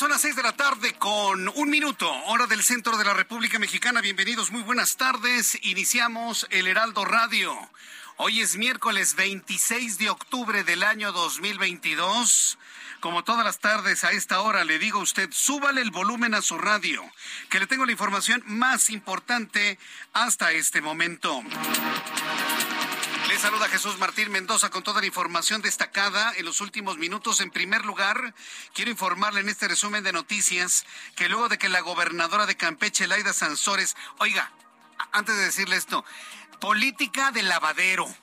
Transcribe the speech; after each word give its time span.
Son 0.00 0.08
las 0.08 0.22
seis 0.22 0.34
de 0.34 0.42
la 0.42 0.56
tarde 0.56 0.94
con 0.94 1.46
un 1.46 1.68
minuto, 1.68 2.10
hora 2.24 2.46
del 2.46 2.62
centro 2.62 2.96
de 2.96 3.04
la 3.04 3.12
República 3.12 3.58
Mexicana. 3.58 4.00
Bienvenidos, 4.00 4.50
muy 4.50 4.62
buenas 4.62 4.96
tardes. 4.96 5.58
Iniciamos 5.60 6.46
el 6.48 6.68
Heraldo 6.68 7.04
Radio. 7.04 7.54
Hoy 8.16 8.40
es 8.40 8.56
miércoles 8.56 9.14
26 9.14 9.98
de 9.98 10.08
octubre 10.08 10.64
del 10.64 10.84
año 10.84 11.12
2022. 11.12 12.56
Como 13.00 13.24
todas 13.24 13.44
las 13.44 13.58
tardes 13.58 14.02
a 14.04 14.12
esta 14.12 14.40
hora 14.40 14.64
le 14.64 14.78
digo 14.78 15.00
a 15.00 15.02
usted, 15.02 15.28
súbale 15.32 15.82
el 15.82 15.90
volumen 15.90 16.32
a 16.32 16.40
su 16.40 16.56
radio, 16.56 17.02
que 17.50 17.60
le 17.60 17.66
tengo 17.66 17.84
la 17.84 17.92
información 17.92 18.42
más 18.46 18.88
importante 18.88 19.78
hasta 20.14 20.52
este 20.52 20.80
momento. 20.80 21.42
Saluda 23.40 23.70
Jesús 23.70 23.96
Martín 23.96 24.30
Mendoza 24.30 24.68
con 24.68 24.82
toda 24.82 25.00
la 25.00 25.06
información 25.06 25.62
destacada 25.62 26.34
en 26.36 26.44
los 26.44 26.60
últimos 26.60 26.98
minutos. 26.98 27.40
En 27.40 27.50
primer 27.50 27.86
lugar, 27.86 28.34
quiero 28.74 28.90
informarle 28.90 29.40
en 29.40 29.48
este 29.48 29.66
resumen 29.66 30.04
de 30.04 30.12
noticias 30.12 30.84
que 31.16 31.30
luego 31.30 31.48
de 31.48 31.56
que 31.56 31.70
la 31.70 31.80
gobernadora 31.80 32.44
de 32.44 32.58
Campeche, 32.58 33.06
Laida 33.06 33.32
Sansores, 33.32 33.96
oiga, 34.18 34.52
antes 35.12 35.34
de 35.36 35.46
decirle 35.46 35.76
esto, 35.76 36.04
política 36.60 37.30
de 37.30 37.42
lavadero. 37.42 38.14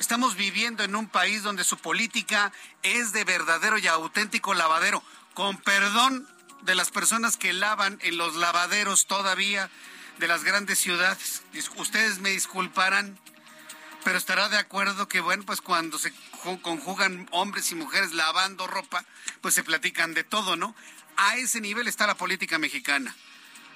Estamos 0.00 0.34
viviendo 0.34 0.82
en 0.82 0.96
un 0.96 1.06
país 1.06 1.44
donde 1.44 1.62
su 1.62 1.76
política 1.76 2.50
es 2.82 3.12
de 3.12 3.22
verdadero 3.22 3.78
y 3.78 3.86
auténtico 3.86 4.54
lavadero, 4.54 5.04
con 5.34 5.56
perdón 5.58 6.26
de 6.62 6.74
las 6.74 6.90
personas 6.90 7.36
que 7.36 7.52
lavan 7.52 8.00
en 8.02 8.16
los 8.16 8.34
lavaderos 8.34 9.06
todavía 9.06 9.70
de 10.18 10.26
las 10.26 10.42
grandes 10.42 10.80
ciudades. 10.80 11.44
Ustedes 11.76 12.18
me 12.18 12.30
disculparán, 12.30 13.16
pero 14.04 14.18
estará 14.18 14.48
de 14.48 14.58
acuerdo 14.58 15.08
que, 15.08 15.20
bueno, 15.20 15.44
pues 15.44 15.60
cuando 15.60 15.98
se 15.98 16.12
conjugan 16.62 17.28
hombres 17.32 17.70
y 17.72 17.74
mujeres 17.74 18.12
lavando 18.12 18.66
ropa, 18.66 19.04
pues 19.40 19.54
se 19.54 19.64
platican 19.64 20.14
de 20.14 20.24
todo, 20.24 20.56
¿no? 20.56 20.74
A 21.16 21.36
ese 21.36 21.60
nivel 21.60 21.88
está 21.88 22.06
la 22.06 22.16
política 22.16 22.58
mexicana. 22.58 23.14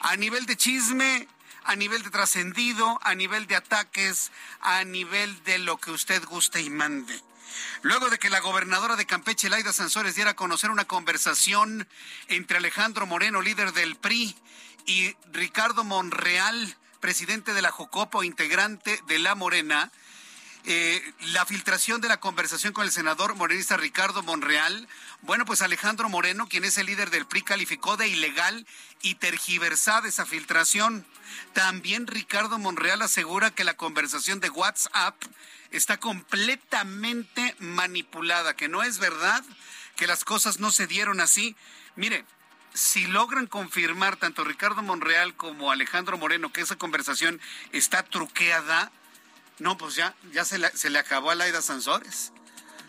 A 0.00 0.16
nivel 0.16 0.46
de 0.46 0.56
chisme, 0.56 1.28
a 1.64 1.76
nivel 1.76 2.02
de 2.02 2.10
trascendido, 2.10 2.98
a 3.02 3.14
nivel 3.14 3.46
de 3.46 3.56
ataques, 3.56 4.30
a 4.60 4.84
nivel 4.84 5.42
de 5.44 5.58
lo 5.58 5.78
que 5.78 5.90
usted 5.90 6.24
guste 6.24 6.60
y 6.60 6.70
mande. 6.70 7.20
Luego 7.82 8.08
de 8.08 8.18
que 8.18 8.30
la 8.30 8.40
gobernadora 8.40 8.96
de 8.96 9.06
Campeche, 9.06 9.50
Laida 9.50 9.72
Sansores, 9.72 10.14
diera 10.14 10.30
a 10.30 10.36
conocer 10.36 10.70
una 10.70 10.86
conversación 10.86 11.88
entre 12.28 12.58
Alejandro 12.58 13.06
Moreno, 13.06 13.42
líder 13.42 13.72
del 13.72 13.96
PRI, 13.96 14.36
y 14.86 15.14
Ricardo 15.32 15.84
Monreal, 15.84 16.76
presidente 17.00 17.54
de 17.54 17.62
la 17.62 17.70
Jocopo, 17.70 18.22
integrante 18.22 19.00
de 19.06 19.18
la 19.18 19.34
Morena, 19.34 19.92
eh, 20.64 21.14
la 21.32 21.44
filtración 21.44 22.00
de 22.00 22.08
la 22.08 22.20
conversación 22.20 22.72
con 22.72 22.84
el 22.84 22.92
senador 22.92 23.34
morenista 23.34 23.76
Ricardo 23.76 24.22
Monreal. 24.22 24.86
Bueno, 25.22 25.44
pues 25.44 25.60
Alejandro 25.60 26.08
Moreno, 26.08 26.46
quien 26.48 26.64
es 26.64 26.78
el 26.78 26.86
líder 26.86 27.10
del 27.10 27.26
PRI, 27.26 27.42
calificó 27.42 27.96
de 27.96 28.06
ilegal 28.06 28.66
y 29.00 29.16
tergiversada 29.16 30.08
esa 30.08 30.24
filtración. 30.24 31.04
También 31.52 32.06
Ricardo 32.06 32.58
Monreal 32.58 33.02
asegura 33.02 33.50
que 33.50 33.64
la 33.64 33.76
conversación 33.76 34.38
de 34.38 34.50
WhatsApp 34.50 35.16
está 35.72 35.98
completamente 35.98 37.56
manipulada, 37.58 38.54
que 38.54 38.68
no 38.68 38.84
es 38.84 38.98
verdad, 38.98 39.42
que 39.96 40.06
las 40.06 40.24
cosas 40.24 40.60
no 40.60 40.70
se 40.70 40.86
dieron 40.86 41.20
así. 41.20 41.56
Mire, 41.96 42.24
si 42.72 43.06
logran 43.06 43.46
confirmar 43.46 44.16
tanto 44.16 44.44
Ricardo 44.44 44.82
Monreal 44.82 45.34
como 45.34 45.72
Alejandro 45.72 46.18
Moreno 46.18 46.52
que 46.52 46.60
esa 46.60 46.76
conversación 46.76 47.40
está 47.72 48.02
truqueada, 48.04 48.92
no, 49.62 49.78
pues 49.78 49.94
ya, 49.94 50.12
ya 50.32 50.44
se, 50.44 50.58
le, 50.58 50.98
acabó 50.98 51.30
a 51.30 51.36
Laida 51.36 51.62
Sansores. 51.62 52.32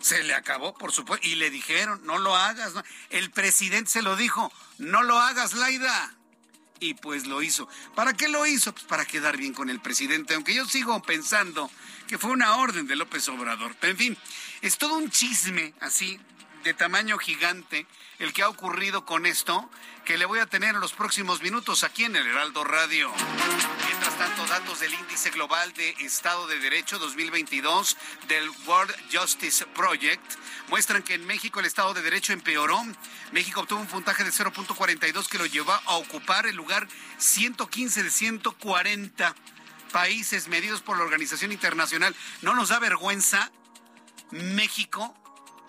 Se 0.02 0.24
le 0.24 0.34
acabó, 0.34 0.74
por 0.74 0.92
supuesto. 0.92 1.28
Y 1.28 1.36
le 1.36 1.52
dijeron, 1.52 2.02
no 2.04 2.18
lo 2.18 2.36
hagas. 2.36 2.74
El 3.12 3.30
presidente 3.30 3.92
se 3.92 4.02
lo 4.02 4.16
dijo, 4.16 4.52
no 4.80 5.04
lo 5.04 5.20
hagas, 5.20 5.54
Laida. 5.54 6.16
Y 6.80 6.96
pues 6.96 7.28
lo 7.28 7.44
hizo. 7.44 7.70
¿Para 7.94 8.14
qué 8.14 8.28
lo 8.28 8.48
hizo? 8.48 8.74
Pues 8.74 8.86
para 8.86 9.06
quedar 9.06 9.38
bien 9.38 9.54
con 9.54 9.70
el 9.70 9.80
presidente, 9.82 10.34
aunque 10.34 10.56
yo 10.56 10.66
sigo 10.66 11.00
pensando 11.04 11.70
que 12.08 12.18
fue 12.18 12.32
una 12.32 12.56
orden 12.56 12.88
de 12.88 12.96
López 12.96 13.30
Obrador. 13.30 13.76
Pero 13.80 13.92
en 13.92 13.98
fin, 13.98 14.18
es 14.62 14.80
todo 14.80 14.96
un 14.96 15.12
chisme 15.12 15.76
así, 15.80 16.20
de 16.64 16.74
tamaño 16.74 17.20
gigante, 17.20 17.86
el 18.18 18.34
que 18.34 18.42
ha 18.42 18.50
ocurrido 18.50 19.06
con 19.06 19.28
esto, 19.28 19.70
que 20.06 20.18
le 20.18 20.26
voy 20.26 20.40
a 20.40 20.48
tener 20.48 20.74
en 20.74 20.82
los 20.82 20.94
próximos 20.94 21.42
minutos 21.44 21.84
aquí 21.84 22.06
en 22.06 22.16
el 22.16 22.26
Heraldo 22.26 22.64
Radio. 22.64 23.14
Tanto, 24.24 24.46
datos 24.46 24.80
del 24.80 24.94
Índice 24.94 25.32
Global 25.32 25.74
de 25.74 25.90
Estado 26.00 26.48
de 26.48 26.58
Derecho 26.58 26.98
2022 26.98 27.98
del 28.30 28.50
World 28.66 28.96
Justice 29.12 29.66
Project 29.66 30.24
muestran 30.70 31.04
que 31.04 31.16
en 31.16 31.28
México 31.28 31.60
el 31.60 31.66
Estado 31.66 31.94
de 31.94 32.02
Derecho 32.02 32.32
empeoró. 32.32 32.82
México 33.34 33.60
obtuvo 33.60 33.82
un 33.82 33.88
puntaje 33.88 34.24
de 34.24 34.32
0.42 34.32 35.28
que 35.28 35.38
lo 35.38 35.46
llevó 35.46 35.74
a 35.74 35.98
ocupar 35.98 36.48
el 36.48 36.56
lugar 36.56 36.88
115 37.18 38.04
de 38.04 38.10
140 38.10 39.36
países 39.92 40.48
medidos 40.48 40.82
por 40.82 40.98
la 40.98 41.04
Organización 41.04 41.52
Internacional. 41.52 42.16
¿No 42.42 42.56
nos 42.56 42.70
da 42.70 42.80
vergüenza 42.80 43.52
México 44.32 45.14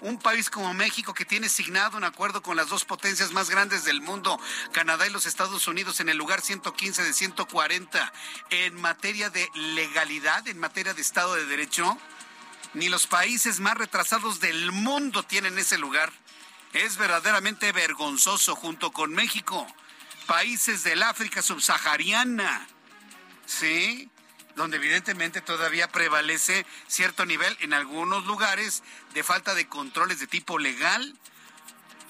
un 0.05 0.19
país 0.19 0.51
como 0.51 0.75
México 0.75 1.15
que 1.15 1.25
tiene 1.25 1.49
signado 1.49 1.97
un 1.97 2.05
acuerdo 2.05 2.43
con 2.43 2.59
las 2.59 2.69
dos 2.69 2.85
potencias 2.85 3.33
más 3.33 3.49
grandes 3.49 3.85
del 3.85 4.03
mundo, 4.03 4.39
Canadá 4.71 5.07
y 5.07 5.11
los 5.11 5.25
Estados 5.25 5.67
Unidos, 5.67 5.99
en 5.99 6.11
el 6.11 6.19
lugar 6.19 6.43
115 6.43 7.03
de 7.03 7.13
140 7.15 8.13
en 8.51 8.75
materia 8.75 9.31
de 9.31 9.49
legalidad, 9.55 10.47
en 10.47 10.59
materia 10.59 10.93
de 10.93 11.01
Estado 11.01 11.35
de 11.37 11.47
Derecho, 11.47 11.97
ni 12.75 12.91
los 12.91 13.07
países 13.07 13.61
más 13.61 13.79
retrasados 13.79 14.41
del 14.41 14.73
mundo 14.73 15.23
tienen 15.23 15.59
ese 15.59 15.79
lugar. 15.79 16.13
Es 16.75 16.99
verdaderamente 16.99 17.73
vergonzoso 17.73 18.55
junto 18.57 18.93
con 18.93 19.15
México, 19.15 19.67
países 20.27 20.85
del 20.85 21.03
África 21.03 21.41
subsahariana. 21.41 22.67
¿Sí? 23.47 24.11
Donde 24.57 24.77
evidentemente 24.77 25.41
todavía 25.41 25.89
prevalece 25.89 26.67
cierto 26.87 27.27
nivel 27.27 27.57
en 27.61 27.75
algunos 27.75 28.25
lugares 28.27 28.83
de 29.13 29.23
falta 29.23 29.55
de 29.55 29.69
controles 29.69 30.21
de 30.21 30.27
tipo 30.27 30.59
legal. 30.59 31.15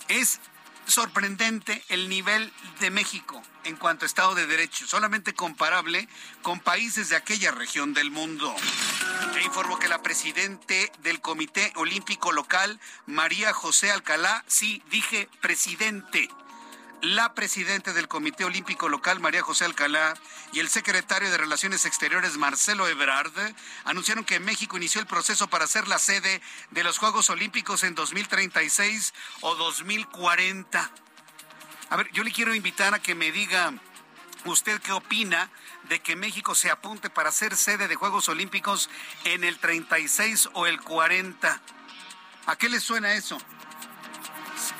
Es 0.08 0.41
sorprendente 0.87 1.82
el 1.88 2.08
nivel 2.08 2.52
de 2.81 2.91
México 2.91 3.43
en 3.64 3.76
cuanto 3.76 4.05
a 4.05 4.06
Estado 4.06 4.35
de 4.35 4.46
Derecho, 4.46 4.87
solamente 4.87 5.35
comparable 5.35 6.08
con 6.43 6.61
países 6.61 7.08
de 7.08 7.17
aquella 7.17 7.50
región 7.50 7.94
del 7.94 8.11
mundo. 8.11 8.55
E 9.37 9.43
informo 9.43 9.79
que 9.79 9.88
la 9.88 10.02
presidente 10.02 10.93
del 10.99 11.20
Comité 11.20 11.73
Olímpico 11.76 12.32
Local, 12.32 12.79
María 13.06 13.52
José 13.52 13.91
Alcalá, 13.91 14.44
sí, 14.46 14.82
dije 14.91 15.29
presidente 15.41 16.29
la 17.04 17.34
presidenta 17.34 17.92
del 17.92 18.08
Comité 18.08 18.44
Olímpico 18.44 18.88
Local, 18.88 19.20
María 19.20 19.42
José 19.42 19.64
Alcalá, 19.64 20.14
y 20.52 20.60
el 20.60 20.68
secretario 20.68 21.30
de 21.30 21.36
Relaciones 21.36 21.84
Exteriores, 21.84 22.36
Marcelo 22.36 22.88
Ebrard, 22.88 23.32
anunciaron 23.84 24.24
que 24.24 24.40
México 24.40 24.76
inició 24.76 25.00
el 25.00 25.06
proceso 25.06 25.48
para 25.48 25.66
ser 25.66 25.88
la 25.88 25.98
sede 25.98 26.40
de 26.70 26.84
los 26.84 26.98
Juegos 26.98 27.30
Olímpicos 27.30 27.82
en 27.84 27.94
2036 27.94 29.12
o 29.42 29.54
2040. 29.54 30.90
A 31.90 31.96
ver, 31.96 32.10
yo 32.12 32.24
le 32.24 32.32
quiero 32.32 32.54
invitar 32.54 32.94
a 32.94 32.98
que 33.00 33.14
me 33.14 33.30
diga 33.32 33.74
¿Usted 34.44 34.78
qué 34.82 34.92
opina 34.92 35.50
de 35.88 36.00
que 36.00 36.16
México 36.16 36.54
se 36.54 36.70
apunte 36.70 37.08
para 37.08 37.32
ser 37.32 37.56
sede 37.56 37.88
de 37.88 37.94
Juegos 37.94 38.28
Olímpicos 38.28 38.90
en 39.24 39.42
el 39.42 39.58
36 39.58 40.50
o 40.52 40.66
el 40.66 40.82
40? 40.82 41.62
¿A 42.46 42.56
qué 42.56 42.68
le 42.68 42.78
suena 42.78 43.14
eso? 43.14 43.38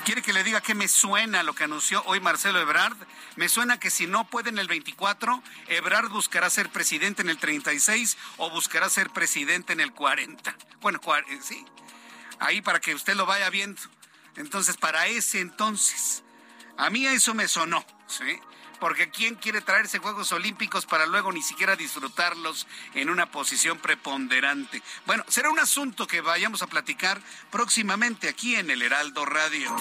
¿Quiere 0.03 0.21
que 0.21 0.33
le 0.33 0.43
diga 0.43 0.61
qué 0.61 0.73
me 0.73 0.87
suena 0.87 1.43
lo 1.43 1.53
que 1.53 1.63
anunció 1.63 2.01
hoy 2.05 2.19
Marcelo 2.19 2.59
Ebrard? 2.59 2.97
Me 3.35 3.49
suena 3.49 3.79
que 3.79 3.89
si 3.89 4.07
no 4.07 4.29
puede 4.29 4.49
en 4.49 4.57
el 4.57 4.67
24, 4.67 5.43
Ebrard 5.67 6.09
buscará 6.09 6.49
ser 6.49 6.69
presidente 6.69 7.21
en 7.21 7.29
el 7.29 7.37
36 7.37 8.17
o 8.37 8.49
buscará 8.49 8.89
ser 8.89 9.09
presidente 9.09 9.73
en 9.73 9.81
el 9.81 9.91
40. 9.91 10.55
Bueno, 10.81 10.99
eh, 11.27 11.39
sí. 11.41 11.65
Ahí 12.39 12.61
para 12.61 12.79
que 12.79 12.95
usted 12.95 13.15
lo 13.15 13.25
vaya 13.25 13.49
viendo. 13.49 13.81
Entonces, 14.35 14.77
para 14.77 15.07
ese 15.07 15.39
entonces, 15.39 16.23
a 16.77 16.89
mí 16.89 17.05
eso 17.05 17.33
me 17.33 17.47
sonó, 17.47 17.85
¿sí? 18.07 18.39
Porque 18.79 19.09
¿quién 19.09 19.35
quiere 19.35 19.61
traerse 19.61 19.99
Juegos 19.99 20.31
Olímpicos 20.31 20.85
para 20.85 21.05
luego 21.05 21.31
ni 21.31 21.41
siquiera 21.41 21.75
disfrutarlos 21.75 22.67
en 22.93 23.09
una 23.09 23.25
posición 23.25 23.79
preponderante? 23.79 24.81
Bueno, 25.05 25.23
será 25.27 25.49
un 25.49 25.59
asunto 25.59 26.07
que 26.07 26.21
vayamos 26.21 26.61
a 26.61 26.67
platicar 26.67 27.21
próximamente 27.51 28.29
aquí 28.29 28.55
en 28.55 28.69
el 28.69 28.81
Heraldo 28.81 29.25
Radio. 29.25 29.75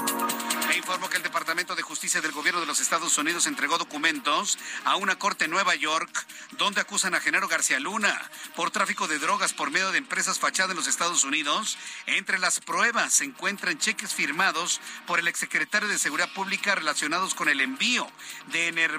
Me 0.69 0.77
informo 0.77 1.11
que 1.11 1.17
el 1.17 1.23
Departamento 1.23 1.75
de 1.75 1.83
Justicia 1.83 2.21
del 2.21 2.33
Gobierno 2.33 2.61
de 2.61 2.67
los 2.67 2.81
Estados 2.81 3.19
Unidos 3.19 3.47
entregó 3.47 3.77
documentos 3.77 4.59
a 4.85 4.97
una 4.97 5.19
corte 5.19 5.45
en 5.45 5.51
Nueva 5.51 5.75
York 5.75 6.27
donde 6.53 6.81
acusan 6.81 7.15
a 7.15 7.21
Genaro 7.21 7.49
García 7.49 7.79
Luna 7.81 8.19
por 8.57 8.71
tráfico 8.71 9.07
de 9.07 9.19
drogas 9.19 9.53
por 9.53 9.71
medio 9.71 9.93
de 9.93 9.99
empresas 9.99 10.39
fachadas 10.39 10.71
en 10.71 10.77
los 10.77 10.87
Estados 10.87 11.25
Unidos. 11.25 11.77
Entre 12.07 12.39
las 12.39 12.61
pruebas 12.61 13.13
se 13.13 13.25
encuentran 13.25 13.79
cheques 13.79 14.15
firmados 14.15 14.81
por 15.07 15.19
el 15.19 15.29
exsecretario 15.29 15.89
de 15.89 15.99
Seguridad 15.99 16.33
Pública 16.33 16.75
relacionados 16.75 17.35
con 17.35 17.49
el 17.49 17.61
envío 17.61 18.11
de 18.47 18.69
energía 18.69 18.95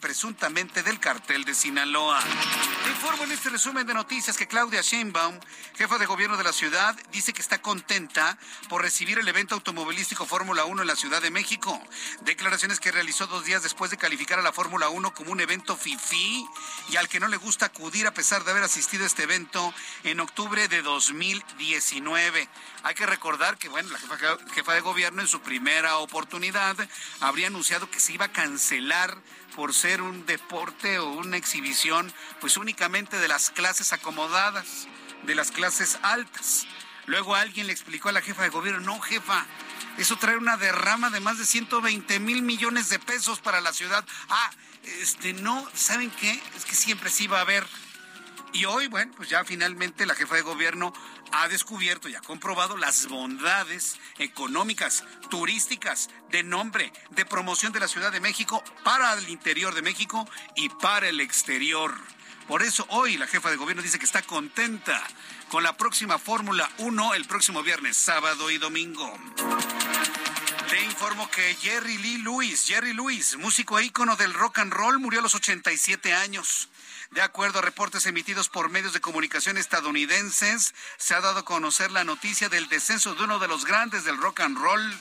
presuntamente 0.00 0.82
del 0.82 1.00
cartel 1.00 1.44
de 1.44 1.54
Sinaloa. 1.54 2.20
informo 2.88 3.24
en 3.24 3.32
este 3.32 3.50
resumen 3.50 3.86
de 3.86 3.94
noticias 3.94 4.36
que 4.36 4.46
Claudia 4.46 4.80
Sheinbaum, 4.80 5.38
jefa 5.74 5.98
de 5.98 6.06
gobierno 6.06 6.36
de 6.36 6.44
la 6.44 6.52
ciudad, 6.52 6.96
dice 7.10 7.32
que 7.32 7.42
está 7.42 7.60
contenta 7.60 8.38
por 8.68 8.82
recibir 8.82 9.18
el 9.18 9.28
evento 9.28 9.54
automovilístico 9.54 10.26
Fórmula 10.26 10.64
1 10.64 10.82
en 10.82 10.88
la 10.88 10.96
Ciudad 11.02 11.20
de 11.20 11.32
México. 11.32 11.82
Declaraciones 12.20 12.78
que 12.78 12.92
realizó 12.92 13.26
dos 13.26 13.44
días 13.44 13.64
después 13.64 13.90
de 13.90 13.96
calificar 13.96 14.38
a 14.38 14.42
la 14.42 14.52
Fórmula 14.52 14.88
1 14.88 15.12
como 15.14 15.32
un 15.32 15.40
evento 15.40 15.76
fifí 15.76 16.46
y 16.90 16.96
al 16.96 17.08
que 17.08 17.18
no 17.18 17.26
le 17.26 17.38
gusta 17.38 17.66
acudir 17.66 18.06
a 18.06 18.14
pesar 18.14 18.44
de 18.44 18.52
haber 18.52 18.62
asistido 18.62 19.02
a 19.02 19.08
este 19.08 19.24
evento 19.24 19.74
en 20.04 20.20
octubre 20.20 20.68
de 20.68 20.80
2019. 20.80 22.48
Hay 22.84 22.94
que 22.94 23.04
recordar 23.04 23.58
que, 23.58 23.68
bueno, 23.68 23.90
la 23.90 23.98
jefa, 23.98 24.16
jefa 24.54 24.74
de 24.74 24.80
gobierno 24.80 25.22
en 25.22 25.26
su 25.26 25.40
primera 25.40 25.96
oportunidad 25.96 26.76
habría 27.18 27.48
anunciado 27.48 27.90
que 27.90 27.98
se 27.98 28.12
iba 28.12 28.26
a 28.26 28.32
cancelar 28.32 29.20
por 29.56 29.74
ser 29.74 30.02
un 30.02 30.24
deporte 30.24 31.00
o 31.00 31.08
una 31.08 31.36
exhibición, 31.36 32.14
pues 32.40 32.56
únicamente 32.56 33.18
de 33.18 33.26
las 33.26 33.50
clases 33.50 33.92
acomodadas, 33.92 34.86
de 35.24 35.34
las 35.34 35.50
clases 35.50 35.98
altas. 36.02 36.64
Luego 37.06 37.34
alguien 37.34 37.66
le 37.66 37.72
explicó 37.72 38.08
a 38.08 38.12
la 38.12 38.22
jefa 38.22 38.44
de 38.44 38.50
gobierno, 38.50 38.80
no 38.80 39.00
jefa, 39.00 39.44
eso 39.98 40.16
trae 40.16 40.36
una 40.36 40.56
derrama 40.56 41.10
de 41.10 41.20
más 41.20 41.38
de 41.38 41.46
120 41.46 42.20
mil 42.20 42.42
millones 42.42 42.88
de 42.88 42.98
pesos 42.98 43.40
para 43.40 43.60
la 43.60 43.72
ciudad. 43.72 44.04
Ah, 44.28 44.50
este, 45.00 45.32
no, 45.32 45.66
¿saben 45.74 46.10
qué? 46.10 46.40
Es 46.56 46.64
que 46.64 46.74
siempre 46.74 47.10
sí 47.10 47.26
va 47.26 47.38
a 47.38 47.42
haber. 47.42 47.66
Y 48.52 48.66
hoy, 48.66 48.86
bueno, 48.88 49.12
pues 49.16 49.30
ya 49.30 49.44
finalmente 49.44 50.04
la 50.04 50.14
jefa 50.14 50.34
de 50.34 50.42
gobierno 50.42 50.92
ha 51.32 51.48
descubierto 51.48 52.08
y 52.08 52.14
ha 52.14 52.20
comprobado 52.20 52.76
las 52.76 53.06
bondades 53.08 53.98
económicas, 54.18 55.04
turísticas, 55.30 56.10
de 56.30 56.42
nombre, 56.42 56.92
de 57.10 57.24
promoción 57.24 57.72
de 57.72 57.80
la 57.80 57.88
Ciudad 57.88 58.12
de 58.12 58.20
México 58.20 58.62
para 58.84 59.14
el 59.14 59.28
interior 59.30 59.74
de 59.74 59.82
México 59.82 60.28
y 60.54 60.68
para 60.68 61.08
el 61.08 61.20
exterior. 61.20 61.94
Por 62.52 62.62
eso 62.62 62.84
hoy 62.90 63.16
la 63.16 63.26
jefa 63.26 63.48
de 63.48 63.56
gobierno 63.56 63.82
dice 63.82 63.98
que 63.98 64.04
está 64.04 64.20
contenta 64.20 65.02
con 65.48 65.62
la 65.62 65.74
próxima 65.74 66.18
Fórmula 66.18 66.70
1 66.76 67.14
el 67.14 67.24
próximo 67.24 67.62
viernes, 67.62 67.96
sábado 67.96 68.50
y 68.50 68.58
domingo. 68.58 69.10
Le 70.70 70.82
informo 70.82 71.30
que 71.30 71.54
Jerry 71.62 71.96
Lee 71.96 72.18
Lewis, 72.18 72.66
Jerry 72.66 72.92
Lewis, 72.92 73.38
músico 73.38 73.78
e 73.78 73.86
ícono 73.86 74.16
del 74.16 74.34
rock 74.34 74.58
and 74.58 74.70
roll, 74.70 74.98
murió 74.98 75.20
a 75.20 75.22
los 75.22 75.34
87 75.34 76.12
años. 76.12 76.68
De 77.12 77.22
acuerdo 77.22 77.60
a 77.60 77.62
reportes 77.62 78.04
emitidos 78.04 78.50
por 78.50 78.68
medios 78.68 78.92
de 78.92 79.00
comunicación 79.00 79.56
estadounidenses, 79.56 80.74
se 80.98 81.14
ha 81.14 81.22
dado 81.22 81.38
a 81.38 81.44
conocer 81.46 81.90
la 81.90 82.04
noticia 82.04 82.50
del 82.50 82.68
descenso 82.68 83.14
de 83.14 83.24
uno 83.24 83.38
de 83.38 83.48
los 83.48 83.64
grandes 83.64 84.04
del 84.04 84.18
rock 84.18 84.40
and 84.40 84.58
roll. 84.58 84.92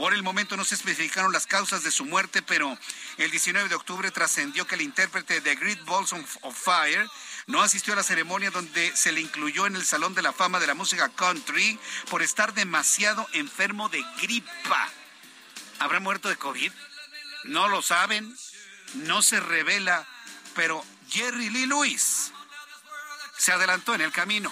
Por 0.00 0.14
el 0.14 0.22
momento 0.22 0.56
no 0.56 0.64
se 0.64 0.76
especificaron 0.76 1.30
las 1.30 1.46
causas 1.46 1.82
de 1.82 1.90
su 1.90 2.06
muerte, 2.06 2.40
pero 2.40 2.74
el 3.18 3.30
19 3.30 3.68
de 3.68 3.74
octubre 3.74 4.10
trascendió 4.10 4.66
que 4.66 4.74
el 4.74 4.80
intérprete 4.80 5.42
de 5.42 5.54
Great 5.56 5.84
Balls 5.84 6.14
of 6.40 6.58
Fire 6.58 7.06
no 7.48 7.60
asistió 7.60 7.92
a 7.92 7.96
la 7.96 8.02
ceremonia 8.02 8.50
donde 8.50 8.96
se 8.96 9.12
le 9.12 9.20
incluyó 9.20 9.66
en 9.66 9.76
el 9.76 9.84
Salón 9.84 10.14
de 10.14 10.22
la 10.22 10.32
Fama 10.32 10.58
de 10.58 10.66
la 10.66 10.72
Música 10.72 11.10
Country 11.10 11.78
por 12.08 12.22
estar 12.22 12.54
demasiado 12.54 13.26
enfermo 13.34 13.90
de 13.90 14.02
gripa. 14.22 14.88
¿Habrá 15.80 16.00
muerto 16.00 16.30
de 16.30 16.36
COVID? 16.36 16.72
No 17.44 17.68
lo 17.68 17.82
saben, 17.82 18.34
no 18.94 19.20
se 19.20 19.38
revela, 19.38 20.06
pero 20.54 20.82
Jerry 21.10 21.50
Lee 21.50 21.66
Lewis 21.66 22.32
se 23.36 23.52
adelantó 23.52 23.94
en 23.94 24.00
el 24.00 24.12
camino. 24.12 24.50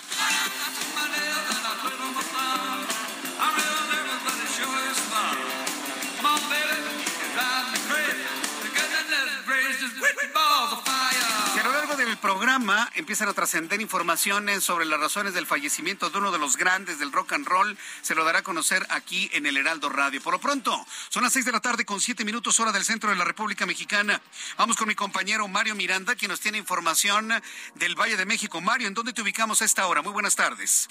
Programa 12.19 12.91
empiezan 12.95 13.29
a 13.29 13.33
trascender 13.33 13.81
informaciones 13.81 14.65
sobre 14.65 14.85
las 14.85 15.01
razones 15.01 15.35
del 15.35 15.47
fallecimiento 15.47 16.11
de 16.11 16.19
uno 16.19 16.31
de 16.33 16.39
los 16.39 16.57
grandes 16.57 16.99
del 16.99 17.13
rock 17.13 17.33
and 17.33 17.47
roll. 17.47 17.77
Se 18.03 18.15
lo 18.15 18.25
dará 18.25 18.41
a 18.41 18.43
conocer 18.43 18.87
aquí 18.91 19.31
en 19.33 19.47
el 19.47 19.57
Heraldo 19.57 19.89
Radio. 19.89 20.21
Por 20.21 20.35
lo 20.35 20.41
pronto, 20.41 20.85
son 21.09 21.23
las 21.23 21.33
seis 21.33 21.45
de 21.45 21.53
la 21.53 21.61
tarde 21.61 21.85
con 21.85 22.01
siete 22.01 22.25
minutos 22.25 22.59
hora 22.61 22.73
del 22.73 22.85
centro 22.85 23.11
de 23.11 23.17
la 23.17 23.25
República 23.25 23.67
Mexicana. 23.67 24.21
Vamos 24.57 24.77
con 24.77 24.89
mi 24.89 24.95
compañero 24.95 25.49
Mario 25.49 25.75
Miranda, 25.75 26.15
quien 26.15 26.31
nos 26.31 26.41
tiene 26.41 26.59
información 26.59 27.33
del 27.75 27.95
Valle 27.95 28.17
de 28.17 28.27
México. 28.27 28.61
Mario, 28.61 28.89
¿en 28.89 28.95
dónde 28.95 29.13
te 29.13 29.23
ubicamos 29.23 29.63
a 29.63 29.65
esta 29.65 29.87
hora? 29.87 30.03
Muy 30.03 30.13
buenas 30.13 30.37
tardes. 30.37 30.89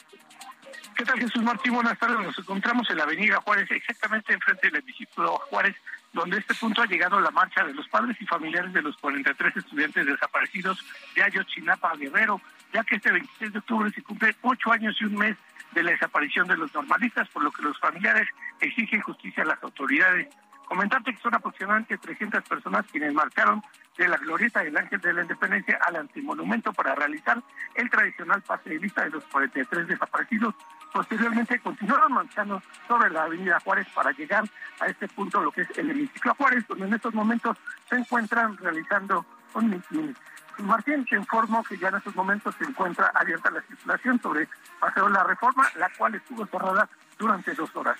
¿Qué 0.95 1.05
tal, 1.05 1.19
Jesús 1.19 1.43
Martín? 1.43 1.73
Buenas 1.73 1.99
tardes. 1.99 2.19
Nos 2.19 2.39
encontramos 2.39 2.89
en 2.89 2.97
la 2.97 3.03
Avenida 3.03 3.39
Juárez, 3.41 3.69
exactamente 3.69 4.33
enfrente 4.33 4.67
del 4.67 4.77
edificio 4.77 5.37
Juárez 5.49 5.75
donde 6.13 6.37
este 6.37 6.53
punto 6.55 6.81
ha 6.81 6.85
llegado 6.85 7.19
la 7.19 7.31
marcha 7.31 7.63
de 7.63 7.73
los 7.73 7.87
padres 7.89 8.17
y 8.19 8.25
familiares 8.25 8.73
de 8.73 8.81
los 8.81 8.97
43 8.97 9.57
estudiantes 9.57 10.05
desaparecidos 10.05 10.83
de 11.15 11.23
Ayotzinapa 11.23 11.95
Guerrero, 11.95 12.41
ya 12.73 12.83
que 12.83 12.95
este 12.95 13.11
26 13.11 13.53
de 13.53 13.59
octubre 13.59 13.91
se 13.91 14.01
cumple 14.01 14.35
ocho 14.41 14.71
años 14.71 14.95
y 14.99 15.05
un 15.05 15.15
mes 15.15 15.37
de 15.73 15.83
la 15.83 15.91
desaparición 15.91 16.47
de 16.47 16.57
los 16.57 16.73
normalistas, 16.73 17.27
por 17.29 17.43
lo 17.43 17.51
que 17.51 17.61
los 17.61 17.77
familiares 17.79 18.27
exigen 18.59 19.01
justicia 19.01 19.43
a 19.43 19.47
las 19.47 19.63
autoridades. 19.63 20.27
Comentarte 20.65 21.13
que 21.13 21.21
son 21.21 21.33
aproximadamente 21.33 21.97
300 21.97 22.43
personas 22.43 22.85
quienes 22.91 23.13
marcharon 23.13 23.63
de 23.97 24.07
la 24.07 24.17
glorieta 24.17 24.63
del 24.63 24.75
Ángel 24.75 24.99
de 24.99 25.13
la 25.13 25.21
Independencia 25.21 25.79
al 25.85 25.95
antimonumento 25.95 26.73
para 26.73 26.93
realizar 26.93 27.41
el 27.75 27.89
tradicional 27.89 28.41
pase 28.41 28.71
de 28.71 28.79
lista 28.79 29.03
de 29.03 29.11
los 29.11 29.23
43 29.25 29.87
desaparecidos. 29.87 30.55
Posteriormente 30.93 31.59
continuaron 31.59 32.13
marchando 32.13 32.61
sobre 32.87 33.09
la 33.09 33.23
avenida 33.23 33.59
Juárez 33.59 33.87
para 33.93 34.11
llegar 34.11 34.43
a 34.79 34.85
este 34.87 35.07
punto, 35.07 35.41
lo 35.41 35.51
que 35.51 35.61
es 35.61 35.77
el 35.77 35.91
hemiciclo 35.91 36.33
Juárez, 36.35 36.65
donde 36.67 36.87
en 36.87 36.93
estos 36.93 37.13
momentos 37.13 37.57
se 37.89 37.95
encuentran 37.95 38.57
realizando 38.57 39.25
un 39.53 39.69
mitin. 39.69 40.15
Martín 40.59 41.05
te 41.05 41.15
informó 41.15 41.63
que 41.63 41.77
ya 41.77 41.89
en 41.89 41.95
estos 41.95 42.15
momentos 42.15 42.55
se 42.57 42.63
encuentra 42.63 43.11
abierta 43.13 43.51
la 43.51 43.61
circulación 43.61 44.19
sobre 44.21 44.47
Paseo 44.79 45.07
La 45.09 45.23
Reforma, 45.23 45.69
la 45.75 45.89
cual 45.89 46.15
estuvo 46.15 46.45
cerrada 46.47 46.89
durante 47.17 47.53
dos 47.53 47.69
horas. 47.75 47.97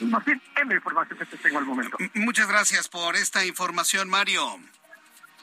Martín, 0.00 0.40
es 0.56 0.66
la 0.66 0.74
información 0.74 1.18
que 1.18 1.26
te 1.26 1.36
tengo 1.36 1.58
al 1.58 1.64
momento. 1.64 1.98
Muchas 2.14 2.48
gracias 2.48 2.88
por 2.88 3.16
esta 3.16 3.44
información, 3.44 4.08
Mario. 4.08 4.58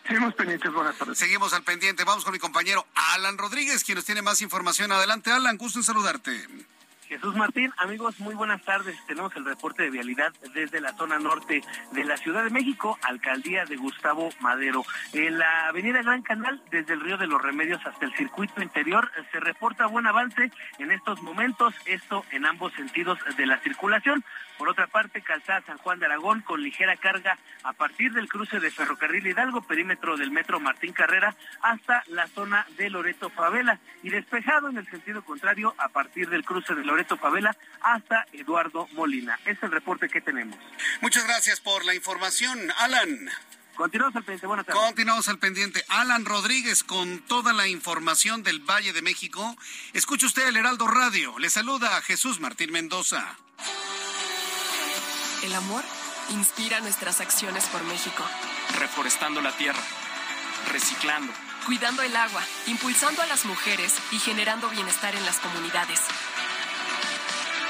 Seguimos 0.07 0.33
pendientes, 0.35 0.71
buenas 0.71 0.97
tardes. 0.97 1.17
Seguimos 1.17 1.53
al 1.53 1.63
pendiente. 1.63 2.03
Vamos 2.03 2.23
con 2.23 2.33
mi 2.33 2.39
compañero 2.39 2.85
Alan 3.13 3.37
Rodríguez, 3.37 3.83
quien 3.83 3.95
nos 3.95 4.05
tiene 4.05 4.21
más 4.21 4.41
información. 4.41 4.91
Adelante, 4.91 5.31
Alan, 5.31 5.57
gusto 5.57 5.79
en 5.79 5.83
saludarte. 5.83 6.47
Jesús 7.07 7.35
Martín, 7.35 7.71
amigos, 7.77 8.19
muy 8.19 8.33
buenas 8.33 8.63
tardes. 8.63 8.97
Tenemos 9.05 9.35
el 9.35 9.45
reporte 9.45 9.83
de 9.83 9.91
vialidad 9.91 10.33
desde 10.55 10.81
la 10.81 10.93
zona 10.93 11.19
norte 11.19 11.61
de 11.91 12.03
la 12.03 12.17
Ciudad 12.17 12.43
de 12.43 12.49
México, 12.49 12.97
alcaldía 13.03 13.65
de 13.65 13.75
Gustavo 13.75 14.29
Madero. 14.39 14.83
En 15.13 15.37
la 15.37 15.67
avenida 15.67 16.01
Gran 16.01 16.23
Canal, 16.23 16.63
desde 16.71 16.93
el 16.93 17.01
río 17.01 17.17
de 17.17 17.27
los 17.27 17.41
Remedios 17.41 17.85
hasta 17.85 18.05
el 18.05 18.15
circuito 18.15 18.61
interior, 18.61 19.11
se 19.31 19.39
reporta 19.39 19.85
buen 19.85 20.07
avance 20.07 20.51
en 20.79 20.91
estos 20.91 21.21
momentos, 21.21 21.75
esto 21.85 22.25
en 22.31 22.45
ambos 22.45 22.73
sentidos 22.73 23.19
de 23.37 23.45
la 23.45 23.59
circulación. 23.59 24.23
Por 24.57 24.69
otra 24.69 24.87
parte, 24.87 25.21
calzada 25.21 25.61
San 25.67 25.77
Juan 25.77 25.99
de 25.99 26.05
Aragón 26.05 26.41
con 26.41 26.63
ligera 26.63 26.95
carga 26.95 27.37
a 27.63 27.73
partir 27.73 28.13
del 28.13 28.29
cruce 28.29 28.59
de 28.59 28.71
Ferrocarril 28.71 29.27
Hidalgo, 29.27 29.61
perímetro 29.61 30.15
del 30.17 30.31
metro 30.31 30.59
Martín 30.59 30.93
Carrera, 30.93 31.35
hasta 31.61 32.03
la 32.07 32.25
zona 32.27 32.65
de 32.77 32.89
Loreto 32.89 33.29
Favela 33.29 33.79
y 34.01 34.09
despejado 34.09 34.69
en 34.69 34.77
el 34.77 34.87
sentido 34.89 35.23
contrario 35.23 35.75
a 35.77 35.89
partir 35.89 36.29
del 36.29 36.45
cruce 36.45 36.73
de 36.73 36.85
Loreto 36.85 36.94
Favela 37.03 37.55
hasta 37.81 38.25
Eduardo 38.31 38.87
Molina. 38.93 39.39
Es 39.45 39.61
el 39.61 39.71
reporte 39.71 40.09
que 40.09 40.21
tenemos. 40.21 40.57
Muchas 41.01 41.25
gracias 41.25 41.59
por 41.59 41.85
la 41.85 41.93
información, 41.93 42.71
Alan. 42.77 43.29
Continuamos 43.75 44.15
al 44.15 44.23
pendiente. 44.23 44.47
Buenas 44.47 44.65
tardes. 44.65 44.81
Continuamos 44.81 45.27
al 45.27 45.37
pendiente. 45.39 45.83
Alan 45.89 46.25
Rodríguez 46.25 46.83
con 46.83 47.19
toda 47.19 47.51
la 47.51 47.67
información 47.67 48.41
del 48.41 48.59
Valle 48.59 48.93
de 48.93 49.01
México. 49.01 49.55
Escuche 49.93 50.25
usted 50.25 50.47
el 50.47 50.57
Heraldo 50.57 50.87
Radio. 50.87 51.37
Le 51.39 51.49
saluda 51.49 51.97
a 51.97 52.01
Jesús 52.01 52.39
Martín 52.39 52.71
Mendoza. 52.71 53.35
El 55.43 55.53
amor 55.53 55.83
inspira 56.29 56.79
nuestras 56.79 57.19
acciones 57.19 57.65
por 57.65 57.83
México. 57.83 58.23
Reforestando 58.79 59.41
la 59.41 59.51
tierra, 59.57 59.83
reciclando, 60.71 61.31
cuidando 61.65 62.01
el 62.01 62.15
agua, 62.15 62.41
impulsando 62.67 63.21
a 63.21 63.27
las 63.27 63.45
mujeres 63.45 63.93
y 64.11 64.19
generando 64.19 64.69
bienestar 64.69 65.15
en 65.15 65.25
las 65.25 65.37
comunidades. 65.39 66.01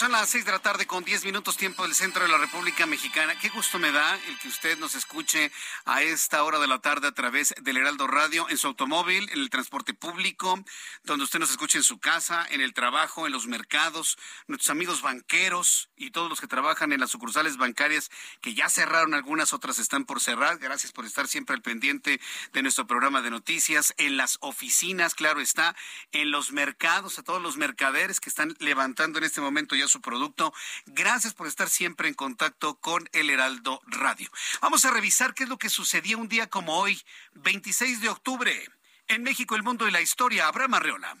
Son 0.00 0.12
las 0.12 0.30
seis 0.30 0.46
de 0.46 0.52
la 0.52 0.60
tarde 0.60 0.86
con 0.86 1.04
diez 1.04 1.26
minutos 1.26 1.58
tiempo 1.58 1.82
del 1.82 1.94
centro 1.94 2.22
de 2.22 2.30
la 2.30 2.38
República 2.38 2.86
Mexicana. 2.86 3.38
Qué 3.38 3.50
gusto 3.50 3.78
me 3.78 3.92
da 3.92 4.18
el 4.28 4.38
que 4.38 4.48
usted 4.48 4.78
nos 4.78 4.94
escuche 4.94 5.52
a 5.84 6.00
esta 6.00 6.42
hora 6.42 6.58
de 6.58 6.66
la 6.66 6.78
tarde 6.78 7.06
a 7.06 7.12
través 7.12 7.54
del 7.60 7.76
Heraldo 7.76 8.06
Radio, 8.06 8.48
en 8.48 8.56
su 8.56 8.66
automóvil, 8.66 9.28
en 9.30 9.40
el 9.40 9.50
transporte 9.50 9.92
público, 9.92 10.58
donde 11.04 11.24
usted 11.24 11.38
nos 11.38 11.50
escuche 11.50 11.76
en 11.76 11.84
su 11.84 11.98
casa, 11.98 12.46
en 12.48 12.62
el 12.62 12.72
trabajo, 12.72 13.26
en 13.26 13.32
los 13.32 13.46
mercados, 13.46 14.16
nuestros 14.46 14.70
amigos 14.70 15.02
banqueros 15.02 15.90
y 15.96 16.12
todos 16.12 16.30
los 16.30 16.40
que 16.40 16.46
trabajan 16.46 16.94
en 16.94 17.00
las 17.00 17.10
sucursales 17.10 17.58
bancarias 17.58 18.10
que 18.40 18.54
ya 18.54 18.70
cerraron 18.70 19.12
algunas, 19.12 19.52
otras 19.52 19.78
están 19.78 20.06
por 20.06 20.22
cerrar. 20.22 20.56
Gracias 20.56 20.92
por 20.92 21.04
estar 21.04 21.28
siempre 21.28 21.54
al 21.54 21.60
pendiente 21.60 22.22
de 22.54 22.62
nuestro 22.62 22.86
programa 22.86 23.20
de 23.20 23.28
noticias, 23.28 23.92
en 23.98 24.16
las 24.16 24.38
oficinas, 24.40 25.14
claro 25.14 25.42
está, 25.42 25.76
en 26.12 26.30
los 26.30 26.52
mercados, 26.52 27.18
a 27.18 27.22
todos 27.22 27.42
los 27.42 27.58
mercaderes 27.58 28.18
que 28.18 28.30
están 28.30 28.56
levantando 28.60 29.18
en 29.18 29.24
este 29.24 29.42
momento 29.42 29.76
ya 29.76 29.89
su 29.90 30.00
producto. 30.00 30.54
Gracias 30.86 31.34
por 31.34 31.46
estar 31.46 31.68
siempre 31.68 32.08
en 32.08 32.14
contacto 32.14 32.76
con 32.76 33.08
el 33.12 33.28
Heraldo 33.28 33.82
Radio. 33.86 34.30
Vamos 34.62 34.84
a 34.84 34.90
revisar 34.90 35.34
qué 35.34 35.42
es 35.42 35.48
lo 35.48 35.58
que 35.58 35.68
sucedía 35.68 36.16
un 36.16 36.28
día 36.28 36.48
como 36.48 36.78
hoy, 36.78 37.02
26 37.34 38.00
de 38.00 38.08
octubre. 38.08 38.68
En 39.08 39.22
México, 39.22 39.56
el 39.56 39.62
mundo 39.62 39.86
y 39.88 39.90
la 39.90 40.00
historia. 40.00 40.46
Abraham 40.46 40.74
Arreola. 40.74 41.16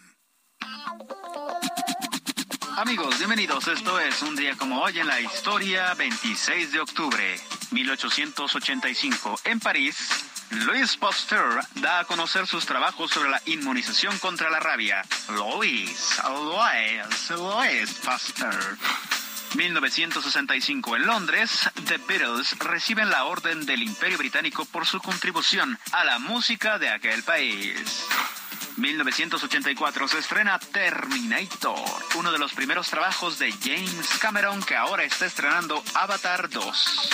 Amigos, 2.76 3.18
bienvenidos. 3.18 3.66
Esto 3.68 3.98
es 3.98 4.22
un 4.22 4.36
día 4.36 4.56
como 4.56 4.80
hoy 4.80 4.98
en 4.98 5.06
la 5.06 5.20
historia, 5.20 5.92
26 5.94 6.72
de 6.72 6.80
octubre, 6.80 7.38
1885. 7.72 9.40
En 9.44 9.60
París, 9.60 10.08
Louis 10.50 10.96
Pasteur 10.96 11.60
da 11.76 12.00
a 12.00 12.04
conocer 12.04 12.46
sus 12.46 12.66
trabajos 12.66 13.10
sobre 13.12 13.30
la 13.30 13.40
inmunización 13.46 14.18
contra 14.18 14.50
la 14.50 14.58
rabia. 14.58 15.02
Louis, 15.28 16.18
Louis, 16.24 17.30
Louis 17.30 17.94
Pasteur. 18.04 18.76
1965 19.54 20.96
en 20.96 21.06
Londres, 21.06 21.70
The 21.86 21.98
Beatles 21.98 22.58
reciben 22.58 23.10
la 23.10 23.24
Orden 23.24 23.64
del 23.64 23.82
Imperio 23.82 24.18
Británico 24.18 24.64
por 24.64 24.86
su 24.86 25.00
contribución 25.00 25.78
a 25.92 26.04
la 26.04 26.18
música 26.18 26.78
de 26.78 26.88
aquel 26.88 27.22
país. 27.22 28.04
1984 28.76 30.08
se 30.08 30.18
estrena 30.18 30.58
Terminator, 30.58 31.78
uno 32.16 32.32
de 32.32 32.38
los 32.38 32.52
primeros 32.52 32.88
trabajos 32.88 33.38
de 33.38 33.52
James 33.52 34.08
Cameron 34.20 34.62
que 34.62 34.76
ahora 34.76 35.04
está 35.04 35.26
estrenando 35.26 35.82
Avatar 35.94 36.48
2. 36.48 37.10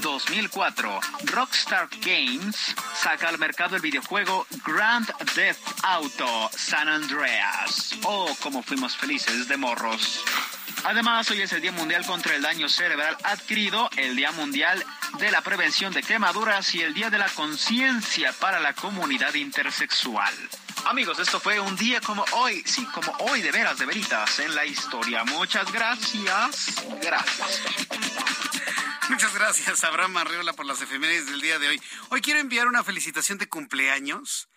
2004, 0.00 1.00
Rockstar 1.24 1.88
Games 2.00 2.74
saca 2.94 3.28
al 3.28 3.38
mercado 3.38 3.76
el 3.76 3.82
videojuego 3.82 4.46
Grand 4.64 5.06
Theft 5.34 5.60
Auto 5.82 6.50
San 6.56 6.88
Andreas. 6.88 7.94
Oh, 8.04 8.34
como 8.42 8.62
fuimos 8.62 8.96
felices 8.96 9.48
de 9.48 9.56
morros. 9.56 10.24
Además, 10.84 11.30
hoy 11.30 11.42
es 11.42 11.52
el 11.52 11.62
Día 11.62 11.72
Mundial 11.72 12.04
contra 12.06 12.36
el 12.36 12.42
Daño 12.42 12.68
Cerebral 12.68 13.16
Adquirido, 13.24 13.90
el 13.96 14.14
Día 14.14 14.30
Mundial 14.32 14.84
de 15.18 15.30
la 15.30 15.40
Prevención 15.40 15.92
de 15.92 16.02
Quemaduras 16.02 16.74
y 16.74 16.82
el 16.82 16.94
Día 16.94 17.10
de 17.10 17.18
la 17.18 17.28
Conciencia 17.28 18.32
para 18.32 18.60
la 18.60 18.72
Comunidad 18.72 19.34
Intersexual. 19.34 20.34
Amigos, 20.84 21.18
esto 21.18 21.40
fue 21.40 21.58
un 21.58 21.74
día 21.76 22.00
como 22.00 22.24
hoy, 22.32 22.62
sí, 22.64 22.86
como 22.86 23.10
hoy 23.18 23.42
de 23.42 23.50
veras, 23.50 23.78
de 23.78 23.86
veritas 23.86 24.38
en 24.38 24.54
la 24.54 24.64
historia. 24.64 25.24
Muchas 25.24 25.72
gracias. 25.72 26.84
Gracias. 27.02 27.62
Muchas 29.08 29.34
gracias, 29.34 29.84
Abraham 29.84 30.16
Arreola, 30.16 30.52
por 30.52 30.66
las 30.66 30.80
efemérides 30.80 31.26
del 31.26 31.40
día 31.40 31.58
de 31.58 31.68
hoy. 31.68 31.82
Hoy 32.10 32.20
quiero 32.20 32.40
enviar 32.40 32.66
una 32.66 32.84
felicitación 32.84 33.38
de 33.38 33.48
cumpleaños 33.48 34.48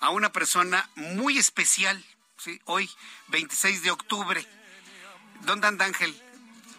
a 0.00 0.10
una 0.10 0.32
persona 0.32 0.88
muy 0.94 1.38
especial, 1.38 2.04
¿sí? 2.36 2.60
Hoy, 2.64 2.88
26 3.28 3.82
de 3.82 3.90
octubre. 3.90 4.46
Don 5.42 5.60
Dan 5.60 5.80
Ángel? 5.80 6.14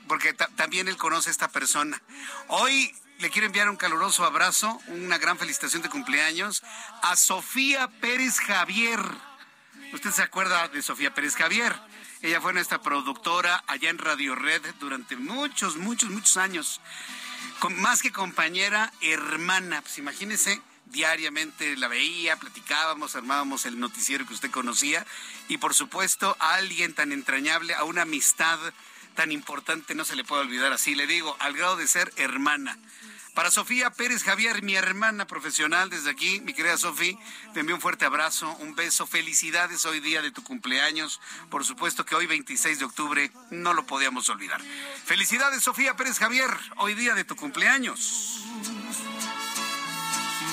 Porque 0.08 0.34
también 0.34 0.88
él 0.88 0.98
conoce 0.98 1.30
a 1.30 1.32
esta 1.32 1.50
persona. 1.50 2.02
Hoy 2.48 2.94
le 3.20 3.30
quiero 3.30 3.48
enviar 3.48 3.70
un 3.70 3.76
caluroso 3.76 4.24
abrazo, 4.24 4.82
una 4.88 5.18
gran 5.18 5.38
felicitación 5.38 5.82
de 5.82 5.90
cumpleaños 5.90 6.64
a 7.02 7.18
Sofía 7.18 7.90
Pérez 8.00 8.40
Javier. 8.40 9.00
¿Usted 9.92 10.12
se 10.12 10.24
acuerda 10.24 10.70
de 10.70 10.82
Sofía 10.82 11.14
Pérez 11.14 11.36
Javier? 11.36 11.76
Ella 12.22 12.40
fue 12.40 12.54
nuestra 12.54 12.82
productora 12.82 13.62
allá 13.68 13.90
en 13.90 13.98
Radio 13.98 14.36
Red 14.36 14.62
durante 14.80 15.18
muchos, 15.18 15.76
muchos, 15.76 16.10
muchos 16.10 16.38
años. 16.38 16.80
más 17.72 18.02
que 18.02 18.14
compañera, 18.14 18.94
hermana. 19.02 19.82
Pues 19.82 19.98
imagínese, 19.98 20.62
diariamente 20.86 21.76
la 21.76 21.90
veía, 21.90 22.38
platicábamos, 22.38 23.18
armábamos 23.18 23.66
el 23.66 23.82
noticiero 23.82 24.26
que 24.26 24.34
usted 24.34 24.50
conocía. 24.50 25.06
Y 25.50 25.58
por 25.58 25.74
supuesto, 25.74 26.38
a 26.40 26.54
alguien 26.56 26.94
tan 26.94 27.12
entrañable, 27.12 27.74
a 27.76 27.84
una 27.84 28.04
amistad 28.04 28.60
tan 29.20 29.34
importante, 29.34 29.96
no 29.96 30.06
se 30.06 30.16
le 30.16 30.24
puede 30.24 30.44
olvidar 30.44 30.72
así. 30.72 30.96
Le 30.96 31.06
digo, 31.06 31.36
al 31.40 31.52
grado 31.52 31.76
de 31.76 31.90
ser 31.90 32.10
hermana. 32.16 32.78
Para 33.34 33.52
Sofía 33.52 33.90
Pérez 33.90 34.24
Javier, 34.24 34.64
mi 34.64 34.76
hermana 34.76 35.28
profesional 35.28 35.90
desde 35.90 36.10
aquí, 36.10 36.40
mi 36.40 36.54
querida 36.54 36.78
Sofía, 36.78 37.18
te 37.54 37.60
envío 37.60 37.76
un 37.76 37.82
fuerte 37.82 38.06
abrazo, 38.06 38.50
un 38.62 38.76
beso, 38.76 39.06
felicidades 39.08 39.84
hoy 39.86 40.00
día 40.00 40.22
de 40.22 40.32
tu 40.32 40.42
cumpleaños. 40.42 41.20
Por 41.50 41.66
supuesto 41.66 42.06
que 42.06 42.16
hoy 42.16 42.28
26 42.28 42.80
de 42.80 42.86
octubre 42.86 43.30
no 43.52 43.74
lo 43.74 43.86
podíamos 43.86 44.30
olvidar. 44.30 44.62
Felicidades 45.04 45.64
Sofía 45.64 45.98
Pérez 45.98 46.18
Javier, 46.18 46.52
hoy 46.78 46.94
día 46.94 47.14
de 47.14 47.26
tu 47.26 47.36
cumpleaños. 47.36 48.46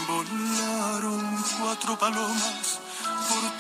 Volaron 0.09 1.45
cuatro 1.61 1.97
palomas 1.97 2.81
por 3.29 3.59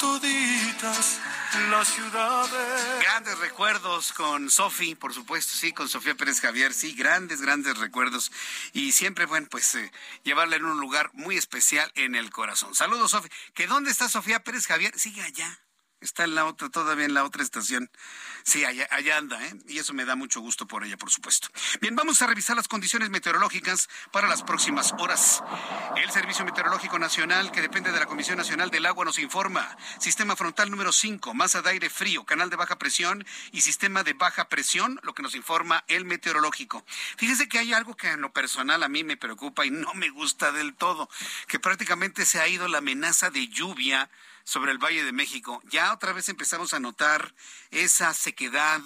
las 1.71 1.89
ciudades. 1.89 3.03
Grandes 3.03 3.39
recuerdos 3.39 4.13
con 4.13 4.51
Sofi, 4.51 4.95
por 4.95 5.13
supuesto, 5.13 5.53
sí, 5.55 5.73
con 5.73 5.89
Sofía 5.89 6.15
Pérez 6.15 6.41
Javier, 6.41 6.73
sí, 6.73 6.95
grandes, 6.95 7.41
grandes 7.41 7.79
recuerdos. 7.79 8.31
Y 8.73 8.93
siempre, 8.93 9.27
bueno, 9.27 9.47
pues 9.51 9.75
eh, 9.75 9.91
llevarla 10.23 10.57
en 10.57 10.65
un 10.65 10.79
lugar 10.79 11.11
muy 11.15 11.37
especial 11.37 11.91
en 11.95 12.15
el 12.15 12.31
corazón. 12.31 12.75
Saludos, 12.75 13.11
Sofi. 13.11 13.29
¿Que 13.55 13.67
dónde 13.67 13.91
está 13.91 14.09
Sofía 14.09 14.41
Pérez 14.41 14.67
Javier? 14.67 14.99
Sigue 14.99 15.23
allá. 15.23 15.66
Está 16.07 16.23
en 16.23 16.37
la 16.37 16.45
otra, 16.45 16.69
todavía 16.69 17.05
en 17.05 17.15
la 17.15 17.25
otra 17.25 17.43
estación. 17.43 17.91
Sí, 18.45 18.65
allá, 18.65 18.87
anda, 19.17 19.45
¿eh? 19.45 19.57
Y 19.67 19.81
eso 19.81 19.93
me 19.93 20.05
da 20.05 20.15
mucho 20.15 20.41
gusto 20.41 20.65
por 20.65 20.85
ella, 20.85 20.97
por 20.97 21.11
supuesto. 21.11 21.49
Bien, 21.81 21.97
vamos 21.97 22.23
a 22.23 22.29
revisar 22.29 22.55
las 22.55 22.69
condiciones 22.69 23.11
meteorológicas 23.11 23.89
para 24.13 24.29
las 24.29 24.45
próximas 24.45 24.95
horas. 25.01 25.43
El 25.97 26.09
Servicio 26.13 26.45
Meteorológico 26.45 27.01
Nacional, 27.01 27.51
que 27.51 27.61
depende 27.61 27.91
de 27.91 27.99
la 27.99 28.07
Comisión 28.07 28.39
Nacional 28.39 28.71
del 28.71 28.87
Agua, 28.87 29.05
nos 29.05 29.19
informa. 29.19 29.77
Sistema 29.99 30.37
frontal 30.37 30.71
número 30.71 30.93
5, 30.93 31.35
masa 31.35 31.61
de 31.61 31.71
aire 31.71 31.91
frío, 31.91 32.25
canal 32.25 32.51
de 32.51 32.57
baja 32.57 32.79
presión 32.79 33.27
y 33.51 33.63
sistema 33.63 34.05
de 34.05 34.13
baja 34.13 34.49
presión, 34.49 35.01
lo 35.03 35.13
que 35.13 35.25
nos 35.25 35.35
informa 35.35 35.83
el 35.89 36.05
meteorológico. 36.05 36.85
Fíjese 37.17 37.49
que 37.49 37.59
hay 37.59 37.73
algo 37.73 37.97
que 37.97 38.13
en 38.13 38.21
lo 38.21 38.33
personal 38.33 38.85
a 38.85 38.89
mí 38.89 39.03
me 39.03 39.17
preocupa 39.17 39.67
y 39.67 39.73
no 39.73 39.93
me 39.95 40.11
gusta 40.11 40.53
del 40.53 40.77
todo, 40.77 41.11
que 41.49 41.59
prácticamente 41.59 42.25
se 42.25 42.39
ha 42.39 42.47
ido 42.47 42.69
la 42.69 42.79
amenaza 42.79 43.31
de 43.31 43.49
lluvia 43.49 44.09
sobre 44.47 44.71
el 44.71 44.79
Valle 44.79 45.03
de 45.03 45.11
México. 45.11 45.61
Ya 45.65 45.93
otra 45.93 46.13
vez 46.13 46.29
empezamos 46.29 46.73
a 46.73 46.79
notar 46.79 47.35
esa 47.73 48.15
sequedad, 48.15 48.81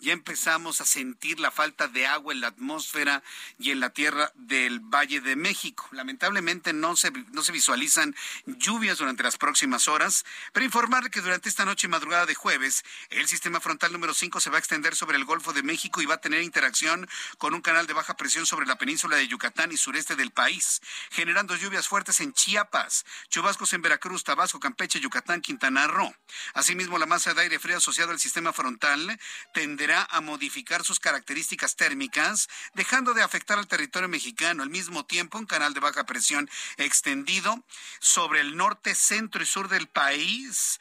ya 0.00 0.14
empezamos 0.14 0.80
a 0.80 0.86
sentir 0.86 1.38
la 1.38 1.50
falta 1.50 1.86
de 1.86 2.06
agua 2.06 2.32
en 2.32 2.40
la 2.40 2.46
atmósfera 2.48 3.22
y 3.58 3.72
en 3.72 3.80
la 3.80 3.90
tierra 3.90 4.32
del 4.34 4.80
Valle 4.80 5.20
de 5.20 5.36
México. 5.36 5.86
Lamentablemente 5.92 6.72
no 6.72 6.96
se, 6.96 7.10
no 7.10 7.42
se 7.42 7.52
visualizan 7.52 8.16
lluvias 8.46 8.98
durante 8.98 9.22
las 9.22 9.36
próximas 9.36 9.86
horas, 9.86 10.24
pero 10.54 10.64
informarle 10.64 11.10
que 11.10 11.20
durante 11.20 11.50
esta 11.50 11.66
noche 11.66 11.88
y 11.88 11.90
madrugada 11.90 12.24
de 12.24 12.34
jueves, 12.34 12.82
el 13.10 13.28
sistema 13.28 13.60
frontal 13.60 13.92
número 13.92 14.14
5 14.14 14.40
se 14.40 14.48
va 14.48 14.56
a 14.56 14.60
extender 14.60 14.96
sobre 14.96 15.18
el 15.18 15.26
Golfo 15.26 15.52
de 15.52 15.62
México 15.62 16.00
y 16.00 16.06
va 16.06 16.14
a 16.14 16.20
tener 16.22 16.40
interacción 16.40 17.06
con 17.36 17.52
un 17.52 17.60
canal 17.60 17.86
de 17.86 17.92
baja 17.92 18.16
presión 18.16 18.46
sobre 18.46 18.64
la 18.64 18.78
península 18.78 19.16
de 19.16 19.28
Yucatán 19.28 19.72
y 19.72 19.76
sureste 19.76 20.16
del 20.16 20.30
país, 20.30 20.80
generando 21.10 21.54
lluvias 21.54 21.86
fuertes 21.86 22.20
en 22.20 22.32
Chiapas, 22.32 23.04
chubascos 23.28 23.74
en 23.74 23.82
Veracruz, 23.82 24.24
Tabasco, 24.24 24.58
Campeche, 24.58 25.01
Yucatán, 25.02 25.42
Quintana 25.42 25.86
Roo. 25.86 26.14
Asimismo, 26.54 26.98
la 26.98 27.06
masa 27.06 27.34
de 27.34 27.42
aire 27.42 27.58
frío 27.58 27.76
asociada 27.76 28.12
al 28.12 28.20
sistema 28.20 28.52
frontal 28.52 29.18
tenderá 29.52 30.06
a 30.10 30.20
modificar 30.20 30.84
sus 30.84 31.00
características 31.00 31.76
térmicas, 31.76 32.48
dejando 32.74 33.12
de 33.12 33.22
afectar 33.22 33.58
al 33.58 33.66
territorio 33.66 34.08
mexicano. 34.08 34.62
Al 34.62 34.70
mismo 34.70 35.04
tiempo, 35.04 35.38
un 35.38 35.46
canal 35.46 35.74
de 35.74 35.80
baja 35.80 36.04
presión 36.04 36.48
extendido 36.76 37.62
sobre 38.00 38.40
el 38.40 38.56
norte, 38.56 38.94
centro 38.94 39.42
y 39.42 39.46
sur 39.46 39.68
del 39.68 39.88
país, 39.88 40.80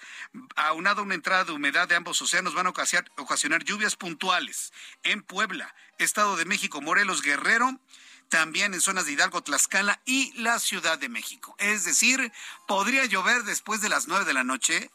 aunado 0.56 1.02
a 1.02 1.04
una 1.04 1.16
entrada 1.16 1.44
de 1.44 1.52
humedad 1.52 1.88
de 1.88 1.96
ambos 1.96 2.22
océanos, 2.22 2.54
van 2.54 2.68
a 2.68 2.74
ocasionar 3.18 3.64
lluvias 3.64 3.96
puntuales 3.96 4.72
en 5.04 5.24
Puebla, 5.24 5.74
Estado 5.98 6.38
de 6.38 6.46
México, 6.46 6.82
Morelos, 6.82 7.22
Guerrero 7.22 7.80
también 8.32 8.74
en 8.74 8.82
zonas 8.82 9.06
de 9.06 9.12
Hidalgo, 9.12 9.44
Tlaxcala 9.44 10.02
y 10.06 10.32
la 10.42 10.58
Ciudad 10.58 10.98
de 10.98 11.10
México. 11.10 11.54
Es 11.60 11.84
decir, 11.84 12.32
podría 12.66 13.06
llover 13.06 13.44
después 13.44 13.82
de 13.82 13.90
las 13.90 14.08
nueve 14.08 14.26
de 14.26 14.34
la 14.34 14.46
noche. 14.46 14.90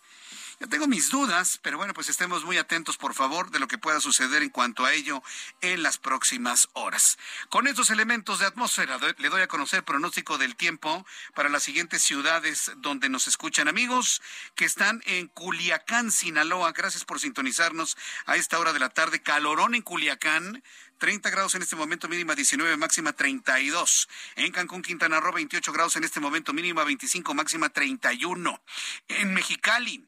Yo 0.58 0.70
tengo 0.70 0.86
mis 0.86 1.10
dudas, 1.10 1.60
pero 1.60 1.76
bueno, 1.76 1.92
pues 1.92 2.08
estemos 2.08 2.46
muy 2.46 2.56
atentos, 2.56 2.96
por 2.96 3.12
favor, 3.12 3.50
de 3.50 3.58
lo 3.58 3.68
que 3.68 3.76
pueda 3.76 4.00
suceder 4.00 4.42
en 4.42 4.48
cuanto 4.48 4.86
a 4.86 4.94
ello 4.94 5.22
en 5.60 5.82
las 5.82 5.98
próximas 5.98 6.70
horas. 6.72 7.18
Con 7.50 7.66
estos 7.66 7.90
elementos 7.90 8.38
de 8.38 8.46
atmósfera, 8.46 8.98
le 9.18 9.28
doy 9.28 9.42
a 9.42 9.48
conocer 9.48 9.84
pronóstico 9.84 10.38
del 10.38 10.56
tiempo 10.56 11.04
para 11.34 11.50
las 11.50 11.62
siguientes 11.62 12.02
ciudades 12.02 12.72
donde 12.78 13.10
nos 13.10 13.28
escuchan 13.28 13.68
amigos 13.68 14.22
que 14.54 14.64
están 14.64 15.02
en 15.04 15.28
Culiacán, 15.28 16.10
Sinaloa. 16.10 16.72
Gracias 16.72 17.04
por 17.04 17.20
sintonizarnos 17.20 17.98
a 18.24 18.36
esta 18.36 18.58
hora 18.58 18.72
de 18.72 18.78
la 18.78 18.88
tarde. 18.88 19.20
Calorón 19.20 19.74
en 19.74 19.82
Culiacán. 19.82 20.62
30 20.98 21.30
grados 21.30 21.54
en 21.54 21.62
este 21.62 21.76
momento, 21.76 22.08
mínima 22.08 22.34
19, 22.34 22.76
máxima 22.76 23.12
32. 23.12 24.08
En 24.36 24.52
Cancún, 24.52 24.82
Quintana 24.82 25.20
Roo, 25.20 25.32
28 25.32 25.72
grados 25.72 25.96
en 25.96 26.04
este 26.04 26.20
momento, 26.20 26.52
mínima 26.52 26.84
25, 26.84 27.34
máxima 27.34 27.68
31. 27.68 28.62
En 29.08 29.34
Mexicali, 29.34 30.04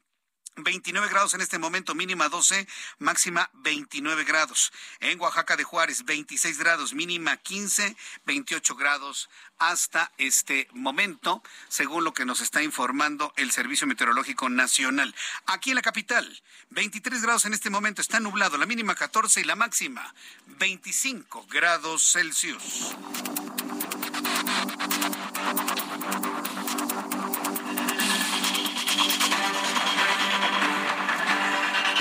29 0.63 1.09
grados 1.09 1.33
en 1.33 1.41
este 1.41 1.59
momento, 1.59 1.95
mínima 1.95 2.29
12, 2.29 2.67
máxima 2.99 3.49
29 3.53 4.23
grados. 4.23 4.71
En 4.99 5.19
Oaxaca 5.19 5.55
de 5.57 5.63
Juárez, 5.63 6.05
26 6.05 6.57
grados, 6.57 6.93
mínima 6.93 7.37
15, 7.37 7.95
28 8.25 8.75
grados 8.75 9.29
hasta 9.57 10.11
este 10.17 10.67
momento, 10.71 11.43
según 11.67 12.03
lo 12.03 12.13
que 12.13 12.25
nos 12.25 12.41
está 12.41 12.63
informando 12.63 13.33
el 13.35 13.51
Servicio 13.51 13.87
Meteorológico 13.87 14.49
Nacional. 14.49 15.13
Aquí 15.45 15.71
en 15.71 15.75
la 15.75 15.81
capital, 15.81 16.41
23 16.69 17.21
grados 17.21 17.45
en 17.45 17.53
este 17.53 17.69
momento, 17.69 18.01
está 18.01 18.19
nublado, 18.19 18.57
la 18.57 18.65
mínima 18.65 18.95
14 18.95 19.41
y 19.41 19.43
la 19.43 19.55
máxima 19.55 20.13
25 20.59 21.45
grados 21.49 22.13
Celsius. 22.13 22.95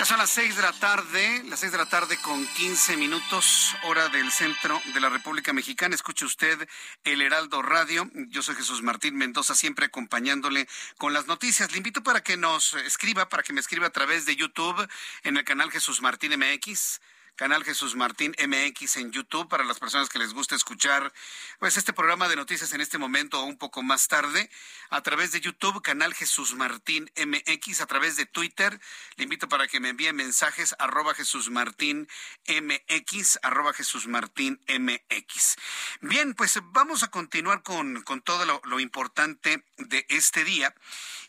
Son 0.08 0.16
las 0.16 0.30
seis 0.30 0.56
de 0.56 0.62
la 0.62 0.72
tarde, 0.72 1.42
las 1.50 1.60
seis 1.60 1.70
de 1.70 1.76
la 1.76 1.84
tarde 1.84 2.16
con 2.22 2.46
quince 2.54 2.96
minutos, 2.96 3.76
hora 3.82 4.08
del 4.08 4.32
centro 4.32 4.80
de 4.94 5.00
la 5.00 5.10
República 5.10 5.52
Mexicana. 5.52 5.94
Escuche 5.94 6.24
usted 6.24 6.66
el 7.04 7.20
Heraldo 7.20 7.60
Radio. 7.60 8.08
Yo 8.30 8.40
soy 8.40 8.54
Jesús 8.54 8.80
Martín 8.80 9.16
Mendoza, 9.16 9.54
siempre 9.54 9.84
acompañándole 9.84 10.66
con 10.96 11.12
las 11.12 11.26
noticias. 11.26 11.72
Le 11.72 11.76
invito 11.76 12.02
para 12.02 12.22
que 12.22 12.38
nos 12.38 12.72
escriba, 12.72 13.28
para 13.28 13.42
que 13.42 13.52
me 13.52 13.60
escriba 13.60 13.88
a 13.88 13.90
través 13.90 14.24
de 14.24 14.34
YouTube 14.34 14.88
en 15.24 15.36
el 15.36 15.44
canal 15.44 15.70
Jesús 15.70 16.00
Martín 16.00 16.32
MX 16.38 17.00
canal 17.38 17.62
Jesús 17.62 17.95
Martín 17.95 18.35
MX 18.37 18.97
en 18.97 19.12
YouTube 19.12 19.49
para 19.49 19.62
las 19.62 19.78
personas 19.78 20.09
que 20.09 20.18
les 20.18 20.35
gusta 20.35 20.57
escuchar 20.57 21.12
pues 21.61 21.76
este 21.76 21.92
programa 21.92 22.28
de 22.28 22.35
noticias 22.35 22.73
en 22.73 22.80
este 22.80 22.99
momento 22.99 23.40
o 23.40 23.45
un 23.45 23.57
poco 23.57 23.80
más 23.85 24.09
tarde 24.09 24.50
a 24.90 25.02
través 25.02 25.30
de 25.30 25.40
YouTube 25.40 25.80
canal 25.80 26.14
Jesús 26.14 26.57
Martín 26.57 27.09
MX 27.16 27.80
a 27.80 27.87
través 27.87 28.16
de 28.16 28.26
Twitter. 28.26 28.80
Le 29.16 29.23
invito 29.23 29.49
para 29.49 29.68
que 29.68 29.78
me 29.78 29.90
envíe 29.90 30.12
mensajes 30.12 30.75
arroba 30.80 31.14
Jesús 31.14 31.49
Martín 31.49 32.09
MX 32.49 33.38
arroba 33.45 33.73
Jesús 33.73 34.09
Martín 34.09 34.61
MX 34.66 35.54
bien 36.00 36.35
pues 36.35 36.59
vamos 36.73 37.04
a 37.04 37.09
continuar 37.12 37.62
con, 37.62 38.02
con 38.02 38.21
todo 38.21 38.47
lo, 38.47 38.61
lo 38.64 38.80
importante 38.80 39.64
de 39.76 40.04
este 40.09 40.42
día. 40.42 40.75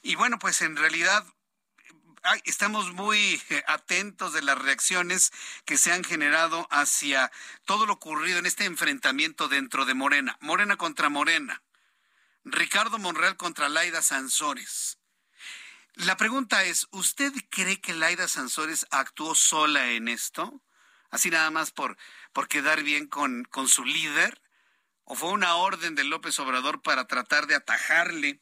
Y 0.02 0.16
bueno 0.16 0.40
pues 0.40 0.64
en 0.64 0.76
realidad 0.76 1.24
estamos 2.46 2.94
muy 2.94 3.42
atentos 3.68 4.34
de 4.34 4.42
las 4.42 4.58
reacciones 4.58 5.32
que 5.66 5.78
se 5.78 5.92
han 5.92 6.04
generado 6.04 6.68
hacia 6.72 7.32
todo 7.66 7.86
lo 7.86 7.94
ocurrido 7.94 8.40
en 8.40 8.46
este 8.46 8.66
enfrentamiento 8.66 9.48
dentro 9.48 9.86
de 9.86 9.94
Morena. 9.94 10.38
Morena 10.42 10.78
contra 10.78 11.10
Morena. 11.10 11.62
Ricardo 12.44 12.98
Monreal 12.98 13.38
contra 13.38 13.70
Laida 13.70 14.02
Sansores. 14.02 14.98
La 15.96 16.18
pregunta 16.18 16.64
es, 16.64 16.88
¿usted 16.92 17.34
cree 17.50 17.82
que 17.82 17.94
Laida 17.94 18.28
Sansores 18.28 18.88
actuó 18.92 19.36
sola 19.36 19.92
en 19.92 20.08
esto? 20.08 20.62
Así 21.10 21.30
nada 21.30 21.52
más 21.52 21.72
por, 21.72 21.98
por 22.32 22.48
quedar 22.48 22.84
bien 22.84 23.08
con, 23.08 23.44
con 23.46 23.68
su 23.68 23.84
líder. 23.84 24.42
¿O 25.04 25.16
fue 25.16 25.32
una 25.32 25.56
orden 25.56 25.96
de 25.96 26.04
López 26.04 26.40
Obrador 26.40 26.82
para 26.82 27.08
tratar 27.08 27.48
de 27.48 27.56
atajarle 27.56 28.40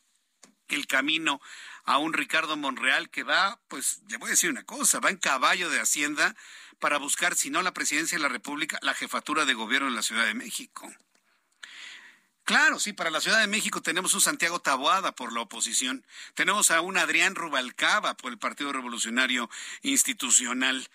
el 0.67 0.87
camino 0.87 1.41
a 1.87 1.97
un 1.97 2.13
Ricardo 2.13 2.57
Monreal 2.57 3.09
que 3.09 3.23
va, 3.23 3.59
pues 3.69 4.01
le 4.09 4.17
voy 4.17 4.27
a 4.27 4.31
decir 4.31 4.49
una 4.49 4.63
cosa, 4.63 4.99
va 4.99 5.09
en 5.09 5.15
caballo 5.17 5.69
de 5.69 5.79
Hacienda 5.79 6.35
para 6.79 6.97
buscar, 6.97 7.35
si 7.35 7.49
no 7.49 7.61
la 7.61 7.73
presidencia 7.73 8.17
de 8.17 8.21
la 8.21 8.27
República, 8.27 8.77
la 8.81 8.93
jefatura 8.93 9.45
de 9.45 9.53
gobierno 9.53 9.87
en 9.87 9.95
la 9.95 10.01
Ciudad 10.01 10.25
de 10.25 10.33
México. 10.33 10.93
Claro, 12.43 12.77
sí, 12.79 12.91
para 12.91 13.09
la 13.09 13.21
Ciudad 13.21 13.39
de 13.39 13.47
México 13.47 13.81
tenemos 13.81 14.13
un 14.13 14.19
Santiago 14.19 14.59
Taboada 14.59 15.13
por 15.15 15.31
la 15.31 15.39
oposición, 15.39 16.05
tenemos 16.33 16.71
a 16.71 16.81
un 16.81 16.97
Adrián 16.97 17.35
Rubalcaba 17.35 18.17
por 18.17 18.33
el 18.33 18.37
Partido 18.37 18.73
Revolucionario 18.73 19.49
Institucional, 19.81 20.89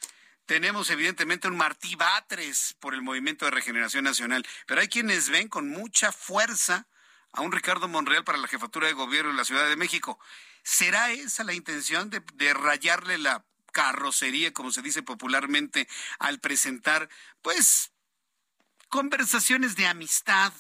tenemos 0.45 0.91
evidentemente 0.91 1.49
un 1.49 1.57
Martí 1.57 1.95
Batres 1.95 2.77
por 2.81 2.93
el 2.93 3.01
Movimiento 3.01 3.47
de 3.47 3.51
Regeneración 3.51 4.05
Nacional, 4.05 4.47
pero 4.67 4.83
hay 4.83 4.89
quienes 4.89 5.31
ven 5.31 5.49
con 5.49 5.71
mucha 5.71 6.13
fuerza 6.13 6.87
a 7.33 7.41
un 7.41 7.51
Ricardo 7.51 7.89
Monreal 7.89 8.25
para 8.25 8.37
la 8.37 8.49
jefatura 8.49 8.89
de 8.89 8.93
gobierno 8.93 9.31
en 9.31 9.39
la 9.39 9.47
Ciudad 9.47 9.67
de 9.67 9.77
México. 9.77 10.19
¿Será 10.63 11.11
esa 11.11 11.45
la 11.45 11.55
intención 11.55 12.11
de, 12.11 12.55
rayarle 12.55 13.19
la 13.19 13.45
carrocería, 13.73 14.53
como 14.53 14.71
se 14.71 14.83
dice 14.83 15.03
popularmente, 15.03 15.89
al 16.19 16.41
presentar, 16.41 17.09
pues, 17.41 17.93
conversaciones 18.89 19.77
de 19.77 19.87
amistad, 19.87 20.53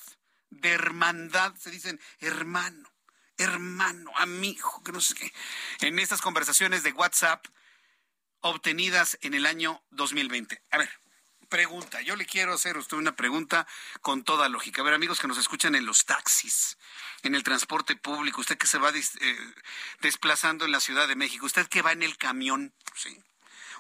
de 0.51 0.71
hermandad, 0.71 1.55
se 1.57 1.71
dicen 1.71 2.01
hermano, 2.21 2.91
hermano, 3.37 4.11
amigo, 4.17 4.83
que 4.85 4.93
no 4.93 5.01
sé 5.01 5.15
qué, 5.15 5.33
en 5.87 5.99
estas 5.99 6.21
conversaciones 6.21 6.83
de 6.83 6.93
WhatsApp 6.93 7.47
obtenidas 8.41 9.19
en 9.23 9.35
el 9.35 9.47
año 9.47 9.83
2020. 9.91 10.63
A 10.71 10.79
ver, 10.79 10.91
pregunta. 11.53 12.01
Yo 12.01 12.17
le 12.17 12.25
quiero 12.25 12.55
hacer 12.55 12.77
a 12.77 12.79
usted 12.79 12.97
una 12.97 13.15
pregunta 13.15 13.67
con 14.01 14.25
toda 14.25 14.49
lógica. 14.49 14.81
A 14.81 14.85
ver, 14.85 14.95
amigos 14.95 15.21
que 15.21 15.29
nos 15.29 15.37
escuchan 15.37 15.75
en 15.75 15.85
los 15.85 16.07
taxis, 16.07 16.79
en 17.23 17.35
el 17.35 17.43
transporte 17.43 17.95
público, 17.95 18.41
usted 18.41 18.57
que 18.57 18.67
se 18.67 18.79
va 18.79 18.89
eh, 18.89 19.55
desplazando 20.01 20.65
en 20.65 20.73
la 20.73 20.81
Ciudad 20.81 21.07
de 21.07 21.15
México, 21.15 21.45
usted 21.45 21.69
que 21.69 21.83
va 21.83 21.93
en 21.93 22.03
el 22.03 22.17
camión, 22.17 22.75
¿sí? 22.95 23.23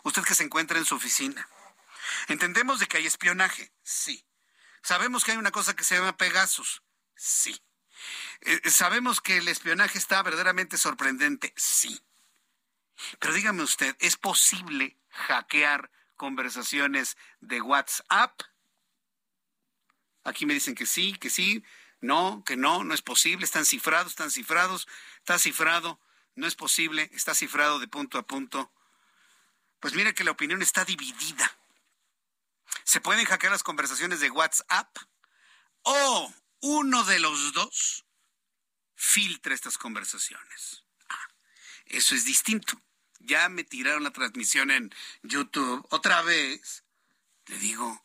Usted 0.02 0.22
que 0.22 0.34
se 0.34 0.44
encuentra 0.44 0.76
en 0.76 0.84
su 0.84 0.96
oficina. 0.96 1.48
¿Entendemos 2.28 2.78
de 2.78 2.86
que 2.86 2.98
hay 2.98 3.06
espionaje? 3.06 3.72
Sí. 3.82 4.22
¿Sabemos 4.82 5.24
que 5.24 5.32
hay 5.32 5.38
una 5.38 5.50
cosa 5.50 5.74
que 5.74 5.84
se 5.84 5.96
llama 5.96 6.18
Pegasus? 6.18 6.82
Sí. 7.16 7.58
Eh, 8.42 8.68
¿Sabemos 8.68 9.22
que 9.22 9.38
el 9.38 9.48
espionaje 9.48 9.96
está 9.96 10.22
verdaderamente 10.22 10.76
sorprendente? 10.76 11.54
Sí. 11.56 12.04
Pero 13.18 13.32
dígame 13.32 13.62
usted, 13.62 13.96
¿es 13.98 14.18
posible 14.18 14.98
hackear 15.08 15.90
conversaciones 16.22 17.16
de 17.40 17.60
WhatsApp. 17.60 18.40
Aquí 20.22 20.46
me 20.46 20.54
dicen 20.54 20.76
que 20.76 20.86
sí, 20.86 21.14
que 21.14 21.30
sí, 21.30 21.64
no, 22.00 22.44
que 22.46 22.56
no, 22.56 22.84
no 22.84 22.94
es 22.94 23.02
posible, 23.02 23.44
están 23.44 23.64
cifrados, 23.64 24.12
están 24.12 24.30
cifrados, 24.30 24.86
está 25.18 25.36
cifrado, 25.40 26.00
no 26.36 26.46
es 26.46 26.54
posible, 26.54 27.10
está 27.12 27.34
cifrado 27.34 27.80
de 27.80 27.88
punto 27.88 28.18
a 28.18 28.22
punto. 28.24 28.72
Pues 29.80 29.94
mire 29.94 30.14
que 30.14 30.22
la 30.22 30.30
opinión 30.30 30.62
está 30.62 30.84
dividida. 30.84 31.58
Se 32.84 33.00
pueden 33.00 33.24
hackear 33.24 33.50
las 33.50 33.64
conversaciones 33.64 34.20
de 34.20 34.30
WhatsApp 34.30 34.96
o 35.82 36.32
uno 36.60 37.02
de 37.02 37.18
los 37.18 37.52
dos 37.52 38.06
filtra 38.94 39.54
estas 39.54 39.76
conversaciones. 39.76 40.84
Ah, 41.08 41.28
eso 41.86 42.14
es 42.14 42.24
distinto 42.24 42.80
ya 43.24 43.48
me 43.48 43.64
tiraron 43.64 44.04
la 44.04 44.12
transmisión 44.12 44.70
en 44.70 44.94
YouTube 45.22 45.86
otra 45.90 46.22
vez. 46.22 46.84
Le 47.46 47.58
digo, 47.58 48.04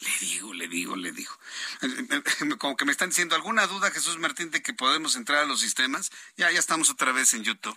le 0.00 0.18
digo, 0.20 0.54
le 0.54 0.68
digo, 0.68 0.96
le 0.96 1.12
digo. 1.12 1.38
Como 2.58 2.76
que 2.76 2.84
me 2.84 2.92
están 2.92 3.08
diciendo 3.08 3.34
alguna 3.34 3.66
duda, 3.66 3.90
Jesús 3.90 4.18
Martín, 4.18 4.50
de 4.50 4.62
que 4.62 4.72
podemos 4.72 5.16
entrar 5.16 5.42
a 5.42 5.46
los 5.46 5.60
sistemas. 5.60 6.10
Ya, 6.36 6.50
ya 6.50 6.58
estamos 6.58 6.90
otra 6.90 7.12
vez 7.12 7.34
en 7.34 7.44
YouTube. 7.44 7.76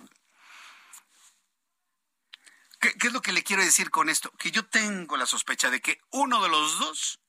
¿Qué, 2.79 2.93
¿Qué, 2.93 3.07
es 3.07 3.13
lo 3.13 3.21
que 3.21 3.31
le 3.31 3.43
quiero 3.43 3.63
decir 3.63 3.89
con 3.89 4.09
esto? 4.09 4.31
Que 4.37 4.51
yo 4.51 4.65
tengo 4.65 5.17
la 5.17 5.25
sospecha 5.25 5.69
de 5.69 5.81
que 5.81 5.99
uno 6.11 6.41
de 6.41 6.49
los 6.49 6.79
dos 6.79 7.19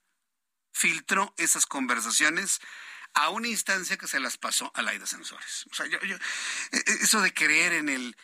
filtró 0.72 1.34
esas 1.36 1.66
conversaciones 1.66 2.60
a 3.14 3.28
una 3.30 3.48
instancia 3.48 3.96
que 3.96 4.08
se 4.08 4.20
las 4.20 4.38
pasó 4.38 4.72
a 4.74 4.82
Laida 4.82 5.06
Sansores. 5.06 5.66
O 5.70 5.74
sea, 5.74 5.86
yo, 5.86 6.00
yo, 6.00 6.16
e, 6.16 6.76
e, 6.76 6.82
eso 7.02 7.20
de 7.20 7.32
creer 7.32 7.74
en 7.74 7.88
el, 7.88 8.16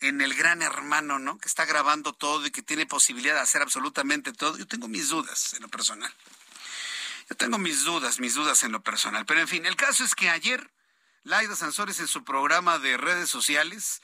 en 0.00 0.20
el 0.20 0.34
gran 0.34 0.62
hermano, 0.62 1.18
¿no? 1.18 1.38
Que 1.38 1.48
está 1.48 1.64
grabando 1.64 2.12
todo 2.12 2.46
y 2.46 2.50
que 2.50 2.62
tiene 2.62 2.86
posibilidad 2.86 3.34
de 3.34 3.40
hacer 3.40 3.62
absolutamente 3.62 4.32
todo. 4.32 4.58
Yo 4.58 4.66
tengo 4.66 4.88
mis 4.88 5.08
dudas 5.08 5.54
en 5.54 5.62
lo 5.62 5.68
personal. 5.68 6.12
Yo 7.28 7.36
tengo 7.36 7.58
mis 7.58 7.84
dudas, 7.84 8.20
mis 8.20 8.34
dudas 8.34 8.62
en 8.62 8.72
lo 8.72 8.82
personal. 8.82 9.26
Pero 9.26 9.40
en 9.40 9.48
fin, 9.48 9.66
el 9.66 9.76
caso 9.76 10.04
es 10.04 10.14
que 10.14 10.30
ayer 10.30 10.70
Laida 11.24 11.56
Sansores 11.56 11.98
en 11.98 12.06
su 12.06 12.24
programa 12.24 12.78
de 12.78 12.96
redes 12.96 13.28
sociales, 13.28 14.00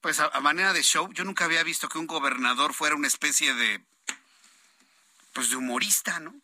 pues 0.00 0.20
a, 0.20 0.40
manera 0.40 0.72
de 0.72 0.82
show, 0.82 1.12
yo 1.12 1.24
nunca 1.24 1.44
había 1.44 1.62
visto 1.62 1.88
que 1.88 1.98
un 1.98 2.06
gobernador 2.06 2.72
fuera 2.72 2.96
una 2.96 3.08
especie 3.08 3.52
de, 3.52 3.84
pues 5.34 5.50
de 5.50 5.56
humorista, 5.56 6.18
¿no? 6.18 6.34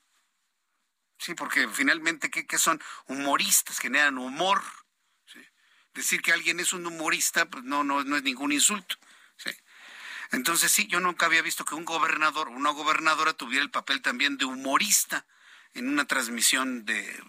Sí, 1.19 1.35
porque 1.35 1.67
finalmente, 1.69 2.31
¿qué, 2.31 2.47
qué 2.47 2.59
son? 2.59 2.81
Humoristas, 3.07 3.79
generan 3.79 4.19
humor. 4.19 4.63
Decir 5.99 6.23
que 6.23 6.33
alguien 6.33 6.61
es 6.61 6.73
un 6.73 6.87
humorista, 6.87 7.47
pues 7.47 7.65
no, 7.65 7.83
no, 7.83 8.05
no 8.05 8.17
es 8.17 8.23
ningún 8.23 8.53
insulto. 8.53 8.95
Entonces 10.31 10.71
sí, 10.71 10.87
yo 10.87 11.01
nunca 11.01 11.27
había 11.27 11.43
visto 11.43 11.65
que 11.65 11.75
un 11.75 11.85
gobernador 11.85 12.47
o 12.47 12.53
una 12.53 12.71
gobernadora 12.71 13.33
tuviera 13.33 13.65
el 13.65 13.73
papel 13.73 14.01
también 14.01 14.37
de 14.37 14.45
humorista 14.45 15.27
en 15.75 15.89
una 15.89 16.05
transmisión 16.05 16.85
de, 16.85 17.21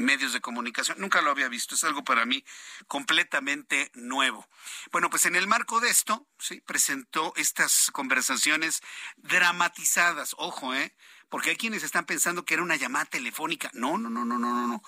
medios 0.00 0.32
de 0.32 0.40
comunicación. 0.40 0.98
Nunca 1.00 1.20
lo 1.20 1.30
había 1.30 1.48
visto, 1.48 1.74
es 1.74 1.84
algo 1.84 2.02
para 2.02 2.24
mí 2.24 2.42
completamente 2.86 3.90
nuevo. 3.92 4.48
Bueno, 4.90 5.10
pues 5.10 5.26
en 5.26 5.36
el 5.36 5.46
marco 5.46 5.80
de 5.80 5.90
esto, 5.90 6.26
sí, 6.38 6.62
presentó 6.62 7.34
estas 7.36 7.90
conversaciones 7.92 8.80
dramatizadas. 9.18 10.34
Ojo, 10.38 10.74
¿eh? 10.74 10.94
Porque 11.28 11.50
hay 11.50 11.56
quienes 11.56 11.82
están 11.82 12.06
pensando 12.06 12.46
que 12.46 12.54
era 12.54 12.62
una 12.62 12.76
llamada 12.76 13.04
telefónica. 13.04 13.70
No, 13.74 13.98
no, 13.98 14.08
no, 14.08 14.24
no, 14.24 14.38
no, 14.38 14.66
no. 14.66 14.82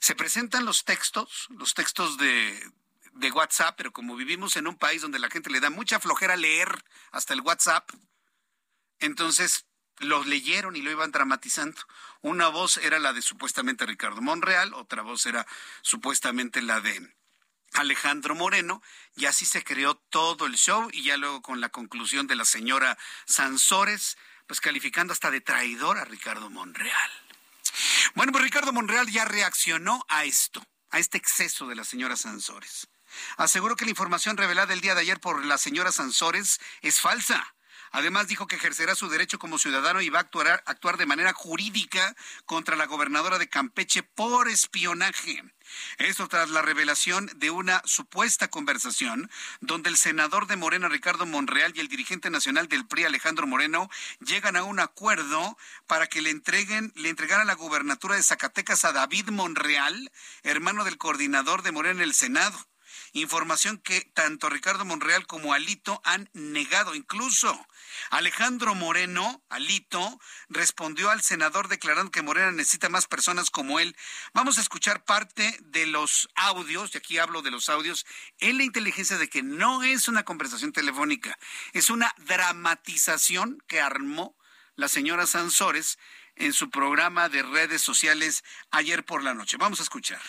Se 0.00 0.14
presentan 0.14 0.64
los 0.64 0.84
textos, 0.84 1.48
los 1.50 1.74
textos 1.74 2.18
de, 2.18 2.72
de 3.12 3.32
WhatsApp, 3.32 3.74
pero 3.76 3.92
como 3.92 4.16
vivimos 4.16 4.56
en 4.56 4.66
un 4.66 4.76
país 4.76 5.02
donde 5.02 5.18
la 5.18 5.30
gente 5.30 5.50
le 5.50 5.60
da 5.60 5.70
mucha 5.70 6.00
flojera 6.00 6.36
leer 6.36 6.84
hasta 7.10 7.34
el 7.34 7.40
WhatsApp, 7.40 7.90
entonces 9.00 9.66
los 9.98 10.26
leyeron 10.26 10.76
y 10.76 10.82
lo 10.82 10.90
iban 10.90 11.10
dramatizando. 11.10 11.80
Una 12.20 12.48
voz 12.48 12.76
era 12.78 12.98
la 12.98 13.12
de 13.12 13.22
supuestamente 13.22 13.86
Ricardo 13.86 14.20
Monreal, 14.22 14.74
otra 14.74 15.02
voz 15.02 15.26
era 15.26 15.46
supuestamente 15.82 16.62
la 16.62 16.80
de 16.80 17.14
Alejandro 17.74 18.34
Moreno, 18.34 18.82
y 19.16 19.26
así 19.26 19.44
se 19.44 19.64
creó 19.64 19.96
todo 19.96 20.46
el 20.46 20.56
show, 20.56 20.88
y 20.92 21.02
ya 21.02 21.16
luego 21.16 21.42
con 21.42 21.60
la 21.60 21.68
conclusión 21.68 22.26
de 22.26 22.36
la 22.36 22.44
señora 22.44 22.96
Sansores, 23.26 24.16
pues 24.46 24.60
calificando 24.60 25.12
hasta 25.12 25.30
de 25.30 25.40
traidor 25.40 25.98
a 25.98 26.04
Ricardo 26.04 26.48
Monreal. 26.50 27.27
Bueno, 28.14 28.32
pues 28.32 28.44
Ricardo 28.44 28.72
Monreal 28.72 29.08
ya 29.10 29.24
reaccionó 29.24 30.04
a 30.08 30.24
esto, 30.24 30.62
a 30.90 30.98
este 30.98 31.18
exceso 31.18 31.66
de 31.66 31.76
la 31.76 31.84
señora 31.84 32.16
Sansores. 32.16 32.88
Aseguró 33.36 33.76
que 33.76 33.84
la 33.84 33.90
información 33.90 34.36
revelada 34.36 34.74
el 34.74 34.80
día 34.80 34.94
de 34.94 35.00
ayer 35.00 35.20
por 35.20 35.44
la 35.44 35.58
señora 35.58 35.92
Sansores 35.92 36.60
es 36.82 37.00
falsa. 37.00 37.54
Además 37.92 38.28
dijo 38.28 38.46
que 38.46 38.56
ejercerá 38.56 38.94
su 38.94 39.08
derecho 39.08 39.38
como 39.38 39.58
ciudadano 39.58 40.00
y 40.00 40.10
va 40.10 40.18
a 40.18 40.22
actuar, 40.22 40.62
actuar 40.66 40.96
de 40.96 41.06
manera 41.06 41.32
jurídica 41.32 42.14
contra 42.44 42.76
la 42.76 42.86
gobernadora 42.86 43.38
de 43.38 43.48
Campeche 43.48 44.02
por 44.02 44.48
espionaje. 44.48 45.42
Esto 45.98 46.28
tras 46.28 46.48
la 46.50 46.62
revelación 46.62 47.30
de 47.36 47.50
una 47.50 47.82
supuesta 47.84 48.48
conversación 48.48 49.30
donde 49.60 49.90
el 49.90 49.96
senador 49.96 50.46
de 50.46 50.56
Morena 50.56 50.88
Ricardo 50.88 51.26
Monreal 51.26 51.72
y 51.74 51.80
el 51.80 51.88
dirigente 51.88 52.30
nacional 52.30 52.68
del 52.68 52.86
PRI 52.86 53.04
Alejandro 53.04 53.46
Moreno 53.46 53.90
llegan 54.20 54.56
a 54.56 54.64
un 54.64 54.80
acuerdo 54.80 55.58
para 55.86 56.06
que 56.06 56.22
le 56.22 56.30
entreguen 56.30 56.92
le 56.94 57.10
entregaran 57.10 57.46
la 57.46 57.54
gubernatura 57.54 58.16
de 58.16 58.22
Zacatecas 58.22 58.84
a 58.84 58.92
David 58.92 59.28
Monreal, 59.28 60.10
hermano 60.42 60.84
del 60.84 60.98
coordinador 60.98 61.62
de 61.62 61.72
Morena 61.72 62.02
en 62.02 62.08
el 62.08 62.14
Senado. 62.14 62.58
Información 63.20 63.78
que 63.78 64.00
tanto 64.14 64.48
Ricardo 64.48 64.84
Monreal 64.84 65.26
como 65.26 65.52
Alito 65.52 66.00
han 66.04 66.30
negado. 66.32 66.94
Incluso 66.94 67.66
Alejandro 68.10 68.74
Moreno, 68.74 69.42
Alito, 69.48 70.20
respondió 70.48 71.10
al 71.10 71.22
senador 71.22 71.68
declarando 71.68 72.10
que 72.10 72.22
Morena 72.22 72.52
necesita 72.52 72.88
más 72.88 73.06
personas 73.06 73.50
como 73.50 73.80
él. 73.80 73.96
Vamos 74.32 74.58
a 74.58 74.60
escuchar 74.60 75.04
parte 75.04 75.58
de 75.62 75.86
los 75.86 76.28
audios, 76.34 76.94
y 76.94 76.98
aquí 76.98 77.18
hablo 77.18 77.42
de 77.42 77.50
los 77.50 77.68
audios, 77.68 78.06
en 78.38 78.58
la 78.58 78.64
inteligencia 78.64 79.18
de 79.18 79.28
que 79.28 79.42
no 79.42 79.82
es 79.82 80.08
una 80.08 80.24
conversación 80.24 80.72
telefónica, 80.72 81.38
es 81.72 81.90
una 81.90 82.14
dramatización 82.18 83.62
que 83.66 83.80
armó 83.80 84.36
la 84.76 84.88
señora 84.88 85.26
Sansores 85.26 85.98
en 86.36 86.52
su 86.52 86.70
programa 86.70 87.28
de 87.28 87.42
redes 87.42 87.82
sociales 87.82 88.44
ayer 88.70 89.04
por 89.04 89.22
la 89.22 89.34
noche. 89.34 89.56
Vamos 89.56 89.80
a 89.80 89.82
escuchar. 89.82 90.20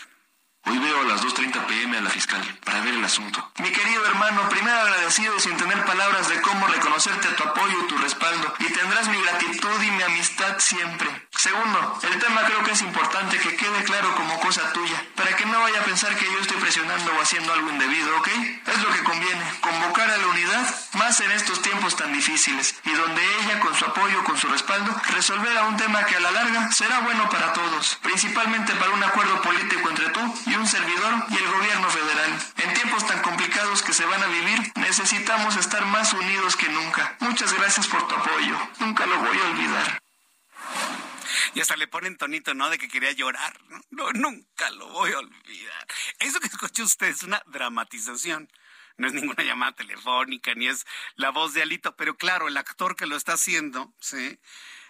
Hoy 0.65 0.77
veo 0.77 1.01
a 1.01 1.03
las 1.05 1.21
2.30 1.23 1.65
pm 1.65 1.97
a 1.97 2.01
la 2.01 2.09
fiscal 2.09 2.41
para 2.65 2.81
ver 2.81 2.93
el 2.93 3.03
asunto. 3.03 3.51
Mi 3.59 3.71
querido 3.71 4.05
hermano, 4.05 4.47
primero 4.49 4.77
agradecido 4.77 5.35
y 5.35 5.39
sin 5.39 5.57
tener 5.57 5.83
palabras 5.85 6.27
de 6.29 6.41
cómo 6.41 6.67
reconocerte 6.67 7.27
tu 7.29 7.43
apoyo 7.43 7.85
tu 7.87 7.97
respaldo. 7.97 8.53
Y 8.59 8.65
tendrás 8.65 9.07
mi 9.07 9.19
gratitud 9.21 9.81
y 9.81 9.91
mi 9.91 10.03
amistad 10.03 10.59
siempre. 10.59 11.09
Segundo, 11.35 11.99
el 12.03 12.19
tema 12.19 12.41
creo 12.43 12.63
que 12.63 12.71
es 12.71 12.81
importante 12.81 13.39
que 13.39 13.55
quede 13.55 13.83
claro 13.85 14.13
como 14.15 14.39
cosa 14.41 14.73
tuya, 14.73 15.05
para 15.15 15.35
que 15.37 15.45
no 15.45 15.61
vaya 15.61 15.79
a 15.79 15.85
pensar 15.85 16.13
que 16.17 16.25
yo 16.25 16.39
estoy 16.39 16.57
presionando 16.57 17.13
o 17.13 17.21
haciendo 17.21 17.53
algo 17.53 17.69
indebido, 17.69 18.17
¿ok? 18.17 18.27
Es 18.67 18.81
lo 18.81 18.91
que 18.91 19.03
conviene, 19.03 19.43
convocar 19.61 20.09
a 20.09 20.17
la 20.17 20.27
unidad, 20.27 20.75
más 20.93 21.19
en 21.21 21.31
estos 21.31 21.61
tiempos 21.61 21.95
tan 21.95 22.11
difíciles, 22.11 22.75
y 22.83 22.91
donde 22.91 23.21
ella, 23.37 23.61
con 23.61 23.73
su 23.73 23.85
apoyo, 23.85 24.21
con 24.25 24.37
su 24.37 24.49
respaldo, 24.49 24.93
resolverá 25.13 25.63
un 25.63 25.77
tema 25.77 26.03
que 26.05 26.17
a 26.17 26.19
la 26.19 26.31
larga 26.31 26.71
será 26.73 26.99
bueno 26.99 27.29
para 27.29 27.53
todos, 27.53 27.97
principalmente 28.01 28.73
para 28.75 28.91
un 28.91 29.03
acuerdo 29.03 29.41
político 29.41 29.89
entre 29.89 30.09
tú 30.09 30.19
y 30.49 30.55
un 30.55 30.67
servidor 30.67 31.13
y 31.29 31.37
el 31.37 31.47
gobierno 31.47 31.89
federal. 31.89 32.39
En 32.57 32.73
tiempos 32.73 33.05
tan 33.07 33.21
complicados 33.21 33.81
que 33.83 33.93
se 33.93 34.05
van 34.05 34.21
a 34.21 34.27
vivir, 34.27 34.71
necesitamos 34.75 35.55
estar 35.57 35.85
más 35.85 36.13
unidos 36.13 36.55
que 36.55 36.69
nunca. 36.69 37.17
Muchas 37.19 37.53
gracias 37.53 37.87
por 37.87 38.07
tu 38.07 38.15
apoyo. 38.15 38.57
Nunca 38.79 39.05
lo 39.05 39.19
voy 39.19 39.37
a 39.37 39.49
olvidar. 39.51 40.01
Y 41.53 41.61
hasta 41.61 41.75
le 41.75 41.87
ponen 41.87 42.17
tonito, 42.17 42.53
¿no? 42.53 42.69
De 42.69 42.77
que 42.77 42.87
quería 42.87 43.11
llorar. 43.11 43.59
No, 43.89 44.11
nunca 44.13 44.69
lo 44.71 44.87
voy 44.89 45.11
a 45.11 45.19
olvidar. 45.19 45.87
Eso 46.19 46.39
que 46.39 46.47
escuchó 46.47 46.83
usted 46.83 47.07
es 47.07 47.23
una 47.23 47.41
dramatización. 47.47 48.51
No 48.97 49.07
es 49.07 49.13
ninguna 49.13 49.43
llamada 49.43 49.71
telefónica, 49.73 50.53
ni 50.55 50.67
es 50.67 50.85
la 51.15 51.29
voz 51.29 51.53
de 51.53 51.61
Alito. 51.61 51.95
Pero 51.95 52.17
claro, 52.17 52.47
el 52.47 52.57
actor 52.57 52.95
que 52.95 53.07
lo 53.07 53.15
está 53.15 53.33
haciendo, 53.33 53.93
¿sí? 53.99 54.39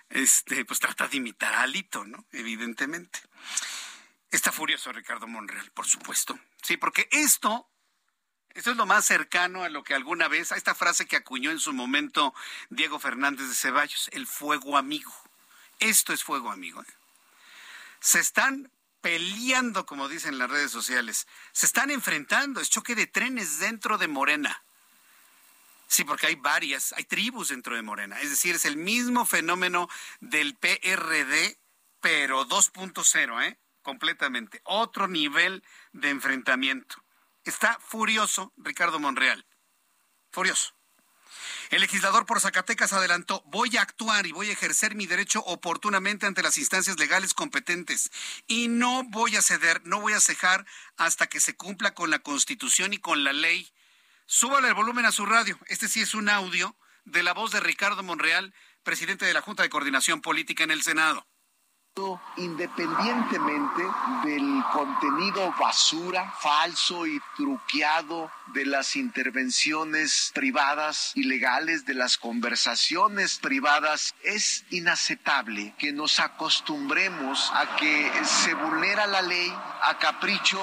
Este, 0.10 0.66
pues 0.66 0.80
trata 0.80 1.08
de 1.08 1.18
imitar 1.18 1.54
a 1.54 1.62
Alito, 1.62 2.04
¿no? 2.06 2.26
Evidentemente. 2.32 3.20
Está 4.32 4.52
furioso 4.52 4.92
Ricardo 4.92 5.28
Monreal, 5.28 5.72
por 5.72 5.88
supuesto. 5.88 6.40
Sí, 6.62 6.78
porque 6.78 7.08
esto, 7.12 7.68
esto 8.50 8.72
es 8.72 8.78
lo 8.78 8.86
más 8.86 9.06
cercano 9.06 9.64
a 9.64 9.70
lo 9.70 9.84
que 9.84 9.96
alguna 9.96 10.28
vez, 10.28 10.52
a 10.52 10.56
esta 10.56 10.76
frase 10.76 11.08
que 11.08 11.16
acuñó 11.16 11.50
en 11.50 11.60
su 11.60 11.74
momento 11.74 12.34
Diego 12.70 13.00
Fernández 13.00 13.48
de 13.48 13.56
Ceballos, 13.56 14.10
el 14.14 14.28
fuego 14.28 14.78
amigo. 14.78 15.14
Esto 15.80 16.14
es 16.14 16.24
fuego 16.24 16.52
amigo. 16.52 16.82
¿eh? 16.82 16.94
Se 18.00 18.20
están 18.20 18.72
peleando, 19.02 19.86
como 19.86 20.08
dicen 20.10 20.38
las 20.38 20.52
redes 20.52 20.72
sociales. 20.72 21.28
Se 21.52 21.66
están 21.66 21.90
enfrentando. 21.90 22.62
Es 22.62 22.70
choque 22.70 22.96
de 22.96 23.08
trenes 23.08 23.60
dentro 23.60 23.98
de 23.98 24.08
Morena. 24.08 24.64
Sí, 25.88 26.04
porque 26.04 26.28
hay 26.28 26.36
varias, 26.36 26.94
hay 26.94 27.06
tribus 27.06 27.48
dentro 27.48 27.76
de 27.76 27.82
Morena. 27.82 28.22
Es 28.22 28.30
decir, 28.30 28.56
es 28.56 28.66
el 28.66 28.78
mismo 28.78 29.26
fenómeno 29.26 29.90
del 30.20 30.56
PRD, 30.56 31.58
pero 32.00 32.48
2.0, 32.48 33.44
¿eh? 33.44 33.58
Completamente. 33.90 34.62
Otro 34.66 35.08
nivel 35.08 35.64
de 35.94 36.12
enfrentamiento. 36.12 37.04
Está 37.44 37.80
furioso 37.80 38.54
Ricardo 38.56 39.00
Monreal. 39.00 39.48
Furioso. 40.32 40.76
El 41.72 41.82
legislador 41.82 42.28
por 42.28 42.40
Zacatecas 42.40 42.94
adelantó, 42.94 43.42
voy 43.48 43.78
a 43.78 43.82
actuar 43.82 44.28
y 44.28 44.32
voy 44.32 44.50
a 44.50 44.54
ejercer 44.54 44.94
mi 44.94 45.08
derecho 45.08 45.40
oportunamente 45.40 46.28
ante 46.28 46.44
las 46.44 46.60
instancias 46.60 47.00
legales 47.00 47.34
competentes 47.34 48.12
y 48.46 48.68
no 48.68 49.04
voy 49.06 49.36
a 49.36 49.42
ceder, 49.42 49.82
no 49.86 50.02
voy 50.02 50.14
a 50.14 50.20
cejar 50.20 50.68
hasta 50.98 51.26
que 51.26 51.40
se 51.40 51.56
cumpla 51.56 51.96
con 51.96 52.12
la 52.12 52.20
constitución 52.20 52.94
y 52.94 53.00
con 53.00 53.24
la 53.24 53.34
ley. 53.34 53.72
Súbale 54.28 54.68
el 54.68 54.76
volumen 54.76 55.06
a 55.06 55.12
su 55.12 55.26
radio. 55.26 55.58
Este 55.66 55.88
sí 55.88 56.02
es 56.02 56.14
un 56.14 56.30
audio 56.30 56.76
de 57.06 57.24
la 57.24 57.34
voz 57.34 57.52
de 57.52 57.60
Ricardo 57.60 58.04
Monreal, 58.04 58.54
presidente 58.84 59.26
de 59.26 59.34
la 59.34 59.42
Junta 59.42 59.64
de 59.64 59.70
Coordinación 59.70 60.22
Política 60.22 60.64
en 60.64 60.72
el 60.72 60.84
Senado 60.84 61.28
independientemente 62.38 63.84
del 64.24 64.64
contenido 64.72 65.54
basura, 65.60 66.34
falso 66.40 67.06
y 67.06 67.20
truqueado 67.36 68.32
de 68.48 68.66
las 68.66 68.96
intervenciones 68.96 70.32
privadas, 70.34 71.12
ilegales, 71.16 71.86
de 71.86 71.94
las 71.94 72.18
conversaciones 72.18 73.40
privadas, 73.40 74.14
es 74.24 74.66
inaceptable 74.70 75.76
que 75.78 75.92
nos 75.92 76.20
acostumbremos 76.20 77.52
a 77.54 77.76
que 77.76 78.12
se 78.24 78.54
vulnera 78.54 79.06
la 79.08 79.22
ley 79.22 79.54
a 79.82 79.98
capricho 79.98 80.60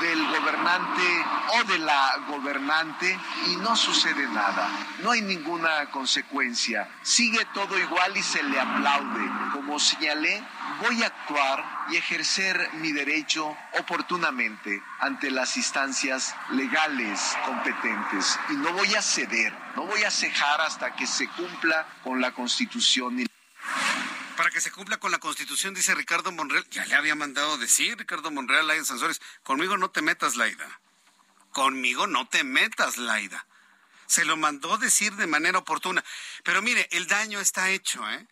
del 0.00 0.26
gobernante 0.28 1.24
o 1.54 1.64
de 1.64 1.78
la 1.78 2.18
gobernante 2.28 3.18
y 3.46 3.56
no 3.56 3.76
sucede 3.76 4.26
nada. 4.28 4.68
No 5.02 5.10
hay 5.10 5.22
ninguna 5.22 5.90
consecuencia. 5.90 6.88
Sigue 7.02 7.44
todo 7.54 7.78
igual 7.78 8.16
y 8.16 8.22
se 8.22 8.42
le 8.42 8.60
aplaude. 8.60 9.30
Como 9.52 9.78
señalé, 9.78 10.42
voy 10.80 11.02
a 11.02 11.06
actuar 11.06 11.64
y 11.90 11.96
ejercer 11.96 12.70
mi 12.74 12.92
derecho 12.92 13.56
oportunamente 13.78 14.82
ante 15.00 15.30
las 15.30 15.56
instancias 15.56 16.34
legales 16.50 17.36
competentes 17.44 18.38
y 18.50 18.54
no 18.54 18.72
voy 18.72 18.94
a 18.94 19.02
ceder, 19.02 19.52
no 19.76 19.86
voy 19.86 20.02
a 20.04 20.10
cejar 20.10 20.60
hasta 20.60 20.94
que 20.94 21.06
se 21.06 21.28
cumpla 21.28 21.86
con 22.02 22.20
la 22.20 22.32
Constitución. 22.32 23.26
Para 24.36 24.50
que 24.50 24.60
se 24.60 24.70
cumpla 24.70 24.98
con 24.98 25.10
la 25.10 25.18
Constitución, 25.18 25.74
dice 25.74 25.94
Ricardo 25.94 26.30
Monreal, 26.30 26.64
ya 26.70 26.84
le 26.86 26.94
había 26.94 27.14
mandado 27.14 27.58
decir 27.58 27.98
Ricardo 27.98 28.30
Monreal, 28.30 28.66
Laida 28.66 28.84
Sansores, 28.84 29.20
conmigo 29.42 29.76
no 29.76 29.90
te 29.90 30.02
metas, 30.02 30.36
Laida. 30.36 30.80
Conmigo 31.52 32.06
no 32.06 32.28
te 32.28 32.44
metas, 32.44 32.98
Laida. 32.98 33.46
Se 34.06 34.24
lo 34.24 34.36
mandó 34.36 34.78
decir 34.78 35.16
de 35.16 35.26
manera 35.26 35.58
oportuna. 35.58 36.04
Pero 36.44 36.62
mire, 36.62 36.88
el 36.92 37.08
daño 37.08 37.40
está 37.40 37.70
hecho, 37.70 38.08
¿eh? 38.08 38.26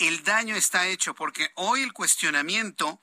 El 0.00 0.24
daño 0.24 0.56
está 0.56 0.86
hecho 0.86 1.14
porque 1.14 1.50
hoy 1.56 1.82
el 1.82 1.92
cuestionamiento 1.92 2.98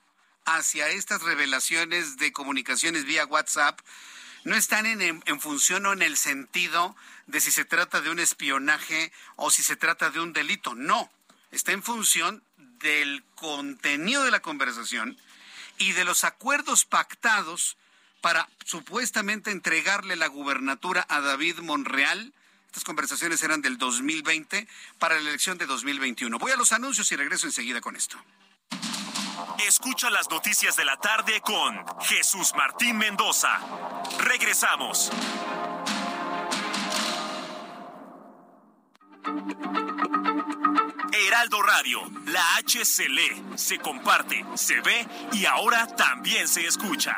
hacia 0.45 0.89
estas 0.89 1.21
revelaciones 1.21 2.17
de 2.17 2.33
comunicaciones 2.33 3.05
vía 3.05 3.27
WhatsApp 3.27 3.79
no 4.45 4.55
están 4.55 4.87
en, 4.87 5.21
en, 5.23 5.39
función 5.39 5.85
o 5.85 5.93
en 5.93 6.01
el 6.01 6.17
sentido 6.17 6.95
de 7.27 7.39
si 7.39 7.51
se 7.51 7.65
trata 7.65 8.01
de 8.01 8.09
un 8.09 8.17
espionaje 8.17 9.11
o 9.35 9.51
si 9.51 9.61
se 9.61 9.75
trata 9.75 10.09
de 10.09 10.19
un 10.19 10.33
delito. 10.33 10.73
No, 10.73 11.11
está 11.51 11.71
en 11.71 11.83
función 11.83 12.43
del 12.57 13.23
contenido 13.35 14.23
de 14.23 14.31
la 14.31 14.39
conversación 14.39 15.19
y 15.77 15.91
de 15.91 16.03
los 16.03 16.23
acuerdos 16.23 16.85
pactados 16.85 17.77
para 18.21 18.49
supuestamente 18.65 19.51
entregarle 19.51 20.15
la 20.15 20.27
gubernatura 20.27 21.05
a 21.09 21.21
David 21.21 21.59
Monreal. 21.59 22.33
Estas 22.77 22.85
conversaciones 22.85 23.41
eran 23.41 23.59
del 23.59 23.79
2020 23.79 24.67
para 24.99 25.15
la 25.15 25.21
elección 25.21 25.57
de 25.57 25.65
2021. 25.65 26.37
Voy 26.37 26.51
a 26.51 26.55
los 26.55 26.71
anuncios 26.73 27.11
y 27.11 27.15
regreso 27.15 27.47
enseguida 27.47 27.81
con 27.81 27.95
esto. 27.95 28.23
Escucha 29.67 30.11
las 30.11 30.29
noticias 30.29 30.75
de 30.75 30.85
la 30.85 30.95
tarde 30.97 31.41
con 31.41 31.83
Jesús 32.01 32.53
Martín 32.55 32.99
Mendoza. 32.99 33.59
Regresamos. 34.19 35.09
Heraldo 41.11 41.63
Radio, 41.63 42.11
la 42.27 42.57
H 42.57 42.85
se 42.85 43.09
lee, 43.09 43.43
se 43.55 43.79
comparte, 43.79 44.45
se 44.53 44.81
ve 44.81 45.07
y 45.33 45.45
ahora 45.45 45.87
también 45.87 46.47
se 46.47 46.67
escucha. 46.67 47.17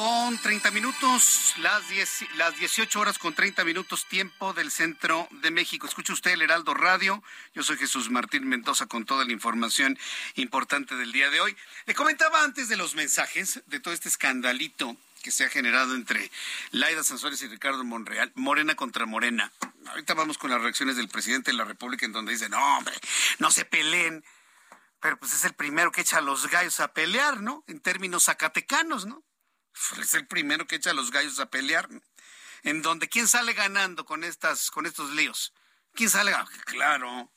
Con 0.00 0.38
30 0.38 0.70
minutos, 0.70 1.52
las, 1.58 1.86
10, 1.90 2.34
las 2.36 2.56
18 2.56 3.00
horas 3.00 3.18
con 3.18 3.34
30 3.34 3.64
minutos 3.66 4.06
tiempo 4.06 4.54
del 4.54 4.70
centro 4.70 5.28
de 5.42 5.50
México. 5.50 5.86
Escucha 5.86 6.14
usted 6.14 6.30
el 6.30 6.40
Heraldo 6.40 6.72
Radio. 6.72 7.22
Yo 7.52 7.62
soy 7.62 7.76
Jesús 7.76 8.08
Martín 8.08 8.48
Mendoza 8.48 8.86
con 8.86 9.04
toda 9.04 9.26
la 9.26 9.32
información 9.32 9.98
importante 10.36 10.94
del 10.94 11.12
día 11.12 11.28
de 11.28 11.42
hoy. 11.42 11.54
Le 11.84 11.94
comentaba 11.94 12.42
antes 12.42 12.70
de 12.70 12.78
los 12.78 12.94
mensajes 12.94 13.60
de 13.66 13.78
todo 13.78 13.92
este 13.92 14.08
escandalito 14.08 14.96
que 15.22 15.30
se 15.30 15.44
ha 15.44 15.50
generado 15.50 15.94
entre 15.94 16.30
Laida 16.70 17.04
Sansores 17.04 17.42
y 17.42 17.48
Ricardo 17.48 17.84
Monreal, 17.84 18.32
Morena 18.36 18.76
contra 18.76 19.04
Morena. 19.04 19.52
Ahorita 19.88 20.14
vamos 20.14 20.38
con 20.38 20.48
las 20.48 20.62
reacciones 20.62 20.96
del 20.96 21.08
presidente 21.08 21.50
de 21.50 21.58
la 21.58 21.64
República 21.64 22.06
en 22.06 22.12
donde 22.12 22.32
dice, 22.32 22.48
no, 22.48 22.78
hombre, 22.78 22.94
no 23.38 23.50
se 23.50 23.66
peleen 23.66 24.24
pero 25.02 25.18
pues 25.18 25.32
es 25.32 25.44
el 25.46 25.54
primero 25.54 25.92
que 25.92 26.02
echa 26.02 26.18
a 26.18 26.20
los 26.20 26.50
gallos 26.50 26.78
a 26.80 26.92
pelear, 26.92 27.40
¿no? 27.40 27.64
En 27.66 27.80
términos 27.80 28.24
zacatecanos, 28.24 29.06
¿no? 29.06 29.24
Es 30.00 30.14
el 30.14 30.26
primero 30.26 30.66
que 30.66 30.76
echa 30.76 30.90
a 30.90 30.94
los 30.94 31.10
gallos 31.10 31.38
a 31.40 31.50
pelear. 31.50 31.88
En 32.62 32.82
donde, 32.82 33.08
¿quién 33.08 33.26
sale 33.26 33.54
ganando 33.54 34.04
con, 34.04 34.24
estas, 34.24 34.70
con 34.70 34.86
estos 34.86 35.10
líos? 35.12 35.54
¿Quién 35.94 36.10
sale? 36.10 36.32
ganando? 36.32 36.50
Claro. 36.66 37.32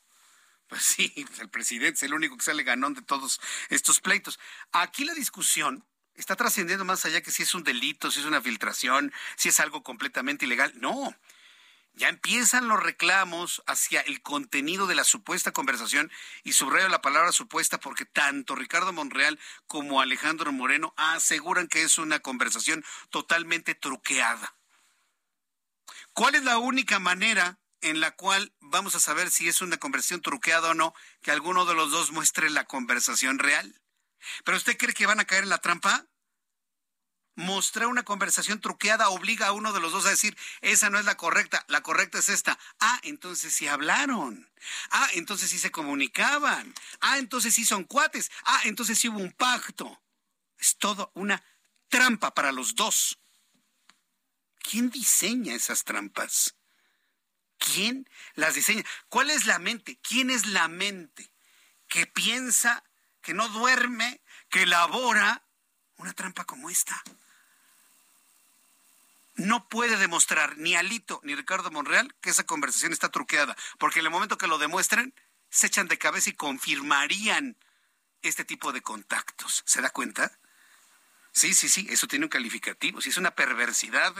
Pues 0.66 0.82
sí, 0.82 1.12
pues 1.26 1.40
el 1.40 1.50
presidente 1.50 1.96
es 1.98 2.02
el 2.04 2.14
único 2.14 2.36
que 2.36 2.42
sale 2.42 2.62
ganón 2.62 2.94
de 2.94 3.02
todos 3.02 3.40
estos 3.68 4.00
pleitos. 4.00 4.40
Aquí 4.72 5.04
la 5.04 5.14
discusión 5.14 5.86
está 6.14 6.36
trascendiendo 6.36 6.84
más 6.84 7.04
allá 7.04 7.20
que 7.20 7.30
si 7.30 7.42
es 7.42 7.54
un 7.54 7.64
delito, 7.64 8.10
si 8.10 8.20
es 8.20 8.26
una 8.26 8.40
filtración, 8.40 9.12
si 9.36 9.50
es 9.50 9.60
algo 9.60 9.82
completamente 9.82 10.46
ilegal. 10.46 10.72
No, 10.76 11.14
ya 11.94 12.08
empiezan 12.08 12.66
los 12.68 12.82
reclamos 12.82 13.62
hacia 13.66 14.00
el 14.00 14.20
contenido 14.20 14.86
de 14.86 14.96
la 14.96 15.04
supuesta 15.04 15.52
conversación 15.52 16.10
y 16.42 16.52
subrayo 16.52 16.88
la 16.88 17.02
palabra 17.02 17.30
supuesta 17.30 17.78
porque 17.78 18.04
tanto 18.04 18.56
Ricardo 18.56 18.92
Monreal 18.92 19.38
como 19.66 20.00
Alejandro 20.00 20.52
Moreno 20.52 20.92
aseguran 20.96 21.68
que 21.68 21.82
es 21.82 21.98
una 21.98 22.18
conversación 22.18 22.84
totalmente 23.10 23.74
truqueada. 23.74 24.54
¿Cuál 26.12 26.34
es 26.34 26.42
la 26.42 26.58
única 26.58 26.98
manera 26.98 27.58
en 27.80 28.00
la 28.00 28.12
cual 28.12 28.52
vamos 28.60 28.94
a 28.94 29.00
saber 29.00 29.30
si 29.30 29.48
es 29.48 29.60
una 29.60 29.76
conversación 29.76 30.20
truqueada 30.20 30.70
o 30.70 30.74
no 30.74 30.94
que 31.22 31.30
alguno 31.30 31.64
de 31.64 31.74
los 31.74 31.90
dos 31.90 32.10
muestre 32.10 32.50
la 32.50 32.64
conversación 32.64 33.38
real? 33.38 33.80
¿Pero 34.44 34.56
usted 34.56 34.76
cree 34.76 34.94
que 34.94 35.06
van 35.06 35.20
a 35.20 35.26
caer 35.26 35.44
en 35.44 35.50
la 35.50 35.58
trampa? 35.58 36.06
Mostrar 37.36 37.88
una 37.88 38.04
conversación 38.04 38.60
truqueada 38.60 39.08
obliga 39.08 39.48
a 39.48 39.52
uno 39.52 39.72
de 39.72 39.80
los 39.80 39.92
dos 39.92 40.06
a 40.06 40.10
decir, 40.10 40.36
esa 40.60 40.90
no 40.90 40.98
es 40.98 41.04
la 41.04 41.16
correcta, 41.16 41.64
la 41.68 41.82
correcta 41.82 42.18
es 42.18 42.28
esta. 42.28 42.58
Ah, 42.80 43.00
entonces 43.02 43.54
sí 43.54 43.66
hablaron. 43.66 44.50
Ah, 44.90 45.08
entonces 45.14 45.50
sí 45.50 45.58
se 45.58 45.70
comunicaban. 45.70 46.74
Ah, 47.00 47.18
entonces 47.18 47.54
sí 47.54 47.64
son 47.64 47.84
cuates. 47.84 48.30
Ah, 48.44 48.60
entonces 48.64 48.98
sí 48.98 49.08
hubo 49.08 49.18
un 49.18 49.32
pacto. 49.32 50.02
Es 50.58 50.76
todo 50.76 51.10
una 51.14 51.42
trampa 51.88 52.34
para 52.34 52.52
los 52.52 52.74
dos. 52.74 53.18
¿Quién 54.58 54.90
diseña 54.90 55.54
esas 55.54 55.84
trampas? 55.84 56.54
¿Quién 57.58 58.08
las 58.34 58.54
diseña? 58.54 58.84
¿Cuál 59.08 59.30
es 59.30 59.46
la 59.46 59.58
mente? 59.58 59.98
¿Quién 60.00 60.30
es 60.30 60.46
la 60.46 60.68
mente 60.68 61.30
que 61.88 62.06
piensa, 62.06 62.84
que 63.20 63.34
no 63.34 63.48
duerme, 63.48 64.22
que 64.48 64.62
elabora 64.62 65.46
una 65.96 66.12
trampa 66.12 66.44
como 66.44 66.70
esta? 66.70 67.02
No 69.34 69.68
puede 69.68 69.96
demostrar 69.96 70.56
ni 70.58 70.76
Alito 70.76 71.20
ni 71.24 71.34
Ricardo 71.34 71.70
Monreal 71.70 72.14
que 72.20 72.30
esa 72.30 72.44
conversación 72.44 72.92
está 72.92 73.10
truqueada, 73.10 73.56
porque 73.78 74.00
en 74.00 74.06
el 74.06 74.10
momento 74.12 74.38
que 74.38 74.46
lo 74.46 74.58
demuestren, 74.58 75.14
se 75.50 75.66
echan 75.66 75.88
de 75.88 75.98
cabeza 75.98 76.30
y 76.30 76.34
confirmarían 76.34 77.56
este 78.22 78.44
tipo 78.44 78.72
de 78.72 78.82
contactos. 78.82 79.62
¿Se 79.66 79.80
da 79.80 79.90
cuenta? 79.90 80.38
Sí, 81.32 81.52
sí, 81.52 81.68
sí, 81.68 81.86
eso 81.90 82.06
tiene 82.06 82.26
un 82.26 82.30
calificativo, 82.30 83.00
sí, 83.00 83.10
es 83.10 83.16
una 83.16 83.34
perversidad 83.34 84.14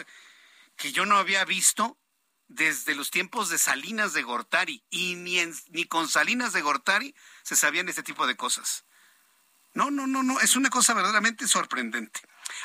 que 0.76 0.92
yo 0.92 1.06
no 1.06 1.16
había 1.16 1.44
visto 1.44 1.96
desde 2.48 2.94
los 2.94 3.10
tiempos 3.10 3.48
de 3.48 3.58
Salinas 3.58 4.12
de 4.12 4.22
Gortari, 4.22 4.84
y 4.90 5.14
ni, 5.14 5.40
ni 5.70 5.84
con 5.86 6.08
Salinas 6.08 6.52
de 6.52 6.60
Gortari 6.60 7.14
se 7.42 7.56
sabían 7.56 7.88
este 7.88 8.02
tipo 8.02 8.26
de 8.26 8.36
cosas. 8.36 8.84
No, 9.72 9.90
no, 9.90 10.06
no, 10.06 10.22
no, 10.22 10.40
es 10.40 10.56
una 10.56 10.70
cosa 10.70 10.94
verdaderamente 10.94 11.48
sorprendente. 11.48 12.20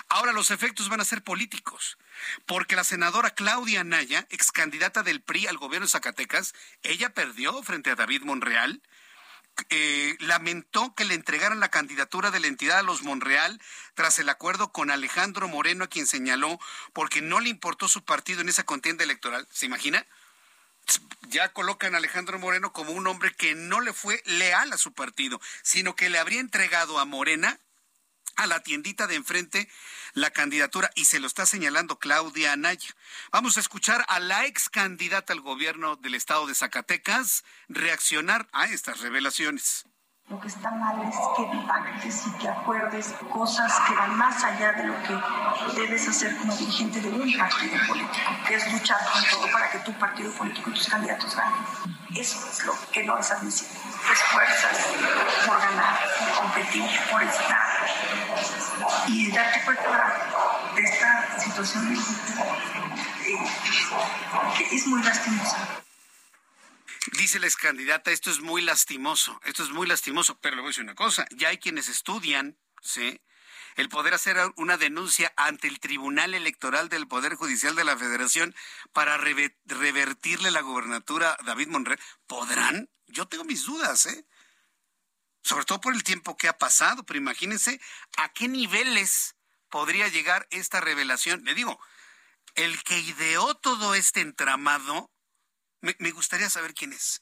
Ahora 0.08 0.32
los 0.32 0.52
efectos 0.52 0.89
van 0.89 1.02
a 1.02 1.06
ser 1.06 1.23
políticos, 1.23 1.97
porque 2.45 2.75
la 2.75 2.84
senadora 2.84 3.32
Claudia 3.32 3.84
Naya, 3.84 4.28
ex 4.30 4.52
candidata 4.52 5.04
del 5.04 5.21
PRI 5.21 5.47
al 5.47 5.58
gobierno 5.58 5.86
de 5.86 5.91
Zacatecas, 5.91 6.54
ella 6.84 7.13
perdió 7.13 7.62
frente 7.63 7.91
a 7.91 7.95
David 7.95 8.23
Monreal. 8.23 8.82
Eh, 9.69 10.15
lamentó 10.19 10.95
que 10.95 11.04
le 11.04 11.15
entregaran 11.15 11.60
la 11.60 11.69
candidatura 11.69 12.32
de 12.32 12.39
la 12.39 12.47
entidad 12.47 12.80
a 12.80 12.84
los 12.84 13.04
Monreal 13.04 13.62
tras 13.93 14.17
el 14.19 14.30
acuerdo 14.30 14.71
con 14.71 14.89
Alejandro 14.89 15.49
Moreno, 15.49 15.84
a 15.84 15.89
quien 15.89 16.08
señaló 16.08 16.60
porque 16.93 17.21
no 17.21 17.41
le 17.41 17.49
importó 17.49 17.89
su 17.89 18.06
partido 18.06 18.39
en 18.39 18.47
esa 18.47 18.63
contienda 18.63 19.04
electoral. 19.04 19.47
¿Se 19.52 19.65
imagina? 19.65 20.08
ya 21.28 21.54
colocan 21.54 21.93
a 21.93 21.97
Alejandro 21.97 22.39
Moreno 22.39 22.73
como 22.73 22.91
un 22.93 23.06
hombre 23.08 23.34
que 23.36 23.56
no 23.56 23.82
le 23.82 23.93
fue 23.93 24.21
leal 24.25 24.73
a 24.73 24.78
su 24.78 24.93
partido, 24.93 25.39
sino 25.62 25.95
que 25.95 26.10
le 26.10 26.17
habría 26.17 26.39
entregado 26.39 26.99
a 26.99 27.06
Morena 27.06 27.60
a 28.39 28.47
la 28.47 28.62
tiendita 28.62 29.06
de 29.06 29.15
enfrente 29.15 29.67
la 30.13 30.32
candidatura 30.32 30.89
y 30.95 31.06
se 31.06 31.19
lo 31.19 31.28
está 31.28 31.45
señalando 31.45 31.99
Claudia 31.99 32.54
Anaya. 32.54 32.95
Vamos 33.32 33.58
a 33.58 33.60
escuchar 33.60 34.06
a 34.08 34.19
la 34.19 34.45
ex 34.45 34.69
candidata 34.69 35.34
al 35.34 35.41
gobierno 35.41 35.97
del 35.97 36.15
estado 36.15 36.47
de 36.47 36.56
Zacatecas 36.56 37.43
reaccionar 37.67 38.47
a 38.54 38.65
estas 38.67 39.02
revelaciones. 39.02 39.88
Lo 40.30 40.39
que 40.39 40.48
está 40.48 40.70
mal 40.70 41.02
es 41.02 41.15
que 41.36 41.68
pactes 41.68 42.28
y 42.28 42.32
que 42.34 42.48
acuerdes 42.48 43.15
cosas 43.34 43.74
que 43.88 43.96
van 43.96 44.15
más 44.15 44.44
allá 44.44 44.74
de 44.74 44.84
lo 44.84 44.94
que 45.02 45.18
debes 45.76 46.08
hacer 46.08 46.38
como 46.38 46.56
dirigente 46.56 47.02
de 47.02 47.10
un 47.10 47.36
partido 47.36 47.76
político, 47.88 48.32
que 48.48 48.54
es 48.54 48.72
luchar 48.72 49.00
con 49.12 49.24
todo 49.24 49.52
para 49.52 49.72
que 49.72 49.80
tu 49.80 49.92
partido 49.94 50.32
político 50.34 50.70
y 50.70 50.74
tus 50.74 50.88
candidatos 50.88 51.36
ganen. 51.36 51.65
Eso 52.15 52.48
es 52.48 52.63
lo 52.63 52.74
que 52.92 53.04
no 53.06 53.18
es 53.18 53.32
admisible. 53.32 53.74
Esfuerzas 54.12 54.88
por 55.48 55.58
ganar, 55.58 55.98
por 56.20 56.44
competir, 56.44 56.89
por 57.12 57.24
estar 57.24 57.88
y 59.08 59.32
darte 59.32 59.63
cuenta 59.65 60.13
de 60.76 60.82
esta 60.84 61.39
situación 61.39 61.92
eh, 63.26 63.38
que 64.58 64.76
es 64.76 64.86
muy 64.86 65.02
lastimosa. 65.02 65.82
Dice 67.13 67.39
la 67.39 67.47
ex 67.47 67.55
candidata, 67.55 68.12
esto 68.12 68.29
es 68.29 68.41
muy 68.41 68.62
lastimoso, 68.62 69.39
esto 69.45 69.63
es 69.63 69.69
muy 69.69 69.88
lastimoso, 69.88 70.38
pero 70.39 70.55
le 70.55 70.62
voy 70.62 70.69
a 70.69 70.71
decir 70.71 70.83
una 70.83 70.95
cosa, 70.95 71.25
ya 71.31 71.49
hay 71.49 71.57
quienes 71.57 71.88
estudian, 71.88 72.59
¿sí? 72.81 73.21
El 73.75 73.88
poder 73.88 74.13
hacer 74.13 74.38
una 74.57 74.77
denuncia 74.77 75.31
ante 75.38 75.67
el 75.67 75.79
Tribunal 75.79 76.33
Electoral 76.33 76.89
del 76.89 77.07
Poder 77.07 77.35
Judicial 77.35 77.75
de 77.75 77.85
la 77.85 77.97
Federación 77.97 78.53
para 78.91 79.17
revertirle 79.17 80.51
la 80.51 80.62
gobernatura 80.62 81.38
a 81.39 81.43
David 81.43 81.67
Monreal. 81.69 81.99
¿Podrán? 82.27 82.89
Yo 83.07 83.27
tengo 83.27 83.45
mis 83.45 83.65
dudas, 83.65 84.05
¿eh? 84.07 84.25
Sobre 85.41 85.63
todo 85.63 85.79
por 85.79 85.93
el 85.93 86.03
tiempo 86.03 86.35
que 86.35 86.49
ha 86.49 86.57
pasado, 86.57 87.05
pero 87.05 87.19
imagínense 87.19 87.79
a 88.17 88.33
qué 88.33 88.49
niveles 88.49 89.35
podría 89.69 90.09
llegar 90.09 90.47
esta 90.51 90.81
revelación. 90.81 91.45
Le 91.45 91.53
digo, 91.53 91.79
el 92.55 92.83
que 92.83 92.99
ideó 92.99 93.55
todo 93.55 93.95
este 93.95 94.19
entramado 94.19 95.09
me, 95.82 96.12
gustaría 96.12 96.50
saber 96.50 96.74
quién 96.74 96.94
es. 96.94 97.22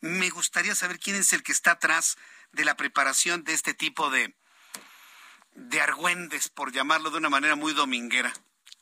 Me 0.00 0.30
gustaría 0.30 0.74
saber 0.74 0.98
quién 0.98 1.16
es 1.16 1.32
el 1.32 1.42
que 1.42 1.52
está 1.52 1.72
atrás 1.72 2.16
de 2.52 2.64
la 2.64 2.76
preparación 2.76 3.44
de 3.44 3.54
este 3.54 3.74
tipo 3.74 4.10
de, 4.10 4.36
de 5.52 5.80
argüendes, 5.80 6.48
por 6.48 6.72
llamarlo 6.72 7.10
de 7.10 7.18
una 7.18 7.28
manera 7.28 7.56
muy 7.56 7.72
dominguera. 7.72 8.32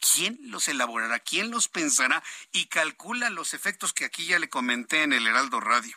¿Quién 0.01 0.39
los 0.43 0.69
elaborará? 0.69 1.19
¿Quién 1.21 1.51
los 1.51 1.69
pensará? 1.69 2.23
Y 2.53 2.67
calcula 2.67 3.31
los 3.31 3.55
efectos 3.55 3.93
que 3.93 4.05
aquí 4.05 4.27
ya 4.27 4.39
le 4.39 4.51
comenté 4.51 5.03
en 5.03 5.13
el 5.13 5.27
Heraldo 5.27 5.61
Radio. 5.61 5.97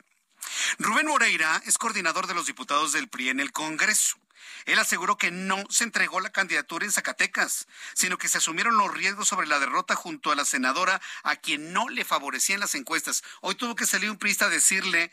Rubén 0.80 1.08
Moreira 1.08 1.62
es 1.66 1.78
coordinador 1.78 2.28
de 2.28 2.34
los 2.34 2.46
diputados 2.46 2.94
del 2.94 3.10
PRI 3.10 3.30
en 3.30 3.40
el 3.40 3.52
Congreso. 3.52 4.18
Él 4.66 4.80
aseguró 4.80 5.18
que 5.18 5.32
no 5.32 5.64
se 5.70 5.84
entregó 5.84 6.20
la 6.20 6.32
candidatura 6.32 6.86
en 6.86 6.92
Zacatecas, 6.92 7.68
sino 7.94 8.18
que 8.18 8.28
se 8.28 8.38
asumieron 8.38 8.78
los 8.78 8.94
riesgos 8.94 9.28
sobre 9.28 9.48
la 9.48 9.60
derrota 9.60 9.96
junto 9.96 10.32
a 10.32 10.36
la 10.36 10.46
senadora 10.46 11.02
a 11.24 11.36
quien 11.36 11.74
no 11.74 11.90
le 11.90 12.06
favorecían 12.06 12.60
las 12.60 12.76
encuestas. 12.76 13.24
Hoy 13.42 13.56
tuvo 13.56 13.76
que 13.76 13.86
salir 13.86 14.12
un 14.12 14.18
priista 14.18 14.46
a 14.46 14.50
decirle 14.50 15.12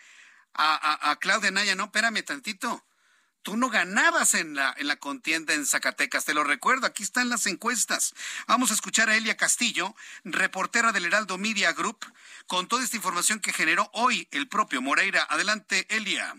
a, 0.54 1.16
Claudia 1.20 1.50
Naya, 1.50 1.74
no, 1.74 1.84
espérame 1.84 2.22
tantito. 2.22 2.84
Tú 3.42 3.56
no 3.58 3.68
ganabas 3.68 4.32
en 4.34 4.54
la, 4.54 4.74
en 4.78 4.86
la 4.86 4.96
contienda 4.96 5.52
en 5.52 5.66
Zacatecas, 5.66 6.24
te 6.24 6.32
lo 6.32 6.44
recuerdo, 6.44 6.86
aquí 6.86 7.02
están 7.02 7.28
las 7.28 7.46
encuestas. 7.46 8.14
Vamos 8.46 8.70
a 8.70 8.74
escuchar 8.74 9.10
a 9.10 9.16
Elia 9.16 9.36
Castillo, 9.36 9.94
reportera 10.24 10.92
del 10.92 11.04
Heraldo 11.04 11.36
Media 11.36 11.72
Group, 11.72 12.06
con 12.46 12.68
toda 12.68 12.82
esta 12.82 12.96
información 12.96 13.40
que 13.40 13.52
generó 13.52 13.90
hoy 13.92 14.28
el 14.30 14.48
propio 14.48 14.80
Moreira. 14.80 15.26
Adelante, 15.28 15.86
Elia. 15.90 16.34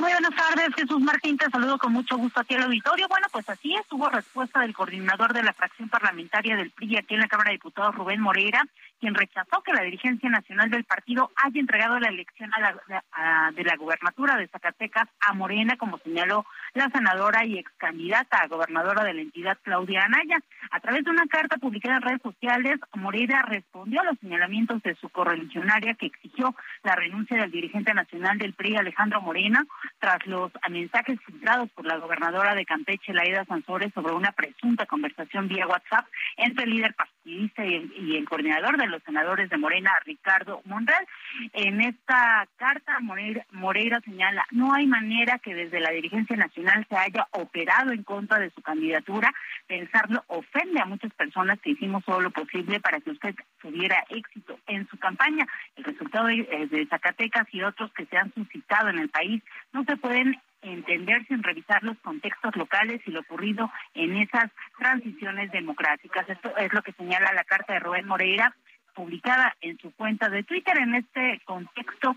Muy 0.00 0.12
buenas 0.12 0.34
tardes, 0.34 0.74
Jesús 0.76 0.98
Martín, 1.02 1.36
te 1.36 1.50
saludo 1.50 1.76
con 1.76 1.92
mucho 1.92 2.16
gusto 2.16 2.40
aquí 2.40 2.54
al 2.54 2.62
auditorio. 2.62 3.06
Bueno, 3.06 3.26
pues 3.30 3.46
así 3.50 3.74
es, 3.74 3.82
hubo 3.92 4.08
respuesta 4.08 4.60
del 4.60 4.72
coordinador 4.72 5.34
de 5.34 5.42
la 5.42 5.52
fracción 5.52 5.90
parlamentaria 5.90 6.56
del 6.56 6.70
PRI 6.70 6.96
aquí 6.96 7.12
en 7.12 7.20
la 7.20 7.28
Cámara 7.28 7.50
de 7.50 7.56
Diputados, 7.56 7.94
Rubén 7.94 8.18
Moreira, 8.18 8.66
quien 9.00 9.14
rechazó 9.14 9.62
que 9.62 9.72
la 9.72 9.82
dirigencia 9.82 10.28
nacional 10.28 10.70
del 10.70 10.84
partido 10.84 11.30
haya 11.36 11.60
entregado 11.60 11.98
la 11.98 12.08
elección 12.08 12.50
a 12.54 12.60
la, 12.60 13.52
de 13.52 13.64
la 13.64 13.76
gubernatura 13.76 14.36
de 14.36 14.48
Zacatecas 14.48 15.08
a 15.20 15.32
Morena, 15.32 15.76
como 15.76 15.98
señaló 15.98 16.44
la 16.74 16.88
senadora 16.90 17.44
y 17.44 17.58
ex 17.58 17.70
candidata 17.78 18.38
a 18.38 18.46
gobernadora 18.46 19.02
de 19.04 19.14
la 19.14 19.22
entidad, 19.22 19.58
Claudia 19.62 20.04
Anaya. 20.04 20.38
A 20.70 20.80
través 20.80 21.04
de 21.04 21.10
una 21.10 21.26
carta 21.26 21.56
publicada 21.56 21.96
en 21.96 22.02
redes 22.02 22.22
sociales, 22.22 22.78
Moreira 22.94 23.42
respondió 23.42 24.02
a 24.02 24.04
los 24.04 24.18
señalamientos 24.18 24.82
de 24.82 24.94
su 24.96 25.08
correligionaria 25.08 25.94
que 25.94 26.06
exigió 26.06 26.54
la 26.82 26.94
renuncia 26.94 27.38
del 27.38 27.50
dirigente 27.50 27.94
nacional 27.94 28.38
del 28.38 28.52
PRI, 28.52 28.76
Alejandro 28.76 29.22
Morena, 29.22 29.64
tras 29.98 30.24
los 30.26 30.52
mensajes 30.68 31.18
filtrados 31.24 31.70
por 31.70 31.86
la 31.86 31.96
gobernadora 31.96 32.54
de 32.54 32.66
Campeche, 32.66 33.14
Laida 33.14 33.44
Sansores, 33.46 33.92
sobre 33.94 34.12
una 34.12 34.32
presunta 34.32 34.86
conversación 34.86 35.48
vía 35.48 35.66
WhatsApp 35.66 36.06
entre 36.36 36.64
el 36.64 36.70
líder 36.70 36.94
partidista 36.94 37.64
y 37.64 37.74
el, 37.74 37.92
y 37.96 38.16
el 38.16 38.28
coordinador 38.28 38.76
de 38.76 38.89
los 38.90 39.02
senadores 39.04 39.48
de 39.48 39.56
Morena, 39.56 39.90
Ricardo 40.04 40.60
Monreal. 40.64 41.06
En 41.52 41.80
esta 41.80 42.46
carta, 42.56 42.98
Moreira, 43.00 44.00
señala, 44.00 44.44
no 44.50 44.74
hay 44.74 44.86
manera 44.86 45.38
que 45.38 45.54
desde 45.54 45.80
la 45.80 45.90
dirigencia 45.90 46.36
nacional 46.36 46.86
se 46.88 46.96
haya 46.96 47.26
operado 47.32 47.92
en 47.92 48.02
contra 48.02 48.38
de 48.38 48.50
su 48.50 48.62
candidatura. 48.62 49.32
Pensarlo 49.66 50.24
ofende 50.26 50.80
a 50.80 50.86
muchas 50.86 51.12
personas 51.14 51.58
que 51.60 51.70
hicimos 51.70 52.04
todo 52.04 52.20
lo 52.20 52.30
posible 52.30 52.80
para 52.80 53.00
que 53.00 53.10
usted 53.10 53.34
tuviera 53.60 54.04
éxito 54.08 54.58
en 54.66 54.88
su 54.88 54.98
campaña. 54.98 55.46
El 55.76 55.84
resultado 55.84 56.26
de 56.26 56.86
Zacatecas 56.90 57.46
y 57.52 57.62
otros 57.62 57.92
que 57.92 58.06
se 58.06 58.16
han 58.16 58.32
suscitado 58.34 58.88
en 58.88 58.98
el 58.98 59.08
país 59.08 59.42
no 59.72 59.84
se 59.84 59.96
pueden 59.96 60.40
entender 60.62 61.26
sin 61.26 61.42
revisar 61.42 61.82
los 61.82 61.98
contextos 62.00 62.54
locales 62.56 63.00
y 63.06 63.10
lo 63.10 63.20
ocurrido 63.20 63.70
en 63.94 64.16
esas 64.16 64.50
transiciones 64.78 65.50
democráticas. 65.52 66.28
Esto 66.28 66.54
es 66.56 66.72
lo 66.72 66.82
que 66.82 66.92
señala 66.92 67.32
la 67.32 67.44
carta 67.44 67.72
de 67.72 67.80
Rubén 67.80 68.06
Moreira, 68.06 68.54
publicada 68.94 69.56
en 69.60 69.78
su 69.78 69.92
cuenta 69.94 70.28
de 70.28 70.42
Twitter. 70.42 70.78
En 70.78 70.94
este 70.94 71.40
contexto 71.44 72.16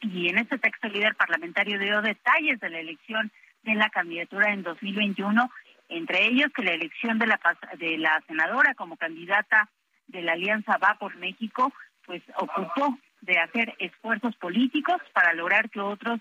y 0.00 0.28
en 0.28 0.38
este 0.38 0.58
texto, 0.58 0.86
el 0.86 0.94
líder 0.94 1.14
parlamentario 1.14 1.78
dio 1.78 2.02
detalles 2.02 2.58
de 2.60 2.70
la 2.70 2.80
elección 2.80 3.30
de 3.62 3.74
la 3.74 3.88
candidatura 3.90 4.52
en 4.52 4.62
2021, 4.62 5.50
entre 5.88 6.26
ellos 6.26 6.50
que 6.54 6.64
la 6.64 6.72
elección 6.72 7.18
de 7.18 7.26
la, 7.26 7.40
de 7.78 7.98
la 7.98 8.20
senadora 8.26 8.74
como 8.74 8.96
candidata 8.96 9.68
de 10.08 10.22
la 10.22 10.32
Alianza 10.32 10.78
Va 10.78 10.96
por 10.98 11.16
México, 11.16 11.72
pues 12.04 12.22
ocupó 12.36 12.98
de 13.20 13.38
hacer 13.38 13.74
esfuerzos 13.78 14.34
políticos 14.36 15.00
para 15.12 15.32
lograr 15.32 15.70
que 15.70 15.80
otros 15.80 16.20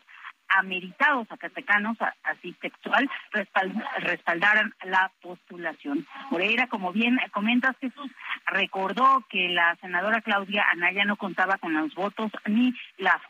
ameritados 0.57 1.27
zacatecanos, 1.27 1.97
así 2.23 2.53
textual, 2.53 3.09
respaldaran 3.99 4.73
la 4.83 5.11
postulación. 5.21 6.05
Moreira, 6.29 6.67
como 6.67 6.91
bien 6.91 7.19
comentas, 7.31 7.75
Jesús, 7.79 8.11
recordó 8.45 9.25
que 9.29 9.49
la 9.49 9.75
senadora 9.77 10.21
Claudia 10.21 10.65
Anaya 10.71 11.05
no 11.05 11.15
contaba 11.15 11.57
con 11.57 11.73
los 11.73 11.93
votos 11.95 12.31
ni 12.45 12.73
la, 12.97 13.21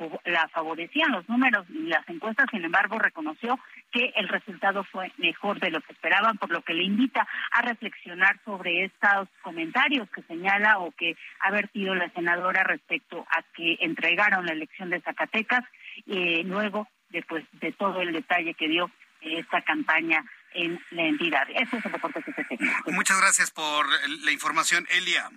favorecían 0.51 1.11
los 1.11 1.27
números 1.29 1.69
ni 1.69 1.89
las 1.89 2.07
encuestas, 2.09 2.47
sin 2.51 2.63
embargo, 2.63 2.99
reconoció 2.99 3.59
que 3.91 4.13
el 4.15 4.27
resultado 4.29 4.83
fue 4.85 5.11
mejor 5.17 5.59
de 5.59 5.71
lo 5.71 5.81
que 5.81 5.93
esperaban, 5.93 6.37
por 6.37 6.49
lo 6.51 6.61
que 6.61 6.73
le 6.73 6.83
invita 6.83 7.27
a 7.51 7.61
reflexionar 7.61 8.39
sobre 8.45 8.85
estos 8.85 9.27
comentarios 9.41 10.09
que 10.11 10.21
señala 10.23 10.79
o 10.79 10.91
que 10.91 11.15
ha 11.39 11.51
vertido 11.51 11.93
la 11.95 12.09
senadora 12.09 12.63
respecto 12.63 13.25
a 13.29 13.43
que 13.53 13.77
entregaron 13.81 14.45
la 14.45 14.53
elección 14.53 14.89
de 14.89 15.01
Zacatecas 15.01 15.63
eh, 16.07 16.43
luego 16.45 16.87
después 17.11 17.45
de 17.53 17.71
todo 17.71 18.01
el 18.01 18.13
detalle 18.13 18.53
que 18.53 18.67
dio 18.67 18.91
esta 19.21 19.61
campaña 19.61 20.23
en 20.53 20.83
la 20.91 21.03
entidad. 21.03 21.47
Ese 21.49 21.77
es 21.77 21.85
el 21.85 21.91
reporte 21.91 22.23
que 22.23 22.33
se. 22.33 22.91
Muchas 22.91 23.19
gracias 23.19 23.51
por 23.51 23.87
la 24.07 24.31
información, 24.31 24.87
Elia. 24.89 25.29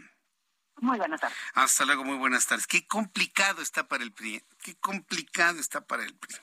Muy 0.80 0.98
buenas 0.98 1.20
tardes. 1.20 1.36
Hasta 1.54 1.84
luego, 1.84 2.04
muy 2.04 2.16
buenas 2.16 2.46
tardes. 2.46 2.66
Qué 2.66 2.86
complicado 2.86 3.62
está 3.62 3.86
para 3.86 4.02
el 4.02 4.12
PRI. 4.12 4.36
¿eh? 4.36 4.44
Qué 4.62 4.74
complicado 4.76 5.60
está 5.60 5.86
para 5.86 6.02
el 6.04 6.14
PRI. 6.14 6.36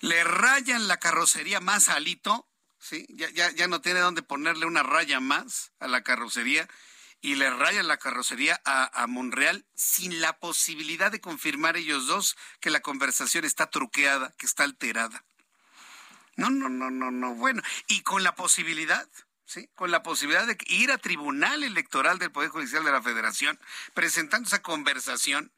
Le 0.00 0.24
rayan 0.24 0.88
la 0.88 0.96
carrocería 0.96 1.60
más 1.60 1.90
a 1.90 1.96
Alito, 1.96 2.48
¿sí? 2.78 3.06
Ya, 3.10 3.28
ya, 3.30 3.50
ya 3.50 3.66
no 3.66 3.82
tiene 3.82 4.00
dónde 4.00 4.22
ponerle 4.22 4.64
una 4.64 4.82
raya 4.82 5.20
más 5.20 5.72
a 5.80 5.88
la 5.88 6.02
carrocería 6.02 6.66
y 7.20 7.34
le 7.34 7.50
rayan 7.50 7.88
la 7.88 7.98
carrocería 7.98 8.60
a, 8.64 9.06
Monreal 9.06 9.66
sin 9.74 10.20
la 10.20 10.38
posibilidad 10.38 11.12
de 11.12 11.20
confirmar 11.20 11.76
ellos 11.76 12.06
dos 12.06 12.36
que 12.60 12.70
la 12.70 12.80
conversación 12.80 13.44
está 13.44 13.68
truqueada, 13.68 14.32
que 14.38 14.46
está 14.46 14.64
alterada. 14.64 15.24
No, 16.36 16.48
no, 16.48 16.68
no, 16.68 16.90
no, 16.90 17.10
no. 17.10 17.34
Bueno, 17.34 17.62
y 17.88 18.00
con 18.02 18.22
la 18.22 18.34
posibilidad, 18.34 19.06
¿sí? 19.44 19.68
Con 19.74 19.90
la 19.90 20.02
posibilidad 20.02 20.46
de 20.46 20.56
ir 20.68 20.90
a 20.90 20.98
Tribunal 20.98 21.62
Electoral 21.62 22.18
del 22.18 22.32
Poder 22.32 22.50
Judicial 22.50 22.84
de 22.84 22.92
la 22.92 23.02
Federación 23.02 23.60
presentando 23.92 24.46
esa 24.46 24.62
conversación 24.62 25.52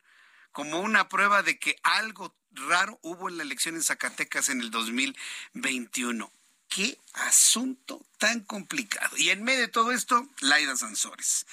como 0.51 0.81
una 0.81 1.09
prueba 1.09 1.43
de 1.43 1.59
que 1.59 1.77
algo 1.83 2.37
raro 2.51 2.99
hubo 3.03 3.29
en 3.29 3.37
la 3.37 3.45
elección 3.45 3.77
en 3.77 3.83
Zacatecas 3.83 4.49
en 4.49 4.61
el 4.61 4.71
2021 4.71 6.33
qué 6.75 6.99
asunto 7.15 8.05
tan 8.19 8.41
complicado. 8.41 9.17
Y 9.17 9.31
en 9.31 9.43
medio 9.43 9.61
de 9.61 9.69
todo 9.69 9.93
esto, 9.93 10.29
Laida 10.41 10.77
Sansores. 10.77 11.47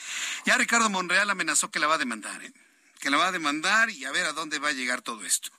Ya 0.45 0.57
Ricardo 0.57 0.89
Monreal 0.89 1.30
amenazó 1.30 1.70
que 1.72 1.80
la 1.80 1.88
va 1.88 1.95
a 1.95 1.99
demandar, 1.99 2.43
¿eh? 2.43 2.53
que 2.99 3.09
la 3.09 3.17
va 3.17 3.28
a 3.28 3.32
demandar 3.32 3.89
y 3.89 4.05
a 4.05 4.11
ver 4.11 4.26
a 4.26 4.34
dónde 4.34 4.59
va 4.59 4.70
a 4.70 4.74
llegar 4.74 5.01
todo 5.01 5.26
esto. 5.26 5.49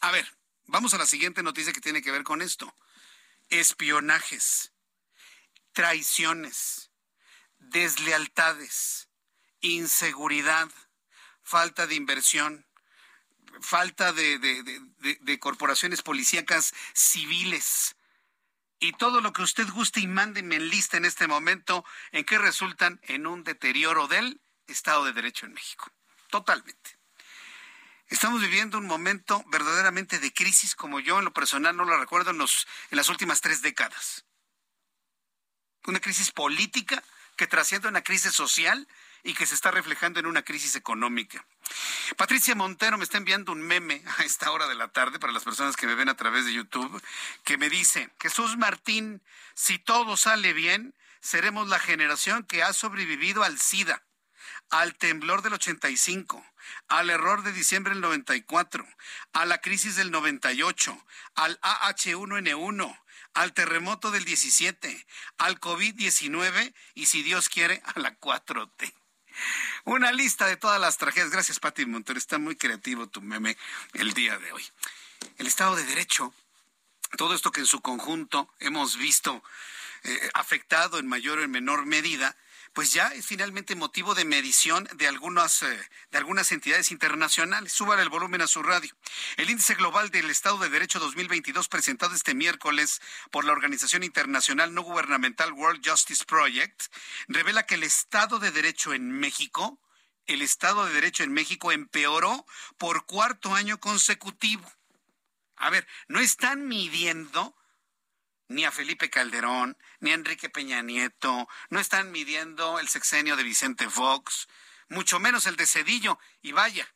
A 0.00 0.10
ver, 0.10 0.32
vamos 0.66 0.94
a 0.94 0.98
la 0.98 1.06
siguiente 1.06 1.42
noticia 1.42 1.72
que 1.72 1.80
tiene 1.80 2.02
que 2.02 2.12
ver 2.12 2.22
con 2.22 2.42
esto. 2.42 2.74
espionajes, 3.50 4.72
traiciones, 5.72 6.90
deslealtades, 7.58 9.08
inseguridad, 9.60 10.68
falta 11.42 11.86
de 11.86 11.94
inversión, 11.94 12.66
falta 13.60 14.12
de, 14.12 14.38
de, 14.38 15.38
corporaciones 15.38 16.02
policíacas 16.02 16.74
civiles. 16.94 17.96
Y 18.80 18.92
todo 18.92 19.20
lo 19.20 19.32
que 19.32 19.42
usted 19.42 19.68
guste 19.70 20.00
y 20.00 20.06
mande 20.06 20.42
me 20.42 20.56
enlista 20.56 20.96
en 20.96 21.04
este 21.04 21.26
momento 21.26 21.84
en 22.12 22.24
que 22.24 22.38
resultan 22.38 23.00
en 23.02 23.26
un 23.26 23.42
deterioro 23.42 24.06
del 24.06 24.40
Estado 24.66 25.04
de 25.04 25.12
Derecho 25.12 25.46
en 25.46 25.54
México. 25.54 25.90
Totalmente. 26.30 26.98
Estamos 28.08 28.40
viviendo 28.40 28.78
un 28.78 28.86
momento 28.86 29.44
verdaderamente 29.48 30.18
de 30.18 30.32
crisis 30.32 30.74
como 30.74 31.00
yo 31.00 31.18
en 31.18 31.26
lo 31.26 31.32
personal 31.32 31.76
no 31.76 31.84
lo 31.84 31.98
recuerdo 31.98 32.30
en, 32.30 32.38
los, 32.38 32.66
en 32.90 32.96
las 32.96 33.08
últimas 33.08 33.40
tres 33.40 33.60
décadas. 33.60 34.24
Una 35.86 36.00
crisis 36.00 36.30
política 36.30 37.02
que 37.36 37.46
trasciende 37.46 37.88
una 37.88 38.02
crisis 38.02 38.32
social 38.32 38.88
y 39.22 39.34
que 39.34 39.46
se 39.46 39.54
está 39.54 39.70
reflejando 39.70 40.20
en 40.20 40.26
una 40.26 40.42
crisis 40.42 40.76
económica. 40.76 41.44
Patricia 42.16 42.54
Montero 42.54 42.98
me 42.98 43.04
está 43.04 43.18
enviando 43.18 43.52
un 43.52 43.62
meme 43.62 44.02
a 44.18 44.24
esta 44.24 44.50
hora 44.50 44.68
de 44.68 44.74
la 44.74 44.88
tarde 44.88 45.18
para 45.18 45.32
las 45.32 45.44
personas 45.44 45.76
que 45.76 45.86
me 45.86 45.94
ven 45.94 46.08
a 46.08 46.16
través 46.16 46.44
de 46.44 46.52
YouTube, 46.52 47.02
que 47.44 47.58
me 47.58 47.68
dice, 47.70 48.10
Jesús 48.20 48.56
Martín, 48.56 49.22
si 49.54 49.78
todo 49.78 50.16
sale 50.16 50.52
bien, 50.52 50.94
seremos 51.20 51.68
la 51.68 51.78
generación 51.78 52.44
que 52.44 52.62
ha 52.62 52.72
sobrevivido 52.72 53.42
al 53.42 53.58
SIDA, 53.58 54.02
al 54.70 54.94
temblor 54.94 55.42
del 55.42 55.54
85, 55.54 56.44
al 56.88 57.10
error 57.10 57.42
de 57.42 57.52
diciembre 57.52 57.92
del 57.92 58.02
94, 58.02 58.86
a 59.32 59.46
la 59.46 59.58
crisis 59.58 59.96
del 59.96 60.10
98, 60.10 61.04
al 61.34 61.60
AH1N1, 61.60 62.98
al 63.34 63.52
terremoto 63.52 64.10
del 64.10 64.24
17, 64.24 65.06
al 65.38 65.60
COVID-19 65.60 66.74
y 66.94 67.06
si 67.06 67.22
Dios 67.22 67.48
quiere, 67.48 67.82
a 67.84 67.98
la 68.00 68.18
4T. 68.18 68.92
Una 69.84 70.12
lista 70.12 70.46
de 70.46 70.56
todas 70.56 70.80
las 70.80 70.98
tragedias. 70.98 71.30
Gracias, 71.30 71.60
Pati 71.60 71.86
Montero. 71.86 72.18
Está 72.18 72.38
muy 72.38 72.56
creativo 72.56 73.06
tu 73.06 73.20
meme 73.22 73.56
el 73.94 74.12
día 74.12 74.38
de 74.38 74.52
hoy. 74.52 74.64
El 75.38 75.46
Estado 75.46 75.76
de 75.76 75.84
Derecho, 75.84 76.32
todo 77.16 77.34
esto 77.34 77.50
que 77.50 77.60
en 77.60 77.66
su 77.66 77.80
conjunto 77.80 78.48
hemos 78.60 78.96
visto 78.96 79.42
eh, 80.04 80.30
afectado 80.34 80.98
en 80.98 81.06
mayor 81.06 81.38
o 81.38 81.42
en 81.42 81.50
menor 81.50 81.86
medida, 81.86 82.36
pues 82.78 82.92
ya 82.92 83.08
es 83.08 83.26
finalmente 83.26 83.74
motivo 83.74 84.14
de 84.14 84.24
medición 84.24 84.88
de 84.94 85.08
algunas, 85.08 85.64
eh, 85.64 85.90
de 86.12 86.18
algunas 86.18 86.52
entidades 86.52 86.92
internacionales. 86.92 87.72
Súbale 87.72 88.02
el 88.02 88.08
volumen 88.08 88.40
a 88.40 88.46
su 88.46 88.62
radio. 88.62 88.94
El 89.36 89.50
índice 89.50 89.74
global 89.74 90.10
del 90.10 90.30
Estado 90.30 90.58
de 90.58 90.68
Derecho 90.68 91.00
2022 91.00 91.66
presentado 91.66 92.14
este 92.14 92.34
miércoles 92.36 93.00
por 93.32 93.44
la 93.44 93.50
organización 93.50 94.04
internacional 94.04 94.74
no 94.74 94.82
gubernamental 94.82 95.54
World 95.54 95.84
Justice 95.84 96.24
Project 96.24 96.82
revela 97.26 97.66
que 97.66 97.74
el 97.74 97.82
Estado 97.82 98.38
de 98.38 98.52
Derecho 98.52 98.94
en 98.94 99.10
México, 99.10 99.80
el 100.26 100.40
Estado 100.40 100.86
de 100.86 100.94
Derecho 100.94 101.24
en 101.24 101.32
México 101.32 101.72
empeoró 101.72 102.46
por 102.76 103.06
cuarto 103.06 103.56
año 103.56 103.80
consecutivo. 103.80 104.72
A 105.56 105.70
ver, 105.70 105.84
no 106.06 106.20
están 106.20 106.68
midiendo 106.68 107.56
ni 108.48 108.64
a 108.64 108.72
Felipe 108.72 109.10
Calderón, 109.10 109.76
ni 110.00 110.10
a 110.10 110.14
Enrique 110.14 110.48
Peña 110.48 110.82
Nieto, 110.82 111.48
no 111.70 111.80
están 111.80 112.10
midiendo 112.10 112.78
el 112.78 112.88
sexenio 112.88 113.36
de 113.36 113.44
Vicente 113.44 113.88
Fox, 113.88 114.48
mucho 114.88 115.20
menos 115.20 115.46
el 115.46 115.56
de 115.56 115.66
Cedillo, 115.66 116.18
y 116.42 116.52
vaya, 116.52 116.92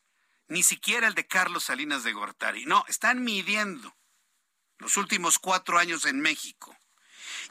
ni 0.49 0.63
siquiera 0.63 1.07
el 1.07 1.15
de 1.15 1.27
Carlos 1.27 1.65
Salinas 1.65 2.05
de 2.05 2.13
Gortari. 2.13 2.65
No, 2.65 2.85
están 2.89 3.23
midiendo 3.23 3.97
los 4.79 4.97
últimos 4.97 5.39
cuatro 5.39 5.79
años 5.79 6.07
en 6.07 6.21
México. 6.21 6.77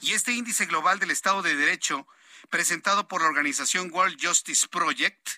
Y 0.02 0.14
este 0.14 0.32
índice 0.34 0.66
global 0.66 1.00
del 1.00 1.12
Estado 1.12 1.42
de 1.42 1.56
Derecho, 1.56 2.08
presentado 2.50 3.08
por 3.08 3.22
la 3.22 3.28
organización 3.28 3.92
World 3.92 4.18
Justice 4.22 4.68
Project, 4.68 5.30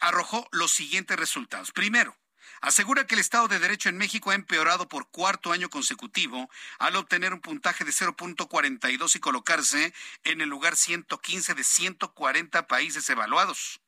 arrojó 0.00 0.48
los 0.52 0.72
siguientes 0.72 1.18
resultados. 1.18 1.70
Primero, 1.72 2.16
asegura 2.60 3.06
que 3.06 3.14
el 3.14 3.20
Estado 3.20 3.48
de 3.48 3.58
Derecho 3.58 3.88
en 3.88 3.96
México 3.96 4.30
ha 4.30 4.34
empeorado 4.34 4.88
por 4.88 5.08
cuarto 5.08 5.52
año 5.52 5.68
consecutivo 5.70 6.50
al 6.78 6.96
obtener 6.96 7.32
un 7.32 7.40
puntaje 7.40 7.84
de 7.84 7.92
0.42 7.92 9.16
y 9.16 9.20
colocarse 9.20 9.94
en 10.24 10.40
el 10.40 10.48
lugar 10.48 10.76
115 10.76 11.54
de 11.54 11.64
140 11.64 12.66
países 12.66 13.08
evaluados. 13.10 13.80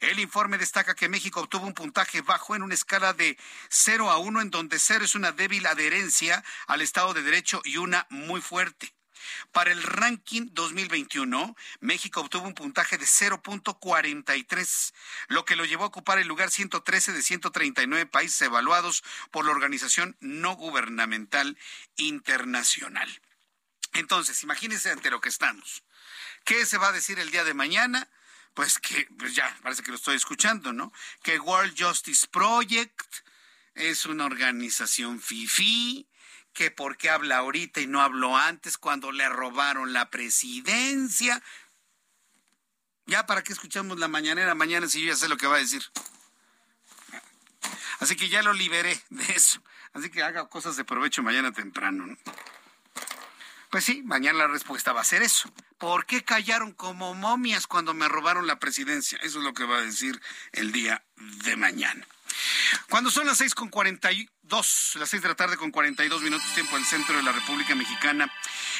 El 0.00 0.18
informe 0.18 0.58
destaca 0.58 0.94
que 0.94 1.08
México 1.08 1.40
obtuvo 1.40 1.66
un 1.66 1.74
puntaje 1.74 2.20
bajo 2.20 2.54
en 2.54 2.62
una 2.62 2.74
escala 2.74 3.12
de 3.12 3.38
0 3.70 4.10
a 4.10 4.18
1, 4.18 4.42
en 4.42 4.50
donde 4.50 4.78
0 4.78 5.04
es 5.04 5.14
una 5.14 5.32
débil 5.32 5.66
adherencia 5.66 6.44
al 6.66 6.82
Estado 6.82 7.14
de 7.14 7.22
Derecho 7.22 7.62
y 7.64 7.78
una 7.78 8.06
muy 8.10 8.40
fuerte. 8.40 8.94
Para 9.52 9.72
el 9.72 9.82
ranking 9.82 10.48
2021, 10.52 11.56
México 11.80 12.20
obtuvo 12.20 12.46
un 12.46 12.54
puntaje 12.54 12.98
de 12.98 13.04
0.43, 13.06 14.94
lo 15.28 15.44
que 15.44 15.56
lo 15.56 15.64
llevó 15.64 15.84
a 15.84 15.88
ocupar 15.88 16.18
el 16.18 16.28
lugar 16.28 16.50
113 16.50 17.12
de 17.12 17.22
139 17.22 18.06
países 18.06 18.40
evaluados 18.42 19.04
por 19.30 19.44
la 19.44 19.52
Organización 19.52 20.16
No 20.20 20.54
Gubernamental 20.54 21.58
Internacional. 21.96 23.20
Entonces, 23.92 24.42
imagínense 24.42 24.90
ante 24.90 25.10
lo 25.10 25.20
que 25.20 25.28
estamos. 25.28 25.84
¿Qué 26.44 26.66
se 26.66 26.78
va 26.78 26.88
a 26.88 26.92
decir 26.92 27.18
el 27.18 27.30
día 27.30 27.44
de 27.44 27.54
mañana? 27.54 28.08
Pues 28.54 28.78
que, 28.78 29.06
pues 29.18 29.34
ya, 29.34 29.56
parece 29.62 29.82
que 29.82 29.90
lo 29.90 29.96
estoy 29.96 30.16
escuchando, 30.16 30.72
¿no? 30.72 30.92
Que 31.22 31.38
World 31.38 31.74
Justice 31.78 32.26
Project 32.26 33.00
es 33.74 34.04
una 34.06 34.26
organización 34.26 35.20
FIFI, 35.20 36.06
que 36.52 36.70
por 36.70 36.96
qué 36.96 37.10
habla 37.10 37.38
ahorita 37.38 37.80
y 37.80 37.86
no 37.86 38.00
habló 38.00 38.36
antes 38.36 38.78
cuando 38.78 39.12
le 39.12 39.28
robaron 39.28 39.92
la 39.92 40.10
presidencia. 40.10 41.42
Ya 43.06 43.26
para 43.26 43.42
qué 43.42 43.52
escuchamos 43.52 43.98
la 43.98 44.08
mañanera 44.08 44.54
mañana 44.54 44.88
si 44.88 45.02
yo 45.02 45.12
ya 45.12 45.16
sé 45.16 45.28
lo 45.28 45.36
que 45.36 45.46
va 45.46 45.56
a 45.56 45.60
decir. 45.60 45.82
Así 48.00 48.16
que 48.16 48.28
ya 48.28 48.42
lo 48.42 48.52
liberé 48.52 49.00
de 49.10 49.32
eso. 49.32 49.62
Así 49.92 50.10
que 50.10 50.22
haga 50.22 50.48
cosas 50.48 50.76
de 50.76 50.84
provecho 50.84 51.22
mañana 51.22 51.52
temprano. 51.52 52.16
Pues 53.70 53.84
sí, 53.84 54.02
mañana 54.02 54.40
la 54.40 54.48
respuesta 54.48 54.92
va 54.92 55.00
a 55.00 55.04
ser 55.04 55.22
eso. 55.22 55.50
¿Por 55.78 56.04
qué 56.04 56.22
callaron 56.22 56.72
como 56.72 57.14
momias 57.14 57.66
cuando 57.66 57.94
me 57.94 58.08
robaron 58.08 58.46
la 58.46 58.58
presidencia? 58.58 59.18
Eso 59.22 59.38
es 59.38 59.44
lo 59.44 59.54
que 59.54 59.64
va 59.64 59.78
a 59.78 59.82
decir 59.82 60.20
el 60.52 60.72
día 60.72 61.04
de 61.16 61.56
mañana. 61.56 62.06
Cuando 62.88 63.10
son 63.10 63.26
las 63.26 63.38
seis 63.38 63.54
con 63.54 63.68
cuarenta 63.68 64.12
y 64.12 64.28
dos, 64.42 64.92
las 64.96 65.08
seis 65.08 65.22
de 65.22 65.28
la 65.28 65.34
tarde 65.34 65.56
con 65.56 65.70
cuarenta 65.70 66.04
y 66.04 66.08
dos 66.08 66.20
minutos 66.22 66.46
tiempo 66.54 66.76
el 66.76 66.84
centro 66.84 67.16
de 67.16 67.22
la 67.22 67.32
República 67.32 67.74
Mexicana, 67.74 68.30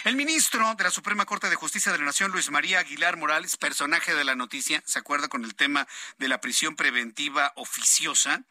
el 0.04 0.16
ministro 0.16 0.74
de 0.74 0.84
la 0.84 0.90
Suprema 0.90 1.24
Corte 1.24 1.48
de 1.48 1.56
Justicia 1.56 1.92
de 1.92 1.98
la 1.98 2.04
Nación, 2.04 2.32
Luis 2.32 2.50
María 2.50 2.80
Aguilar 2.80 3.16
Morales, 3.16 3.56
personaje 3.56 4.14
de 4.14 4.24
la 4.24 4.34
noticia, 4.34 4.82
¿se 4.86 4.98
acuerda 4.98 5.28
con 5.28 5.44
el 5.44 5.54
tema 5.54 5.86
de 6.18 6.28
la 6.28 6.40
prisión 6.40 6.76
preventiva 6.76 7.52
oficiosa? 7.56 8.42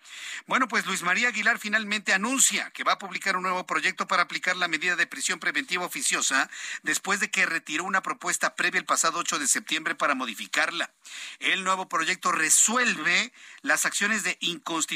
Bueno, 0.48 0.68
pues 0.68 0.86
Luis 0.86 1.04
María 1.04 1.28
Aguilar 1.28 1.60
finalmente 1.60 2.14
anuncia 2.14 2.72
que 2.72 2.84
va 2.84 2.94
a 2.94 3.00
publicar 3.00 3.36
un 3.36 3.44
nuevo 3.44 3.66
proyecto 3.66 4.08
para 4.08 4.24
aplicar 4.24 4.56
la 4.56 4.68
medida 4.68 4.96
de 4.96 5.08
prisión 5.08 5.40
preventiva 5.40 5.86
oficiosa 5.86 6.50
después 6.84 7.20
de 7.20 7.30
que 7.30 7.46
retiró 7.46 7.84
una 7.84 8.02
propuesta 8.02 8.56
previa 8.56 8.80
el 8.80 8.86
pasado 8.86 9.20
8 9.20 9.40
de 9.40 9.48
septiembre 9.48 9.96
para 9.96 10.16
modificarla. 10.16 10.92
El 11.40 11.64
nuevo 11.64 11.90
proyecto 11.90 12.32
resuelve 12.32 13.34
las 13.62 13.86
acciones 13.86 14.24
de 14.24 14.38
inconstitucionalidad 14.40 14.91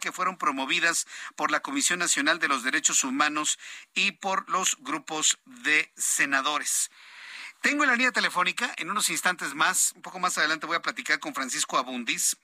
que 0.00 0.12
fueron 0.12 0.36
promovidas 0.36 1.06
por 1.36 1.50
la 1.50 1.60
Comisión 1.60 1.98
Nacional 1.98 2.38
de 2.38 2.48
los 2.48 2.62
Derechos 2.62 3.04
Humanos 3.04 3.58
y 3.94 4.12
por 4.12 4.48
los 4.50 4.76
grupos 4.80 5.38
de 5.44 5.50
de 5.62 5.92
senadores. 5.96 6.90
Tengo 7.60 7.84
en 7.84 7.90
la 7.90 7.96
línea 7.96 8.12
telefónica, 8.12 8.72
en 8.78 8.90
unos 8.90 9.10
instantes 9.10 9.54
más, 9.54 9.92
un 9.94 10.02
poco 10.02 10.18
más 10.18 10.38
adelante 10.38 10.66
voy 10.66 10.76
a 10.76 10.82
platicar 10.82 11.18
con 11.20 11.34
Francisco 11.34 11.78
Abundis. 11.78 12.36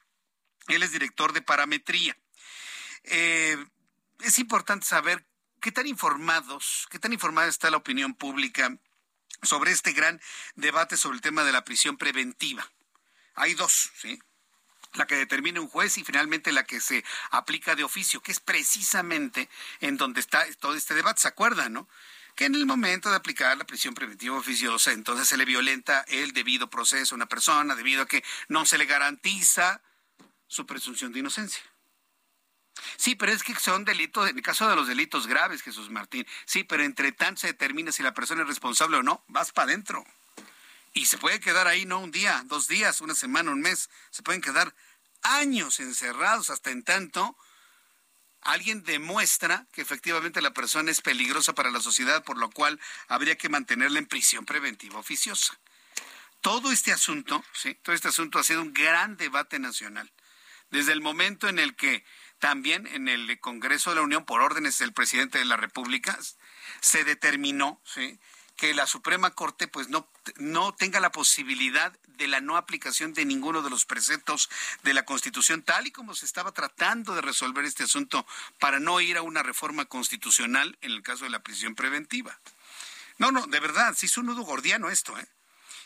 Él 0.69 0.83
es 0.83 0.93
director 0.93 1.33
de 1.33 1.43
parametría. 1.43 2.17
Eh, 3.05 3.57
es 4.21 4.39
importante 4.39 4.87
saber 4.87 5.25
qué 5.61 5.73
tan 5.73 5.87
informados, 5.87 6.87
qué 6.91 6.99
tan 6.99 7.13
informada 7.13 7.49
está 7.49 7.71
la 7.71 7.79
opinión 7.79 8.15
pública 8.15 8.77
sobre 9.43 9.71
este 9.71 9.93
gran 9.93 10.21
debate 10.55 10.97
sobre 10.97 11.17
el 11.17 11.23
tema 11.23 11.45
de 11.45 11.53
la 11.53 11.65
prisión 11.65 11.97
preventiva. 11.97 12.71
Hay 13.35 13.55
dos, 13.55 13.91
¿sí? 13.97 14.19
La 14.97 15.07
que 15.07 15.17
determina 15.17 15.61
un 15.61 15.69
juez 15.69 15.97
y 15.99 16.05
finalmente 16.05 16.53
la 16.53 16.65
que 16.65 16.81
se 16.81 17.05
aplica 17.31 17.75
de 17.75 17.85
oficio, 17.85 18.21
que 18.23 18.33
es 18.33 18.41
precisamente 18.41 19.49
en 19.81 19.97
donde 19.97 20.21
está 20.21 20.45
todo 20.59 20.75
este 20.75 20.95
debate. 20.95 21.21
¿Se 21.21 21.29
acuerdan, 21.29 21.73
no? 21.73 21.89
que 22.37 22.45
en 22.45 22.55
el 22.55 22.67
momento 22.67 23.09
de 23.09 23.17
aplicar 23.17 23.57
la 23.57 23.65
prisión 23.65 23.95
preventiva 23.95 24.37
oficiosa, 24.37 24.93
entonces 24.93 25.27
se 25.27 25.39
le 25.39 25.47
violenta 25.47 26.05
el 26.07 26.33
debido 26.33 26.69
proceso 26.69 27.15
a 27.15 27.17
una 27.17 27.27
persona 27.27 27.75
debido 27.75 28.03
a 28.03 28.07
que 28.07 28.23
no 28.49 28.67
se 28.67 28.77
le 28.77 28.85
garantiza 28.85 29.81
su 30.47 30.67
presunción 30.67 31.13
de 31.13 31.21
inocencia. 31.21 31.63
Sí, 32.99 33.15
pero 33.15 33.33
es 33.33 33.43
que 33.43 33.55
son 33.55 33.87
delitos, 33.87 34.29
en 34.29 34.37
el 34.37 34.43
caso 34.43 34.69
de 34.69 34.77
los 34.77 34.87
delitos 34.87 35.27
graves, 35.27 35.63
Jesús 35.63 35.89
Martín, 35.91 36.27
sí, 36.45 36.63
pero 36.63 36.83
entre 36.85 37.11
tanto 37.13 37.41
se 37.41 37.49
determina 37.49 37.91
si 37.91 38.03
la 38.03 38.13
persona 38.13 38.43
es 38.43 38.49
responsable 38.49 38.99
o 38.99 39.03
no, 39.03 39.25
vas 39.29 39.53
para 39.53 39.73
adentro. 39.73 40.05
Y 40.97 41.05
se 41.05 41.19
puede 41.19 41.41
quedar 41.41 41.69
ahí 41.69 41.85
no 41.85 41.99
un 41.99 42.11
día, 42.11 42.43
dos 42.47 42.69
días, 42.69 43.03
una 43.03 43.15
semana, 43.15 43.51
un 43.51 43.61
mes, 43.61 43.91
se 44.11 44.23
pueden 44.23 44.41
quedar 44.41 44.75
años 45.21 45.79
encerrados 45.79 46.49
hasta 46.49 46.71
en 46.71 46.85
tanto 46.85 47.37
alguien 48.41 48.83
demuestra 48.83 49.67
que 49.73 49.83
efectivamente 49.83 50.41
la 50.41 50.55
persona 50.55 50.91
es 50.91 51.03
peligrosa 51.03 51.55
para 51.55 51.71
la 51.71 51.83
sociedad, 51.83 52.25
por 52.25 52.39
lo 52.39 52.51
cual 52.51 52.81
habría 53.09 53.37
que 53.37 53.51
mantenerla 53.51 53.99
en 53.99 54.07
prisión 54.07 54.47
preventiva 54.47 54.99
oficiosa. 54.99 55.61
Todo 56.41 56.73
este 56.73 56.93
asunto, 56.93 57.45
¿sí? 57.53 57.75
todo 57.83 57.95
este 57.95 58.09
asunto 58.09 58.39
ha 58.39 58.43
sido 58.43 58.63
un 58.63 58.73
gran 58.73 59.19
debate 59.19 59.59
nacional. 59.59 60.11
Desde 60.71 60.93
el 60.93 61.03
momento 61.03 61.47
en 61.47 61.59
el 61.59 61.77
que 61.77 62.07
también 62.39 62.87
en 62.87 63.09
el 63.09 63.39
Congreso 63.41 63.91
de 63.91 63.97
la 63.97 64.03
Unión, 64.03 64.25
por 64.25 64.41
órdenes 64.41 64.79
del 64.79 64.95
presidente 64.95 65.37
de 65.37 65.45
la 65.45 65.59
República, 65.59 66.19
se 66.81 67.05
determinó 67.05 67.83
¿sí? 67.85 68.19
Que 68.57 68.75
la 68.75 68.87
Suprema 68.87 69.31
Corte 69.31 69.69
pues 69.69 69.89
no, 69.89 70.09
no 70.37 70.75
tenga 70.75 71.01
la 71.01 71.13
posibilidad 71.13 71.93
de 72.07 72.27
la 72.27 72.41
no 72.41 72.57
aplicación 72.57 73.13
de 73.13 73.25
ninguno 73.25 73.63
de 73.63 73.71
los 73.71 73.85
preceptos 73.85 74.49
de 74.83 74.95
la 74.95 75.05
Constitución, 75.05 75.63
tal 75.63 75.87
y 75.87 75.91
como 75.91 76.15
se 76.15 76.25
estaba 76.25 76.53
tratando 76.53 77.15
de 77.15 77.21
resolver 77.21 77.65
este 77.65 77.85
asunto 77.85 78.27
para 78.59 78.81
no 78.81 79.01
ir 79.01 79.19
a 79.19 79.23
una 79.23 79.43
reforma 79.43 79.85
constitucional 79.85 80.79
en 80.81 80.93
el 80.93 81.03
caso 81.03 81.25
de 81.25 81.31
la 81.31 81.43
prisión 81.43 81.75
preventiva. 81.75 82.39
No, 83.19 83.31
no, 83.31 83.47
de 83.47 83.61
verdad, 83.61 83.95
se 83.95 84.07
hizo 84.07 84.21
un 84.21 84.27
nudo 84.29 84.43
gordiano 84.43 84.91
esto, 84.91 85.19
¿eh? 85.19 85.27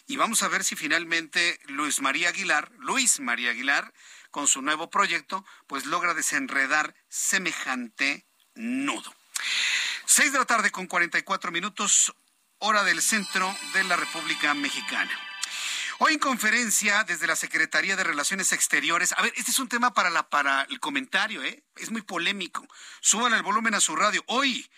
Y 0.06 0.16
vamos 0.16 0.42
a 0.42 0.48
ver 0.48 0.64
si 0.64 0.74
finalmente 0.74 1.60
Luis 1.66 2.00
María 2.00 2.30
Aguilar, 2.30 2.72
Luis 2.78 3.20
María 3.20 3.50
Aguilar, 3.50 3.92
con 4.32 4.48
su 4.48 4.62
nuevo 4.62 4.90
proyecto, 4.90 5.44
pues 5.66 5.86
logra 5.86 6.14
desenredar 6.14 6.94
semejante 7.08 8.24
nudo. 8.54 9.14
Seis 10.06 10.32
de 10.32 10.38
la 10.38 10.44
tarde 10.44 10.72
con 10.72 10.88
44 10.88 11.52
minutos 11.52 12.12
hora 12.60 12.84
del 12.84 13.00
centro 13.00 13.56
de 13.72 13.84
la 13.84 13.96
República 13.96 14.52
Mexicana. 14.54 15.10
Hoy 15.98 16.14
en 16.14 16.18
conferencia 16.18 17.04
desde 17.04 17.26
la 17.26 17.36
Secretaría 17.36 17.96
de 17.96 18.04
Relaciones 18.04 18.52
Exteriores, 18.52 19.12
a 19.16 19.22
ver, 19.22 19.32
este 19.36 19.50
es 19.50 19.58
un 19.58 19.68
tema 19.68 19.94
para, 19.94 20.10
la, 20.10 20.28
para 20.28 20.66
el 20.70 20.78
comentario, 20.78 21.42
¿eh? 21.42 21.62
es 21.76 21.90
muy 21.90 22.02
polémico. 22.02 22.66
Suban 23.00 23.32
el 23.32 23.42
volumen 23.42 23.74
a 23.74 23.80
su 23.80 23.96
radio. 23.96 24.22
Hoy, 24.26 24.70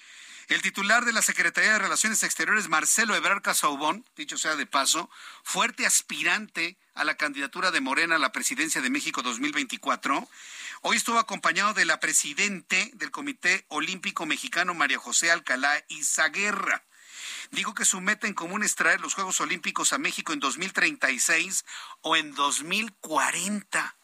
el 0.47 0.63
titular 0.63 1.05
de 1.05 1.13
la 1.13 1.23
Secretaría 1.23 1.73
de 1.73 1.79
Relaciones 1.81 2.23
Exteriores, 2.23 2.69
Marcelo 2.69 3.17
Ebrard 3.17 3.43
Casaubón, 3.43 4.05
dicho 4.17 4.39
sea 4.39 4.55
de 4.55 4.67
paso, 4.67 5.11
fuerte 5.43 5.85
aspirante 5.85 6.79
a 6.95 7.03
la 7.03 7.17
candidatura 7.17 7.73
de 7.73 7.81
Morena 7.81 8.15
a 8.17 8.21
la 8.21 8.33
presidencia 8.33 8.81
de 8.81 8.91
México 8.91 9.23
2024, 9.23 10.29
hoy 10.83 10.97
estuvo 10.97 11.19
acompañado 11.19 11.75
de 11.75 11.85
la 11.85 11.99
presidente 11.99 12.93
del 12.95 13.11
Comité 13.11 13.65
Olímpico 13.69 14.25
Mexicano, 14.25 14.73
María 14.73 14.99
José 14.99 15.33
Alcalá 15.33 15.85
Izaguerra 15.89 16.85
dijo 17.53 17.75
que 17.75 17.85
su 17.85 18.01
meta 18.01 18.27
en 18.27 18.35
común 18.35 18.65
es 18.65 18.75
traer 18.75 19.01
los 19.01 19.15
Juegos 19.15 19.41
Olímpicos 19.41 19.93
a 19.93 19.99
México 19.99 20.33
en 20.33 20.41
2036 20.41 21.65
o 22.01 22.17
en 22.17 22.35
2040. 22.35 23.97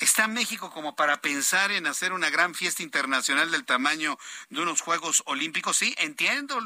¿Está 0.00 0.26
México 0.26 0.70
como 0.72 0.96
para 0.96 1.20
pensar 1.20 1.70
en 1.70 1.86
hacer 1.86 2.14
una 2.14 2.30
gran 2.30 2.54
fiesta 2.54 2.82
internacional 2.82 3.50
del 3.50 3.66
tamaño 3.66 4.18
de 4.48 4.62
unos 4.62 4.80
Juegos 4.80 5.22
Olímpicos? 5.26 5.76
Sí, 5.76 5.94
entiendo 5.98 6.58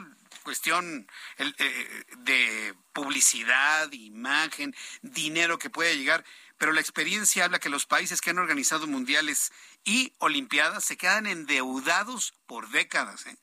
cuestión 0.44 1.08
eh, 1.38 2.04
de 2.18 2.74
publicidad, 2.92 3.90
imagen, 3.90 4.76
dinero 5.02 5.58
que 5.58 5.70
puede 5.70 5.96
llegar, 5.96 6.24
pero 6.58 6.72
la 6.72 6.80
experiencia 6.80 7.44
habla 7.46 7.58
que 7.58 7.68
los 7.70 7.86
países 7.86 8.20
que 8.20 8.30
han 8.30 8.38
organizado 8.38 8.86
mundiales 8.86 9.52
y 9.84 10.12
olimpiadas 10.18 10.84
se 10.84 10.96
quedan 10.96 11.26
endeudados 11.26 12.34
por 12.46 12.68
décadas. 12.68 13.26
¿eh? 13.26 13.36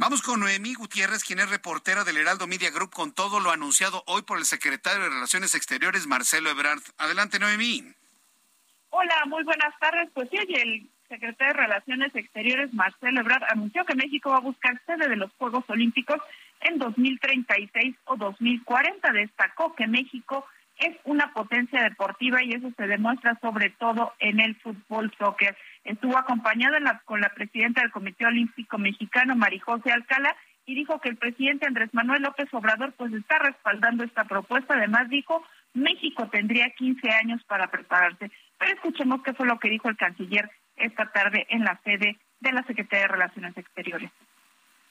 Vamos 0.00 0.22
con 0.22 0.38
Noemí 0.38 0.74
Gutiérrez, 0.74 1.24
quien 1.24 1.40
es 1.40 1.50
reportera 1.50 2.04
del 2.04 2.18
Heraldo 2.18 2.46
Media 2.46 2.70
Group, 2.70 2.90
con 2.90 3.12
todo 3.12 3.40
lo 3.40 3.50
anunciado 3.50 4.04
hoy 4.06 4.22
por 4.22 4.38
el 4.38 4.44
secretario 4.44 5.02
de 5.02 5.08
Relaciones 5.08 5.56
Exteriores, 5.56 6.06
Marcelo 6.06 6.50
Ebrard. 6.50 6.78
Adelante, 6.98 7.40
Noemí. 7.40 7.82
Hola, 8.90 9.24
muy 9.26 9.42
buenas 9.42 9.76
tardes. 9.80 10.08
Pues 10.14 10.30
sí, 10.30 10.36
el 10.36 10.88
secretario 11.08 11.52
de 11.52 11.60
Relaciones 11.60 12.14
Exteriores, 12.14 12.72
Marcelo 12.72 13.22
Ebrard, 13.22 13.42
anunció 13.50 13.84
que 13.84 13.96
México 13.96 14.30
va 14.30 14.36
a 14.36 14.40
buscar 14.40 14.80
sede 14.86 15.08
de 15.08 15.16
los 15.16 15.32
Juegos 15.32 15.64
Olímpicos 15.66 16.18
en 16.60 16.78
2036 16.78 17.96
o 18.04 18.16
2040. 18.16 19.12
Destacó 19.12 19.74
que 19.74 19.88
México 19.88 20.46
es 20.78 20.96
una 21.06 21.32
potencia 21.32 21.82
deportiva 21.82 22.40
y 22.44 22.52
eso 22.52 22.70
se 22.76 22.86
demuestra 22.86 23.36
sobre 23.40 23.70
todo 23.70 24.14
en 24.20 24.38
el 24.38 24.54
fútbol 24.60 25.12
soccer. 25.18 25.56
Estuvo 25.88 26.18
acompañada 26.18 27.00
con 27.06 27.22
la 27.22 27.30
presidenta 27.30 27.80
del 27.80 27.90
Comité 27.90 28.26
Olímpico 28.26 28.76
Mexicano, 28.76 29.34
Marijose 29.34 29.90
Alcala, 29.90 30.36
y 30.66 30.74
dijo 30.74 31.00
que 31.00 31.08
el 31.08 31.16
presidente 31.16 31.66
Andrés 31.66 31.88
Manuel 31.94 32.20
López 32.20 32.46
Obrador 32.52 32.92
pues 32.92 33.10
está 33.14 33.38
respaldando 33.38 34.04
esta 34.04 34.24
propuesta. 34.24 34.74
Además 34.74 35.08
dijo, 35.08 35.42
México 35.72 36.28
tendría 36.28 36.68
15 36.76 37.10
años 37.10 37.42
para 37.44 37.70
prepararse. 37.70 38.30
Pero 38.58 38.74
escuchemos 38.74 39.22
qué 39.22 39.32
fue 39.32 39.46
lo 39.46 39.58
que 39.58 39.70
dijo 39.70 39.88
el 39.88 39.96
canciller 39.96 40.50
esta 40.76 41.10
tarde 41.10 41.46
en 41.48 41.64
la 41.64 41.80
sede 41.82 42.18
de 42.40 42.52
la 42.52 42.62
Secretaría 42.64 43.06
de 43.06 43.12
Relaciones 43.14 43.56
Exteriores. 43.56 44.10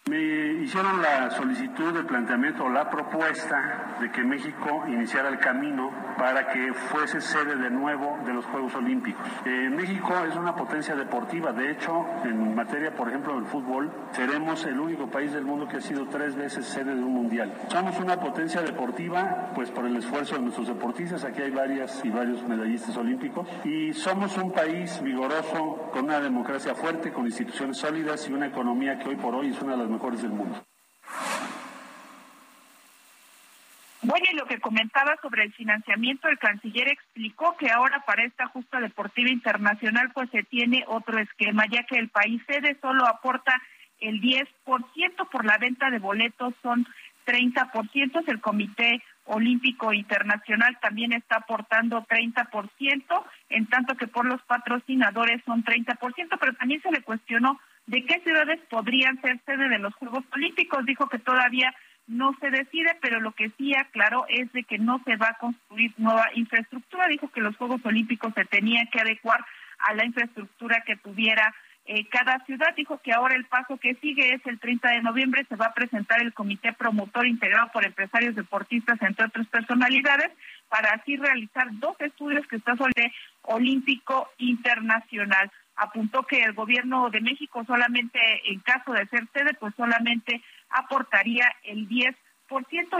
Me 0.09 0.63
hicieron 0.63 1.01
la 1.01 1.29
solicitud 1.31 1.93
de 1.93 2.03
planteamiento 2.03 2.69
la 2.69 2.89
propuesta 2.89 3.97
de 3.99 4.09
que 4.09 4.23
México 4.23 4.85
iniciara 4.87 5.27
el 5.27 5.37
camino 5.37 5.91
para 6.17 6.47
que 6.47 6.73
fuese 6.73 7.19
sede 7.19 7.57
de 7.57 7.69
nuevo 7.69 8.17
de 8.25 8.33
los 8.33 8.45
Juegos 8.45 8.73
Olímpicos. 8.75 9.27
Eh, 9.45 9.69
México 9.69 10.13
es 10.25 10.33
una 10.37 10.55
potencia 10.55 10.95
deportiva, 10.95 11.51
de 11.51 11.71
hecho, 11.71 12.05
en 12.23 12.55
materia, 12.55 12.95
por 12.95 13.09
ejemplo, 13.09 13.35
del 13.35 13.45
fútbol, 13.45 13.91
seremos 14.11 14.65
el 14.65 14.79
único 14.79 15.07
país 15.07 15.33
del 15.33 15.43
mundo 15.43 15.67
que 15.67 15.77
ha 15.77 15.81
sido 15.81 16.07
tres 16.07 16.35
veces 16.35 16.65
sede 16.65 16.95
de 16.95 17.03
un 17.03 17.13
mundial. 17.13 17.53
Somos 17.67 17.99
una 17.99 18.17
potencia 18.17 18.61
deportiva, 18.61 19.51
pues 19.55 19.71
por 19.71 19.85
el 19.85 19.97
esfuerzo 19.97 20.35
de 20.35 20.41
nuestros 20.41 20.67
deportistas, 20.67 21.25
aquí 21.25 21.41
hay 21.41 21.51
varias 21.51 22.03
y 22.05 22.09
varios 22.09 22.47
medallistas 22.47 22.95
olímpicos, 22.95 23.45
y 23.65 23.91
somos 23.91 24.37
un 24.37 24.51
país 24.51 25.01
vigoroso, 25.03 25.89
con 25.91 26.05
una 26.05 26.21
democracia 26.21 26.73
fuerte, 26.73 27.11
con 27.11 27.25
instituciones 27.25 27.77
sólidas 27.77 28.27
y 28.29 28.33
una 28.33 28.47
economía 28.47 28.97
que 28.97 29.09
hoy 29.09 29.17
por 29.17 29.35
hoy 29.35 29.49
es 29.49 29.61
una 29.61 29.73
de 29.73 29.79
las 29.79 29.96
mejores 29.97 30.21
del 30.21 30.31
mundo. 30.31 30.63
Bueno, 34.03 34.25
y 34.31 34.35
lo 34.35 34.45
que 34.45 34.59
comentaba 34.59 35.17
sobre 35.21 35.43
el 35.43 35.53
financiamiento, 35.53 36.29
el 36.29 36.37
canciller 36.37 36.87
explicó 36.87 37.57
que 37.57 37.71
ahora 37.71 38.03
para 38.05 38.23
esta 38.23 38.47
justa 38.47 38.79
deportiva 38.79 39.29
internacional 39.29 40.11
pues 40.13 40.29
se 40.29 40.43
tiene 40.43 40.85
otro 40.87 41.19
esquema, 41.19 41.65
ya 41.69 41.83
que 41.83 41.97
el 41.97 42.09
país 42.09 42.41
sede 42.47 42.77
solo 42.79 43.05
aporta 43.07 43.59
el 43.99 44.21
10% 44.21 44.47
por 45.31 45.45
la 45.45 45.57
venta 45.57 45.89
de 45.89 45.97
boletos, 45.97 46.53
son 46.61 46.87
30%, 47.25 48.23
el 48.27 48.39
Comité 48.39 49.03
Olímpico 49.25 49.91
Internacional 49.91 50.77
también 50.79 51.11
está 51.11 51.37
aportando 51.37 52.05
30%, 52.05 53.25
en 53.49 53.65
tanto 53.65 53.95
que 53.95 54.07
por 54.07 54.25
los 54.25 54.41
patrocinadores 54.43 55.43
son 55.43 55.65
30%, 55.65 56.37
pero 56.39 56.53
también 56.53 56.81
se 56.81 56.91
le 56.91 57.01
cuestionó 57.01 57.59
de 57.87 58.05
qué 58.05 58.19
ciudades 58.19 58.59
podrían 58.69 59.19
ser 59.21 59.39
sede 59.45 59.69
de 59.69 59.79
los 59.79 59.93
Juegos 59.95 60.23
Olímpicos. 60.33 60.85
Dijo 60.85 61.07
que 61.07 61.19
todavía 61.19 61.73
no 62.05 62.35
se 62.39 62.49
decide, 62.49 62.97
pero 63.01 63.19
lo 63.19 63.31
que 63.31 63.49
sí 63.57 63.73
aclaró 63.75 64.25
es 64.29 64.51
de 64.53 64.63
que 64.63 64.77
no 64.77 65.01
se 65.05 65.15
va 65.15 65.29
a 65.29 65.37
construir 65.37 65.93
nueva 65.97 66.29
infraestructura. 66.35 67.07
Dijo 67.07 67.29
que 67.29 67.41
los 67.41 67.55
Juegos 67.57 67.81
Olímpicos 67.85 68.33
se 68.33 68.45
tenían 68.45 68.87
que 68.87 68.99
adecuar 68.99 69.43
a 69.79 69.93
la 69.93 70.05
infraestructura 70.05 70.83
que 70.85 70.97
tuviera 70.97 71.53
eh, 71.85 72.05
cada 72.09 72.43
ciudad. 72.45 72.75
Dijo 72.75 72.99
que 73.01 73.13
ahora 73.13 73.35
el 73.35 73.45
paso 73.45 73.77
que 73.77 73.95
sigue 73.95 74.33
es 74.33 74.45
el 74.45 74.59
30 74.59 74.89
de 74.89 75.01
noviembre, 75.01 75.45
se 75.47 75.55
va 75.55 75.67
a 75.67 75.73
presentar 75.73 76.21
el 76.21 76.33
comité 76.33 76.73
promotor 76.73 77.25
integrado 77.25 77.71
por 77.71 77.85
empresarios 77.85 78.35
deportistas, 78.35 79.01
entre 79.01 79.25
otras 79.25 79.47
personalidades, 79.47 80.31
para 80.67 80.91
así 80.91 81.15
realizar 81.15 81.67
dos 81.79 81.95
estudios 82.01 82.45
que 82.47 82.57
está 82.57 82.75
sobre 82.75 83.13
Olímpico 83.43 84.29
Internacional 84.37 85.49
apuntó 85.77 86.23
que 86.23 86.41
el 86.41 86.53
gobierno 86.53 87.09
de 87.09 87.21
México 87.21 87.63
solamente, 87.65 88.19
en 88.51 88.59
caso 88.59 88.91
de 88.93 89.05
ser 89.07 89.27
sede, 89.33 89.53
pues 89.59 89.73
solamente 89.75 90.43
aportaría 90.69 91.49
el 91.63 91.87
10%, 91.87 92.15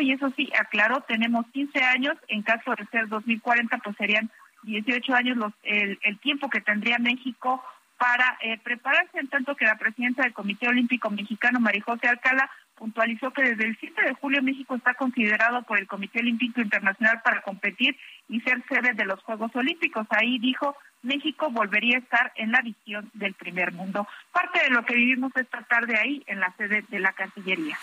y 0.02 0.12
eso 0.12 0.32
sí, 0.36 0.52
aclaró, 0.60 1.02
tenemos 1.02 1.46
15 1.54 1.84
años, 1.84 2.16
en 2.28 2.44
caso 2.44 2.76
de 2.76 2.86
ser 2.88 3.08
2040, 3.08 3.78
pues 3.80 3.96
serían 3.98 4.30
18 4.64 5.16
años 5.16 5.38
los, 5.38 5.54
el, 5.64 6.00
el 6.04 6.20
tiempo 6.20 6.50
que 6.50 6.62
tendría 6.62 7.00
México 7.00 7.64
para 7.98 8.38
eh, 8.42 8.60
prepararse, 8.64 9.20
en 9.20 9.28
tanto 9.28 9.56
que 9.56 9.66
la 9.66 9.78
presidenta 9.78 10.24
del 10.24 10.34
Comité 10.34 10.68
Olímpico 10.68 11.10
Mexicano, 11.10 11.60
Marijose 11.60 12.08
Alcala, 12.08 12.50
puntualizó 12.78 13.32
que 13.32 13.42
desde 13.42 13.66
el 13.66 13.78
7 13.80 14.02
de 14.04 14.14
julio 14.14 14.42
México 14.44 14.76
está 14.76 14.94
considerado 14.94 15.64
por 15.64 15.80
el 15.80 15.88
Comité 15.88 16.20
Olímpico 16.20 16.62
Internacional 16.62 17.22
para 17.24 17.42
competir 17.42 17.98
y 18.30 18.40
ser 18.42 18.64
sede 18.70 18.94
de 18.94 19.06
los 19.06 19.22
Juegos 19.24 19.52
Olímpicos. 19.56 20.06
Ahí 20.12 20.38
dijo, 20.40 20.78
México 21.02 21.50
volvería 21.50 21.98
a 21.98 22.02
estar 22.02 22.32
en 22.36 22.52
la 22.52 22.62
visión 22.62 23.10
del 23.14 23.34
primer 23.34 23.74
mundo. 23.74 24.08
Parte 24.32 24.60
de 24.62 24.70
lo 24.70 24.86
que 24.86 24.96
vivimos 24.96 25.32
esta 25.36 25.64
tarde 25.64 25.98
ahí 25.98 26.24
en 26.28 26.40
la 26.40 26.54
sede 26.56 26.86
de 26.88 27.00
la 27.00 27.14
Cancillería. 27.14 27.78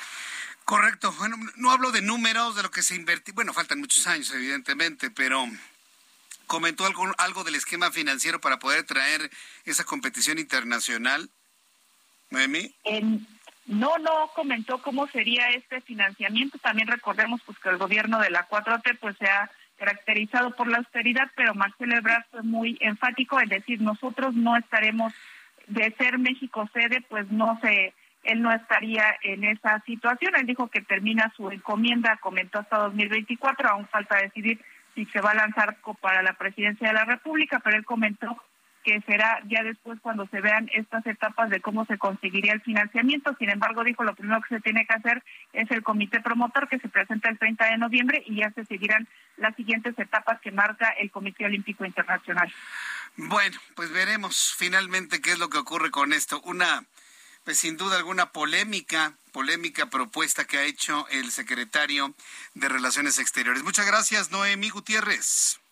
Correcto. 0.65 1.13
Bueno, 1.19 1.37
no 1.57 1.71
hablo 1.71 1.91
de 1.91 2.01
números, 2.01 2.57
de 2.57 2.63
lo 2.63 2.71
que 2.71 2.83
se 2.83 2.95
invirtió. 2.95 3.35
Bueno, 3.35 3.53
faltan 3.53 3.81
muchos 3.81 4.07
años, 4.07 4.33
evidentemente, 4.33 5.11
pero 5.11 5.45
comentó 6.47 6.87
algo, 6.87 7.13
algo 7.19 7.45
del 7.45 7.57
esquema 7.57 7.91
financiero 7.91 8.41
para 8.41 8.59
poder 8.59 8.85
traer 8.85 9.31
esa 9.65 9.85
competición 9.85 10.39
internacional. 10.39 11.31
Noemí. 12.31 12.75
No, 13.67 13.97
no 13.99 14.31
comentó 14.35 14.79
cómo 14.83 15.07
sería 15.09 15.49
este 15.51 15.81
financiamiento. 15.81 16.59
También 16.59 16.89
recordemos 16.89 17.41
pues 17.47 17.59
que 17.59 17.71
el 17.71 17.79
gobierno 17.79 18.21
de 18.21 18.31
la 18.31 18.49
4T 18.49 18.99
pues 19.01 19.17
se 19.19 19.27
ha 19.27 19.51
caracterizado 19.77 20.51
por 20.53 20.69
la 20.69 20.79
austeridad, 20.79 21.31
pero 21.35 21.55
Marcelo 21.55 21.97
Ebrard 21.97 22.25
fue 22.31 22.43
muy 22.43 22.79
enfático 22.81 23.41
en 23.41 23.49
decir 23.49 23.81
nosotros 23.81 24.35
no 24.35 24.57
estaremos 24.57 25.13
de 25.67 25.91
ser 25.99 26.19
México 26.19 26.69
sede, 26.73 27.01
pues 27.09 27.31
no 27.31 27.59
se 27.61 27.95
él 28.25 28.41
no 28.41 28.51
estaría 28.53 29.05
en 29.23 29.45
esa 29.45 29.81
situación. 29.81 30.35
Él 30.37 30.47
dijo 30.47 30.69
que 30.69 30.81
termina 30.81 31.31
su 31.37 31.51
encomienda, 31.51 32.17
comentó 32.23 32.61
hasta 32.61 32.79
2024, 32.79 33.69
aún 33.69 33.87
falta 33.89 34.17
decidir 34.17 34.61
si 34.95 35.05
se 35.07 35.21
va 35.21 35.33
a 35.33 35.35
lanzar 35.35 35.77
para 36.01 36.23
la 36.23 36.33
presidencia 36.33 36.89
de 36.89 36.95
la 36.95 37.05
República, 37.05 37.61
pero 37.61 37.77
él 37.77 37.85
comentó 37.85 38.37
que 38.85 39.01
será 39.07 39.41
ya 39.49 39.63
después 39.63 39.99
cuando 40.01 40.27
se 40.29 40.41
vean 40.41 40.71
estas 40.75 41.05
etapas 41.07 41.49
de 41.49 41.61
cómo 41.61 41.87
se 41.87 41.97
conseguiría 41.97 42.53
el 42.53 42.61
financiamiento. 42.61 43.35
Sin 43.39 43.49
embargo, 43.49 43.83
dijo 43.83 44.05
lo 44.05 44.15
primero 44.15 44.41
que 44.43 44.57
se 44.57 44.61
tiene 44.61 44.87
que 44.87 44.93
hacer 44.93 45.25
es 45.55 45.71
el 45.71 45.83
comité 45.83 46.21
promotor 46.21 46.69
que 46.69 46.79
se 46.79 46.89
presenta 46.89 47.31
el 47.31 47.39
30 47.39 47.65
de 47.65 47.79
noviembre 47.79 48.23
y 48.27 48.37
ya 48.37 48.53
se 48.53 48.65
seguirán 48.67 49.09
las 49.39 49.57
siguientes 49.57 49.99
etapas 49.99 50.41
que 50.41 50.53
marca 50.53 50.91
el 50.91 51.11
Comité 51.11 51.47
Olímpico 51.47 51.85
Internacional. 51.85 52.53
Bueno, 53.17 53.59
pues 53.75 53.91
veremos 53.91 54.55
finalmente 54.57 55.21
qué 55.21 55.33
es 55.33 55.39
lo 55.39 55.49
que 55.49 55.59
ocurre 55.59 55.91
con 55.91 56.13
esto. 56.13 56.41
Una, 56.43 56.85
pues 57.45 57.59
sin 57.59 57.77
duda 57.77 57.97
alguna 57.97 58.33
polémica, 58.33 59.15
polémica 59.33 59.89
propuesta 59.89 60.45
que 60.45 60.59
ha 60.59 60.65
hecho 60.65 61.09
el 61.09 61.31
secretario 61.31 62.15
de 62.53 62.69
Relaciones 62.69 63.19
Exteriores. 63.19 63.63
Muchas 63.63 63.87
gracias, 63.87 64.31
Noemí 64.31 64.69
Gutiérrez. 64.69 65.64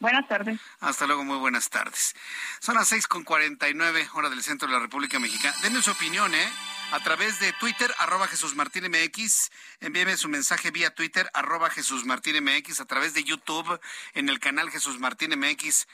Buenas 0.00 0.28
tardes. 0.28 0.60
Hasta 0.78 1.06
luego, 1.06 1.24
muy 1.24 1.38
buenas 1.38 1.70
tardes. 1.70 2.14
Son 2.60 2.76
las 2.76 2.86
seis 2.86 3.08
con 3.08 3.24
cuarenta 3.24 3.68
y 3.68 3.74
nueve, 3.74 4.08
hora 4.14 4.30
del 4.30 4.44
centro 4.44 4.68
de 4.68 4.74
la 4.74 4.80
República 4.80 5.18
Mexicana. 5.18 5.56
Denme 5.60 5.82
su 5.82 5.90
opinión, 5.90 6.32
¿eh? 6.36 6.52
A 6.92 7.00
través 7.00 7.40
de 7.40 7.52
Twitter, 7.54 7.92
arroba 7.98 8.28
Jesús 8.28 8.54
Martín 8.54 8.84
MX. 8.88 9.50
Envíeme 9.80 10.16
su 10.16 10.28
mensaje 10.28 10.70
vía 10.70 10.94
Twitter, 10.94 11.28
arroba 11.34 11.68
Jesús 11.68 12.04
Martín 12.04 12.42
MX. 12.44 12.80
A 12.80 12.84
través 12.84 13.12
de 13.12 13.24
YouTube, 13.24 13.80
en 14.14 14.28
el 14.28 14.38
canal 14.38 14.70
Jesús 14.70 15.00
Martín 15.00 15.36
MX. 15.36 15.88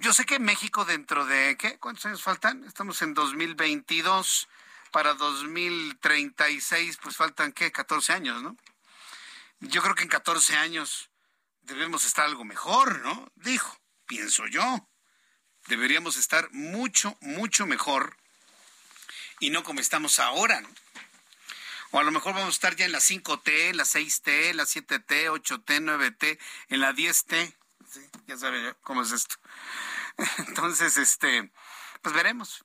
Yo 0.00 0.12
sé 0.12 0.26
que 0.26 0.40
México 0.40 0.84
dentro 0.84 1.24
de, 1.24 1.56
¿qué? 1.56 1.78
¿Cuántos 1.78 2.06
años 2.06 2.22
faltan? 2.22 2.64
Estamos 2.64 3.00
en 3.02 3.14
2022. 3.14 4.48
Para 4.90 5.14
2036, 5.14 6.98
pues 7.00 7.16
faltan, 7.16 7.52
¿qué? 7.52 7.70
14 7.70 8.12
años, 8.12 8.42
¿no? 8.42 8.56
Yo 9.60 9.82
creo 9.82 9.94
que 9.94 10.02
en 10.02 10.08
14 10.08 10.56
años 10.56 11.10
debemos 11.64 12.04
estar 12.04 12.24
algo 12.24 12.44
mejor, 12.44 13.00
¿no? 13.00 13.30
Dijo, 13.36 13.78
pienso 14.06 14.46
yo. 14.46 14.88
Deberíamos 15.66 16.16
estar 16.16 16.50
mucho, 16.52 17.16
mucho 17.20 17.66
mejor 17.66 18.16
y 19.40 19.50
no 19.50 19.64
como 19.64 19.80
estamos 19.80 20.18
ahora, 20.18 20.60
¿no? 20.60 20.68
O 21.90 22.00
a 22.00 22.02
lo 22.02 22.10
mejor 22.10 22.34
vamos 22.34 22.48
a 22.48 22.50
estar 22.50 22.76
ya 22.76 22.86
en 22.86 22.92
la 22.92 22.98
5T, 22.98 23.72
la 23.72 23.84
6T, 23.84 24.52
la 24.52 24.64
7T, 24.64 25.30
8T, 25.30 25.80
9T, 25.80 26.38
en 26.68 26.80
la 26.80 26.92
10T. 26.92 27.54
Ya 28.26 28.36
saben 28.36 28.74
cómo 28.82 29.02
es 29.02 29.12
esto. 29.12 29.36
Entonces, 30.48 30.96
este, 30.96 31.52
pues 32.02 32.14
veremos. 32.14 32.64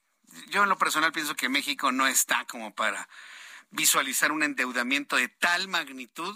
Yo 0.50 0.64
en 0.64 0.70
lo 0.70 0.78
personal 0.78 1.12
pienso 1.12 1.36
que 1.36 1.48
México 1.48 1.92
no 1.92 2.08
está 2.08 2.46
como 2.46 2.74
para 2.74 3.08
visualizar 3.70 4.32
un 4.32 4.42
endeudamiento 4.42 5.16
de 5.16 5.28
tal 5.28 5.68
magnitud 5.68 6.36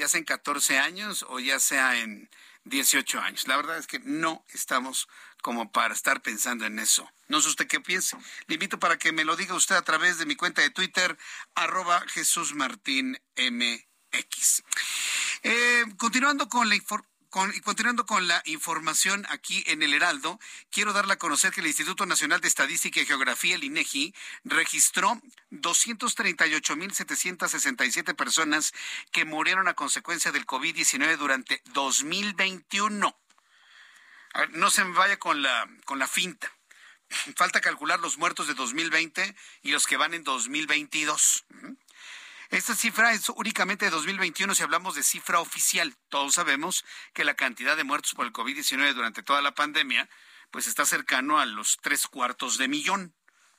ya 0.00 0.08
sea 0.08 0.18
en 0.18 0.24
14 0.24 0.78
años 0.78 1.26
o 1.28 1.38
ya 1.40 1.60
sea 1.60 1.98
en 1.98 2.30
18 2.64 3.20
años. 3.20 3.46
La 3.46 3.56
verdad 3.56 3.76
es 3.76 3.86
que 3.86 3.98
no 3.98 4.46
estamos 4.48 5.08
como 5.42 5.70
para 5.72 5.92
estar 5.92 6.22
pensando 6.22 6.64
en 6.64 6.78
eso. 6.78 7.10
No 7.28 7.40
sé 7.42 7.48
usted 7.48 7.66
qué 7.66 7.80
piense. 7.80 8.16
Le 8.46 8.54
invito 8.54 8.78
para 8.78 8.98
que 8.98 9.12
me 9.12 9.24
lo 9.24 9.36
diga 9.36 9.54
usted 9.54 9.74
a 9.74 9.82
través 9.82 10.16
de 10.16 10.24
mi 10.24 10.36
cuenta 10.36 10.62
de 10.62 10.70
Twitter, 10.70 11.18
arroba 11.54 12.00
Jesús. 12.08 12.54
Eh, 15.42 15.84
continuando 15.98 16.48
con 16.48 16.68
la 16.68 16.76
información 16.76 17.09
y 17.54 17.60
continuando 17.60 18.06
con 18.06 18.26
la 18.26 18.42
información 18.44 19.24
aquí 19.28 19.62
en 19.68 19.84
el 19.84 19.94
Heraldo, 19.94 20.40
quiero 20.70 20.92
darle 20.92 21.12
a 21.12 21.18
conocer 21.18 21.52
que 21.52 21.60
el 21.60 21.68
Instituto 21.68 22.04
Nacional 22.04 22.40
de 22.40 22.48
Estadística 22.48 23.00
y 23.00 23.06
Geografía, 23.06 23.54
el 23.54 23.62
INEGI, 23.62 24.12
registró 24.42 25.22
238.767 25.52 28.16
personas 28.16 28.74
que 29.12 29.24
murieron 29.24 29.68
a 29.68 29.74
consecuencia 29.74 30.32
del 30.32 30.44
COVID-19 30.44 31.18
durante 31.18 31.62
2021. 31.72 33.16
no 34.50 34.70
se 34.70 34.84
me 34.84 34.94
vaya 34.94 35.16
con 35.18 35.42
la, 35.42 35.68
con 35.84 36.00
la 36.00 36.08
finta. 36.08 36.52
Falta 37.36 37.60
calcular 37.60 38.00
los 38.00 38.18
muertos 38.18 38.48
de 38.48 38.54
2020 38.54 39.36
y 39.62 39.70
los 39.70 39.86
que 39.86 39.96
van 39.96 40.14
en 40.14 40.24
2022. 40.24 41.44
Esta 42.50 42.74
cifra 42.74 43.12
es 43.12 43.28
únicamente 43.28 43.84
de 43.84 43.92
2021 43.92 44.56
si 44.56 44.64
hablamos 44.64 44.96
de 44.96 45.04
cifra 45.04 45.38
oficial. 45.38 45.94
Todos 46.08 46.34
sabemos 46.34 46.84
que 47.14 47.22
la 47.22 47.34
cantidad 47.34 47.76
de 47.76 47.84
muertos 47.84 48.14
por 48.14 48.26
el 48.26 48.32
COVID-19 48.32 48.92
durante 48.92 49.22
toda 49.22 49.40
la 49.40 49.54
pandemia 49.54 50.10
pues 50.50 50.66
está 50.66 50.84
cercano 50.84 51.38
a 51.38 51.46
los 51.46 51.78
tres 51.80 52.08
cuartos 52.08 52.58
de 52.58 52.66
millón. 52.66 53.14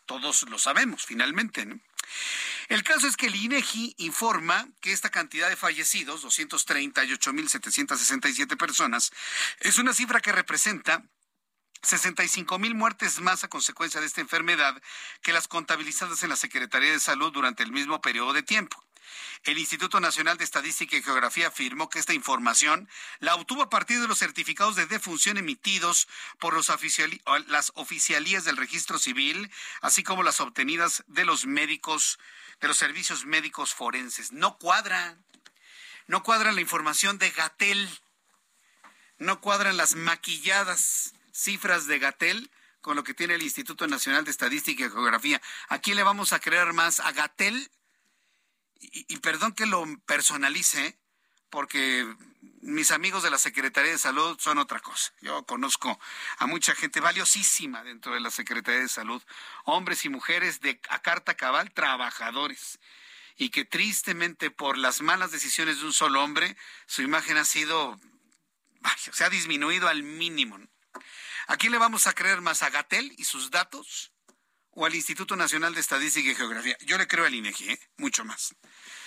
Todos 0.06 0.44
lo 0.50 0.60
sabemos 0.60 1.06
finalmente. 1.06 1.66
El 2.68 2.84
caso 2.84 3.08
es 3.08 3.16
que 3.16 3.28
el 3.28 3.36
INEGI 3.36 3.96
informa 3.98 4.68
que 4.82 4.92
esta 4.92 5.10
cantidad 5.10 5.48
de 5.48 5.56
fallecidos, 5.56 6.26
238.767 6.26 8.58
personas, 8.58 9.14
es 9.62 9.78
una 9.78 9.94
cifra 9.94 10.20
que 10.20 10.34
representa 10.34 11.06
65 11.84 12.60
mil 12.60 12.76
muertes 12.76 13.20
más 13.20 13.44
a 13.44 13.48
consecuencia 13.48 14.00
de 14.00 14.08
esta 14.08 14.22
enfermedad 14.22 14.82
que 15.22 15.34
las 15.34 15.48
contabilizadas 15.48 16.24
en 16.24 16.30
la 16.30 16.36
Secretaría 16.36 16.92
de 16.92 17.00
Salud 17.00 17.32
durante 17.32 17.64
el 17.64 17.72
mismo 17.72 18.02
periodo 18.02 18.34
de 18.34 18.44
tiempo. 18.44 18.84
El 19.44 19.58
Instituto 19.58 20.00
Nacional 20.00 20.38
de 20.38 20.44
Estadística 20.44 20.96
y 20.96 21.02
Geografía 21.02 21.48
afirmó 21.48 21.90
que 21.90 22.00
esta 22.00 22.14
información 22.14 22.88
la 23.20 23.36
obtuvo 23.36 23.64
a 23.64 23.70
partir 23.70 24.00
de 24.00 24.08
los 24.08 24.20
certificados 24.20 24.76
de 24.76 24.86
defunción 24.86 25.38
emitidos 25.38 26.08
por 26.40 26.54
las 26.54 27.72
oficialías 27.76 28.44
del 28.46 28.58
registro 28.58 29.00
civil, 29.00 29.52
así 29.82 30.04
como 30.04 30.24
las 30.24 30.40
obtenidas 30.40 31.04
de 31.08 31.26
los 31.26 31.46
médicos, 31.46 32.20
de 32.62 32.68
los 32.68 32.78
servicios 32.78 33.26
médicos 33.26 33.74
forenses. 33.74 34.32
No 34.32 34.58
cuadra, 34.58 35.18
no 36.08 36.24
cuadra 36.24 36.52
la 36.52 36.62
información 36.62 37.18
de 37.18 37.32
Gatel, 37.32 37.90
no 39.18 39.42
cuadran 39.42 39.78
las 39.78 39.96
maquilladas 39.96 41.14
cifras 41.42 41.88
de 41.88 42.00
Gatel 42.00 42.52
con 42.82 42.96
lo 42.96 43.04
que 43.04 43.14
tiene 43.14 43.36
el 43.36 43.44
Instituto 43.44 43.88
Nacional 43.88 44.26
de 44.26 44.32
Estadística 44.32 44.86
y 44.86 44.90
Geografía. 44.90 45.42
¿A 45.70 45.80
quién 45.80 45.98
le 45.98 46.04
vamos 46.04 46.34
a 46.34 46.40
creer 46.40 46.74
más? 46.74 47.00
¿A 47.00 47.12
Gatel? 47.12 47.72
Y, 48.80 49.18
perdón 49.18 49.54
que 49.54 49.68
lo 49.68 49.86
personalice, 50.08 51.00
porque 51.52 52.12
mis 52.62 52.90
amigos 52.90 53.22
de 53.22 53.30
la 53.30 53.38
Secretaría 53.38 53.92
de 53.92 54.00
Salud 54.00 54.40
son 54.40 54.58
otra 54.58 54.80
cosa. 54.80 55.14
Yo 55.22 55.46
conozco 55.46 56.00
a 56.38 56.48
mucha 56.48 56.74
gente 56.74 57.00
valiosísima 57.00 57.84
dentro 57.84 58.16
de 58.16 58.20
la 58.20 58.32
Secretaría 58.32 58.82
de 58.82 58.90
Salud, 58.90 59.22
hombres 59.66 60.04
y 60.06 60.10
mujeres 60.10 60.62
de 60.62 60.82
a 60.90 61.00
carta 61.04 61.36
cabal, 61.36 61.72
trabajadores, 61.72 62.80
y 63.38 63.50
que 63.50 63.66
tristemente 63.66 64.50
por 64.50 64.80
las 64.80 65.02
malas 65.02 65.32
decisiones 65.32 65.80
de 65.80 65.86
un 65.86 65.94
solo 65.94 66.24
hombre, 66.24 66.58
su 66.88 67.04
imagen 67.04 67.38
ha 67.38 67.46
sido, 67.46 68.00
se 68.98 69.24
ha 69.24 69.30
disminuido 69.30 69.88
al 69.88 70.02
mínimo. 70.02 70.58
¿A 71.48 71.58
quién 71.58 71.72
le 71.72 71.78
vamos 71.78 72.08
a 72.08 72.14
creer 72.14 72.42
más? 72.42 72.64
¿A 72.64 72.70
Gatel 72.70 73.14
y 73.18 73.26
sus 73.26 73.52
datos? 73.52 74.12
¿O 74.72 74.86
al 74.86 74.96
Instituto 74.96 75.36
Nacional 75.36 75.74
de 75.74 75.82
Estadística 75.82 76.30
y 76.30 76.36
Geografía? 76.36 76.78
Yo 76.82 76.98
le 76.98 77.08
creo 77.08 77.26
al 77.26 77.36
INEGI, 77.36 77.72
¿eh? 77.72 77.80
mucho 77.98 78.24
más. 78.24 78.56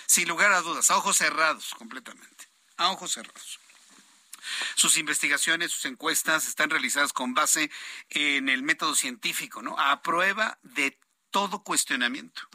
Sin 0.05 0.27
lugar 0.27 0.51
a 0.51 0.61
dudas, 0.61 0.91
a 0.91 0.97
ojos 0.97 1.17
cerrados 1.17 1.73
completamente. 1.75 2.49
A 2.77 2.91
ojos 2.91 3.13
cerrados. 3.13 3.59
Sus 4.75 4.97
investigaciones, 4.97 5.71
sus 5.71 5.85
encuestas 5.85 6.47
están 6.47 6.69
realizadas 6.69 7.13
con 7.13 7.33
base 7.33 7.71
en 8.09 8.49
el 8.49 8.61
método 8.61 8.95
científico, 8.95 9.63
¿no? 9.63 9.79
A 9.79 10.03
prueba 10.03 10.59
de 10.61 10.99
todo 11.31 11.63
cuestionamiento. 11.63 12.47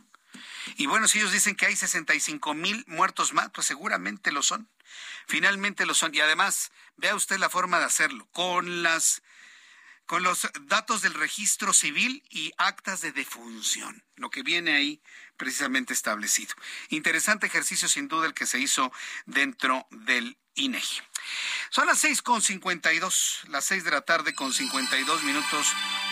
Y 0.77 0.87
bueno, 0.87 1.09
si 1.09 1.19
ellos 1.19 1.33
dicen 1.33 1.57
que 1.57 1.67
hay 1.67 1.77
65 1.77 2.55
mil 2.55 2.85
muertos 2.87 3.33
más, 3.33 3.51
pues 3.51 3.67
seguramente 3.67 4.31
lo 4.31 4.43
son. 4.43 4.71
Finalmente 5.27 5.87
lo 5.87 5.95
son. 5.95 6.15
Y 6.15 6.21
además, 6.21 6.71
vea 6.97 7.15
usted 7.15 7.39
la 7.39 7.51
forma 7.51 7.79
de 7.79 7.87
hacerlo, 7.87 8.29
con 8.33 8.83
las 8.83 9.23
con 10.11 10.25
los 10.25 10.49
datos 10.63 11.03
del 11.03 11.15
registro 11.15 11.73
civil 11.73 12.25
y 12.31 12.51
actas 12.59 13.01
de 13.01 13.13
defunción, 13.13 14.03
lo 14.17 14.29
que 14.29 14.43
viene 14.43 14.75
ahí 14.75 15.01
precisamente 15.37 15.93
establecido. 15.93 16.53
Interesante 16.89 17.47
ejercicio 17.47 17.89
sin 17.89 18.09
duda 18.09 18.27
el 18.27 18.35
que 18.35 18.47
se 18.47 18.59
hizo 18.59 18.93
dentro 19.27 19.87
del 19.93 20.37
INEGI. 20.55 21.01
Son 21.71 21.87
las 21.87 22.01
seis 22.01 22.23
con 22.23 22.43
cincuenta 22.43 22.93
y 22.93 22.99
dos, 22.99 23.43
las 23.51 23.65
seis 23.65 23.85
de 23.85 23.93
la 23.93 24.01
tarde 24.01 24.35
con 24.35 24.53
cincuenta 24.53 24.99
y 24.99 25.05
dos 25.05 25.23
minutos, 25.23 25.65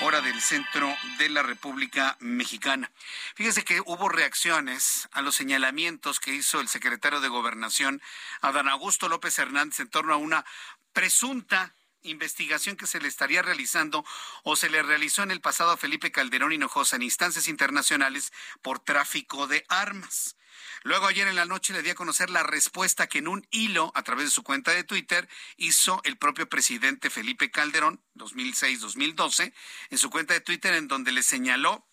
hora 0.03 0.21
del 0.21 0.41
centro 0.41 0.97
de 1.19 1.31
la 1.31 1.43
República 1.43 2.17
Mexicana. 2.21 2.93
Fíjese 3.35 3.65
que 3.65 3.81
hubo 3.81 4.09
reacciones 4.09 5.09
a 5.11 5.23
los 5.23 5.35
señalamientos 5.35 6.21
que 6.21 6.35
hizo 6.35 6.61
el 6.61 6.69
secretario 6.69 7.21
de 7.21 7.27
Gobernación, 7.27 8.01
Adán 8.43 8.69
Augusto 8.69 9.09
López 9.09 9.37
Hernández, 9.41 9.81
en 9.81 9.91
torno 9.91 10.15
a 10.15 10.19
una 10.19 10.45
presunta 10.93 11.75
investigación 12.03 12.77
que 12.77 12.87
se 12.87 13.01
le 13.01 13.09
estaría 13.09 13.43
realizando 13.43 14.05
o 14.45 14.57
se 14.57 14.71
le 14.71 14.83
realizó 14.83 15.23
en 15.23 15.31
el 15.31 15.41
pasado 15.41 15.71
a 15.71 15.77
Felipe 15.77 16.13
Calderón 16.13 16.53
Hinojosa 16.53 16.97
en 16.97 17.03
instancias 17.03 17.49
internacionales 17.49 18.33
por 18.63 18.79
tráfico 18.79 19.47
de 19.47 19.65
armas. 19.69 20.37
Luego 20.83 21.07
ayer 21.07 21.27
en 21.29 21.37
la 21.37 21.45
noche 21.45 21.73
le 21.73 21.83
di 21.83 21.91
a 21.91 21.95
conocer 21.95 22.31
la 22.31 22.43
respuesta 22.43 23.07
que 23.07 23.19
en 23.19 23.29
un 23.29 23.47
hilo 23.51 23.93
a 23.95 24.03
través 24.03 24.27
de 24.27 24.31
su 24.31 24.43
cuenta 24.43 24.73
de 24.73 24.85
Twitter 24.85 25.29
hizo 25.57 26.01
el 26.05 26.17
propio 26.17 26.49
presidente 26.49 27.11
Felipe 27.11 27.51
Calderón, 27.51 28.03
2006-2012, 28.15 29.53
en 29.91 29.99
su 29.99 30.11
cuenta 30.11 30.35
de 30.35 30.41
Twitter 30.41 30.75
en 30.75 30.89
donde 30.89 31.13
le 31.13 31.23
señaló 31.23 31.88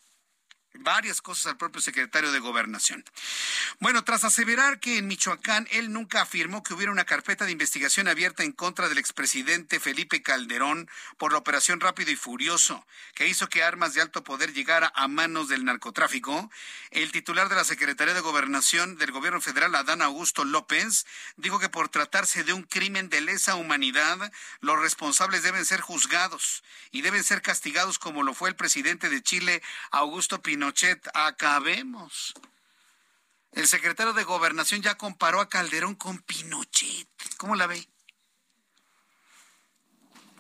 varias 0.80 1.22
cosas 1.22 1.48
al 1.48 1.58
propio 1.58 1.82
secretario 1.82 2.32
de 2.32 2.40
Gobernación. 2.40 3.04
Bueno, 3.80 4.04
tras 4.04 4.24
aseverar 4.24 4.80
que 4.80 4.98
en 4.98 5.08
Michoacán 5.08 5.68
él 5.72 5.92
nunca 5.92 6.22
afirmó 6.22 6.64
que 6.64 6.74
hubiera 6.74 6.92
una 6.92 7.06
carpeta 7.06 7.46
de 7.46 7.52
investigación 7.52 8.08
abierta 8.08 8.44
en 8.44 8.52
contra 8.52 8.90
del 8.90 8.98
expresidente 8.98 9.80
Felipe 9.80 10.22
Calderón 10.22 10.90
por 11.18 11.32
la 11.32 11.40
operación 11.40 11.80
Rápido 11.80 12.12
y 12.12 12.16
Furioso, 12.16 12.86
que 13.14 13.28
hizo 13.28 13.50
que 13.50 13.64
armas 13.64 13.94
de 13.94 14.02
alto 14.02 14.24
poder 14.24 14.54
llegara 14.54 14.92
a 14.96 15.08
manos 15.08 15.48
del 15.48 15.66
narcotráfico, 15.66 16.52
el 16.92 17.12
titular 17.12 17.50
de 17.50 17.56
la 17.56 17.64
Secretaría 17.64 18.14
de 18.14 18.20
Gobernación 18.22 18.98
del 18.98 19.12
Gobierno 19.12 19.42
Federal, 19.42 19.76
Adán 19.76 20.02
Augusto 20.02 20.46
López, 20.46 21.06
dijo 21.38 21.60
que 21.60 21.70
por 21.70 21.90
tratarse 21.90 22.44
de 22.44 22.54
un 22.54 22.64
crimen 22.64 23.10
de 23.10 23.22
lesa 23.22 23.56
humanidad, 23.56 24.32
los 24.62 24.80
responsables 24.80 25.44
deben 25.44 25.66
ser 25.66 25.82
juzgados 25.82 26.64
y 26.92 27.02
deben 27.02 27.24
ser 27.24 27.42
castigados 27.42 28.00
como 28.00 28.24
lo 28.24 28.34
fue 28.34 28.50
el 28.50 28.56
presidente 28.56 29.10
de 29.10 29.22
Chile, 29.22 29.62
Augusto 29.92 30.42
Pinochet 30.42 30.65
Pinochet, 30.66 31.08
acabemos. 31.14 32.34
El 33.52 33.68
secretario 33.68 34.14
de 34.14 34.24
Gobernación 34.24 34.82
ya 34.82 34.98
comparó 34.98 35.40
a 35.40 35.48
Calderón 35.48 35.94
con 35.94 36.18
Pinochet. 36.18 37.08
¿Cómo 37.38 37.56
la 37.56 37.68
ve? 37.68 37.88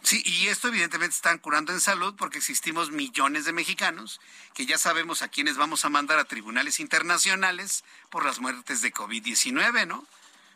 Sí, 0.02 0.24
y 0.26 0.48
esto 0.48 0.70
evidentemente 0.70 1.16
están 1.16 1.38
curando 1.38 1.74
en 1.74 1.80
salud 1.80 2.16
porque 2.18 2.40
existimos 2.40 2.90
millones 2.90 3.46
de 3.46 3.54
mexicanos 3.54 4.20
que 4.56 4.66
ya 4.66 4.80
sabemos 4.80 5.22
a 5.22 5.28
quiénes 5.28 5.58
vamos 5.58 5.86
a 5.86 5.90
mandar 5.90 6.18
a 6.18 6.26
tribunales 6.26 6.80
internacionales 6.80 7.84
por 8.10 8.26
las 8.26 8.40
muertes 8.40 8.82
de 8.82 8.92
COVID-19, 8.92 9.86
¿no? 9.86 10.08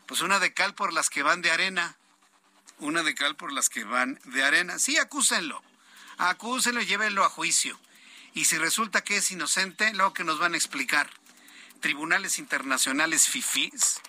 Pues 0.06 0.20
una 0.20 0.40
de 0.40 0.52
cal 0.52 0.74
por 0.74 0.92
las 0.92 1.10
que 1.10 1.22
van 1.22 1.42
de 1.42 1.52
arena. 1.52 1.96
Una 2.78 3.04
de 3.04 3.14
cal 3.14 3.36
por 3.36 3.52
las 3.52 3.68
que 3.68 3.84
van 3.84 4.18
de 4.24 4.42
arena. 4.42 4.80
Sí, 4.80 4.98
acúsenlo. 4.98 5.62
Acúsenlo 6.18 6.82
y 6.82 6.86
llévenlo 6.86 7.24
a 7.24 7.28
juicio. 7.28 7.78
Y 8.34 8.44
si 8.44 8.58
resulta 8.58 9.02
que 9.02 9.16
es 9.16 9.30
inocente, 9.30 9.92
luego 9.94 10.14
que 10.14 10.24
nos 10.24 10.38
van 10.38 10.54
a 10.54 10.56
explicar. 10.56 11.10
Tribunales 11.80 12.38
internacionales 12.38 13.28
FIFIs. 13.28 14.00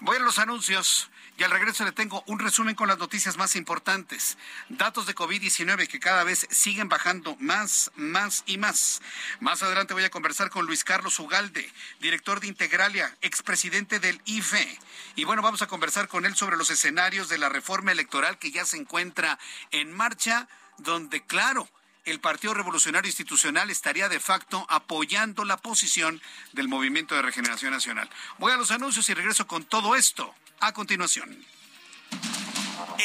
Voy 0.00 0.16
a 0.16 0.20
los 0.20 0.38
anuncios. 0.38 1.10
Y 1.38 1.44
al 1.44 1.50
regreso 1.50 1.84
le 1.84 1.92
tengo 1.92 2.24
un 2.26 2.38
resumen 2.38 2.74
con 2.74 2.88
las 2.88 2.96
noticias 2.96 3.36
más 3.36 3.56
importantes. 3.56 4.38
Datos 4.70 5.06
de 5.06 5.14
COVID-19 5.14 5.86
que 5.86 6.00
cada 6.00 6.24
vez 6.24 6.46
siguen 6.50 6.88
bajando 6.88 7.36
más, 7.40 7.90
más 7.94 8.42
y 8.46 8.56
más. 8.56 9.02
Más 9.40 9.62
adelante 9.62 9.92
voy 9.92 10.04
a 10.04 10.10
conversar 10.10 10.48
con 10.48 10.64
Luis 10.64 10.82
Carlos 10.82 11.18
Ugalde, 11.20 11.70
director 12.00 12.40
de 12.40 12.46
Integralia, 12.46 13.14
expresidente 13.20 14.00
del 14.00 14.22
IFE. 14.24 14.78
Y 15.14 15.24
bueno, 15.24 15.42
vamos 15.42 15.60
a 15.60 15.66
conversar 15.66 16.08
con 16.08 16.24
él 16.24 16.34
sobre 16.36 16.56
los 16.56 16.70
escenarios 16.70 17.28
de 17.28 17.36
la 17.36 17.50
reforma 17.50 17.92
electoral 17.92 18.38
que 18.38 18.50
ya 18.50 18.64
se 18.64 18.78
encuentra 18.78 19.38
en 19.72 19.92
marcha, 19.92 20.48
donde, 20.78 21.22
claro, 21.26 21.68
el 22.06 22.20
Partido 22.20 22.54
Revolucionario 22.54 23.08
Institucional 23.08 23.68
estaría 23.68 24.08
de 24.08 24.20
facto 24.20 24.64
apoyando 24.70 25.44
la 25.44 25.56
posición 25.56 26.22
del 26.52 26.68
Movimiento 26.68 27.14
de 27.14 27.22
Regeneración 27.22 27.72
Nacional. 27.72 28.08
Voy 28.38 28.52
a 28.52 28.56
los 28.56 28.70
anuncios 28.70 29.08
y 29.10 29.14
regreso 29.14 29.46
con 29.46 29.64
todo 29.64 29.96
esto 29.96 30.34
a 30.60 30.72
continuación. 30.72 31.44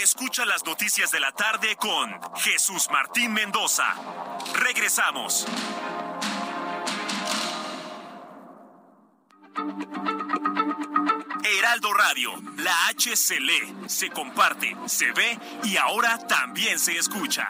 Escucha 0.01 0.45
las 0.45 0.63
noticias 0.65 1.11
de 1.11 1.19
la 1.19 1.31
tarde 1.31 1.75
con 1.75 2.11
Jesús 2.37 2.87
Martín 2.91 3.33
Mendoza. 3.33 3.95
Regresamos. 4.53 5.47
Heraldo 11.43 11.93
Radio, 11.93 12.31
la 12.57 12.87
H 12.87 13.15
se 13.15 13.39
lee, 13.39 13.75
se 13.87 14.09
comparte, 14.09 14.75
se 14.85 15.11
ve 15.11 15.39
y 15.63 15.77
ahora 15.77 16.19
también 16.27 16.79
se 16.79 16.97
escucha. 16.97 17.49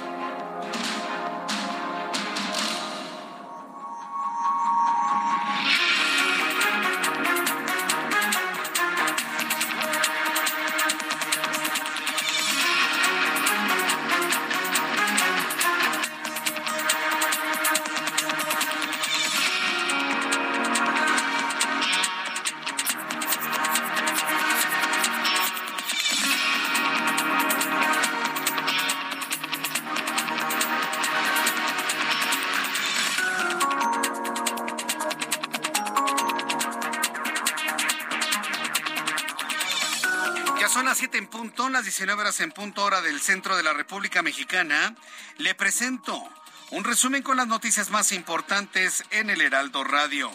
19 41.91 42.21
horas 42.21 42.39
en 42.39 42.53
punto 42.53 42.85
hora 42.85 43.01
del 43.01 43.19
centro 43.19 43.57
de 43.57 43.63
la 43.63 43.73
República 43.73 44.21
Mexicana. 44.21 44.95
Le 45.39 45.53
presento 45.55 46.23
un 46.69 46.85
resumen 46.85 47.21
con 47.21 47.35
las 47.35 47.47
noticias 47.47 47.89
más 47.89 48.13
importantes 48.13 49.03
en 49.11 49.29
el 49.29 49.41
Heraldo 49.41 49.83
Radio. 49.83 50.31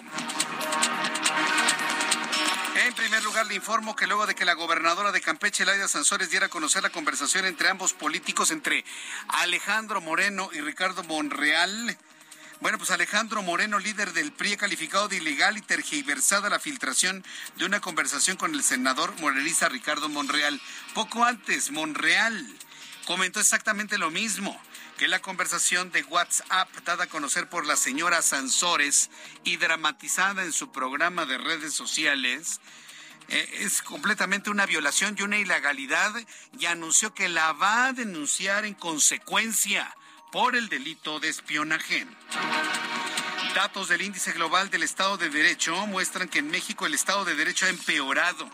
En 2.84 2.92
primer 2.92 3.24
lugar, 3.24 3.46
le 3.46 3.54
informo 3.54 3.96
que 3.96 4.06
luego 4.06 4.26
de 4.26 4.34
que 4.34 4.44
la 4.44 4.52
gobernadora 4.52 5.12
de 5.12 5.22
Campeche, 5.22 5.64
Laida 5.64 5.88
Sansores, 5.88 6.28
diera 6.28 6.44
a 6.44 6.50
conocer 6.50 6.82
la 6.82 6.90
conversación 6.90 7.46
entre 7.46 7.70
ambos 7.70 7.94
políticos, 7.94 8.50
entre 8.50 8.84
Alejandro 9.28 10.02
Moreno 10.02 10.50
y 10.52 10.60
Ricardo 10.60 11.04
Monreal, 11.04 11.96
bueno, 12.60 12.78
pues 12.78 12.90
Alejandro 12.90 13.42
Moreno, 13.42 13.78
líder 13.78 14.12
del 14.12 14.32
PRI, 14.32 14.56
calificado 14.56 15.08
de 15.08 15.16
ilegal 15.16 15.58
y 15.58 15.62
tergiversada 15.62 16.48
la 16.48 16.58
filtración 16.58 17.24
de 17.56 17.66
una 17.66 17.80
conversación 17.80 18.36
con 18.36 18.54
el 18.54 18.62
senador 18.62 19.14
morenista 19.20 19.68
Ricardo 19.68 20.08
Monreal. 20.08 20.60
Poco 20.94 21.24
antes, 21.24 21.70
Monreal 21.70 22.46
comentó 23.04 23.40
exactamente 23.40 23.98
lo 23.98 24.10
mismo 24.10 24.58
que 24.96 25.08
la 25.08 25.20
conversación 25.20 25.92
de 25.92 26.02
WhatsApp 26.04 26.68
dada 26.84 27.04
a 27.04 27.08
conocer 27.08 27.48
por 27.48 27.66
la 27.66 27.76
señora 27.76 28.22
Sansores 28.22 29.10
y 29.44 29.58
dramatizada 29.58 30.42
en 30.42 30.52
su 30.52 30.72
programa 30.72 31.26
de 31.26 31.36
redes 31.36 31.74
sociales 31.74 32.60
eh, 33.28 33.58
es 33.60 33.82
completamente 33.82 34.50
una 34.50 34.66
violación 34.66 35.14
y 35.18 35.22
una 35.22 35.36
ilegalidad 35.36 36.14
y 36.58 36.66
anunció 36.66 37.12
que 37.12 37.28
la 37.28 37.52
va 37.52 37.88
a 37.88 37.92
denunciar 37.92 38.64
en 38.64 38.74
consecuencia 38.74 39.94
por 40.30 40.56
el 40.56 40.68
delito 40.68 41.20
de 41.20 41.28
espionaje. 41.28 42.06
Datos 43.54 43.88
del 43.88 44.02
índice 44.02 44.32
global 44.32 44.70
del 44.70 44.82
Estado 44.82 45.16
de 45.16 45.30
Derecho 45.30 45.74
muestran 45.86 46.28
que 46.28 46.40
en 46.40 46.50
México 46.50 46.86
el 46.86 46.94
Estado 46.94 47.24
de 47.24 47.34
Derecho 47.34 47.66
ha 47.66 47.70
empeorado. 47.70 48.48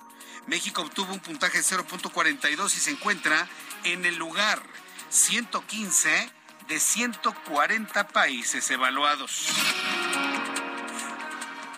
México 0.47 0.83
obtuvo 0.83 1.13
un 1.13 1.21
puntaje 1.21 1.59
de 1.59 1.65
0.42 1.65 2.67
y 2.67 2.69
se 2.69 2.91
encuentra 2.91 3.49
en 3.85 4.05
el 4.05 4.17
lugar 4.17 4.63
115 5.11 6.31
de 6.69 6.81
140 6.81 8.09
países 8.09 8.71
evaluados 8.71 9.49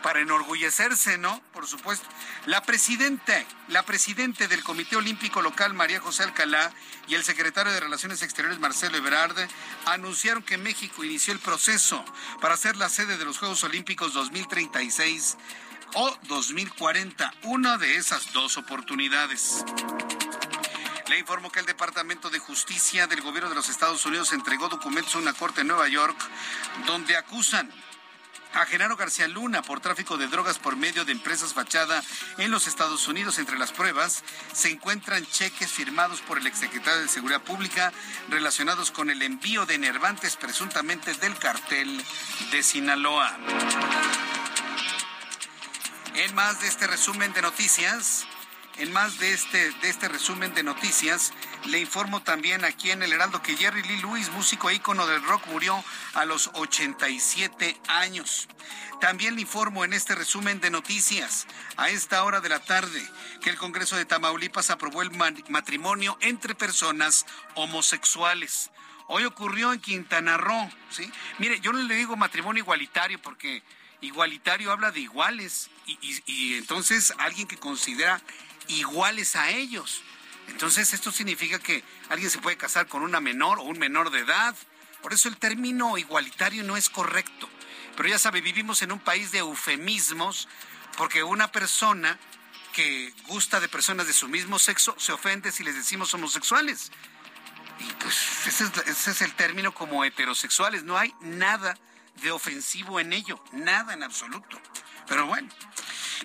para 0.05 0.21
enorgullecerse, 0.21 1.17
¿no? 1.17 1.41
Por 1.55 1.67
supuesto. 1.67 2.07
La 2.45 2.63
presidenta, 2.63 3.43
la 3.69 3.85
presidente 3.85 4.49
del 4.49 4.63
Comité 4.63 4.97
Olímpico 4.97 5.41
Local, 5.41 5.73
María 5.73 5.99
José 5.99 6.25
Alcalá, 6.25 6.71
y 7.09 7.15
el 7.15 7.25
secretario 7.25 7.73
de 7.73 7.81
Relaciones 7.81 8.21
Exteriores, 8.21 8.59
Marcelo 8.59 8.99
Ebrard, 8.99 9.35
anunciaron 9.87 10.43
que 10.43 10.59
México 10.59 11.05
inició 11.05 11.33
el 11.33 11.39
proceso 11.39 12.05
para 12.43 12.59
ser 12.59 12.77
la 12.77 12.91
sede 12.91 13.17
de 13.17 13.25
los 13.25 13.39
Juegos 13.39 13.65
Olímpicos 13.65 14.13
2036 14.13 15.39
o 15.95 16.15
2040, 16.29 17.33
una 17.45 17.79
de 17.79 17.97
esas 17.97 18.31
dos 18.35 18.59
oportunidades. 18.59 19.65
Le 21.09 21.19
informo 21.19 21.51
que 21.51 21.61
el 21.61 21.67
Departamento 21.67 22.29
de 22.29 22.41
Justicia 22.41 23.07
del 23.07 23.23
Gobierno 23.23 23.49
de 23.49 23.55
los 23.55 23.71
Estados 23.71 24.05
Unidos 24.05 24.35
entregó 24.35 24.69
documentos 24.69 25.15
a 25.15 25.19
una 25.19 25.33
corte 25.33 25.63
en 25.63 25.69
Nueva 25.69 25.89
York 25.89 26.19
donde 26.85 27.17
acusan 27.17 27.73
a 28.55 28.67
Genaro 28.67 28.97
García 28.97 29.27
Luna 29.27 29.63
por 29.63 29.81
tráfico 29.81 30.17
de 30.17 30.29
drogas 30.29 30.59
por 30.59 30.77
medio 30.77 31.05
de 31.05 31.13
empresas 31.13 31.53
fachada 31.53 32.03
en 32.39 32.51
los 32.51 32.67
Estados 32.67 33.09
Unidos. 33.09 33.39
Entre 33.39 33.59
las 33.59 33.73
pruebas 33.73 34.23
se 34.53 34.71
encuentran 34.71 35.27
cheques 35.27 35.71
firmados 35.71 36.21
por 36.21 36.39
el 36.39 36.47
exsecretario 36.47 37.03
de 37.03 37.09
Seguridad 37.09 37.43
Pública 37.43 37.93
relacionados 38.29 38.91
con 38.91 39.11
el 39.11 39.23
envío 39.23 39.67
de 39.67 39.79
nervantes 39.79 40.37
presuntamente 40.37 41.15
del 41.15 41.37
cartel 41.37 42.05
de 42.53 42.63
Sinaloa. 42.63 43.37
En 46.15 46.35
más 46.35 46.61
de 46.61 46.69
este 46.69 46.87
resumen 46.87 47.33
de 47.33 47.43
noticias, 47.43 48.27
en 48.79 48.93
más 48.93 49.19
de 49.19 49.33
este, 49.33 49.71
de 49.71 49.89
este 49.89 50.09
resumen 50.09 50.55
de 50.55 50.63
noticias, 50.63 51.33
le 51.67 51.79
informo 51.79 52.23
también 52.23 52.65
aquí 52.65 52.91
en 52.91 53.03
el 53.03 53.13
Heraldo 53.13 53.43
que 53.43 53.57
Jerry 53.57 53.83
Lee 53.83 54.01
Lewis, 54.01 54.31
músico 54.31 54.71
e 54.71 54.75
ícono 54.75 55.07
del 55.07 55.23
rock, 55.23 55.47
murió 55.47 55.83
a 56.15 56.25
los 56.25 56.51
87 56.55 57.81
años. 57.89 58.49
También 59.01 59.35
le 59.35 59.43
informo 59.43 59.85
en 59.85 59.93
este 59.93 60.15
resumen 60.15 60.61
de 60.61 60.71
noticias, 60.71 61.47
a 61.77 61.89
esta 61.89 62.25
hora 62.25 62.41
de 62.41 62.49
la 62.49 62.61
tarde, 62.61 63.03
que 63.43 63.51
el 63.51 63.57
Congreso 63.57 63.97
de 63.97 64.07
Tamaulipas 64.07 64.71
aprobó 64.71 65.03
el 65.03 65.11
matrimonio 65.49 66.17
entre 66.21 66.55
personas 66.55 67.27
homosexuales. 67.55 68.71
Hoy 69.07 69.25
ocurrió 69.25 69.73
en 69.73 69.81
Quintana 69.81 70.37
Roo, 70.37 70.71
¿sí? 70.91 71.11
Mire, 71.39 71.61
yo 71.61 71.73
no 71.73 71.83
le 71.83 71.95
digo 71.95 72.17
matrimonio 72.17 72.63
igualitario 72.63 73.21
porque 73.21 73.63
igualitario 74.01 74.73
habla 74.73 74.91
de 74.91 75.01
iguales 75.01 75.71
y, 75.87 76.23
y 76.27 76.55
entonces 76.55 77.13
alguien 77.19 77.47
que 77.47 77.59
considera 77.59 78.23
iguales 78.69 79.37
a 79.37 79.51
ellos. 79.51 80.03
Entonces 80.49 80.93
esto 80.93 81.11
significa 81.11 81.59
que 81.59 81.83
alguien 82.09 82.31
se 82.31 82.39
puede 82.39 82.57
casar 82.57 82.87
con 82.87 83.03
una 83.03 83.21
menor 83.21 83.59
o 83.59 83.63
un 83.63 83.79
menor 83.79 84.11
de 84.11 84.21
edad. 84.21 84.55
Por 85.03 85.13
eso 85.13 85.29
el 85.29 85.37
término 85.37 85.99
igualitario 85.99 86.63
no 86.65 86.77
es 86.77 86.91
correcto. 86.91 87.49
Pero 87.97 88.09
ya 88.09 88.19
sabe, 88.19 88.41
vivimos 88.41 88.83
en 88.83 88.93
un 88.93 88.99
país 88.99 89.31
de 89.31 89.39
eufemismos 89.39 90.49
porque 90.97 91.23
una 91.23 91.51
persona 91.51 92.19
que 92.73 93.13
gusta 93.29 93.61
de 93.61 93.69
personas 93.69 94.07
de 94.07 94.13
su 94.13 94.29
mismo 94.29 94.59
sexo 94.59 94.95
se 94.99 95.13
ofende 95.13 95.53
si 95.53 95.63
les 95.63 95.77
decimos 95.77 96.13
homosexuales. 96.15 96.91
Y 97.79 97.85
pues 97.95 98.47
ese 98.47 98.65
es, 98.65 98.71
ese 98.87 99.11
es 99.13 99.23
el 99.23 99.35
término 99.35 99.73
como 99.73 100.05
heterosexuales. 100.05 100.83
No 100.83 100.99
hay 100.99 101.15
nada 101.21 101.79
de 102.23 102.31
ofensivo 102.31 103.01
en 103.01 103.13
ello, 103.13 103.43
nada 103.53 103.95
en 103.95 104.03
absoluto. 104.03 104.61
Pero 105.07 105.27
bueno, 105.27 105.49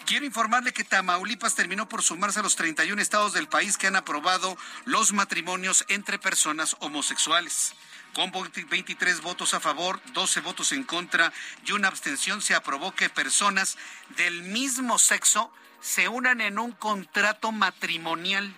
Quiero 0.06 0.26
informarle 0.26 0.74
que 0.74 0.84
Tamaulipas 0.84 1.54
terminó 1.54 1.88
por 1.88 2.02
sumarse 2.02 2.40
a 2.40 2.44
los 2.44 2.56
31 2.56 3.00
estados 3.00 3.34
del 3.34 3.48
país 3.48 3.78
que 3.78 3.86
han 3.86 3.96
aprobado 3.96 4.58
los 4.86 5.14
matrimonios 5.14 5.86
entre 5.88 6.18
personas 6.18 6.76
homosexuales. 6.80 7.76
Con 8.14 8.32
23 8.32 9.22
votos 9.22 9.54
a 9.54 9.60
favor, 9.60 10.02
12 10.14 10.42
votos 10.42 10.72
en 10.72 10.84
contra 10.84 11.32
y 11.64 11.74
una 11.74 11.90
abstención 11.90 12.42
se 12.42 12.56
aprobó 12.56 12.96
que 12.96 13.10
personas 13.10 13.78
del 14.18 14.42
mismo 14.42 14.98
sexo 14.98 15.54
se 15.80 16.08
unan 16.08 16.42
en 16.42 16.58
un 16.58 16.72
contrato 16.72 17.52
matrimonial. 17.52 18.52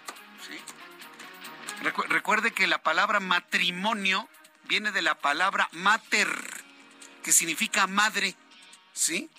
recuerde 2.08 2.52
que 2.52 2.68
la 2.68 2.82
palabra 2.82 3.20
matrimonio 3.20 4.30
viene 4.70 4.94
de 4.94 5.02
la 5.02 5.16
palabra 5.16 5.68
mater, 5.74 6.30
que 7.24 7.34
significa 7.34 7.88
madre. 7.88 8.36
¿Sí? 8.94 9.30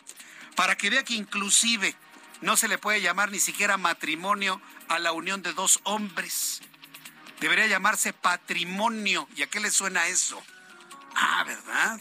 Para 0.54 0.76
que 0.76 0.90
vea 0.90 1.04
que 1.04 1.14
inclusive 1.14 1.94
no 2.40 2.56
se 2.56 2.68
le 2.68 2.78
puede 2.78 3.00
llamar 3.00 3.30
ni 3.30 3.38
siquiera 3.38 3.78
matrimonio 3.78 4.60
a 4.88 4.98
la 4.98 5.12
unión 5.12 5.42
de 5.42 5.52
dos 5.52 5.80
hombres. 5.84 6.60
Debería 7.40 7.66
llamarse 7.66 8.12
patrimonio. 8.12 9.28
¿Y 9.36 9.42
a 9.42 9.46
qué 9.48 9.60
le 9.60 9.70
suena 9.70 10.06
eso? 10.08 10.42
Ah, 11.14 11.44
¿verdad? 11.44 12.00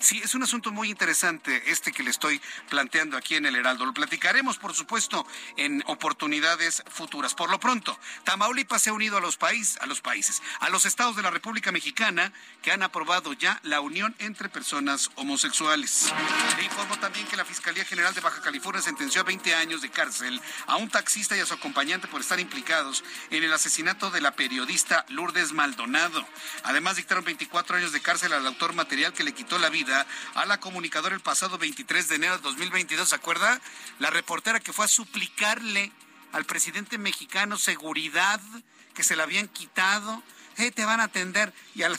Sí, 0.00 0.20
es 0.22 0.34
un 0.36 0.44
asunto 0.44 0.70
muy 0.70 0.90
interesante 0.90 1.60
este 1.66 1.90
que 1.90 2.04
le 2.04 2.10
estoy 2.10 2.40
planteando 2.70 3.16
aquí 3.16 3.34
en 3.34 3.46
el 3.46 3.56
Heraldo. 3.56 3.84
Lo 3.84 3.92
platicaremos, 3.92 4.56
por 4.56 4.72
supuesto, 4.72 5.26
en 5.56 5.82
oportunidades 5.86 6.84
futuras. 6.88 7.34
Por 7.34 7.50
lo 7.50 7.58
pronto, 7.58 7.98
Tamaulipas 8.22 8.82
se 8.82 8.90
ha 8.90 8.92
unido 8.92 9.16
a 9.16 9.20
los, 9.20 9.36
países, 9.36 9.76
a 9.80 9.86
los 9.86 10.00
países, 10.00 10.40
a 10.60 10.70
los 10.70 10.86
estados 10.86 11.16
de 11.16 11.22
la 11.22 11.30
República 11.30 11.72
Mexicana 11.72 12.32
que 12.62 12.70
han 12.70 12.84
aprobado 12.84 13.32
ya 13.32 13.58
la 13.64 13.80
unión 13.80 14.14
entre 14.20 14.48
personas 14.48 15.10
homosexuales. 15.16 16.12
Le 16.56 16.64
informo 16.64 16.96
también 17.00 17.26
que 17.26 17.36
la 17.36 17.44
Fiscalía 17.44 17.84
General 17.84 18.14
de 18.14 18.20
Baja 18.20 18.40
California 18.40 18.80
sentenció 18.80 19.22
a 19.22 19.24
20 19.24 19.54
años 19.56 19.82
de 19.82 19.90
cárcel 19.90 20.40
a 20.66 20.76
un 20.76 20.88
taxista 20.88 21.36
y 21.36 21.40
a 21.40 21.46
su 21.46 21.54
acompañante 21.54 22.06
por 22.06 22.20
estar 22.20 22.38
implicados 22.38 23.02
en 23.30 23.42
el 23.42 23.52
asesinato 23.52 24.12
de 24.12 24.20
la 24.20 24.36
periodista 24.36 25.04
Lourdes 25.08 25.52
Maldonado. 25.52 26.24
Además, 26.62 26.96
dictaron 26.96 27.24
24 27.24 27.78
años 27.78 27.90
de 27.90 28.00
cárcel 28.00 28.32
al 28.32 28.46
autor 28.46 28.74
material 28.74 29.12
que 29.12 29.24
le 29.24 29.32
quitó 29.32 29.58
la 29.58 29.70
vida 29.70 29.87
a 30.34 30.46
la 30.46 30.60
comunicadora 30.60 31.14
el 31.14 31.20
pasado 31.20 31.58
23 31.58 32.08
de 32.08 32.14
enero 32.16 32.36
de 32.36 32.42
2022. 32.42 33.08
¿Se 33.08 33.14
acuerda? 33.14 33.60
La 33.98 34.10
reportera 34.10 34.60
que 34.60 34.72
fue 34.72 34.84
a 34.84 34.88
suplicarle 34.88 35.92
al 36.32 36.44
presidente 36.44 36.98
mexicano 36.98 37.56
seguridad 37.56 38.40
que 38.94 39.04
se 39.04 39.16
la 39.16 39.24
habían 39.24 39.48
quitado. 39.48 40.22
Eh, 40.56 40.72
te 40.72 40.84
van 40.84 40.98
a 41.00 41.04
atender 41.04 41.54
y 41.76 41.84
a, 41.84 41.90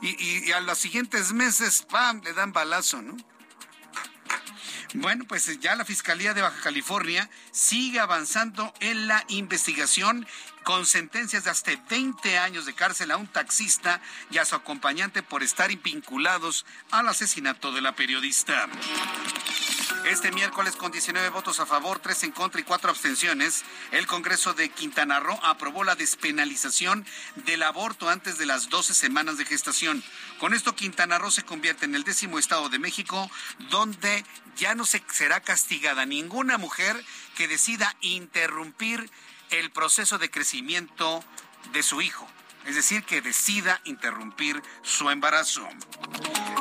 y, 0.00 0.52
a 0.52 0.60
los 0.60 0.78
siguientes 0.78 1.32
meses, 1.32 1.84
¡pam!, 1.90 2.22
le 2.22 2.32
dan 2.32 2.52
balazo, 2.52 3.02
¿no? 3.02 3.16
Bueno, 4.94 5.24
pues 5.26 5.60
ya 5.60 5.76
la 5.76 5.84
Fiscalía 5.84 6.34
de 6.34 6.42
Baja 6.42 6.60
California 6.62 7.28
sigue 7.52 8.00
avanzando 8.00 8.72
en 8.80 9.06
la 9.06 9.24
investigación 9.28 10.26
con 10.64 10.86
sentencias 10.86 11.44
de 11.44 11.50
hasta 11.50 11.72
20 11.88 12.38
años 12.38 12.66
de 12.66 12.74
cárcel 12.74 13.10
a 13.10 13.16
un 13.16 13.26
taxista 13.26 14.00
y 14.30 14.38
a 14.38 14.44
su 14.44 14.54
acompañante 14.54 15.22
por 15.22 15.42
estar 15.42 15.74
vinculados 15.78 16.66
al 16.90 17.08
asesinato 17.08 17.72
de 17.72 17.80
la 17.80 17.94
periodista. 17.94 18.68
Este 20.06 20.32
miércoles, 20.32 20.76
con 20.76 20.92
19 20.92 21.28
votos 21.28 21.60
a 21.60 21.66
favor, 21.66 21.98
3 21.98 22.24
en 22.24 22.32
contra 22.32 22.60
y 22.60 22.64
4 22.64 22.90
abstenciones, 22.90 23.64
el 23.92 24.06
Congreso 24.06 24.54
de 24.54 24.70
Quintana 24.70 25.20
Roo 25.20 25.38
aprobó 25.42 25.84
la 25.84 25.94
despenalización 25.94 27.06
del 27.36 27.62
aborto 27.62 28.08
antes 28.08 28.38
de 28.38 28.46
las 28.46 28.70
12 28.70 28.94
semanas 28.94 29.36
de 29.36 29.44
gestación. 29.44 30.02
Con 30.38 30.54
esto, 30.54 30.74
Quintana 30.74 31.18
Roo 31.18 31.30
se 31.30 31.42
convierte 31.42 31.84
en 31.84 31.94
el 31.94 32.04
décimo 32.04 32.38
estado 32.38 32.70
de 32.70 32.78
México 32.78 33.30
donde 33.68 34.24
ya 34.60 34.74
no 34.74 34.84
se 34.84 35.02
será 35.10 35.40
castigada 35.40 36.04
ninguna 36.04 36.58
mujer 36.58 37.02
que 37.34 37.48
decida 37.48 37.96
interrumpir 38.02 39.10
el 39.48 39.70
proceso 39.70 40.18
de 40.18 40.30
crecimiento 40.30 41.24
de 41.72 41.82
su 41.82 42.02
hijo 42.02 42.28
es 42.66 42.74
decir, 42.74 43.04
que 43.04 43.20
decida 43.20 43.80
interrumpir 43.84 44.62
su 44.82 45.10
embarazo. 45.10 45.66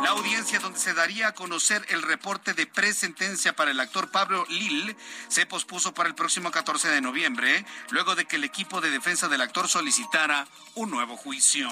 La 0.01 0.11
audiencia 0.11 0.59
donde 0.59 0.79
se 0.79 0.93
daría 0.93 1.27
a 1.27 1.31
conocer 1.33 1.85
el 1.89 2.01
reporte 2.01 2.53
de 2.53 2.65
presentencia 2.65 3.53
para 3.53 3.71
el 3.71 3.79
actor 3.79 4.09
Pablo 4.09 4.45
Lil 4.49 4.95
se 5.27 5.45
pospuso 5.45 5.93
para 5.93 6.07
el 6.07 6.15
próximo 6.15 6.51
14 6.51 6.87
de 6.87 7.01
noviembre, 7.01 7.65
luego 7.89 8.15
de 8.15 8.25
que 8.25 8.37
el 8.37 8.45
equipo 8.45 8.79
de 8.79 8.91
defensa 8.91 9.27
del 9.27 9.41
actor 9.41 9.67
solicitara 9.67 10.47
un 10.75 10.89
nuevo 10.89 11.17
juicio. 11.17 11.69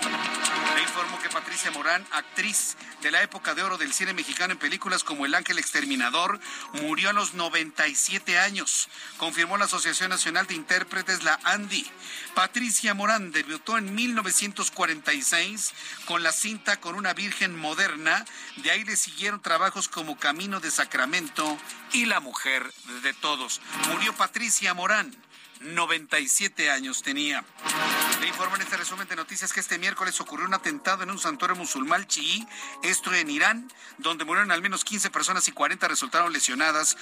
Le 0.76 0.82
informo 0.82 1.20
que 1.22 1.30
Patricia 1.30 1.72
Morán, 1.72 2.06
actriz 2.12 2.76
de 3.02 3.12
la 3.12 3.22
época 3.22 3.56
de 3.56 3.64
oro 3.64 3.78
del 3.78 3.94
cine 3.94 4.14
mexicano 4.14 4.54
en 4.54 4.60
películas 4.60 5.04
como 5.04 5.26
El 5.26 5.34
Ángel 5.34 5.60
Exterminador, 5.60 6.40
murió 6.74 7.10
a 7.12 7.14
los 7.14 7.34
97 7.34 8.38
años, 8.40 8.90
confirmó 9.18 9.58
la 9.58 9.66
Asociación 9.66 10.10
Nacional 10.10 10.48
de 10.48 10.56
Intérpretes, 10.56 11.24
la 11.24 11.40
ANDI. 11.44 11.90
Patricia 12.36 12.94
Morán 12.94 13.32
debutó 13.32 13.78
en 13.78 13.96
1946 14.24 15.74
con 16.05 16.24
la 16.24 16.32
cinta 16.32 16.80
Con 16.80 16.95
una 16.95 17.13
Virgen 17.13 17.55
Moderna. 17.55 18.26
De 18.57 18.72
ahí 18.72 18.84
le 18.84 18.95
siguieron 18.95 19.41
trabajos 19.41 19.88
como 19.88 20.18
Camino 20.18 20.59
de 20.59 20.72
Sacramento 20.72 21.57
y 21.93 22.05
La 22.05 22.20
Mujer 22.20 22.72
de 23.03 23.13
Todos. 23.13 23.61
Murió 23.89 24.13
Patricia 24.13 24.74
Morán. 24.74 25.15
97 25.61 26.70
años 26.70 27.01
tenía. 27.01 27.43
Le 28.20 28.28
informo 28.28 28.55
en 28.55 28.63
este 28.63 28.78
resumen 28.78 29.07
de 29.07 29.15
noticias 29.15 29.53
que 29.53 29.59
este 29.59 29.78
miércoles 29.78 30.20
ocurrió 30.20 30.47
un 30.47 30.53
atentado 30.55 31.03
en 31.03 31.11
un 31.11 31.20
santuario 31.20 31.55
musulmán 31.55 32.07
chií, 32.07 32.47
esto 32.82 33.13
en 33.13 33.30
Irán, 33.30 33.72
donde 33.99 34.26
murieron 34.26 34.51
al 34.51 34.63
menos 34.63 34.84
15 34.84 35.11
personas 35.11 35.47
y 35.47 35.51
40 35.51 35.88
resultaron 35.88 36.34
lesionadas 36.34 36.97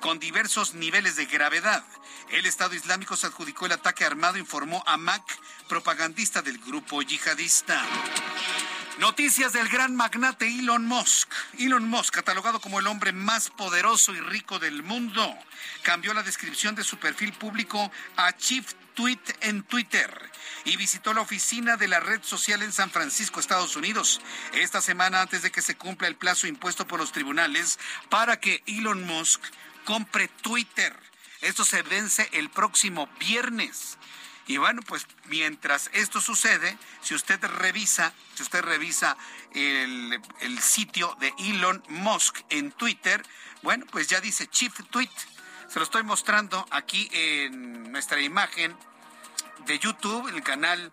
con 0.00 0.18
diversos 0.18 0.72
niveles 0.72 1.16
de 1.16 1.26
gravedad. 1.26 1.84
El 2.30 2.46
Estado 2.46 2.74
Islámico 2.74 3.14
se 3.14 3.26
adjudicó 3.26 3.66
el 3.66 3.72
ataque 3.72 4.06
armado, 4.06 4.38
informó 4.38 4.82
a 4.86 4.96
Mac, 4.96 5.22
propagandista 5.68 6.40
del 6.40 6.58
grupo 6.58 7.02
yihadista. 7.02 7.82
Noticias 8.98 9.52
del 9.52 9.68
gran 9.68 9.94
magnate 9.94 10.46
Elon 10.46 10.86
Musk. 10.86 11.28
Elon 11.58 11.86
Musk, 11.86 12.14
catalogado 12.14 12.60
como 12.60 12.80
el 12.80 12.86
hombre 12.86 13.12
más 13.12 13.50
poderoso 13.50 14.14
y 14.14 14.20
rico 14.20 14.58
del 14.58 14.82
mundo, 14.82 15.36
cambió 15.82 16.14
la 16.14 16.22
descripción 16.22 16.74
de 16.74 16.84
su 16.84 16.96
perfil 16.96 17.34
público 17.34 17.90
a 18.16 18.32
Chief 18.34 18.72
Tweet 18.94 19.18
en 19.40 19.64
Twitter 19.64 20.30
y 20.64 20.76
visitó 20.76 21.12
la 21.14 21.20
oficina 21.20 21.76
de 21.76 21.88
la 21.88 22.00
red 22.00 22.22
social 22.22 22.62
en 22.62 22.72
San 22.72 22.90
Francisco, 22.90 23.40
Estados 23.40 23.76
Unidos, 23.76 24.20
esta 24.52 24.80
semana 24.80 25.20
antes 25.20 25.42
de 25.42 25.50
que 25.50 25.62
se 25.62 25.76
cumpla 25.76 26.08
el 26.08 26.16
plazo 26.16 26.46
impuesto 26.46 26.86
por 26.86 26.98
los 26.98 27.12
tribunales 27.12 27.78
para 28.08 28.40
que 28.40 28.62
Elon 28.66 29.04
Musk 29.04 29.42
compre 29.84 30.28
Twitter. 30.28 30.96
Esto 31.42 31.64
se 31.64 31.82
vence 31.82 32.28
el 32.32 32.48
próximo 32.48 33.08
viernes. 33.18 33.98
Y 34.46 34.58
bueno, 34.58 34.82
pues 34.82 35.06
mientras 35.26 35.90
esto 35.94 36.20
sucede, 36.20 36.76
si 37.02 37.14
usted 37.14 37.42
revisa, 37.42 38.12
si 38.34 38.42
usted 38.42 38.62
revisa 38.62 39.16
el, 39.52 40.20
el 40.40 40.58
sitio 40.60 41.16
de 41.20 41.32
Elon 41.38 41.82
Musk 41.88 42.40
en 42.50 42.72
Twitter, 42.72 43.22
bueno, 43.62 43.86
pues 43.90 44.08
ya 44.08 44.20
dice 44.20 44.46
Chief 44.48 44.74
Tweet. 44.90 45.10
Se 45.68 45.78
lo 45.78 45.84
estoy 45.84 46.02
mostrando 46.02 46.66
aquí 46.70 47.08
en 47.12 47.90
nuestra 47.90 48.20
imagen 48.20 48.76
de 49.66 49.78
YouTube, 49.78 50.28
el 50.28 50.42
canal 50.42 50.92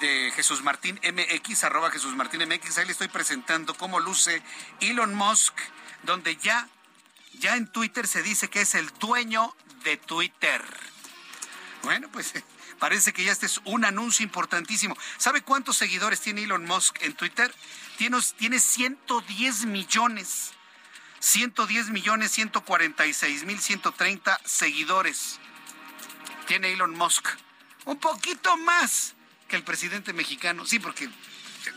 de 0.00 0.32
Jesús 0.34 0.62
Martín 0.62 1.00
MX, 1.02 1.64
arroba 1.64 1.90
Jesús 1.90 2.14
Martín 2.14 2.42
MX. 2.48 2.78
Ahí 2.78 2.86
le 2.86 2.92
estoy 2.92 3.08
presentando 3.08 3.74
cómo 3.74 4.00
luce 4.00 4.42
Elon 4.80 5.14
Musk, 5.14 5.54
donde 6.02 6.36
ya, 6.36 6.68
ya 7.34 7.56
en 7.56 7.66
Twitter 7.66 8.06
se 8.06 8.22
dice 8.22 8.48
que 8.48 8.62
es 8.62 8.74
el 8.74 8.90
dueño 8.98 9.54
de 9.84 9.96
Twitter. 9.96 10.62
Bueno, 11.82 12.08
pues 12.10 12.32
parece 12.78 13.12
que 13.12 13.24
ya 13.24 13.32
este 13.32 13.46
es 13.46 13.60
un 13.64 13.84
anuncio 13.84 14.24
importantísimo. 14.24 14.96
¿Sabe 15.18 15.42
cuántos 15.42 15.76
seguidores 15.76 16.20
tiene 16.20 16.44
Elon 16.44 16.64
Musk 16.64 17.02
en 17.02 17.14
Twitter? 17.14 17.54
Tiene, 17.96 18.18
tiene 18.36 18.58
110 18.58 19.66
millones. 19.66 20.52
110 21.20 21.88
millones 21.88 22.32
146 22.32 23.44
mil 23.44 23.58
130 23.58 24.40
seguidores. 24.44 25.38
Tiene 26.46 26.72
Elon 26.72 26.92
Musk. 26.92 27.28
Un 27.84 27.98
poquito 27.98 28.56
más 28.58 29.14
que 29.48 29.56
el 29.56 29.62
presidente 29.62 30.12
mexicano. 30.12 30.64
Sí, 30.66 30.78
porque 30.78 31.08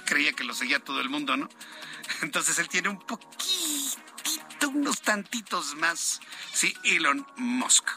creía 0.05 0.33
que 0.33 0.43
lo 0.43 0.53
seguía 0.53 0.79
todo 0.79 1.01
el 1.01 1.09
mundo, 1.09 1.37
¿no? 1.37 1.49
Entonces 2.21 2.57
él 2.59 2.69
tiene 2.69 2.89
un 2.89 2.99
poquitito, 2.99 4.69
unos 4.69 5.01
tantitos 5.01 5.75
más. 5.75 6.19
Sí, 6.53 6.73
Elon 6.83 7.25
Musk. 7.37 7.89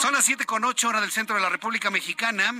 Son 0.00 0.12
las 0.12 0.24
7 0.24 0.44
con 0.44 0.64
8 0.64 0.88
hora 0.88 1.00
del 1.00 1.12
centro 1.12 1.36
de 1.36 1.42
la 1.42 1.48
República 1.48 1.90
Mexicana. 1.90 2.52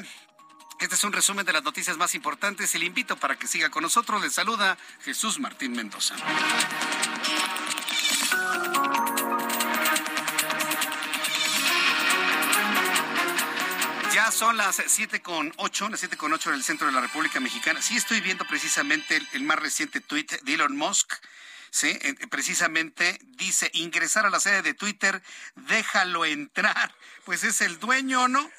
Este 0.78 0.94
es 0.94 1.04
un 1.04 1.12
resumen 1.12 1.46
de 1.46 1.52
las 1.52 1.62
noticias 1.62 1.96
más 1.96 2.14
importantes 2.14 2.74
y 2.74 2.78
le 2.78 2.86
invito 2.86 3.16
para 3.16 3.36
que 3.36 3.46
siga 3.46 3.70
con 3.70 3.82
nosotros. 3.82 4.22
Le 4.22 4.30
saluda 4.30 4.76
Jesús 5.04 5.38
Martín 5.38 5.72
Mendoza. 5.72 6.16
Son 14.32 14.56
las 14.56 14.82
siete 14.86 15.20
con 15.20 15.52
ocho, 15.56 15.88
las 15.88 16.00
siete 16.00 16.16
con 16.16 16.32
ocho 16.32 16.50
en 16.50 16.56
el 16.56 16.64
centro 16.64 16.86
de 16.86 16.92
la 16.92 17.00
República 17.00 17.40
Mexicana. 17.40 17.82
Sí 17.82 17.96
estoy 17.96 18.20
viendo 18.20 18.46
precisamente 18.46 19.20
el, 19.32 19.42
más 19.42 19.58
reciente 19.58 20.00
tuit 20.00 20.32
de 20.42 20.54
Elon 20.54 20.76
Musk. 20.76 21.12
Sí, 21.70 21.98
eh, 22.02 22.14
precisamente 22.28 23.18
dice 23.22 23.70
ingresar 23.74 24.26
a 24.26 24.30
la 24.30 24.40
sede 24.40 24.62
de 24.62 24.74
Twitter, 24.74 25.22
déjalo 25.54 26.24
entrar. 26.24 26.94
Pues 27.24 27.44
es 27.44 27.60
el 27.60 27.78
dueño, 27.78 28.26
¿no? 28.26 28.50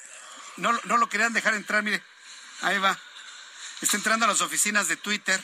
No, 0.56 0.72
no 0.84 0.96
lo 0.96 1.10
querían 1.10 1.34
dejar 1.34 1.52
entrar, 1.52 1.82
mire. 1.82 2.02
Ahí 2.62 2.78
va. 2.78 2.98
Está 3.82 3.98
entrando 3.98 4.24
a 4.24 4.28
las 4.28 4.40
oficinas 4.40 4.88
de 4.88 4.96
Twitter. 4.96 5.38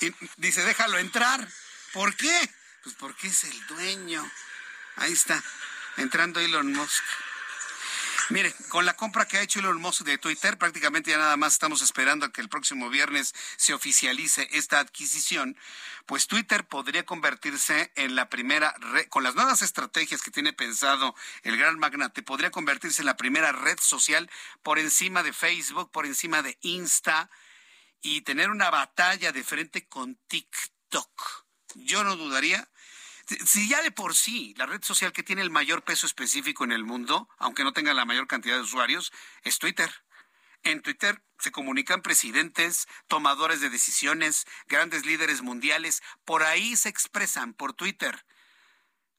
Y 0.00 0.14
dice, 0.36 0.62
déjalo 0.62 0.96
entrar. 0.98 1.48
¿Por 1.92 2.14
qué? 2.14 2.54
Pues 2.84 2.94
porque 2.94 3.26
es 3.26 3.42
el 3.42 3.66
dueño. 3.66 4.30
Ahí 4.94 5.12
está, 5.12 5.42
entrando 5.96 6.38
Elon 6.38 6.72
Musk. 6.72 7.02
Mire, 8.30 8.52
con 8.68 8.84
la 8.84 8.94
compra 8.94 9.26
que 9.26 9.38
ha 9.38 9.42
hecho 9.42 9.60
Elon 9.60 9.80
Musk 9.80 10.02
de 10.02 10.18
Twitter, 10.18 10.58
prácticamente 10.58 11.10
ya 11.10 11.16
nada 11.16 11.38
más 11.38 11.54
estamos 11.54 11.80
esperando 11.80 12.26
a 12.26 12.32
que 12.32 12.42
el 12.42 12.50
próximo 12.50 12.90
viernes 12.90 13.34
se 13.56 13.72
oficialice 13.72 14.46
esta 14.52 14.80
adquisición, 14.80 15.56
pues 16.04 16.26
Twitter 16.26 16.66
podría 16.66 17.06
convertirse 17.06 17.90
en 17.96 18.16
la 18.16 18.28
primera 18.28 18.74
red, 18.92 19.08
con 19.08 19.22
las 19.22 19.34
nuevas 19.34 19.62
estrategias 19.62 20.20
que 20.20 20.30
tiene 20.30 20.52
pensado 20.52 21.14
el 21.42 21.56
gran 21.56 21.78
magnate, 21.78 22.22
podría 22.22 22.50
convertirse 22.50 23.00
en 23.00 23.06
la 23.06 23.16
primera 23.16 23.52
red 23.52 23.78
social 23.80 24.30
por 24.62 24.78
encima 24.78 25.22
de 25.22 25.32
Facebook, 25.32 25.90
por 25.90 26.04
encima 26.04 26.42
de 26.42 26.58
Insta 26.60 27.30
y 28.02 28.20
tener 28.20 28.50
una 28.50 28.68
batalla 28.68 29.32
de 29.32 29.42
frente 29.42 29.88
con 29.88 30.16
TikTok. 30.28 31.46
Yo 31.76 32.04
no 32.04 32.14
dudaría 32.16 32.68
si 33.44 33.68
ya 33.68 33.82
de 33.82 33.90
por 33.90 34.14
sí 34.14 34.54
la 34.56 34.66
red 34.66 34.82
social 34.82 35.12
que 35.12 35.22
tiene 35.22 35.42
el 35.42 35.50
mayor 35.50 35.82
peso 35.82 36.06
específico 36.06 36.64
en 36.64 36.72
el 36.72 36.84
mundo, 36.84 37.28
aunque 37.38 37.64
no 37.64 37.72
tenga 37.72 37.92
la 37.94 38.04
mayor 38.04 38.26
cantidad 38.26 38.56
de 38.56 38.62
usuarios, 38.62 39.12
es 39.42 39.58
Twitter. 39.58 39.90
En 40.62 40.82
Twitter 40.82 41.22
se 41.38 41.52
comunican 41.52 42.02
presidentes, 42.02 42.88
tomadores 43.06 43.60
de 43.60 43.70
decisiones, 43.70 44.46
grandes 44.66 45.06
líderes 45.06 45.42
mundiales, 45.42 46.02
por 46.24 46.42
ahí 46.42 46.76
se 46.76 46.88
expresan, 46.88 47.54
por 47.54 47.74
Twitter. 47.74 48.24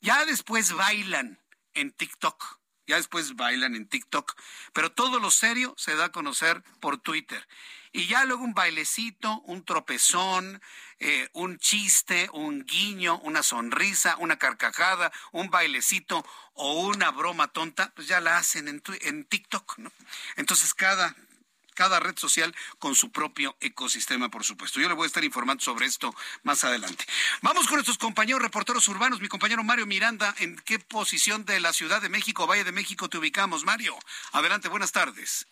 Ya 0.02 0.26
después 0.26 0.74
bailan 0.74 1.42
en 1.74 1.92
TikTok, 1.92 2.59
ya 2.90 2.96
después 2.96 3.36
bailan 3.36 3.76
en 3.76 3.88
TikTok, 3.88 4.36
pero 4.74 4.92
todo 4.92 5.20
lo 5.20 5.30
serio 5.30 5.76
se 5.78 5.96
da 5.96 6.06
a 6.06 6.12
conocer 6.12 6.64
por 6.80 6.98
Twitter. 6.98 7.48
Y 7.92 8.08
ya 8.08 8.26
luego 8.26 8.44
un 8.44 8.56
bailecito, 8.56 9.42
un 9.42 9.64
tropezón, 9.64 10.60
eh, 11.00 11.30
un 11.34 11.60
chiste, 11.60 12.30
un 12.34 12.66
guiño, 12.66 13.20
una 13.20 13.44
sonrisa, 13.44 14.16
una 14.18 14.38
carcajada, 14.38 15.12
un 15.32 15.52
bailecito 15.52 16.26
o 16.54 16.82
una 16.88 17.12
broma 17.12 17.48
tonta, 17.48 17.92
pues 17.96 18.08
ya 18.08 18.20
la 18.22 18.38
hacen 18.38 18.68
en, 18.68 18.82
en 19.02 19.24
TikTok, 19.24 19.78
¿no? 19.78 19.92
Entonces 20.36 20.74
cada, 20.74 21.16
cada 21.80 22.02
red 22.02 22.18
social 22.18 22.54
con 22.78 22.94
su 22.94 23.10
propio 23.10 23.56
ecosistema, 23.62 24.28
por 24.28 24.44
supuesto. 24.44 24.82
Yo 24.82 24.90
le 24.90 24.96
voy 24.96 25.06
a 25.06 25.08
estar 25.08 25.24
informando 25.24 25.64
sobre 25.64 25.86
esto 25.86 26.14
más 26.44 26.66
adelante. 26.66 27.06
Vamos 27.42 27.68
con 27.68 27.76
nuestros 27.76 27.98
compañeros 27.98 28.42
reporteros 28.42 28.86
urbanos. 28.90 29.22
Mi 29.22 29.30
compañero 29.30 29.64
Mario 29.64 29.86
Miranda, 29.86 30.36
¿en 30.40 30.58
qué 30.66 30.78
posición 30.80 31.46
de 31.46 31.62
la 31.62 31.72
Ciudad 31.72 32.02
de 32.02 32.10
México, 32.10 32.48
Valle 32.48 32.66
de 32.66 32.74
México 32.74 33.08
te 33.08 33.18
ubicamos? 33.18 33.64
Mario, 33.64 33.96
adelante, 34.34 34.68
buenas 34.68 34.92
tardes. 34.92 35.48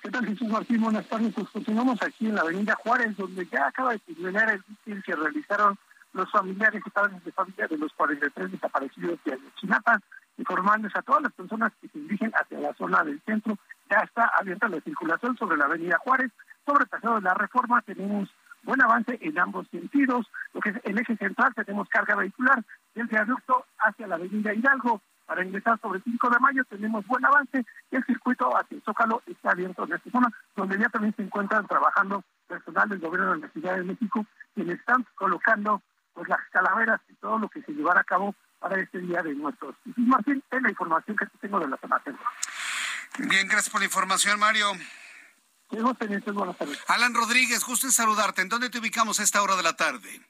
¿Qué 0.00 0.10
tal, 0.12 0.26
Jesús 0.26 0.46
Martín? 0.46 0.80
Buenas 0.80 1.08
tardes. 1.08 1.34
Pues 1.34 1.48
continuamos 1.48 2.00
aquí 2.02 2.28
en 2.28 2.36
la 2.36 2.42
avenida 2.42 2.76
Juárez, 2.76 3.16
donde 3.16 3.44
ya 3.50 3.66
acaba 3.66 3.90
de 3.94 3.98
terminar 3.98 4.48
el 4.52 4.62
mitin 4.68 5.02
que 5.02 5.16
realizaron 5.16 5.76
los 6.12 6.30
familiares 6.30 6.80
y 6.86 6.90
padres 6.90 7.24
de 7.24 7.32
familia 7.32 7.66
de 7.66 7.78
los 7.78 7.92
43 7.94 8.52
desaparecidos 8.52 9.18
de 9.24 9.32
Ayotzinapa, 9.32 10.00
informándoles 10.36 10.94
a 10.94 11.02
todas 11.02 11.22
las 11.22 11.32
personas 11.32 11.72
que 11.80 11.88
se 11.88 11.98
dirigen 11.98 12.30
hacia 12.30 12.60
la 12.60 12.72
zona 12.74 13.02
del 13.02 13.20
centro. 13.26 13.58
Ya 13.90 13.98
está 14.00 14.30
abierta 14.38 14.68
la 14.68 14.80
circulación 14.80 15.36
sobre 15.36 15.56
la 15.56 15.66
avenida 15.66 15.98
Juárez. 15.98 16.30
Sobre 16.66 16.84
el 16.84 16.88
paseo 16.88 17.14
de 17.16 17.22
la 17.22 17.34
reforma 17.34 17.80
tenemos 17.82 18.28
buen 18.62 18.82
avance 18.82 19.18
en 19.20 19.38
ambos 19.38 19.66
sentidos. 19.68 20.26
Lo 20.52 20.60
que 20.60 20.70
es 20.70 20.76
el 20.84 20.98
eje 20.98 21.16
central 21.16 21.54
tenemos 21.54 21.88
carga 21.88 22.16
vehicular 22.16 22.62
del 22.94 23.06
viaducto 23.06 23.64
hacia 23.78 24.06
la 24.06 24.16
avenida 24.16 24.52
Hidalgo 24.52 25.00
para 25.28 25.44
ingresar 25.44 25.78
sobre 25.80 25.98
el 25.98 26.04
5 26.04 26.30
de 26.30 26.38
mayo 26.38 26.64
tenemos 26.64 27.06
buen 27.06 27.22
avance 27.22 27.62
y 27.90 27.96
el 27.96 28.04
circuito 28.06 28.56
hacia 28.56 28.76
el 28.76 28.82
Zócalo 28.82 29.22
está 29.26 29.50
abierto 29.50 29.84
en 29.84 29.92
esta 29.92 30.10
zona, 30.10 30.32
donde 30.56 30.78
ya 30.78 30.88
también 30.88 31.14
se 31.16 31.22
encuentran 31.22 31.66
trabajando 31.66 32.24
personal 32.46 32.88
del 32.88 32.98
gobierno 32.98 33.34
de 33.34 33.40
la 33.40 33.48
Ciudad 33.50 33.76
de 33.76 33.84
México, 33.84 34.24
quienes 34.54 34.78
están 34.78 35.04
colocando 35.16 35.82
pues 36.14 36.26
las 36.30 36.40
calaveras 36.50 37.02
y 37.10 37.14
todo 37.16 37.38
lo 37.38 37.48
que 37.50 37.60
se 37.60 37.72
llevará 37.72 38.00
a 38.00 38.04
cabo 38.04 38.34
para 38.58 38.80
este 38.80 39.00
Día 39.00 39.22
de 39.22 39.34
Muertos. 39.34 39.76
Y 39.84 40.00
Martín, 40.00 40.42
es 40.50 40.62
la 40.62 40.70
información 40.70 41.14
que 41.14 41.26
tengo 41.40 41.60
de 41.60 41.68
la 41.68 41.76
zona 41.76 42.00
centro. 42.02 42.24
Bien, 43.18 43.48
gracias 43.48 43.70
por 43.70 43.80
la 43.80 43.86
información, 43.86 44.38
Mario. 44.38 44.72
Alan 46.86 47.14
Rodríguez, 47.14 47.62
justo 47.62 47.86
en 47.86 47.92
saludarte. 47.92 48.42
¿En 48.42 48.48
dónde 48.48 48.70
te 48.70 48.78
ubicamos 48.78 49.20
a 49.20 49.22
esta 49.22 49.42
hora 49.42 49.56
de 49.56 49.62
la 49.62 49.76
tarde? 49.76 50.20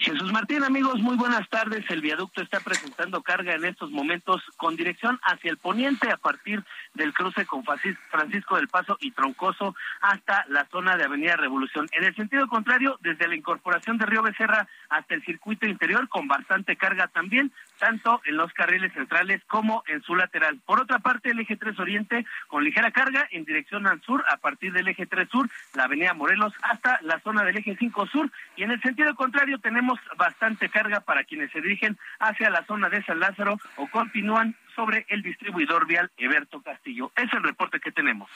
Jesús 0.00 0.32
Martín, 0.32 0.64
amigos, 0.64 0.98
muy 1.00 1.14
buenas 1.16 1.46
tardes. 1.50 1.84
El 1.90 2.00
viaducto 2.00 2.40
está 2.40 2.60
presentando 2.60 3.20
carga 3.20 3.54
en 3.54 3.66
estos 3.66 3.90
momentos 3.90 4.42
con 4.56 4.74
dirección 4.74 5.20
hacia 5.22 5.50
el 5.50 5.58
poniente 5.58 6.10
a 6.10 6.16
partir 6.16 6.64
del 6.94 7.12
cruce 7.12 7.44
con 7.44 7.62
Francisco 7.64 8.56
del 8.56 8.68
Paso 8.68 8.96
y 8.98 9.10
Troncoso 9.10 9.74
hasta 10.00 10.46
la 10.48 10.64
zona 10.70 10.96
de 10.96 11.04
Avenida 11.04 11.36
Revolución. 11.36 11.86
En 11.92 12.04
el 12.04 12.16
sentido 12.16 12.48
contrario, 12.48 12.98
desde 13.02 13.28
la 13.28 13.34
incorporación 13.34 13.98
de 13.98 14.06
Río 14.06 14.22
Becerra 14.22 14.66
hasta 14.88 15.14
el 15.14 15.22
circuito 15.22 15.66
interior 15.66 16.08
con 16.08 16.26
bastante 16.28 16.76
carga 16.76 17.08
también, 17.08 17.52
tanto 17.78 18.22
en 18.24 18.38
los 18.38 18.54
carriles 18.54 18.94
centrales 18.94 19.42
como 19.48 19.84
en 19.86 20.02
su 20.02 20.16
lateral. 20.16 20.60
Por 20.64 20.80
otra 20.80 21.00
parte, 21.00 21.32
el 21.32 21.40
eje 21.40 21.56
3 21.56 21.78
Oriente 21.78 22.24
con 22.48 22.64
ligera 22.64 22.90
carga 22.90 23.28
en 23.32 23.44
dirección 23.44 23.86
al 23.86 24.00
sur 24.00 24.24
a 24.30 24.38
partir 24.38 24.72
del 24.72 24.88
eje 24.88 25.04
3 25.04 25.28
Sur, 25.28 25.50
la 25.74 25.84
Avenida 25.84 26.14
Morelos 26.14 26.54
hasta 26.62 26.98
la 27.02 27.20
zona 27.20 27.44
del 27.44 27.58
eje 27.58 27.76
5 27.78 28.06
Sur 28.06 28.30
y 28.56 28.62
en 28.62 28.70
el 28.70 28.80
sentido 28.80 29.14
contrario 29.14 29.58
tenemos 29.58 29.89
bastante 30.16 30.68
carga 30.68 31.00
para 31.00 31.24
quienes 31.24 31.50
se 31.52 31.60
dirigen 31.60 31.98
hacia 32.18 32.50
la 32.50 32.64
zona 32.66 32.88
de 32.88 33.04
San 33.04 33.20
Lázaro 33.20 33.58
o 33.76 33.88
continúan 33.88 34.56
sobre 34.74 35.06
el 35.08 35.22
distribuidor 35.22 35.86
vial 35.86 36.10
Eberto 36.16 36.62
Castillo. 36.62 37.12
Es 37.16 37.32
el 37.32 37.42
reporte 37.42 37.80
que 37.80 37.92
tenemos. 37.92 38.30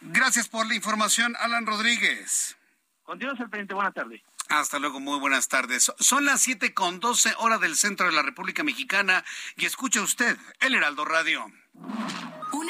Gracias 0.00 0.48
por 0.48 0.66
la 0.66 0.74
información, 0.74 1.34
Alan 1.40 1.66
Rodríguez. 1.66 2.56
Continuamos 3.04 3.40
al 3.40 3.50
pendiente. 3.50 3.74
Buenas 3.74 3.94
tardes. 3.94 4.20
Hasta 4.48 4.78
luego, 4.78 5.00
muy 5.00 5.18
buenas 5.18 5.48
tardes. 5.48 5.92
Son 5.98 6.24
las 6.24 6.40
siete 6.40 6.72
con 6.72 7.00
doce 7.00 7.34
horas 7.38 7.60
del 7.60 7.74
centro 7.74 8.06
de 8.06 8.12
la 8.12 8.22
República 8.22 8.62
Mexicana 8.62 9.24
y 9.56 9.64
escucha 9.64 10.02
usted 10.02 10.36
el 10.60 10.74
Heraldo 10.74 11.04
Radio. 11.04 11.46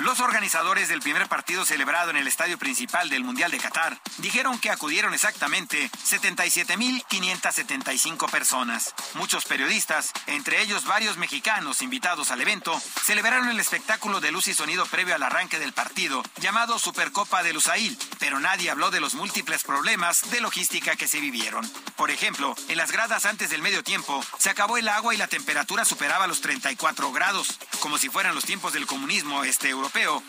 Los 0.00 0.20
organizadores 0.20 0.88
del 0.88 1.00
primer 1.00 1.26
partido 1.26 1.64
celebrado 1.64 2.10
en 2.10 2.16
el 2.16 2.28
estadio 2.28 2.56
principal 2.56 3.10
del 3.10 3.24
Mundial 3.24 3.50
de 3.50 3.58
Qatar 3.58 4.00
dijeron 4.18 4.60
que 4.60 4.70
acudieron 4.70 5.12
exactamente 5.12 5.90
77.575 5.90 8.30
personas. 8.30 8.94
Muchos 9.14 9.44
periodistas, 9.44 10.12
entre 10.28 10.62
ellos 10.62 10.84
varios 10.84 11.16
mexicanos 11.16 11.82
invitados 11.82 12.30
al 12.30 12.40
evento, 12.40 12.80
celebraron 13.04 13.48
el 13.48 13.58
espectáculo 13.58 14.20
de 14.20 14.30
luz 14.30 14.46
y 14.46 14.54
sonido 14.54 14.86
previo 14.86 15.16
al 15.16 15.22
arranque 15.24 15.58
del 15.58 15.72
partido, 15.72 16.22
llamado 16.36 16.78
Supercopa 16.78 17.42
de 17.42 17.52
Lusail, 17.52 17.98
pero 18.20 18.38
nadie 18.38 18.70
habló 18.70 18.92
de 18.92 19.00
los 19.00 19.14
múltiples 19.14 19.64
problemas 19.64 20.30
de 20.30 20.40
logística 20.40 20.94
que 20.94 21.08
se 21.08 21.18
vivieron. 21.18 21.68
Por 21.96 22.12
ejemplo, 22.12 22.54
en 22.68 22.76
las 22.76 22.92
gradas 22.92 23.26
antes 23.26 23.50
del 23.50 23.62
medio 23.62 23.82
tiempo, 23.82 24.24
se 24.38 24.50
acabó 24.50 24.76
el 24.76 24.86
agua 24.86 25.12
y 25.12 25.16
la 25.16 25.26
temperatura 25.26 25.84
superaba 25.84 26.28
los 26.28 26.40
34 26.40 27.10
grados, 27.10 27.58
como 27.80 27.98
si 27.98 28.08
fueran 28.08 28.36
los 28.36 28.44
tiempos 28.44 28.72
del 28.72 28.86
comunismo 28.86 29.42
este 29.42 29.70
europeo 29.70 29.87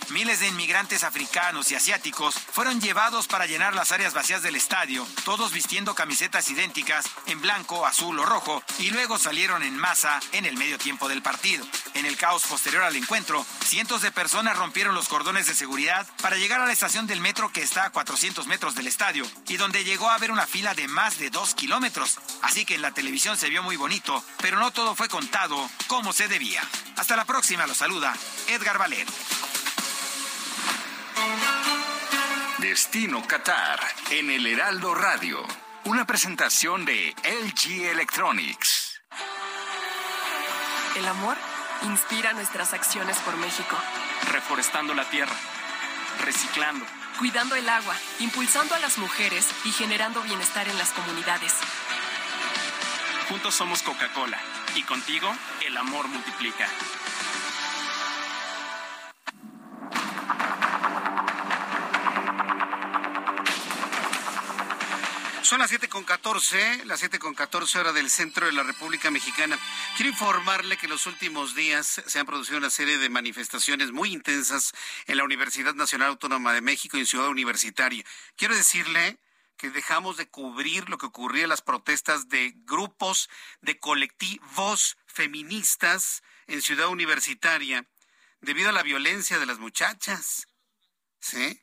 miles 0.10 0.40
de 0.40 0.48
inmigrantes 0.48 1.04
africanos 1.04 1.72
y 1.72 1.76
asiáticos 1.76 2.36
fueron 2.36 2.80
llevados 2.82 3.28
para 3.28 3.46
llenar 3.46 3.76
las 3.76 3.92
áreas 3.92 4.14
vacías 4.14 4.42
del 4.42 4.56
estadio, 4.56 5.06
todos 5.26 5.52
vistiendo 5.52 5.96
camisetas 5.96 6.50
idénticas 6.50 7.06
en 7.26 7.42
blanco, 7.42 7.86
azul 7.86 8.18
o 8.20 8.26
rojo, 8.26 8.64
y 8.80 8.90
luego 8.90 9.18
salieron 9.18 9.62
en 9.64 9.78
masa 9.78 10.20
en 10.32 10.46
el 10.46 10.58
medio 10.58 10.78
tiempo 10.78 11.08
del 11.08 11.22
partido. 11.22 11.66
En 11.94 12.06
el 12.06 12.18
caos 12.18 12.44
posterior 12.44 12.84
al 12.84 12.96
encuentro, 12.96 13.46
cientos 13.64 14.02
de 14.02 14.12
personas 14.12 14.58
rompieron 14.58 14.96
los 14.96 15.08
cordones 15.08 15.48
de 15.48 15.56
seguridad 15.56 16.08
para 16.22 16.38
llegar 16.38 16.62
a 16.62 16.66
la 16.66 16.74
estación 16.74 17.06
del 17.06 17.22
metro 17.22 17.52
que 17.52 17.62
está 17.62 17.86
a 17.86 17.92
400 17.92 18.48
metros 18.48 18.76
del 18.76 18.88
estadio 18.88 19.26
y 19.48 19.58
donde 19.58 19.84
llegó 19.84 20.10
a 20.10 20.16
haber 20.16 20.32
una 20.32 20.48
fila 20.48 20.74
de 20.74 20.88
más 20.88 21.20
de 21.20 21.30
dos 21.30 21.54
kilómetros. 21.54 22.20
Así 22.42 22.66
que 22.66 22.76
en 22.76 22.82
la 22.82 22.92
televisión 22.92 23.38
se 23.38 23.50
vio 23.50 23.62
muy 23.62 23.76
bonito, 23.76 24.24
pero 24.42 24.58
no 24.58 24.72
todo 24.72 24.96
fue 24.96 25.10
contado 25.10 25.70
como 25.88 26.14
se 26.14 26.28
debía. 26.28 26.62
Hasta 26.96 27.16
la 27.16 27.26
próxima, 27.26 27.68
lo 27.68 27.76
saluda 27.76 28.14
Edgar 28.48 28.78
Valero. 28.78 29.12
Destino 32.60 33.26
Qatar 33.26 33.80
en 34.12 34.30
el 34.30 34.46
Heraldo 34.46 34.94
Radio. 34.94 35.46
Una 35.86 36.06
presentación 36.06 36.86
de 36.86 37.16
LG 37.24 37.86
Electronics. 37.92 39.02
El 40.96 41.08
amor 41.08 41.38
inspira 41.84 42.34
nuestras 42.34 42.74
acciones 42.74 43.18
por 43.20 43.36
México. 43.38 43.76
Reforestando 44.32 44.94
la 44.94 45.10
tierra, 45.10 45.36
reciclando, 46.24 46.86
cuidando 47.18 47.56
el 47.56 47.68
agua, 47.68 47.96
impulsando 48.20 48.76
a 48.76 48.80
las 48.80 48.98
mujeres 48.98 49.48
y 49.66 49.72
generando 49.72 50.22
bienestar 50.22 50.68
en 50.68 50.78
las 50.78 50.90
comunidades. 50.92 51.56
Juntos 53.30 53.56
somos 53.56 53.82
Coca-Cola 53.84 54.40
y 54.76 54.84
contigo 54.84 55.32
el 55.66 55.78
amor 55.78 56.08
multiplica. 56.08 56.68
Son 65.50 65.58
las 65.58 65.70
siete 65.72 65.90
con 65.90 66.04
catorce, 66.04 66.86
las 66.86 67.00
siete 67.00 67.18
con 67.18 67.34
catorce 67.34 67.80
hora 67.80 67.92
del 67.92 68.12
centro 68.12 68.46
de 68.46 68.52
la 68.52 68.62
República 68.62 69.10
Mexicana. 69.10 69.58
Quiero 69.96 70.12
informarle 70.12 70.78
que 70.78 70.86
en 70.86 70.92
los 70.92 71.08
últimos 71.08 71.56
días 71.56 72.04
se 72.06 72.20
han 72.20 72.28
producido 72.28 72.60
una 72.60 72.70
serie 72.70 73.00
de 73.00 73.10
manifestaciones 73.10 73.92
muy 73.92 74.14
intensas 74.14 74.74
en 75.08 75.18
la 75.18 75.24
Universidad 75.24 75.74
Nacional 75.74 76.10
Autónoma 76.10 76.54
de 76.54 76.62
México 76.62 76.98
y 76.98 77.00
en 77.00 77.08
Ciudad 77.08 77.30
Universitaria. 77.30 78.06
Quiero 78.36 78.56
decirle 78.56 79.18
que 79.58 79.72
dejamos 79.72 80.18
de 80.18 80.30
cubrir 80.30 80.88
lo 80.88 81.00
que 81.00 81.08
ocurría 81.08 81.46
en 81.46 81.50
las 81.50 81.64
protestas 81.64 82.30
de 82.30 82.54
grupos, 82.58 83.28
de 83.62 83.80
colectivos 83.80 84.98
feministas 85.08 86.22
en 86.46 86.62
Ciudad 86.62 86.90
Universitaria 86.90 87.88
debido 88.40 88.70
a 88.70 88.74
la 88.74 88.84
violencia 88.84 89.40
de 89.40 89.48
las 89.48 89.58
muchachas. 89.58 90.46
¿Sí? 91.20 91.60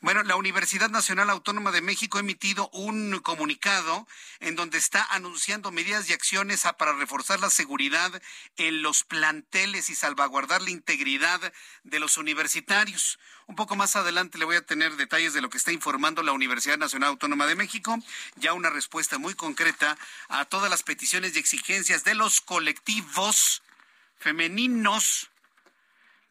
Bueno, 0.00 0.22
la 0.22 0.36
Universidad 0.36 0.90
Nacional 0.90 1.30
Autónoma 1.30 1.72
de 1.72 1.82
México 1.82 2.18
ha 2.18 2.20
emitido 2.20 2.68
un 2.72 3.18
comunicado 3.20 4.06
en 4.40 4.56
donde 4.56 4.78
está 4.78 5.04
anunciando 5.10 5.70
medidas 5.70 6.08
y 6.08 6.12
acciones 6.12 6.64
para 6.78 6.92
reforzar 6.92 7.40
la 7.40 7.50
seguridad 7.50 8.22
en 8.56 8.82
los 8.82 9.04
planteles 9.04 9.90
y 9.90 9.94
salvaguardar 9.94 10.62
la 10.62 10.70
integridad 10.70 11.52
de 11.84 11.98
los 12.00 12.18
universitarios. 12.18 13.18
Un 13.46 13.56
poco 13.56 13.76
más 13.76 13.96
adelante 13.96 14.38
le 14.38 14.44
voy 14.44 14.56
a 14.56 14.66
tener 14.66 14.96
detalles 14.96 15.32
de 15.32 15.40
lo 15.40 15.50
que 15.50 15.58
está 15.58 15.72
informando 15.72 16.22
la 16.22 16.32
Universidad 16.32 16.78
Nacional 16.78 17.10
Autónoma 17.10 17.46
de 17.46 17.54
México, 17.54 17.98
ya 18.36 18.52
una 18.52 18.70
respuesta 18.70 19.18
muy 19.18 19.34
concreta 19.34 19.96
a 20.28 20.44
todas 20.44 20.70
las 20.70 20.82
peticiones 20.82 21.34
y 21.34 21.38
exigencias 21.38 22.04
de 22.04 22.14
los 22.14 22.40
colectivos 22.40 23.62
femeninos 24.18 25.30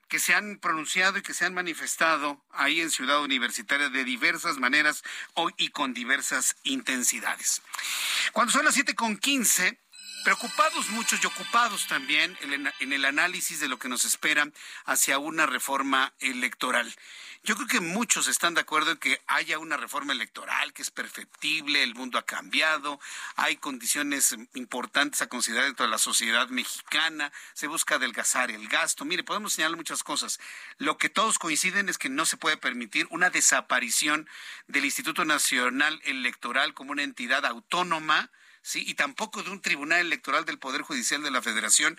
que 0.08 0.20
se 0.20 0.34
han 0.34 0.58
pronunciado 0.60 1.18
y 1.18 1.22
que 1.22 1.34
se 1.34 1.46
han 1.46 1.54
manifestado 1.54 2.44
ahí 2.52 2.82
en 2.82 2.92
Ciudad 2.92 3.22
Universitaria 3.22 3.90
de 3.90 4.04
diversas 4.04 4.58
maneras 4.58 5.04
hoy 5.34 5.54
y 5.58 5.70
con 5.70 5.94
diversas 5.94 6.56
intensidades. 6.64 7.62
Cuando 8.34 8.54
son 8.54 8.66
las 8.66 8.74
siete 8.74 8.96
con 8.96 9.18
quince, 9.18 9.80
preocupados 10.24 10.90
muchos 10.90 11.24
y 11.24 11.28
ocupados 11.28 11.88
también 11.88 12.38
en 12.80 12.94
el 12.94 13.06
análisis 13.06 13.60
de 13.60 13.70
lo 13.70 13.80
que 13.80 13.90
nos 13.90 14.04
espera 14.04 14.50
hacia 14.86 15.20
una 15.20 15.46
reforma 15.46 16.14
electoral. 16.20 16.94
Yo 17.48 17.56
creo 17.56 17.68
que 17.70 17.80
muchos 17.80 18.28
están 18.28 18.56
de 18.56 18.60
acuerdo 18.60 18.92
en 18.92 18.98
que 18.98 19.22
haya 19.26 19.58
una 19.58 19.78
reforma 19.78 20.12
electoral 20.12 20.74
que 20.74 20.82
es 20.82 20.92
perfectible, 20.92 21.82
el 21.82 21.96
mundo 21.96 22.18
ha 22.18 22.26
cambiado, 22.26 23.00
hay 23.38 23.56
condiciones 23.56 24.36
importantes 24.54 25.22
a 25.22 25.28
considerar 25.28 25.64
dentro 25.64 25.86
de 25.86 25.90
la 25.90 25.98
sociedad 25.98 26.50
mexicana, 26.50 27.32
se 27.54 27.68
busca 27.68 27.96
adelgazar 27.96 28.52
el 28.52 28.68
gasto. 28.68 29.06
Mire, 29.06 29.24
podemos 29.24 29.54
señalar 29.54 29.78
muchas 29.78 30.04
cosas. 30.04 30.42
Lo 30.78 30.98
que 30.98 31.08
todos 31.08 31.40
coinciden 31.40 31.88
es 31.88 31.98
que 31.98 32.10
no 32.10 32.26
se 32.26 32.36
puede 32.36 32.58
permitir 32.58 33.08
una 33.12 33.30
desaparición 33.30 34.28
del 34.68 34.84
Instituto 34.84 35.24
Nacional 35.24 36.02
Electoral 36.04 36.74
como 36.74 36.92
una 36.92 37.04
entidad 37.04 37.46
autónoma, 37.46 38.30
¿sí? 38.62 38.84
y 38.86 38.96
tampoco 38.96 39.42
de 39.44 39.52
un 39.52 39.62
tribunal 39.62 40.02
electoral 40.02 40.44
del 40.44 40.60
Poder 40.60 40.82
Judicial 40.82 41.24
de 41.24 41.32
la 41.32 41.42
Federación 41.42 41.98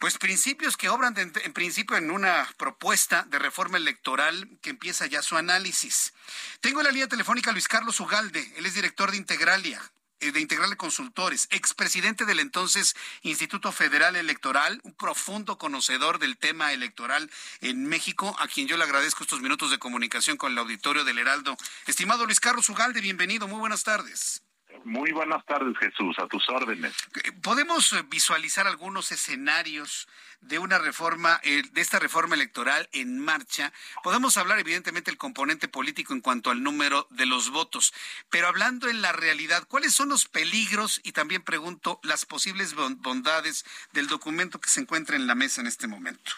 pues 0.00 0.16
principios 0.16 0.78
que 0.78 0.88
obran 0.88 1.14
en 1.16 1.52
principio 1.52 1.96
en 1.98 2.10
una 2.10 2.48
propuesta 2.56 3.26
de 3.28 3.38
reforma 3.38 3.76
electoral 3.76 4.48
que 4.62 4.70
empieza 4.70 5.06
ya 5.06 5.20
su 5.20 5.36
análisis. 5.36 6.14
Tengo 6.62 6.80
en 6.80 6.86
la 6.86 6.90
línea 6.90 7.06
telefónica 7.06 7.50
a 7.50 7.52
Luis 7.52 7.68
Carlos 7.68 8.00
Ugalde, 8.00 8.50
él 8.56 8.64
es 8.64 8.72
director 8.72 9.10
de 9.10 9.18
Integralia, 9.18 9.80
eh, 10.20 10.32
de 10.32 10.40
Integrale 10.40 10.76
Consultores, 10.76 11.48
expresidente 11.50 12.24
del 12.24 12.40
entonces 12.40 12.96
Instituto 13.20 13.72
Federal 13.72 14.16
Electoral, 14.16 14.80
un 14.84 14.94
profundo 14.94 15.58
conocedor 15.58 16.18
del 16.18 16.38
tema 16.38 16.72
electoral 16.72 17.30
en 17.60 17.84
México, 17.84 18.34
a 18.38 18.48
quien 18.48 18.68
yo 18.68 18.78
le 18.78 18.84
agradezco 18.84 19.22
estos 19.22 19.42
minutos 19.42 19.70
de 19.70 19.78
comunicación 19.78 20.38
con 20.38 20.52
el 20.52 20.58
auditorio 20.58 21.04
del 21.04 21.18
Heraldo. 21.18 21.58
Estimado 21.86 22.24
Luis 22.24 22.40
Carlos 22.40 22.70
Ugalde, 22.70 23.02
bienvenido, 23.02 23.48
muy 23.48 23.58
buenas 23.58 23.82
tardes. 23.82 24.42
Muy 24.84 25.12
buenas 25.12 25.44
tardes, 25.44 25.76
Jesús, 25.78 26.18
a 26.18 26.26
tus 26.26 26.48
órdenes. 26.48 26.94
¿Podemos 27.42 27.92
eh, 27.92 28.02
visualizar 28.08 28.66
algunos 28.66 29.12
escenarios 29.12 30.08
de 30.40 30.58
una 30.58 30.78
reforma, 30.78 31.38
eh, 31.42 31.62
de 31.72 31.80
esta 31.80 31.98
reforma 31.98 32.34
electoral 32.34 32.88
en 32.92 33.18
marcha? 33.18 33.72
Podemos 34.02 34.36
hablar, 34.36 34.58
evidentemente, 34.58 35.10
del 35.10 35.18
componente 35.18 35.68
político 35.68 36.14
en 36.14 36.20
cuanto 36.20 36.50
al 36.50 36.62
número 36.62 37.06
de 37.10 37.26
los 37.26 37.50
votos, 37.50 37.92
pero 38.30 38.48
hablando 38.48 38.88
en 38.88 39.02
la 39.02 39.12
realidad, 39.12 39.66
¿cuáles 39.68 39.94
son 39.94 40.08
los 40.08 40.26
peligros 40.26 41.00
y 41.04 41.12
también 41.12 41.42
pregunto 41.42 42.00
las 42.02 42.24
posibles 42.24 42.74
bondades 42.74 43.64
del 43.92 44.06
documento 44.06 44.60
que 44.60 44.70
se 44.70 44.80
encuentra 44.80 45.16
en 45.16 45.26
la 45.26 45.34
mesa 45.34 45.60
en 45.60 45.66
este 45.66 45.88
momento? 45.88 46.32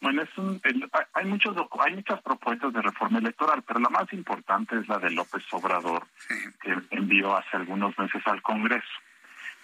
Bueno, 0.00 0.22
es 0.22 0.38
un, 0.38 0.60
hay, 1.12 1.24
muchos, 1.26 1.54
hay 1.78 1.94
muchas 1.94 2.22
propuestas 2.22 2.72
de 2.72 2.80
reforma 2.80 3.18
electoral, 3.18 3.62
pero 3.66 3.80
la 3.80 3.90
más 3.90 4.10
importante 4.12 4.78
es 4.78 4.88
la 4.88 4.98
de 4.98 5.10
López 5.10 5.44
Obrador, 5.52 6.06
que 6.62 6.74
envió 6.90 7.36
hace 7.36 7.56
algunos 7.58 7.96
meses 7.98 8.22
al 8.26 8.40
Congreso. 8.40 8.88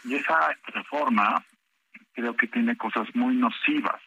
Y 0.05 0.15
esa 0.15 0.55
reforma 0.67 1.43
creo 2.13 2.37
que 2.37 2.49
tiene 2.49 2.77
cosas 2.77 3.09
muy 3.15 3.35
nocivas. 3.35 4.01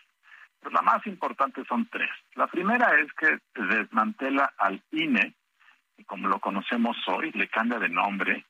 Pero 0.60 0.72
la 0.72 0.82
más 0.82 1.06
importante 1.08 1.64
son 1.66 1.88
tres. 1.88 2.10
La 2.36 2.48
primera 2.48 2.92
es 3.00 3.12
que 3.14 3.40
desmantela 3.56 4.54
al 4.58 4.84
INE, 4.92 5.34
como 6.06 6.28
lo 6.28 6.40
conocemos 6.40 6.96
hoy, 7.08 7.32
le 7.32 7.48
cambia 7.48 7.80
de 7.80 7.90
nombre, 7.90 8.46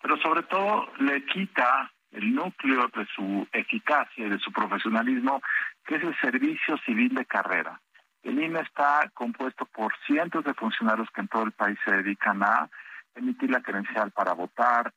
pero 0.00 0.18
sobre 0.18 0.42
todo 0.42 0.92
le 0.98 1.24
quita 1.24 1.90
el 2.14 2.34
núcleo 2.34 2.88
de 2.94 3.06
su 3.14 3.46
eficacia 3.52 4.26
y 4.26 4.30
de 4.30 4.38
su 4.38 4.52
profesionalismo, 4.52 5.42
que 5.84 5.96
es 5.96 6.02
el 6.02 6.16
Servicio 6.20 6.78
Civil 6.78 7.14
de 7.14 7.26
Carrera. 7.26 7.80
El 8.22 8.42
INE 8.42 8.60
está 8.60 9.10
compuesto 9.12 9.66
por 9.66 9.92
cientos 10.06 10.44
de 10.44 10.54
funcionarios 10.54 11.08
que 11.10 11.20
en 11.20 11.28
todo 11.28 11.42
el 11.42 11.52
país 11.52 11.78
se 11.84 11.90
dedican 11.90 12.42
a 12.42 12.70
emitir 13.14 13.50
la 13.50 13.62
credencial 13.62 14.10
para 14.12 14.32
votar, 14.32 14.92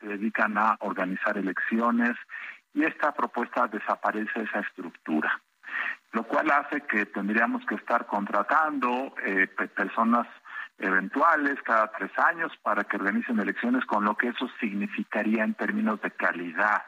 se 0.00 0.06
dedican 0.08 0.58
a 0.58 0.76
organizar 0.80 1.38
elecciones 1.38 2.16
y 2.74 2.84
esta 2.84 3.12
propuesta 3.12 3.68
desaparece 3.68 4.42
esa 4.42 4.60
estructura, 4.60 5.40
lo 6.12 6.24
cual 6.24 6.50
hace 6.50 6.80
que 6.82 7.06
tendríamos 7.06 7.64
que 7.66 7.76
estar 7.76 8.06
contratando 8.06 9.14
eh, 9.24 9.46
personas 9.46 10.26
eventuales 10.82 11.60
cada 11.62 11.90
tres 11.92 12.10
años 12.18 12.52
para 12.62 12.84
que 12.84 12.96
organicen 12.96 13.38
elecciones, 13.38 13.84
con 13.86 14.04
lo 14.04 14.16
que 14.16 14.28
eso 14.28 14.48
significaría 14.60 15.44
en 15.44 15.54
términos 15.54 16.00
de 16.02 16.10
calidad 16.10 16.82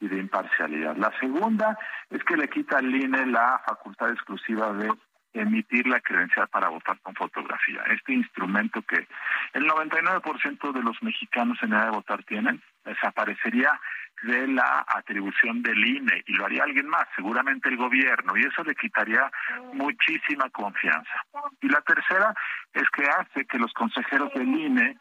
y 0.00 0.08
de 0.08 0.18
imparcialidad. 0.18 0.96
La 0.96 1.12
segunda 1.18 1.78
es 2.10 2.22
que 2.24 2.36
le 2.36 2.48
quita 2.48 2.78
al 2.78 2.94
INE 2.94 3.26
la 3.26 3.60
facultad 3.66 4.10
exclusiva 4.10 4.72
de 4.72 4.92
emitir 5.34 5.86
la 5.86 6.00
credencial 6.00 6.48
para 6.48 6.68
votar 6.68 6.98
con 7.00 7.14
fotografía. 7.14 7.82
Este 7.90 8.12
instrumento 8.12 8.82
que 8.82 9.06
el 9.54 9.68
99% 9.68 10.72
de 10.72 10.82
los 10.82 11.02
mexicanos 11.02 11.58
en 11.62 11.72
edad 11.72 11.86
de 11.86 11.90
votar 11.90 12.22
tienen, 12.24 12.62
desaparecería 12.84 13.78
de 14.22 14.46
la 14.46 14.84
atribución 14.86 15.62
del 15.62 15.84
INE 15.84 16.22
y 16.26 16.32
lo 16.34 16.44
haría 16.44 16.62
alguien 16.62 16.88
más, 16.88 17.06
seguramente 17.16 17.68
el 17.68 17.76
gobierno, 17.76 18.36
y 18.36 18.42
eso 18.42 18.62
le 18.62 18.74
quitaría 18.74 19.30
muchísima 19.72 20.48
confianza. 20.50 21.24
Y 21.60 21.68
la 21.68 21.80
tercera 21.80 22.34
es 22.72 22.88
que 22.90 23.04
hace 23.04 23.44
que 23.46 23.58
los 23.58 23.72
consejeros 23.72 24.32
del 24.34 24.48
INE 24.48 24.96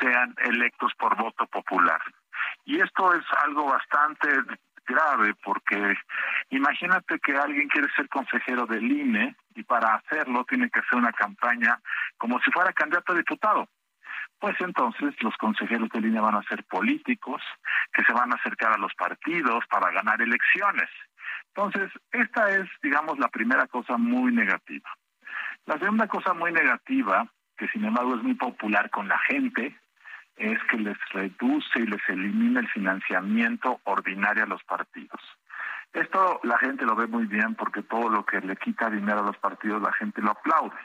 sean 0.00 0.34
electos 0.44 0.92
por 0.98 1.16
voto 1.16 1.46
popular. 1.46 2.00
Y 2.64 2.80
esto 2.80 3.14
es 3.14 3.24
algo 3.44 3.66
bastante 3.66 4.28
grave 4.86 5.34
porque 5.44 5.96
imagínate 6.50 7.18
que 7.20 7.36
alguien 7.36 7.68
quiere 7.68 7.88
ser 7.94 8.08
consejero 8.08 8.66
del 8.66 8.90
INE 8.90 9.36
y 9.54 9.62
para 9.62 9.94
hacerlo 9.94 10.44
tiene 10.44 10.70
que 10.70 10.80
hacer 10.80 10.98
una 10.98 11.12
campaña 11.12 11.80
como 12.18 12.40
si 12.40 12.50
fuera 12.50 12.72
candidato 12.72 13.12
a 13.12 13.16
diputado. 13.16 13.68
Pues 14.38 14.56
entonces 14.60 15.14
los 15.22 15.36
consejeros 15.36 15.88
del 15.90 16.06
INE 16.06 16.20
van 16.20 16.34
a 16.34 16.42
ser 16.42 16.64
políticos 16.64 17.42
que 17.92 18.04
se 18.04 18.12
van 18.12 18.32
a 18.32 18.36
acercar 18.36 18.72
a 18.72 18.78
los 18.78 18.92
partidos 18.94 19.64
para 19.70 19.92
ganar 19.92 20.20
elecciones. 20.20 20.88
Entonces, 21.54 21.90
esta 22.10 22.50
es, 22.50 22.68
digamos, 22.82 23.18
la 23.18 23.28
primera 23.28 23.66
cosa 23.66 23.96
muy 23.98 24.32
negativa. 24.32 24.90
La 25.66 25.78
segunda 25.78 26.08
cosa 26.08 26.32
muy 26.32 26.50
negativa, 26.50 27.28
que 27.56 27.68
sin 27.68 27.84
embargo 27.84 28.16
es 28.16 28.22
muy 28.22 28.34
popular 28.34 28.90
con 28.90 29.06
la 29.06 29.18
gente, 29.18 29.78
es 30.36 30.58
que 30.70 30.78
les 30.78 30.96
reduce 31.12 31.78
y 31.78 31.86
les 31.86 32.00
elimina 32.08 32.60
el 32.60 32.68
financiamiento 32.68 33.80
ordinario 33.84 34.44
a 34.44 34.46
los 34.46 34.62
partidos. 34.64 35.20
Esto 35.92 36.40
la 36.42 36.58
gente 36.58 36.84
lo 36.86 36.96
ve 36.96 37.06
muy 37.06 37.26
bien 37.26 37.54
porque 37.54 37.82
todo 37.82 38.08
lo 38.08 38.24
que 38.24 38.40
le 38.40 38.56
quita 38.56 38.88
dinero 38.88 39.20
a 39.20 39.26
los 39.26 39.36
partidos 39.36 39.82
la 39.82 39.92
gente 39.92 40.22
lo 40.22 40.30
aplaude, 40.30 40.78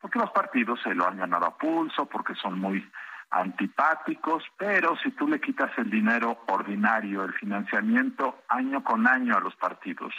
porque 0.00 0.18
los 0.18 0.30
partidos 0.30 0.80
se 0.82 0.94
lo 0.94 1.06
han 1.06 1.18
ganado 1.18 1.46
a 1.46 1.58
pulso, 1.58 2.06
porque 2.06 2.34
son 2.36 2.60
muy 2.60 2.88
antipáticos, 3.32 4.44
pero 4.56 4.96
si 4.98 5.10
tú 5.12 5.26
le 5.26 5.40
quitas 5.40 5.70
el 5.78 5.90
dinero 5.90 6.44
ordinario, 6.48 7.24
el 7.24 7.32
financiamiento 7.32 8.42
año 8.48 8.84
con 8.84 9.06
año 9.06 9.36
a 9.36 9.40
los 9.40 9.56
partidos, 9.56 10.14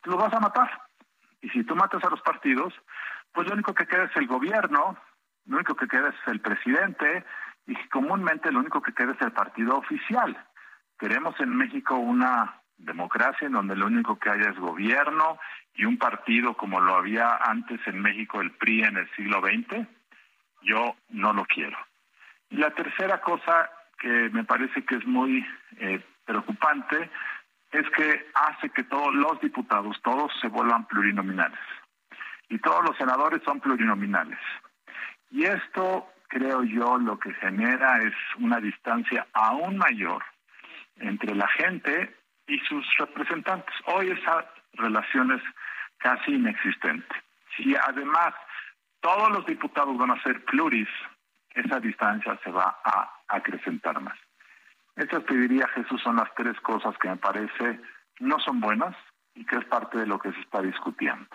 tú 0.00 0.10
lo 0.10 0.16
vas 0.16 0.32
a 0.32 0.40
matar. 0.40 0.70
Y 1.40 1.48
si 1.50 1.64
tú 1.64 1.74
matas 1.74 2.04
a 2.04 2.10
los 2.10 2.22
partidos, 2.22 2.72
pues 3.32 3.48
lo 3.48 3.54
único 3.54 3.74
que 3.74 3.86
queda 3.86 4.04
es 4.04 4.16
el 4.16 4.28
gobierno, 4.28 4.96
lo 5.46 5.56
único 5.56 5.74
que 5.74 5.88
queda 5.88 6.10
es 6.10 6.28
el 6.28 6.40
presidente, 6.40 7.24
y 7.66 7.74
comúnmente 7.88 8.50
lo 8.50 8.60
único 8.60 8.82
que 8.82 8.92
queda 8.92 9.12
es 9.12 9.20
el 9.20 9.32
partido 9.32 9.76
oficial. 9.76 10.36
Queremos 10.98 11.38
en 11.40 11.56
México 11.56 11.96
una 11.96 12.60
democracia 12.76 13.46
en 13.46 13.52
donde 13.52 13.76
lo 13.76 13.86
único 13.86 14.18
que 14.18 14.30
haya 14.30 14.50
es 14.50 14.58
gobierno 14.58 15.38
y 15.74 15.84
un 15.84 15.98
partido 15.98 16.54
como 16.54 16.80
lo 16.80 16.96
había 16.96 17.36
antes 17.36 17.80
en 17.86 18.00
México 18.00 18.40
el 18.40 18.50
PRI 18.52 18.84
en 18.84 18.96
el 18.96 19.10
siglo 19.14 19.40
XX, 19.40 19.86
yo 20.62 20.96
no 21.10 21.32
lo 21.32 21.44
quiero. 21.44 21.78
Y 22.50 22.56
la 22.56 22.70
tercera 22.70 23.20
cosa 23.20 23.70
que 23.98 24.30
me 24.30 24.44
parece 24.44 24.84
que 24.84 24.96
es 24.96 25.06
muy 25.06 25.46
eh, 25.78 26.04
preocupante 26.24 27.10
es 27.70 27.88
que 27.90 28.26
hace 28.34 28.68
que 28.70 28.84
todos 28.84 29.14
los 29.14 29.40
diputados, 29.40 29.96
todos 30.02 30.30
se 30.40 30.48
vuelvan 30.48 30.86
plurinominales. 30.86 31.58
Y 32.48 32.58
todos 32.58 32.84
los 32.84 32.96
senadores 32.98 33.42
son 33.44 33.60
plurinominales. 33.60 34.38
Y 35.30 35.44
esto 35.44 36.06
creo 36.32 36.64
yo, 36.64 36.96
lo 36.96 37.18
que 37.18 37.34
genera 37.34 38.02
es 38.02 38.14
una 38.38 38.58
distancia 38.58 39.26
aún 39.34 39.76
mayor 39.76 40.24
entre 40.96 41.34
la 41.34 41.46
gente 41.48 42.16
y 42.46 42.58
sus 42.60 42.86
representantes. 42.96 43.74
Hoy 43.84 44.10
esa 44.10 44.50
relación 44.72 45.32
es 45.32 45.42
casi 45.98 46.32
inexistente. 46.32 47.14
Si 47.54 47.76
además 47.76 48.32
todos 49.00 49.30
los 49.30 49.44
diputados 49.44 49.96
van 49.98 50.12
a 50.12 50.22
ser 50.22 50.42
pluris, 50.46 50.88
esa 51.50 51.78
distancia 51.80 52.38
se 52.42 52.50
va 52.50 52.78
a 52.82 53.10
acrecentar 53.28 54.00
más. 54.00 54.18
Estas 54.96 55.26
te 55.26 55.34
diría, 55.34 55.68
Jesús, 55.68 56.00
son 56.02 56.16
las 56.16 56.34
tres 56.34 56.58
cosas 56.60 56.96
que 56.96 57.08
me 57.08 57.16
parece 57.16 57.78
no 58.20 58.38
son 58.38 58.60
buenas 58.60 58.96
y 59.34 59.44
que 59.44 59.56
es 59.56 59.64
parte 59.66 59.98
de 59.98 60.06
lo 60.06 60.18
que 60.18 60.32
se 60.32 60.40
está 60.40 60.62
discutiendo. 60.62 61.26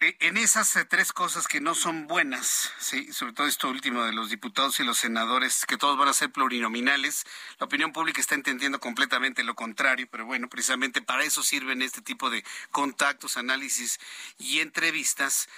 E, 0.00 0.16
en 0.20 0.38
esas 0.38 0.74
eh, 0.76 0.86
tres 0.86 1.12
cosas 1.12 1.46
que 1.46 1.60
no 1.60 1.74
son 1.74 2.06
buenas, 2.06 2.72
sí, 2.78 3.12
sobre 3.12 3.34
todo 3.34 3.46
esto 3.46 3.68
último 3.68 4.02
de 4.04 4.12
los 4.12 4.30
diputados 4.30 4.80
y 4.80 4.84
los 4.84 4.96
senadores, 4.96 5.66
que 5.66 5.76
todos 5.76 5.98
van 5.98 6.08
a 6.08 6.14
ser 6.14 6.32
plurinominales, 6.32 7.24
la 7.58 7.66
opinión 7.66 7.92
pública 7.92 8.20
está 8.20 8.34
entendiendo 8.34 8.80
completamente 8.80 9.44
lo 9.44 9.54
contrario, 9.54 10.08
pero 10.10 10.24
bueno, 10.24 10.48
precisamente 10.48 11.02
para 11.02 11.24
eso 11.24 11.42
sirven 11.42 11.82
este 11.82 12.00
tipo 12.00 12.30
de 12.30 12.42
contactos, 12.70 13.36
análisis 13.36 14.00
y 14.38 14.60
entrevistas. 14.60 15.48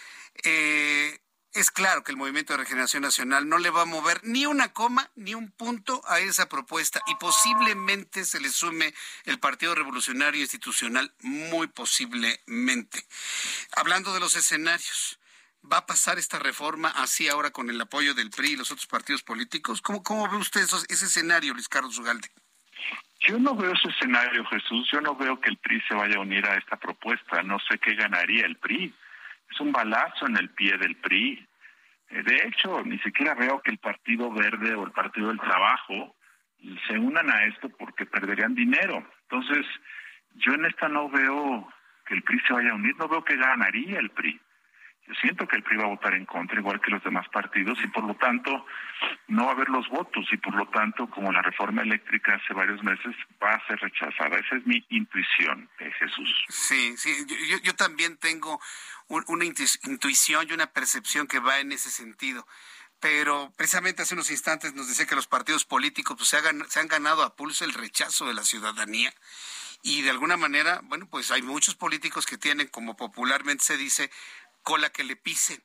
Eh, 0.43 1.21
es 1.55 1.71
claro 1.71 2.03
que 2.03 2.13
el 2.13 2.17
Movimiento 2.17 2.53
de 2.53 2.59
Regeneración 2.59 3.03
Nacional 3.03 3.49
no 3.49 3.59
le 3.59 3.71
va 3.71 3.83
a 3.83 3.87
mover 3.87 4.21
ni 4.25 4.47
una 4.47 4.73
coma 4.73 5.11
ni 5.17 5.35
un 5.35 5.51
punto 5.51 6.03
a 6.09 6.19
esa 6.19 6.49
propuesta 6.49 7.01
y 7.07 7.15
posiblemente 7.17 8.25
se 8.25 8.41
le 8.41 8.49
sume 8.49 8.95
el 9.25 9.39
Partido 9.39 9.75
Revolucionario 9.75 10.41
Institucional, 10.41 11.13
muy 11.21 11.67
posiblemente. 11.67 13.05
Hablando 13.77 14.15
de 14.15 14.21
los 14.21 14.35
escenarios, 14.35 15.19
¿va 15.71 15.79
a 15.79 15.87
pasar 15.87 16.19
esta 16.19 16.39
reforma 16.39 16.89
así 16.89 17.29
ahora 17.29 17.51
con 17.51 17.69
el 17.69 17.81
apoyo 17.81 18.15
del 18.15 18.31
PRI 18.31 18.53
y 18.53 18.57
los 18.57 18.71
otros 18.71 18.87
partidos 18.87 19.23
políticos? 19.23 19.83
¿Cómo, 19.83 20.03
cómo 20.03 20.29
ve 20.31 20.39
usted 20.39 20.63
ese 20.63 21.05
escenario, 21.05 21.53
Luis 21.53 21.69
Carlos 21.69 21.99
Ugalde? 21.99 22.29
Yo 23.21 23.39
no 23.39 23.55
veo 23.55 23.73
ese 23.73 23.89
escenario, 23.89 24.45
Jesús. 24.47 24.89
Yo 24.91 25.01
no 25.01 25.15
veo 25.15 25.39
que 25.41 25.51
el 25.51 25.59
PRI 25.59 25.81
se 25.87 25.95
vaya 25.95 26.17
a 26.17 26.21
unir 26.21 26.45
a 26.47 26.57
esta 26.57 26.77
propuesta. 26.77 27.43
No 27.43 27.59
sé 27.69 27.79
qué 27.79 27.95
ganaría 27.95 28.47
el 28.47 28.57
PRI 28.57 28.93
es 29.53 29.61
un 29.61 29.73
balazo 29.73 30.27
en 30.27 30.37
el 30.37 30.51
pie 30.51 30.77
del 30.79 30.97
PRI. 30.97 31.47
Eh, 32.11 32.23
de 32.23 32.37
hecho, 32.47 32.83
ni 32.85 32.99
siquiera 33.01 33.35
veo 33.35 33.61
que 33.61 33.71
el 33.71 33.79
Partido 33.79 34.31
Verde 34.33 34.75
o 34.75 34.85
el 34.85 34.93
Partido 34.93 35.29
del 35.29 35.41
Trabajo 35.41 36.17
se 36.87 36.99
unan 36.99 37.29
a 37.31 37.45
esto 37.45 37.69
porque 37.71 38.07
perderían 38.07 38.55
dinero. 38.55 39.05
Entonces, 39.23 39.67
yo 40.35 40.53
en 40.55 40.65
esta 40.65 40.89
no 40.89 41.09
veo 41.09 41.69
que 42.07 42.15
el 42.15 42.23
PRI 42.23 42.41
se 42.47 42.53
vaya 42.53 42.71
a 42.71 42.75
unir, 42.75 42.97
no 42.97 43.09
veo 43.09 43.25
que 43.25 43.37
ganaría 43.37 43.99
el 43.99 44.11
PRI. 44.11 44.41
Yo 45.07 45.15
siento 45.15 45.49
que 45.49 45.57
el 45.57 45.65
PRI 45.65 45.79
va 45.79 45.85
a 45.85 45.89
votar 45.89 46.15
en 46.15 46.27
contra, 46.27 46.61
igual 46.61 46.81
que 46.81 46.93
los 46.93 47.03
demás 47.03 47.29
partidos, 47.31 47.77
y 47.83 47.89
por 47.89 48.05
lo 48.05 48.15
tanto 48.15 48.65
no 49.27 49.47
va 49.47 49.51
a 49.51 49.55
haber 49.55 49.69
los 49.69 49.89
votos, 49.89 50.25
y 50.31 50.37
por 50.37 50.55
lo 50.55 50.67
tanto, 50.69 51.11
como 51.11 51.33
la 51.33 51.43
reforma 51.43 51.83
eléctrica 51.83 52.37
hace 52.37 52.55
varios 52.55 52.83
meses, 52.85 53.15
va 53.43 53.55
a 53.55 53.67
ser 53.67 53.81
rechazada. 53.81 54.39
Esa 54.39 54.57
es 54.57 54.67
mi 54.67 54.85
intuición, 54.91 55.69
eh, 55.81 55.91
Jesús. 55.99 56.45
Sí, 56.49 56.97
sí, 56.97 57.11
yo, 57.51 57.59
yo 57.65 57.75
también 57.75 58.17
tengo 58.19 58.61
una 59.09 59.45
intuición 59.45 60.47
y 60.49 60.53
una 60.53 60.73
percepción 60.73 61.27
que 61.27 61.39
va 61.39 61.61
en 61.61 61.73
ese 61.73 61.91
sentido 61.91 62.47
pero 63.01 63.53
precisamente 63.57 64.03
hace 64.03 64.15
unos 64.15 64.31
instantes 64.31 64.75
nos 64.75 64.87
decía 64.87 65.07
que 65.07 65.17
los 65.17 65.27
partidos 65.27 65.65
políticos 65.65 66.17
pues, 66.17 66.29
se, 66.29 66.39
se, 66.69 66.79
han 66.79 66.87
ganado 66.87 67.25
a 67.25 67.35
pulso 67.35 67.65
el 67.65 67.75
rechazo 67.75 68.27
de 68.29 68.35
la 68.35 68.45
ciudadanía 68.45 69.13
y 69.83 70.03
de 70.03 70.11
alguna 70.11 70.37
manera, 70.37 70.81
bueno, 70.85 71.09
pues 71.09 71.33
hay 71.33 71.43
muchos 71.43 71.75
políticos 71.75 72.25
que 72.25 72.39
tienen, 72.39 72.69
como 72.69 72.97
popularmente 72.97 73.65
se 73.65 73.77
dice, 73.77 74.11
cola 74.63 74.91
que 74.91 75.03
le 75.03 75.17
pisen. 75.17 75.63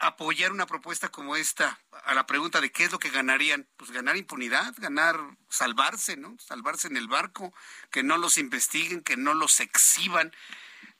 Apoyar 0.00 0.52
una 0.52 0.64
propuesta 0.64 1.10
como 1.10 1.36
esta, 1.36 1.78
a 2.04 2.14
la 2.14 2.26
pregunta 2.26 2.62
de 2.62 2.72
qué 2.72 2.84
es 2.84 2.92
lo 2.92 2.98
que 2.98 3.10
ganarían, 3.10 3.68
pues 3.76 3.90
ganar 3.90 4.16
impunidad, 4.16 4.72
ganar, 4.78 5.20
salvarse, 5.50 6.16
¿no? 6.16 6.38
Salvarse 6.38 6.88
en 6.88 6.96
el 6.96 7.08
barco, 7.08 7.52
que 7.90 8.02
no 8.02 8.16
los 8.16 8.38
investiguen, 8.38 9.02
que 9.02 9.18
no 9.18 9.34
los 9.34 9.60
exhiban. 9.60 10.32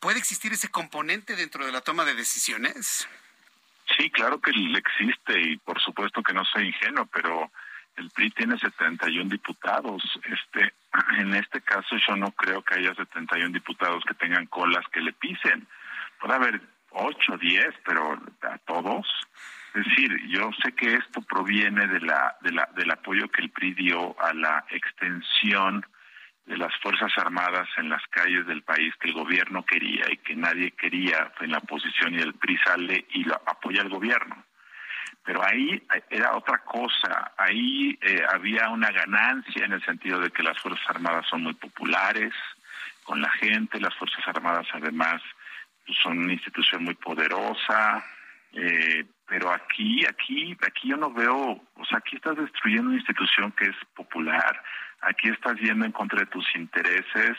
¿Puede 0.00 0.18
existir 0.18 0.52
ese 0.52 0.70
componente 0.70 1.36
dentro 1.36 1.66
de 1.66 1.72
la 1.72 1.82
toma 1.82 2.04
de 2.04 2.14
decisiones? 2.14 3.06
Sí, 3.96 4.10
claro 4.10 4.40
que 4.40 4.50
existe 4.50 5.40
y 5.40 5.56
por 5.58 5.80
supuesto 5.80 6.22
que 6.22 6.32
no 6.32 6.44
soy 6.46 6.68
ingenuo, 6.68 7.06
pero 7.06 7.50
el 7.96 8.08
PRI 8.10 8.30
tiene 8.30 8.58
71 8.58 9.28
diputados. 9.28 10.02
Este, 10.24 10.72
en 11.18 11.34
este 11.34 11.60
caso 11.60 11.96
yo 12.08 12.16
no 12.16 12.30
creo 12.32 12.62
que 12.62 12.76
haya 12.76 12.94
71 12.94 13.50
diputados 13.50 14.02
que 14.04 14.14
tengan 14.14 14.46
colas 14.46 14.84
que 14.90 15.02
le 15.02 15.12
pisen. 15.12 15.66
Puede 16.18 16.34
haber 16.34 16.60
ocho, 16.92 17.36
diez, 17.36 17.74
pero 17.84 18.18
a 18.42 18.58
todos. 18.58 19.06
Es 19.74 19.84
decir, 19.84 20.16
yo 20.28 20.50
sé 20.62 20.72
que 20.72 20.94
esto 20.94 21.20
proviene 21.22 21.86
de 21.86 22.00
la, 22.00 22.36
de 22.40 22.52
la, 22.52 22.68
del 22.74 22.90
apoyo 22.90 23.28
que 23.28 23.42
el 23.42 23.50
PRI 23.50 23.74
dio 23.74 24.20
a 24.20 24.32
la 24.32 24.64
extensión 24.70 25.84
de 26.50 26.58
las 26.58 26.74
Fuerzas 26.82 27.12
Armadas 27.16 27.68
en 27.76 27.88
las 27.88 28.04
calles 28.08 28.44
del 28.44 28.62
país 28.62 28.92
que 28.96 29.08
el 29.08 29.14
gobierno 29.14 29.64
quería 29.64 30.10
y 30.10 30.16
que 30.16 30.34
nadie 30.34 30.72
quería 30.72 31.32
en 31.40 31.52
la 31.52 31.58
oposición 31.58 32.14
y 32.14 32.18
el 32.18 32.34
PRI 32.34 32.58
sale 32.58 33.06
y 33.10 33.22
lo 33.22 33.36
apoya 33.36 33.82
el 33.82 33.88
gobierno. 33.88 34.44
Pero 35.24 35.44
ahí 35.44 35.80
era 36.10 36.36
otra 36.36 36.58
cosa, 36.58 37.32
ahí 37.38 37.96
eh, 38.02 38.24
había 38.32 38.68
una 38.68 38.90
ganancia 38.90 39.64
en 39.64 39.74
el 39.74 39.84
sentido 39.84 40.18
de 40.18 40.30
que 40.30 40.42
las 40.42 40.58
Fuerzas 40.58 40.84
Armadas 40.88 41.24
son 41.30 41.44
muy 41.44 41.54
populares 41.54 42.34
con 43.04 43.22
la 43.22 43.30
gente, 43.30 43.78
las 43.78 43.94
Fuerzas 43.94 44.26
Armadas 44.26 44.66
además 44.72 45.22
pues, 45.86 45.96
son 46.02 46.18
una 46.18 46.32
institución 46.32 46.82
muy 46.82 46.94
poderosa, 46.94 48.04
eh, 48.54 49.04
pero 49.28 49.52
aquí, 49.52 50.04
aquí, 50.04 50.56
aquí 50.66 50.88
yo 50.88 50.96
no 50.96 51.12
veo, 51.12 51.62
o 51.76 51.84
sea, 51.88 51.98
aquí 51.98 52.16
estás 52.16 52.36
destruyendo 52.36 52.88
una 52.88 52.98
institución 52.98 53.52
que 53.52 53.66
es 53.66 53.76
popular, 53.94 54.60
aquí 55.02 55.28
estás 55.28 55.56
yendo 55.60 55.84
en 55.84 55.92
contra 55.92 56.20
de 56.20 56.26
tus 56.26 56.46
intereses. 56.54 57.36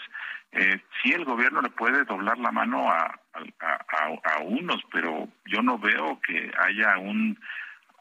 Eh, 0.51 0.81
sí, 1.01 1.11
el 1.13 1.25
gobierno 1.25 1.61
le 1.61 1.69
puede 1.69 2.03
doblar 2.03 2.37
la 2.37 2.51
mano 2.51 2.89
a, 2.91 3.19
a, 3.33 4.39
unos, 4.43 4.81
pero 4.91 5.29
yo 5.45 5.61
no 5.61 5.77
veo 5.77 6.19
que 6.21 6.51
haya 6.59 6.97
un 6.97 7.39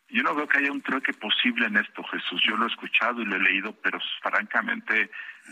yo 0.08 0.24
no 0.24 0.34
veo 0.34 0.48
que 0.48 0.58
haya 0.58 0.72
un 0.72 0.82
trueque 0.82 1.12
posible 1.12 1.66
en 1.66 1.76
esto, 1.76 2.02
Jesús. 2.02 2.42
Yo 2.44 2.56
lo 2.56 2.64
he 2.64 2.68
escuchado 2.68 3.22
y 3.22 3.24
lo 3.24 3.36
he 3.36 3.40
leído, 3.40 3.72
pero 3.80 4.00
francamente 4.20 5.08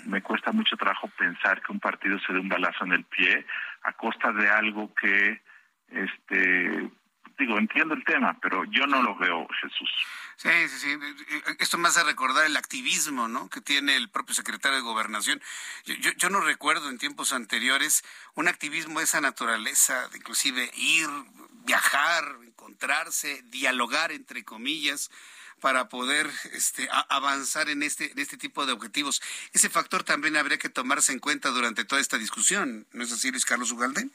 me 0.06 0.20
cuesta 0.20 0.50
mucho 0.50 0.76
trabajo 0.76 1.08
pensar 1.16 1.62
que 1.62 1.70
un 1.70 1.78
partido 1.78 2.18
se 2.18 2.32
dé 2.32 2.40
un 2.40 2.48
balazo 2.48 2.84
en 2.84 2.92
el 2.92 3.04
pie 3.04 3.46
a 3.84 3.92
costa 3.92 4.32
de 4.32 4.48
algo 4.48 4.92
que, 4.94 5.40
este, 5.90 6.90
digo, 7.38 7.58
entiendo 7.58 7.94
el 7.94 8.04
tema, 8.04 8.36
pero 8.40 8.64
yo 8.64 8.86
no 8.86 9.02
lo 9.02 9.16
veo, 9.16 9.46
Jesús. 9.60 9.90
Sí, 10.36 10.50
sí, 10.68 10.78
sí. 10.78 10.98
Esto 11.58 11.78
me 11.78 11.88
hace 11.88 12.04
recordar 12.04 12.46
el 12.46 12.56
activismo, 12.56 13.26
¿no? 13.26 13.48
Que 13.48 13.60
tiene 13.60 13.96
el 13.96 14.08
propio 14.08 14.34
secretario 14.34 14.76
de 14.78 14.84
Gobernación. 14.84 15.40
Yo, 15.84 16.12
yo, 16.16 16.30
no 16.30 16.40
recuerdo 16.40 16.88
en 16.88 16.98
tiempos 16.98 17.32
anteriores 17.32 18.04
un 18.34 18.48
activismo 18.48 19.00
de 19.00 19.04
esa 19.04 19.20
naturaleza, 19.20 20.08
de 20.08 20.18
inclusive 20.18 20.70
ir, 20.74 21.08
viajar, 21.64 22.36
encontrarse, 22.44 23.42
dialogar, 23.46 24.12
entre 24.12 24.44
comillas 24.44 25.10
para 25.60 25.88
poder 25.88 26.30
este, 26.52 26.88
avanzar 27.08 27.68
en 27.68 27.82
este, 27.82 28.12
en 28.12 28.18
este 28.20 28.36
tipo 28.36 28.64
de 28.64 28.72
objetivos. 28.72 29.20
Ese 29.52 29.68
factor 29.68 30.04
también 30.04 30.36
habría 30.36 30.58
que 30.58 30.68
tomarse 30.68 31.12
en 31.12 31.18
cuenta 31.18 31.48
durante 31.50 31.84
toda 31.84 32.00
esta 32.00 32.16
discusión, 32.16 32.86
¿no 32.92 33.02
es 33.02 33.10
así, 33.10 33.32
Luis 33.32 33.44
Carlos 33.44 33.72
Ugalde? 33.72 34.08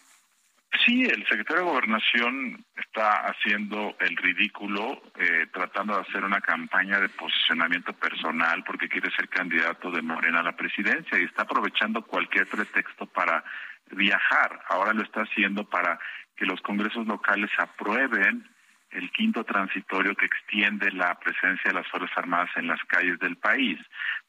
Sí, 0.82 1.04
el 1.04 1.26
secretario 1.28 1.64
de 1.64 1.70
Gobernación 1.70 2.66
está 2.76 3.28
haciendo 3.28 3.96
el 4.00 4.18
ridículo, 4.18 5.02
eh, 5.18 5.48
tratando 5.54 5.96
de 5.96 6.02
hacer 6.02 6.24
una 6.24 6.42
campaña 6.42 7.00
de 7.00 7.10
posicionamiento 7.10 7.94
personal 7.94 8.64
porque 8.66 8.90
quiere 8.90 9.12
ser 9.12 9.30
candidato 9.30 9.92
de 9.92 10.02
Morena 10.02 10.40
a 10.40 10.44
la 10.44 10.56
presidencia 10.56 11.18
y 11.20 11.26
está 11.26 11.44
aprovechando 11.44 12.02
cualquier 12.02 12.48
pretexto 12.48 13.06
para 13.06 13.44
viajar. 13.92 14.62
Ahora 14.70 14.94
lo 14.94 15.04
está 15.04 15.22
haciendo 15.22 15.64
para 15.64 16.00
que 16.36 16.46
los 16.46 16.60
congresos 16.62 17.06
locales 17.06 17.52
aprueben 17.60 18.50
el 18.90 19.12
quinto 19.12 19.44
transitorio 19.44 20.16
que 20.16 20.26
extiende 20.26 20.92
la 20.92 21.16
presencia 21.20 21.72
de 21.72 21.74
las 21.74 21.88
Fuerzas 21.88 22.16
Armadas 22.18 22.50
en 22.56 22.68
las 22.68 22.84
calles 22.86 23.20
del 23.20 23.38
país. 23.38 23.80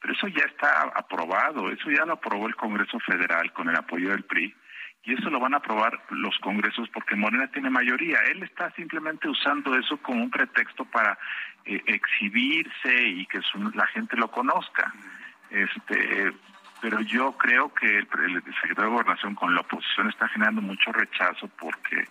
Pero 0.01 0.13
eso 0.13 0.29
ya 0.29 0.45
está 0.45 0.83
aprobado, 0.95 1.71
eso 1.71 1.91
ya 1.91 2.05
lo 2.05 2.15
aprobó 2.15 2.47
el 2.47 2.57
Congreso 2.57 2.99
Federal 3.01 3.53
con 3.53 3.69
el 3.69 3.77
apoyo 3.77 4.11
del 4.11 4.25
PRI 4.25 4.55
y 5.05 5.13
eso 5.13 5.29
lo 5.31 5.39
van 5.39 5.55
a 5.55 5.59
aprobar 5.59 6.01
los 6.11 6.39
congresos 6.39 6.89
porque 6.89 7.17
Morena 7.17 7.47
tiene 7.49 7.71
mayoría. 7.71 8.19
Él 8.31 8.43
está 8.43 8.71
simplemente 8.73 9.29
usando 9.29 9.77
eso 9.77 9.99
como 9.99 10.23
un 10.23 10.31
pretexto 10.31 10.85
para 10.87 11.19
eh, 11.65 11.83
exhibirse 11.87 13.09
y 13.09 13.27
que 13.27 13.41
la 13.75 13.87
gente 13.89 14.17
lo 14.17 14.31
conozca. 14.31 14.95
Este, 15.51 16.33
pero 16.85 17.01
yo 17.01 17.33
creo 17.33 17.73
que 17.73 17.99
el, 17.99 18.07
secretario 18.07 18.91
de 18.91 18.91
Gobernación 18.91 19.35
con 19.35 19.55
la 19.55 19.63
oposición 19.63 20.09
está 20.11 20.29
generando 20.29 20.61
mucho 20.61 20.93
rechazo 20.93 21.49
porque 21.59 22.07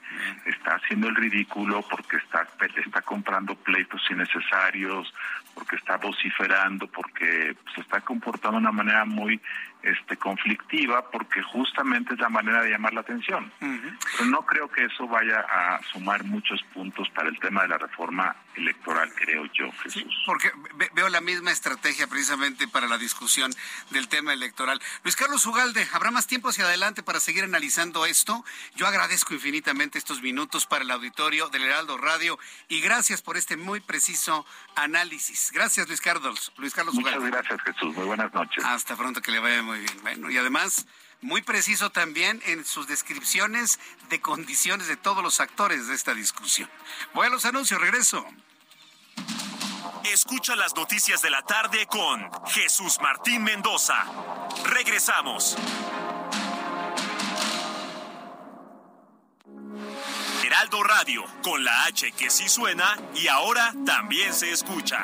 está 0.45 0.77
haciendo 0.77 1.09
el 1.09 1.15
ridículo, 1.15 1.83
porque 1.83 2.17
está, 2.17 2.47
está 2.83 3.01
comprando 3.01 3.53
pleitos 3.53 4.01
innecesarios, 4.09 5.13
porque 5.53 5.75
está 5.75 5.97
vociferando, 5.97 6.87
porque 6.87 7.55
se 7.75 7.81
está 7.81 8.01
comportando 8.01 8.57
de 8.57 8.63
una 8.63 8.71
manera 8.71 9.05
muy 9.05 9.39
este, 9.83 10.17
conflictiva, 10.17 11.09
porque 11.11 11.43
justamente 11.43 12.13
es 12.13 12.19
la 12.19 12.29
manera 12.29 12.63
de 12.63 12.71
llamar 12.71 12.93
la 12.93 13.01
atención. 13.01 13.51
Pero 13.59 14.25
no 14.29 14.45
creo 14.45 14.71
que 14.71 14.85
eso 14.85 15.07
vaya 15.07 15.41
a 15.41 15.81
sumar 15.91 16.23
muchos 16.23 16.63
puntos 16.73 17.09
para 17.09 17.29
el 17.29 17.37
tema 17.39 17.63
de 17.63 17.67
la 17.67 17.77
reforma 17.77 18.35
electoral, 18.55 19.11
creo 19.15 19.45
yo, 19.53 19.71
Jesús. 19.83 20.23
porque 20.25 20.51
veo 20.93 21.09
la 21.09 21.21
misma 21.21 21.51
estrategia 21.51 22.07
precisamente 22.07 22.67
para 22.67 22.87
la 22.87 22.97
discusión 22.97 23.51
del 23.89 24.07
tema 24.07 24.31
electoral. 24.31 24.79
Luis 25.03 25.15
Carlos 25.15 25.45
Ugalde, 25.45 25.85
¿habrá 25.93 26.11
más 26.11 26.27
tiempo 26.27 26.49
hacia 26.49 26.65
adelante 26.65 27.03
para 27.03 27.19
seguir 27.19 27.43
analizando 27.43 28.05
esto? 28.05 28.45
Yo 28.75 28.87
agradezco 28.87 29.33
infinitamente 29.33 29.97
estos 29.97 30.21
minutos 30.21 30.65
para 30.65 30.83
el 30.83 30.91
auditorio 30.91 31.49
del 31.49 31.63
Heraldo 31.63 31.97
Radio 31.97 32.39
y 32.69 32.79
gracias 32.81 33.21
por 33.21 33.37
este 33.37 33.57
muy 33.57 33.79
preciso 33.79 34.45
análisis. 34.75 35.51
Gracias, 35.53 35.87
Luis 35.87 36.01
Carlos. 36.01 36.53
Luis 36.57 36.73
Carlos 36.73 36.95
Muchas 36.95 37.21
gracias, 37.23 37.61
Jesús. 37.61 37.95
Muy 37.95 38.05
buenas 38.05 38.33
noches. 38.33 38.63
Hasta 38.63 38.95
pronto, 38.95 39.21
que 39.21 39.31
le 39.31 39.39
vaya 39.39 39.61
muy 39.73 39.79
bien. 39.79 40.01
Bueno, 40.03 40.29
y 40.29 40.37
además 40.37 40.85
muy 41.21 41.41
preciso 41.41 41.89
también 41.89 42.41
en 42.45 42.63
sus 42.63 42.85
descripciones 42.87 43.79
de 44.09 44.21
condiciones 44.21 44.87
de 44.87 44.97
todos 44.97 45.23
los 45.23 45.39
actores 45.39 45.87
de 45.87 45.95
esta 45.95 46.13
discusión. 46.13 46.69
Voy 47.13 47.25
a 47.25 47.29
los 47.31 47.45
anuncios, 47.45 47.81
regreso. 47.81 48.23
Escucha 50.03 50.55
las 50.55 50.75
noticias 50.75 51.21
de 51.23 51.31
la 51.31 51.41
tarde 51.41 51.87
con 51.87 52.29
Jesús 52.49 52.99
Martín 53.01 53.43
Mendoza. 53.43 54.05
Regresamos. 54.65 55.55
Heraldo 60.43 60.83
Radio, 60.83 61.23
con 61.41 61.63
la 61.63 61.85
H 61.85 62.11
que 62.11 62.29
sí 62.29 62.47
suena 62.47 62.99
y 63.15 63.27
ahora 63.27 63.73
también 63.85 64.35
se 64.35 64.51
escucha. 64.51 65.03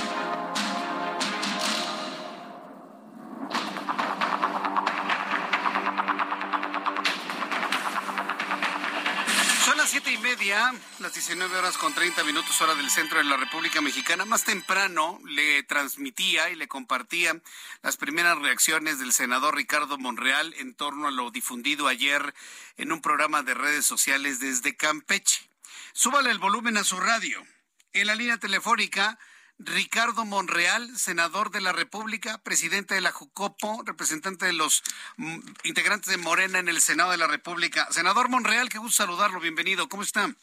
Siete 9.91 10.13
y 10.13 10.17
media, 10.19 10.73
las 10.99 11.13
19 11.13 11.57
horas 11.57 11.77
con 11.77 11.93
30 11.93 12.23
minutos 12.23 12.61
hora 12.61 12.75
del 12.75 12.89
centro 12.89 13.17
de 13.17 13.25
la 13.25 13.35
República 13.35 13.81
Mexicana. 13.81 14.23
Más 14.23 14.45
temprano 14.45 15.19
le 15.25 15.63
transmitía 15.63 16.49
y 16.49 16.55
le 16.55 16.69
compartía 16.69 17.41
las 17.81 17.97
primeras 17.97 18.39
reacciones 18.39 18.99
del 18.99 19.11
senador 19.11 19.57
Ricardo 19.57 19.97
Monreal 19.97 20.53
en 20.59 20.75
torno 20.75 21.09
a 21.09 21.11
lo 21.11 21.29
difundido 21.29 21.89
ayer 21.89 22.33
en 22.77 22.93
un 22.93 23.01
programa 23.01 23.43
de 23.43 23.53
redes 23.53 23.85
sociales 23.85 24.39
desde 24.39 24.77
Campeche. 24.77 25.49
Súbale 25.91 26.31
el 26.31 26.39
volumen 26.39 26.77
a 26.77 26.85
su 26.85 26.97
radio. 26.97 27.45
En 27.91 28.07
la 28.07 28.15
línea 28.15 28.37
telefónica 28.37 29.19
Ricardo 29.65 30.25
Monreal, 30.25 30.97
senador 30.97 31.51
de 31.51 31.61
la 31.61 31.71
República, 31.71 32.39
presidente 32.43 32.95
de 32.95 33.01
la 33.01 33.11
Jucopo, 33.11 33.83
representante 33.85 34.45
de 34.45 34.53
los 34.53 34.83
mm, 35.17 35.39
integrantes 35.63 36.09
de 36.09 36.17
Morena 36.17 36.59
en 36.59 36.69
el 36.69 36.81
Senado 36.81 37.11
de 37.11 37.17
la 37.17 37.27
República. 37.27 37.87
Senador 37.91 38.29
Monreal, 38.29 38.69
qué 38.69 38.77
gusto 38.77 39.03
saludarlo, 39.03 39.39
bienvenido, 39.39 39.87
¿cómo 39.89 40.03
está? 40.03 40.33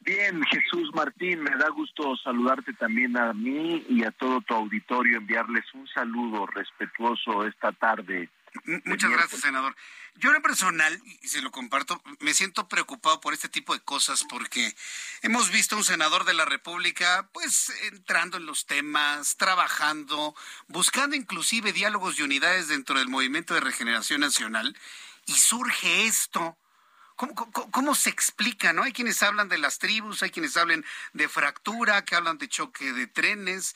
Bien, 0.00 0.40
Jesús 0.44 0.90
Martín, 0.94 1.42
me 1.42 1.50
da 1.56 1.68
gusto 1.70 2.16
saludarte 2.18 2.72
también 2.74 3.18
a 3.18 3.32
mí 3.32 3.84
y 3.88 4.04
a 4.04 4.12
todo 4.12 4.40
tu 4.40 4.54
auditorio, 4.54 5.18
enviarles 5.18 5.64
un 5.74 5.88
saludo 5.88 6.46
respetuoso 6.46 7.44
esta 7.44 7.72
tarde. 7.72 8.28
Muchas 8.84 9.10
gracias, 9.10 9.40
senador. 9.40 9.76
Yo 10.18 10.34
en 10.34 10.40
personal, 10.40 11.02
y 11.20 11.28
se 11.28 11.42
lo 11.42 11.50
comparto, 11.50 12.02
me 12.20 12.32
siento 12.32 12.68
preocupado 12.68 13.20
por 13.20 13.34
este 13.34 13.50
tipo 13.50 13.74
de 13.74 13.80
cosas 13.80 14.24
porque 14.24 14.74
hemos 15.20 15.50
visto 15.50 15.74
a 15.74 15.78
un 15.78 15.84
senador 15.84 16.24
de 16.24 16.32
la 16.32 16.46
República 16.46 17.28
pues 17.32 17.70
entrando 17.82 18.38
en 18.38 18.46
los 18.46 18.64
temas, 18.64 19.36
trabajando, 19.36 20.34
buscando 20.68 21.16
inclusive 21.16 21.72
diálogos 21.72 22.18
y 22.18 22.22
unidades 22.22 22.68
dentro 22.68 22.98
del 22.98 23.08
movimiento 23.08 23.52
de 23.52 23.60
regeneración 23.60 24.20
nacional 24.22 24.76
y 25.26 25.34
surge 25.34 26.06
esto. 26.06 26.56
¿Cómo, 27.16 27.34
cómo, 27.34 27.94
se 27.94 28.10
explica? 28.10 28.72
¿No? 28.72 28.82
Hay 28.82 28.92
quienes 28.92 29.22
hablan 29.22 29.48
de 29.48 29.58
las 29.58 29.78
tribus, 29.78 30.22
hay 30.22 30.30
quienes 30.30 30.56
hablan 30.56 30.84
de 31.14 31.28
fractura, 31.28 32.04
que 32.04 32.14
hablan 32.14 32.38
de 32.38 32.48
choque 32.48 32.92
de 32.92 33.06
trenes. 33.06 33.74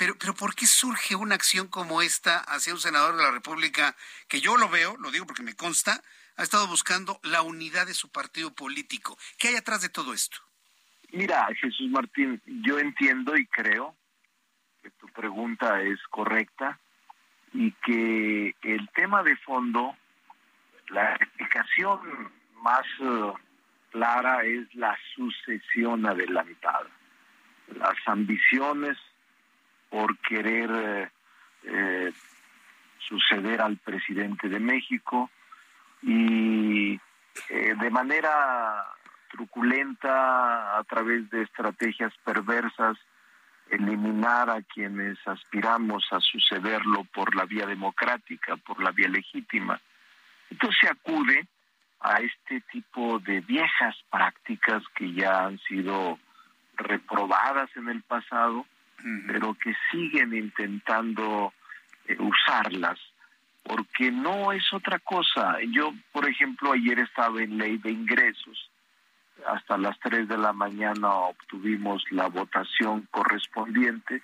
Pero, 0.00 0.14
pero 0.18 0.32
¿por 0.32 0.54
qué 0.54 0.64
surge 0.64 1.14
una 1.14 1.34
acción 1.34 1.68
como 1.68 2.00
esta 2.00 2.38
hacia 2.38 2.72
un 2.72 2.80
senador 2.80 3.16
de 3.16 3.22
la 3.22 3.32
República 3.32 3.94
que 4.28 4.40
yo 4.40 4.56
lo 4.56 4.70
veo, 4.70 4.96
lo 4.96 5.10
digo 5.10 5.26
porque 5.26 5.42
me 5.42 5.54
consta, 5.54 6.00
ha 6.38 6.42
estado 6.42 6.66
buscando 6.68 7.20
la 7.22 7.42
unidad 7.42 7.86
de 7.86 7.92
su 7.92 8.10
partido 8.10 8.54
político. 8.54 9.18
¿Qué 9.38 9.48
hay 9.48 9.56
atrás 9.56 9.82
de 9.82 9.90
todo 9.90 10.14
esto? 10.14 10.38
Mira, 11.12 11.46
Jesús 11.54 11.90
Martín, 11.90 12.40
yo 12.46 12.78
entiendo 12.78 13.36
y 13.36 13.44
creo 13.48 13.94
que 14.82 14.88
tu 14.92 15.06
pregunta 15.08 15.82
es 15.82 16.00
correcta 16.08 16.80
y 17.52 17.70
que 17.84 18.56
el 18.62 18.88
tema 18.94 19.22
de 19.22 19.36
fondo, 19.36 19.94
la 20.88 21.14
explicación 21.16 22.32
más 22.62 22.86
eh, 23.00 23.32
clara 23.90 24.44
es 24.44 24.74
la 24.74 24.96
sucesión 25.14 26.06
adelantada. 26.06 26.88
Las 27.76 27.96
ambiciones 28.06 28.96
por 29.90 30.16
querer 30.18 30.70
eh, 30.70 31.10
eh, 31.64 32.12
suceder 32.98 33.60
al 33.60 33.76
presidente 33.76 34.48
de 34.48 34.60
México 34.60 35.30
y 36.02 36.98
de 37.48 37.90
manera 37.90 38.86
truculenta, 39.30 40.78
a 40.78 40.84
través 40.84 41.28
de 41.30 41.42
estrategias 41.42 42.12
perversas, 42.24 42.96
eliminar 43.70 44.50
a 44.50 44.62
quienes 44.62 45.16
aspiramos 45.26 46.04
a 46.10 46.20
sucederlo 46.20 47.04
por 47.04 47.34
la 47.36 47.44
vía 47.44 47.66
democrática, 47.66 48.56
por 48.56 48.82
la 48.82 48.90
vía 48.90 49.08
legítima. 49.08 49.80
Entonces 50.50 50.78
se 50.80 50.88
acude 50.88 51.46
a 52.00 52.20
este 52.20 52.60
tipo 52.72 53.18
de 53.20 53.40
viejas 53.40 53.94
prácticas 54.10 54.82
que 54.94 55.12
ya 55.12 55.44
han 55.44 55.58
sido 55.60 56.18
reprobadas 56.76 57.70
en 57.76 57.88
el 57.88 58.02
pasado, 58.02 58.66
pero 59.26 59.54
que 59.54 59.74
siguen 59.90 60.34
intentando 60.34 61.52
eh, 62.06 62.16
usarlas, 62.18 62.98
porque 63.62 64.10
no 64.10 64.52
es 64.52 64.72
otra 64.72 64.98
cosa. 64.98 65.58
Yo, 65.70 65.92
por 66.12 66.28
ejemplo, 66.28 66.72
ayer 66.72 66.98
estaba 66.98 67.42
en 67.42 67.58
ley 67.58 67.78
de 67.78 67.90
ingresos. 67.90 68.70
Hasta 69.46 69.78
las 69.78 69.98
3 70.00 70.28
de 70.28 70.36
la 70.36 70.52
mañana 70.52 71.08
obtuvimos 71.08 72.04
la 72.10 72.28
votación 72.28 73.08
correspondiente 73.10 74.22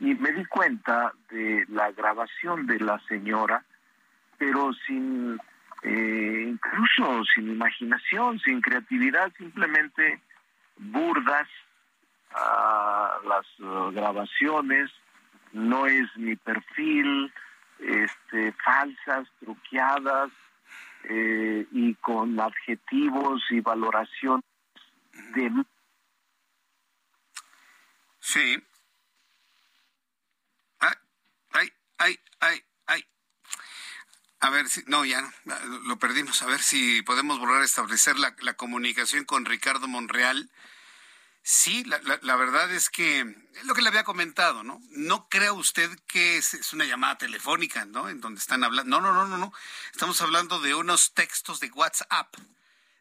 y 0.00 0.14
me 0.14 0.32
di 0.32 0.44
cuenta 0.46 1.12
de 1.30 1.64
la 1.68 1.90
grabación 1.92 2.66
de 2.66 2.80
la 2.80 2.98
señora, 3.08 3.64
pero 4.38 4.72
sin, 4.86 5.38
eh, 5.82 6.46
incluso 6.48 7.24
sin 7.34 7.50
imaginación, 7.50 8.38
sin 8.40 8.60
creatividad, 8.60 9.32
simplemente 9.38 10.20
burdas 10.76 11.48
a 12.32 13.18
las 13.26 13.46
uh, 13.60 13.90
grabaciones, 13.92 14.90
no 15.52 15.86
es 15.86 16.06
mi 16.16 16.36
perfil, 16.36 17.32
este, 17.78 18.52
falsas, 18.64 19.28
truqueadas, 19.40 20.30
eh, 21.04 21.66
y 21.72 21.94
con 21.94 22.38
adjetivos 22.38 23.42
y 23.50 23.60
valoración 23.60 24.42
de... 25.34 25.64
Sí. 28.20 28.62
Ay, 30.78 30.92
ay, 31.52 31.72
ay, 31.98 32.20
ay, 32.40 32.62
ay. 32.86 33.04
A 34.40 34.50
ver 34.50 34.68
si, 34.68 34.82
no, 34.86 35.04
ya 35.04 35.22
lo 35.84 35.98
perdimos. 35.98 36.42
A 36.42 36.46
ver 36.46 36.60
si 36.60 37.02
podemos 37.02 37.38
volver 37.38 37.62
a 37.62 37.64
establecer 37.64 38.16
la 38.18 38.54
comunicación 38.54 39.24
con 39.24 39.46
Ricardo 39.46 39.88
Monreal. 39.88 40.50
Sí, 41.42 41.84
la, 41.84 42.00
la, 42.22 42.36
verdad 42.36 42.70
es 42.70 42.90
que 42.90 43.20
es 43.20 43.64
lo 43.64 43.74
que 43.74 43.82
le 43.82 43.88
había 43.88 44.04
comentado, 44.04 44.62
¿no? 44.62 44.80
No 44.90 45.28
crea 45.28 45.52
usted 45.52 45.90
que 46.06 46.36
es, 46.36 46.54
es, 46.54 46.72
una 46.72 46.84
llamada 46.84 47.16
telefónica, 47.18 47.86
¿no? 47.86 48.08
En 48.08 48.20
donde 48.20 48.40
están 48.40 48.62
hablando. 48.62 49.00
No, 49.00 49.00
no, 49.00 49.14
no, 49.14 49.26
no, 49.26 49.38
no. 49.38 49.52
Estamos 49.92 50.20
hablando 50.20 50.60
de 50.60 50.74
unos 50.74 51.12
textos 51.14 51.58
de 51.58 51.70
WhatsApp 51.70 52.34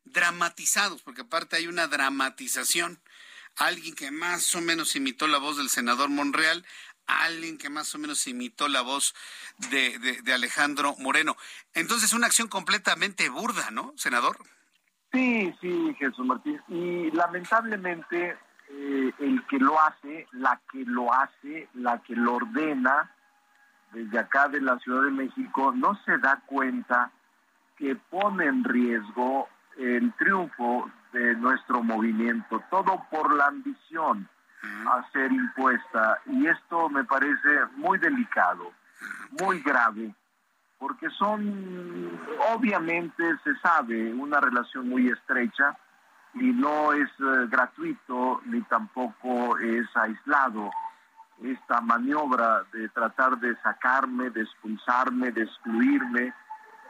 dramatizados, 0.05 1.01
porque 1.01 1.21
aparte 1.21 1.57
hay 1.57 1.67
una 1.67 1.87
dramatización. 1.87 3.01
Alguien 3.57 3.93
que 3.93 4.09
más 4.09 4.55
o 4.55 4.61
menos 4.61 4.95
imitó 4.95 5.27
la 5.27 5.37
voz 5.37 5.57
del 5.57 5.69
senador 5.69 6.09
Monreal, 6.09 6.65
alguien 7.07 7.57
que 7.57 7.69
más 7.69 7.93
o 7.95 7.97
menos 7.97 8.25
imitó 8.27 8.67
la 8.67 8.81
voz 8.81 9.15
de, 9.57 9.97
de, 10.23 10.33
Alejandro 10.33 10.95
Moreno. 10.99 11.35
Entonces, 11.73 12.13
una 12.13 12.27
acción 12.27 12.47
completamente 12.47 13.27
burda, 13.29 13.71
¿no, 13.71 13.93
senador? 13.97 14.37
Sí, 15.11 15.53
sí, 15.59 15.95
Jesús 15.97 16.25
Martín. 16.25 16.61
Y 16.67 17.11
lamentablemente 17.11 18.37
eh, 18.69 19.13
el 19.19 19.43
que 19.47 19.57
lo 19.57 19.79
hace, 19.81 20.27
la 20.33 20.61
que 20.71 20.83
lo 20.85 21.11
hace, 21.13 21.67
la 21.73 21.99
que 21.99 22.15
lo 22.15 22.35
ordena 22.35 23.11
desde 23.91 24.19
acá 24.19 24.47
de 24.47 24.61
la 24.61 24.77
Ciudad 24.79 25.03
de 25.03 25.11
México, 25.11 25.73
no 25.75 25.95
se 26.05 26.17
da 26.19 26.41
cuenta 26.45 27.11
que 27.77 27.95
pone 27.95 28.45
en 28.45 28.63
riesgo 28.63 29.49
el 29.77 30.13
triunfo 30.13 30.91
de 31.13 31.33
nuestro 31.35 31.81
movimiento, 31.81 32.61
todo 32.69 33.03
por 33.09 33.33
la 33.33 33.47
ambición 33.47 34.29
a 34.61 35.09
ser 35.11 35.31
impuesta. 35.31 36.19
Y 36.27 36.45
esto 36.45 36.89
me 36.89 37.03
parece 37.05 37.65
muy 37.77 37.97
delicado, 37.97 38.71
muy 39.41 39.61
grave, 39.61 40.13
porque 40.79 41.09
son, 41.11 42.09
obviamente 42.55 43.23
se 43.43 43.55
sabe, 43.57 44.13
una 44.13 44.39
relación 44.39 44.89
muy 44.89 45.09
estrecha 45.09 45.77
y 46.33 46.45
no 46.45 46.93
es 46.93 47.09
eh, 47.19 47.47
gratuito 47.49 48.41
ni 48.45 48.61
tampoco 48.61 49.57
es 49.57 49.85
aislado 49.95 50.71
esta 51.43 51.81
maniobra 51.81 52.63
de 52.73 52.89
tratar 52.89 53.37
de 53.39 53.55
sacarme, 53.61 54.29
de 54.29 54.41
expulsarme, 54.41 55.31
de 55.31 55.43
excluirme, 55.43 56.33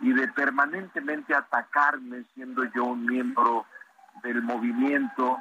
y 0.02 0.14
de 0.14 0.28
permanentemente 0.30 1.36
atacarme 1.36 2.24
siendo 2.34 2.64
yo 2.74 2.86
un 2.86 3.06
miembro 3.06 3.66
del 4.24 4.42
movimiento, 4.42 5.40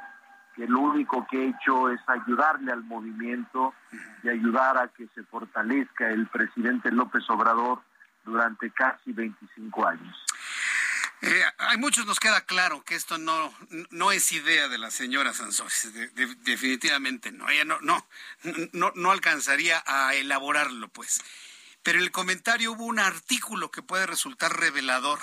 que 0.55 0.67
lo 0.67 0.81
único 0.81 1.25
que 1.27 1.45
he 1.45 1.49
hecho 1.49 1.89
es 1.89 2.01
ayudarle 2.07 2.71
al 2.71 2.83
movimiento 2.83 3.73
y 4.23 4.29
ayudar 4.29 4.77
a 4.77 4.87
que 4.89 5.07
se 5.15 5.23
fortalezca 5.23 6.09
el 6.09 6.27
presidente 6.27 6.91
López 6.91 7.29
Obrador 7.29 7.81
durante 8.29 8.71
casi 8.71 9.11
25 9.11 9.87
años. 9.87 10.15
Eh, 11.21 11.43
hay 11.57 11.77
muchos 11.77 12.05
nos 12.05 12.19
queda 12.19 12.45
claro 12.45 12.83
que 12.85 12.95
esto 12.95 13.17
no, 13.17 13.53
no 13.89 14.11
es 14.13 14.31
idea 14.31 14.69
de 14.69 14.77
la 14.77 14.89
señora 14.89 15.33
Sansores, 15.33 15.91
definitivamente 16.43 17.33
no, 17.33 17.49
ella 17.49 17.65
no, 17.65 17.77
no, 17.81 18.07
no, 18.71 18.93
no 18.95 19.11
alcanzaría 19.11 19.83
a 19.85 20.13
elaborarlo, 20.13 20.87
pues. 20.87 21.21
Pero 21.83 21.97
en 21.97 22.05
el 22.05 22.11
comentario 22.11 22.71
hubo 22.71 22.85
un 22.85 22.99
artículo 22.99 23.69
que 23.69 23.81
puede 23.81 24.05
resultar 24.05 24.57
revelador. 24.57 25.19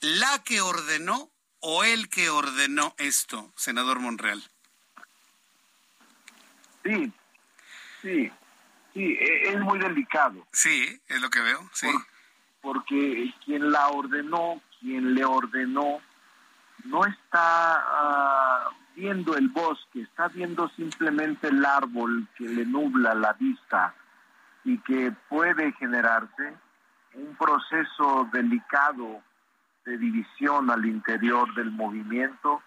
¿La 0.00 0.42
que 0.42 0.60
ordenó 0.60 1.30
o 1.60 1.84
el 1.84 2.08
que 2.08 2.30
ordenó 2.30 2.94
esto, 2.98 3.52
senador 3.56 4.00
Monreal? 4.00 4.42
Sí, 6.82 7.12
sí, 8.02 8.32
sí, 8.94 9.18
e, 9.20 9.50
es 9.50 9.60
muy 9.60 9.78
delicado. 9.78 10.46
Sí, 10.52 11.00
es 11.06 11.20
lo 11.20 11.30
que 11.30 11.40
veo, 11.40 11.70
sí. 11.72 11.88
Porque 12.60 13.32
quien 13.44 13.70
la 13.70 13.88
ordenó, 13.88 14.60
quien 14.80 15.14
le 15.14 15.24
ordenó, 15.24 16.00
no 16.84 17.04
está 17.04 17.34
ah, 17.42 18.70
viendo 18.94 19.36
el 19.36 19.48
bosque, 19.48 20.02
está 20.02 20.28
viendo 20.28 20.68
simplemente 20.70 21.48
el 21.48 21.64
árbol 21.64 22.26
que 22.36 22.44
le 22.44 22.64
nubla 22.64 23.14
la 23.14 23.32
vista 23.34 23.94
y 24.64 24.78
que 24.78 25.12
puede 25.28 25.72
generarse 25.72 26.54
un 27.14 27.34
proceso 27.36 28.28
delicado 28.32 29.22
de 29.84 29.98
división 29.98 30.70
al 30.70 30.84
interior 30.84 31.52
del 31.54 31.70
movimiento 31.70 32.62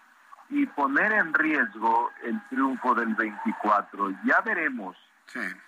y 0.50 0.66
poner 0.66 1.12
en 1.12 1.32
riesgo 1.32 2.10
el 2.22 2.40
triunfo 2.48 2.94
del 2.94 3.14
24. 3.14 4.10
Ya 4.24 4.40
veremos, 4.44 4.96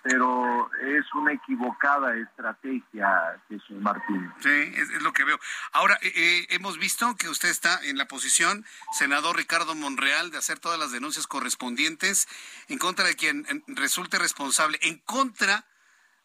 pero 0.03 0.69
es 0.81 1.05
una 1.13 1.33
equivocada 1.33 2.15
estrategia, 2.15 3.41
Jesús 3.49 3.77
Martín. 3.81 4.31
Sí, 4.39 4.73
es, 4.75 5.01
lo 5.01 5.11
que 5.13 5.23
veo. 5.23 5.39
Ahora, 5.73 5.97
eh, 6.01 6.11
eh, 6.15 6.47
hemos 6.51 6.77
visto 6.77 7.15
que 7.15 7.29
usted 7.29 7.49
está 7.49 7.79
en 7.83 7.97
la 7.97 8.07
posición, 8.07 8.65
senador 8.91 9.35
Ricardo 9.35 9.75
Monreal, 9.75 10.31
de 10.31 10.37
hacer 10.37 10.59
todas 10.59 10.79
las 10.79 10.91
denuncias 10.91 11.27
correspondientes 11.27 12.27
en 12.67 12.77
contra 12.77 13.05
de 13.05 13.15
quien 13.15 13.45
resulte 13.67 14.17
responsable, 14.19 14.79
en 14.81 14.97
contra 14.99 15.65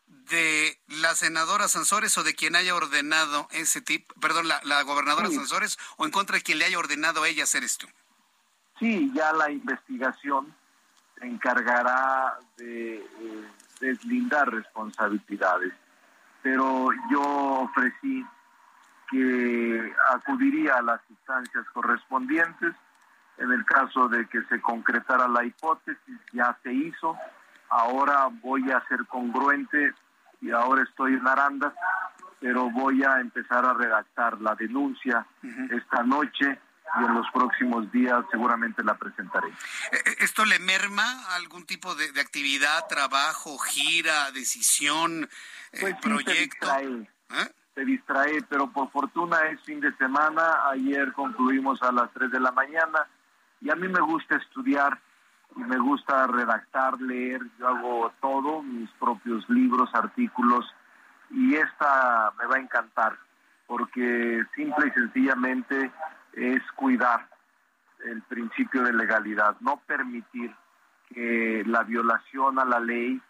de 0.06 0.78
la 0.88 1.14
senadora 1.14 1.68
Sansores 1.68 2.16
o 2.18 2.22
de 2.22 2.34
quien 2.34 2.54
haya 2.54 2.74
ordenado 2.74 3.48
ese 3.50 3.80
tipo, 3.80 4.14
perdón, 4.20 4.46
la, 4.48 4.82
gobernadora 4.82 5.30
Sansores 5.30 5.78
o 5.96 6.04
en 6.04 6.10
contra 6.10 6.36
de 6.36 6.42
quien 6.42 6.58
le 6.58 6.66
haya 6.66 6.78
ordenado 6.78 7.22
a 7.22 7.28
ella 7.28 7.44
hacer 7.44 7.64
esto? 7.64 7.86
Sí, 8.78 9.10
ya 9.14 9.32
la 9.32 9.50
investigación 9.50 10.54
se 11.22 11.28
encargará 11.28 12.36
de 12.56 12.96
eh, 12.96 13.48
deslindar 13.80 14.50
responsabilidades, 14.50 15.72
pero 16.42 16.88
yo 17.10 17.22
ofrecí 17.22 18.26
que 19.08 19.92
acudiría 20.10 20.76
a 20.76 20.82
las 20.82 21.00
instancias 21.08 21.64
correspondientes. 21.72 22.74
En 23.38 23.50
el 23.50 23.64
caso 23.64 24.08
de 24.08 24.26
que 24.26 24.42
se 24.42 24.60
concretara 24.60 25.26
la 25.28 25.44
hipótesis, 25.44 26.18
ya 26.32 26.56
se 26.62 26.72
hizo, 26.72 27.16
ahora 27.70 28.28
voy 28.42 28.70
a 28.70 28.84
ser 28.88 29.06
congruente 29.06 29.94
y 30.40 30.50
ahora 30.50 30.82
estoy 30.82 31.14
en 31.14 31.26
Aranda 31.26 31.72
pero 32.40 32.68
voy 32.70 33.04
a 33.04 33.20
empezar 33.20 33.64
a 33.64 33.72
redactar 33.72 34.40
la 34.40 34.56
denuncia 34.56 35.24
esta 35.70 36.02
noche 36.02 36.58
y 37.00 37.04
en 37.04 37.14
los 37.14 37.26
próximos 37.32 37.90
días 37.92 38.24
seguramente 38.30 38.82
la 38.84 38.94
presentaré. 38.94 39.48
Eh, 39.48 39.96
eh, 40.04 40.16
¿Esto 40.20 40.44
le 40.44 40.58
merma 40.58 41.04
algún 41.34 41.64
tipo 41.64 41.94
de, 41.94 42.08
actividad, 42.20 42.86
trabajo, 42.88 43.58
gira, 43.58 44.30
decisión, 44.32 45.28
eh, 45.72 45.78
pues 45.80 45.94
proyecto? 46.00 46.66
se 47.74 47.86
distrae, 47.86 48.42
pero 48.50 48.70
por 48.70 48.90
fortuna 48.90 49.38
es 49.46 49.60
fin 49.62 49.80
de 49.80 49.94
semana. 49.96 50.68
Ayer 50.70 51.10
concluimos 51.14 51.82
a 51.82 51.90
las 51.90 52.12
3 52.12 52.30
de 52.30 52.40
la 52.40 52.52
mañana 52.52 53.08
y 53.62 53.70
a 53.70 53.76
mí 53.76 53.88
me 53.88 54.00
gusta 54.00 54.36
estudiar 54.36 55.00
y 55.56 55.60
me 55.60 55.78
gusta 55.78 56.26
redactar, 56.26 57.00
leer. 57.00 57.40
Yo 57.58 57.68
hago 57.68 58.12
todo, 58.20 58.62
mis 58.62 58.90
propios 59.00 59.48
libros, 59.48 59.88
artículos 59.94 60.66
y 61.30 61.54
esta 61.54 62.30
me 62.38 62.46
va 62.46 62.56
a 62.56 62.60
encantar 62.60 63.18
porque 63.66 64.42
simple 64.54 64.88
y 64.88 64.90
sencillamente 64.90 65.90
es 66.32 66.62
cuidar 66.72 67.28
el 68.04 68.22
principio 68.22 68.82
de 68.82 68.92
legalidad, 68.92 69.56
no 69.60 69.78
permitir 69.86 70.54
que 71.08 71.62
la 71.66 71.82
violación 71.82 72.58
a 72.58 72.64
la 72.64 72.80
ley, 72.80 73.20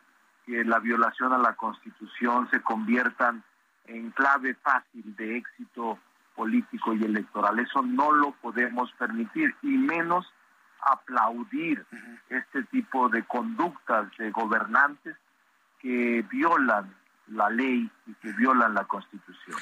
que 0.46 0.64
la 0.64 0.78
violación 0.78 1.32
a 1.32 1.38
la 1.38 1.54
Constitución 1.54 2.48
se 2.50 2.60
conviertan 2.62 3.42
en 3.84 4.10
clave 4.10 4.54
fácil 4.54 5.14
de 5.16 5.36
éxito 5.36 5.98
político 6.34 6.94
y 6.94 7.04
electoral. 7.04 7.58
Eso 7.58 7.82
no 7.82 8.12
lo 8.12 8.32
podemos 8.32 8.90
permitir 8.92 9.54
y 9.62 9.68
menos 9.68 10.26
aplaudir 10.80 11.84
este 12.28 12.62
tipo 12.64 13.08
de 13.08 13.22
conductas 13.24 14.08
de 14.18 14.30
gobernantes 14.30 15.16
que 15.80 16.24
violan 16.30 16.94
la 17.28 17.50
ley 17.50 17.90
y 18.06 18.14
que 18.14 18.32
violan 18.32 18.74
la 18.74 18.84
Constitución. 18.84 19.58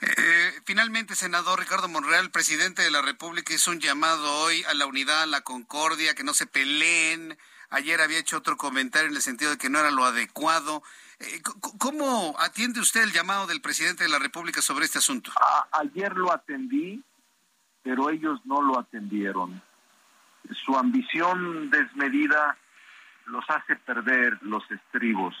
Eh, 0.00 0.60
finalmente, 0.64 1.14
senador 1.14 1.58
Ricardo 1.58 1.88
Monreal, 1.88 2.30
presidente 2.30 2.82
de 2.82 2.90
la 2.90 3.02
República, 3.02 3.52
hizo 3.52 3.70
un 3.70 3.80
llamado 3.80 4.32
hoy 4.42 4.62
a 4.64 4.74
la 4.74 4.86
unidad, 4.86 5.22
a 5.22 5.26
la 5.26 5.40
concordia, 5.40 6.14
que 6.14 6.24
no 6.24 6.34
se 6.34 6.46
peleen. 6.46 7.36
Ayer 7.70 8.00
había 8.00 8.18
hecho 8.18 8.38
otro 8.38 8.56
comentario 8.56 9.08
en 9.08 9.16
el 9.16 9.22
sentido 9.22 9.50
de 9.50 9.58
que 9.58 9.68
no 9.68 9.78
era 9.78 9.90
lo 9.90 10.04
adecuado. 10.04 10.82
Eh, 11.18 11.42
¿Cómo 11.78 12.36
atiende 12.38 12.80
usted 12.80 13.02
el 13.02 13.12
llamado 13.12 13.46
del 13.46 13.60
presidente 13.60 14.04
de 14.04 14.10
la 14.10 14.18
República 14.18 14.62
sobre 14.62 14.84
este 14.84 14.98
asunto? 14.98 15.32
ayer 15.72 16.16
lo 16.16 16.32
atendí, 16.32 17.02
pero 17.82 18.10
ellos 18.10 18.40
no 18.44 18.62
lo 18.62 18.78
atendieron. 18.78 19.60
Su 20.64 20.78
ambición 20.78 21.70
desmedida 21.70 22.56
los 23.26 23.44
hace 23.50 23.76
perder 23.76 24.38
los 24.42 24.68
estribos. 24.70 25.34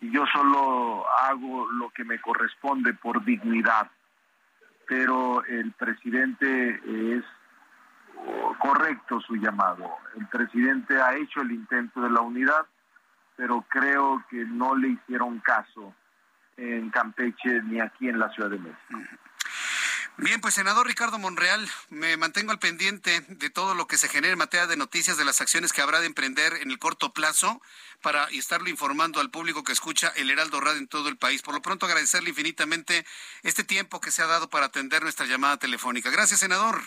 Y 0.00 0.10
yo 0.10 0.24
solo 0.26 1.04
hago 1.22 1.70
lo 1.72 1.90
que 1.90 2.04
me 2.04 2.20
corresponde 2.20 2.94
por 2.94 3.24
dignidad. 3.24 3.90
Pero 4.88 5.44
el 5.44 5.72
presidente 5.72 6.80
es 7.16 7.24
correcto 8.58 9.20
su 9.20 9.36
llamado. 9.36 9.90
El 10.16 10.26
presidente 10.28 11.00
ha 11.00 11.16
hecho 11.16 11.40
el 11.40 11.52
intento 11.52 12.00
de 12.00 12.10
la 12.10 12.20
unidad 12.20 12.66
pero 13.36 13.64
creo 13.68 14.24
que 14.30 14.44
no 14.44 14.74
le 14.74 14.88
hicieron 14.88 15.38
caso 15.40 15.94
en 16.56 16.90
Campeche 16.90 17.62
ni 17.64 17.80
aquí 17.80 18.08
en 18.08 18.18
la 18.18 18.30
Ciudad 18.30 18.50
de 18.50 18.58
México. 18.58 18.98
Bien, 20.18 20.40
pues 20.40 20.54
senador 20.54 20.86
Ricardo 20.86 21.18
Monreal, 21.18 21.68
me 21.90 22.16
mantengo 22.16 22.50
al 22.50 22.58
pendiente 22.58 23.20
de 23.28 23.50
todo 23.50 23.74
lo 23.74 23.86
que 23.86 23.98
se 23.98 24.08
genere 24.08 24.32
en 24.32 24.38
materia 24.38 24.66
de 24.66 24.78
noticias 24.78 25.18
de 25.18 25.26
las 25.26 25.42
acciones 25.42 25.74
que 25.74 25.82
habrá 25.82 26.00
de 26.00 26.06
emprender 26.06 26.54
en 26.54 26.70
el 26.70 26.78
corto 26.78 27.12
plazo 27.12 27.60
para 28.00 28.24
estarlo 28.28 28.70
informando 28.70 29.20
al 29.20 29.30
público 29.30 29.62
que 29.62 29.72
escucha 29.72 30.08
el 30.16 30.30
Heraldo 30.30 30.58
Radio 30.60 30.78
en 30.78 30.88
todo 30.88 31.10
el 31.10 31.18
país. 31.18 31.42
Por 31.42 31.52
lo 31.52 31.60
pronto 31.60 31.84
agradecerle 31.84 32.30
infinitamente 32.30 33.04
este 33.42 33.62
tiempo 33.62 34.00
que 34.00 34.10
se 34.10 34.22
ha 34.22 34.26
dado 34.26 34.48
para 34.48 34.66
atender 34.66 35.02
nuestra 35.02 35.26
llamada 35.26 35.58
telefónica. 35.58 36.08
Gracias, 36.08 36.40
senador. 36.40 36.80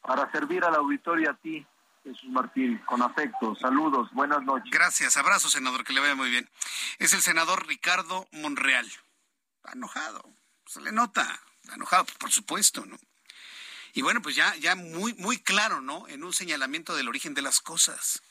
Para 0.00 0.30
servir 0.32 0.64
al 0.64 0.76
auditorio 0.76 1.30
a 1.30 1.34
ti. 1.34 1.66
Jesús 2.04 2.30
Martín, 2.30 2.78
con 2.86 3.02
afecto. 3.02 3.54
Saludos, 3.56 4.08
buenas 4.12 4.42
noches. 4.44 4.70
Gracias, 4.70 5.16
abrazo, 5.18 5.50
senador, 5.50 5.84
que 5.84 5.92
le 5.92 6.00
vaya 6.00 6.14
muy 6.14 6.30
bien. 6.30 6.48
Es 6.98 7.12
el 7.12 7.20
senador 7.20 7.66
Ricardo 7.66 8.28
Monreal. 8.30 8.86
Está 9.56 9.72
enojado, 9.72 10.24
se 10.66 10.80
le 10.80 10.92
nota, 10.92 11.40
enojado, 11.74 12.06
por 12.18 12.30
supuesto, 12.30 12.84
¿no? 12.86 12.98
Y 13.96 14.02
bueno, 14.02 14.20
pues 14.20 14.36
ya, 14.36 14.54
ya 14.56 14.74
muy, 14.74 15.14
muy 15.14 15.38
claro, 15.38 15.80
¿no? 15.80 16.06
En 16.08 16.22
un 16.22 16.34
señalamiento 16.34 16.94
del 16.94 17.08
origen 17.08 17.32
de 17.32 17.40
las 17.40 17.60
cosas. 17.60 18.22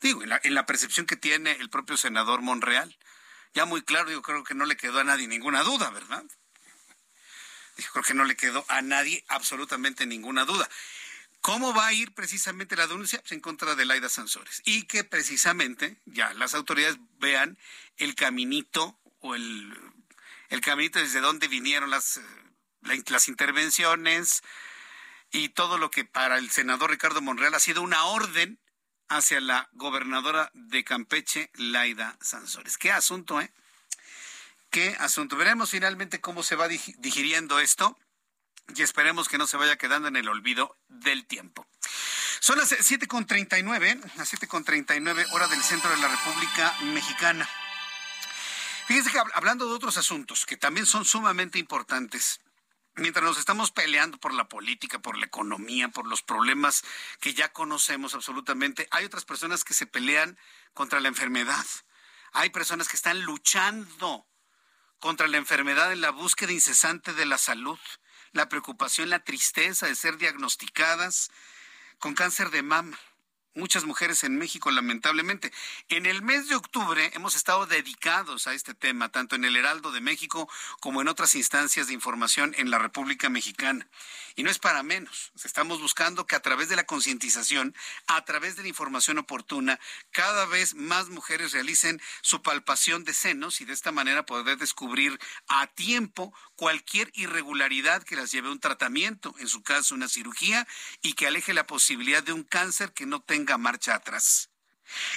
Digo, 0.00 0.22
en 0.22 0.54
la, 0.54 0.66
percepción 0.66 1.06
que 1.06 1.14
tiene 1.14 1.52
el 1.52 1.70
propio 1.70 1.96
senador 1.96 2.42
Monreal. 2.42 2.96
Ya 3.54 3.66
muy 3.66 3.82
claro, 3.82 4.10
yo 4.10 4.20
creo 4.20 4.42
que 4.42 4.54
no 4.54 4.66
le 4.66 4.76
quedó 4.76 4.98
a 4.98 5.04
nadie 5.04 5.28
ninguna 5.28 5.62
duda, 5.62 5.90
¿verdad? 5.90 6.24
Yo 7.78 7.86
creo 7.92 8.04
que 8.04 8.14
no 8.14 8.24
le 8.24 8.36
quedó 8.36 8.64
a 8.68 8.82
nadie 8.82 9.24
absolutamente 9.28 10.06
ninguna 10.06 10.44
duda. 10.44 10.68
¿Cómo 11.40 11.72
va 11.72 11.86
a 11.86 11.92
ir 11.92 12.12
precisamente 12.12 12.74
la 12.74 12.88
denuncia? 12.88 13.20
Pues 13.20 13.30
en 13.30 13.40
contra 13.40 13.76
de 13.76 13.84
Laida 13.84 14.08
Sansores. 14.08 14.60
Y 14.64 14.84
que 14.84 15.04
precisamente 15.04 16.00
ya 16.04 16.34
las 16.34 16.54
autoridades 16.54 16.98
vean 17.20 17.56
el 17.96 18.16
caminito 18.16 18.98
o 19.20 19.36
el, 19.36 19.72
el 20.48 20.60
caminito 20.60 20.98
desde 20.98 21.20
donde 21.20 21.48
vinieron 21.48 21.90
las, 21.90 22.18
eh, 22.18 23.02
las 23.08 23.28
intervenciones 23.28 24.42
y 25.30 25.48
todo 25.50 25.78
lo 25.78 25.90
que 25.90 26.04
para 26.04 26.38
el 26.38 26.50
senador 26.50 26.90
Ricardo 26.90 27.20
Monreal 27.20 27.54
ha 27.54 27.60
sido 27.60 27.82
una 27.82 28.04
orden 28.04 28.60
hacia 29.08 29.40
la 29.40 29.68
gobernadora 29.72 30.50
de 30.54 30.84
Campeche, 30.84 31.50
Laida 31.54 32.16
Sansores. 32.20 32.78
Qué 32.78 32.92
asunto, 32.92 33.40
¿eh? 33.40 33.52
Qué 34.70 34.96
asunto. 34.98 35.36
Veremos 35.36 35.70
finalmente 35.70 36.20
cómo 36.20 36.42
se 36.42 36.56
va 36.56 36.68
digiriendo 36.68 37.60
esto 37.60 37.96
y 38.74 38.82
esperemos 38.82 39.28
que 39.28 39.38
no 39.38 39.46
se 39.46 39.56
vaya 39.56 39.76
quedando 39.76 40.08
en 40.08 40.16
el 40.16 40.28
olvido 40.28 40.76
del 40.88 41.26
tiempo. 41.26 41.66
Son 42.40 42.58
las 42.58 42.72
7.39, 42.72 44.00
las 44.16 44.34
7.39 44.34 45.26
hora 45.32 45.46
del 45.48 45.62
centro 45.62 45.90
de 45.90 45.96
la 45.98 46.08
República 46.08 46.74
Mexicana. 46.82 47.48
Fíjense 48.86 49.10
que 49.10 49.18
hablando 49.34 49.66
de 49.66 49.74
otros 49.74 49.96
asuntos 49.96 50.46
que 50.46 50.56
también 50.56 50.86
son 50.86 51.04
sumamente 51.04 51.58
importantes, 51.58 52.40
mientras 52.96 53.24
nos 53.24 53.38
estamos 53.38 53.70
peleando 53.70 54.18
por 54.18 54.34
la 54.34 54.48
política, 54.48 55.00
por 55.00 55.16
la 55.16 55.26
economía, 55.26 55.88
por 55.88 56.06
los 56.06 56.22
problemas 56.22 56.84
que 57.20 57.34
ya 57.34 57.52
conocemos 57.52 58.14
absolutamente, 58.14 58.86
hay 58.90 59.04
otras 59.04 59.24
personas 59.24 59.64
que 59.64 59.74
se 59.74 59.86
pelean 59.86 60.38
contra 60.74 61.00
la 61.00 61.08
enfermedad. 61.08 61.64
Hay 62.32 62.50
personas 62.50 62.88
que 62.88 62.96
están 62.96 63.22
luchando 63.22 64.26
contra 64.98 65.28
la 65.28 65.38
enfermedad 65.38 65.92
en 65.92 66.00
la 66.00 66.10
búsqueda 66.10 66.52
incesante 66.52 67.12
de 67.12 67.26
la 67.26 67.38
salud 67.38 67.78
la 68.34 68.48
preocupación, 68.48 69.08
la 69.10 69.20
tristeza 69.20 69.86
de 69.86 69.94
ser 69.94 70.18
diagnosticadas 70.18 71.30
con 71.98 72.14
cáncer 72.14 72.50
de 72.50 72.62
mama 72.62 72.98
muchas 73.54 73.84
mujeres 73.84 74.24
en 74.24 74.36
México, 74.36 74.70
lamentablemente. 74.70 75.52
En 75.88 76.06
el 76.06 76.22
mes 76.22 76.48
de 76.48 76.56
octubre 76.56 77.10
hemos 77.14 77.36
estado 77.36 77.66
dedicados 77.66 78.46
a 78.46 78.54
este 78.54 78.74
tema, 78.74 79.10
tanto 79.10 79.36
en 79.36 79.44
el 79.44 79.56
Heraldo 79.56 79.92
de 79.92 80.00
México 80.00 80.48
como 80.80 81.00
en 81.00 81.08
otras 81.08 81.34
instancias 81.34 81.86
de 81.86 81.94
información 81.94 82.54
en 82.58 82.70
la 82.70 82.78
República 82.78 83.28
Mexicana. 83.28 83.86
Y 84.36 84.42
no 84.42 84.50
es 84.50 84.58
para 84.58 84.82
menos. 84.82 85.32
Estamos 85.44 85.80
buscando 85.80 86.26
que 86.26 86.34
a 86.34 86.40
través 86.40 86.68
de 86.68 86.76
la 86.76 86.84
concientización, 86.84 87.74
a 88.08 88.24
través 88.24 88.56
de 88.56 88.62
la 88.62 88.68
información 88.68 89.18
oportuna, 89.18 89.78
cada 90.10 90.46
vez 90.46 90.74
más 90.74 91.08
mujeres 91.08 91.52
realicen 91.52 92.02
su 92.20 92.42
palpación 92.42 93.04
de 93.04 93.14
senos 93.14 93.60
y 93.60 93.64
de 93.64 93.72
esta 93.72 93.92
manera 93.92 94.26
poder 94.26 94.58
descubrir 94.58 95.20
a 95.46 95.68
tiempo 95.68 96.34
cualquier 96.56 97.10
irregularidad 97.14 98.02
que 98.02 98.16
las 98.16 98.32
lleve 98.32 98.48
a 98.48 98.52
un 98.52 98.60
tratamiento, 98.60 99.34
en 99.38 99.48
su 99.48 99.62
caso 99.62 99.94
una 99.94 100.08
cirugía, 100.08 100.66
y 101.02 101.12
que 101.12 101.26
aleje 101.26 101.54
la 101.54 101.66
posibilidad 101.66 102.22
de 102.22 102.32
un 102.32 102.42
cáncer 102.42 102.92
que 102.92 103.06
no 103.06 103.20
tenga 103.20 103.43
marcha 103.58 103.94
atrás. 103.94 104.50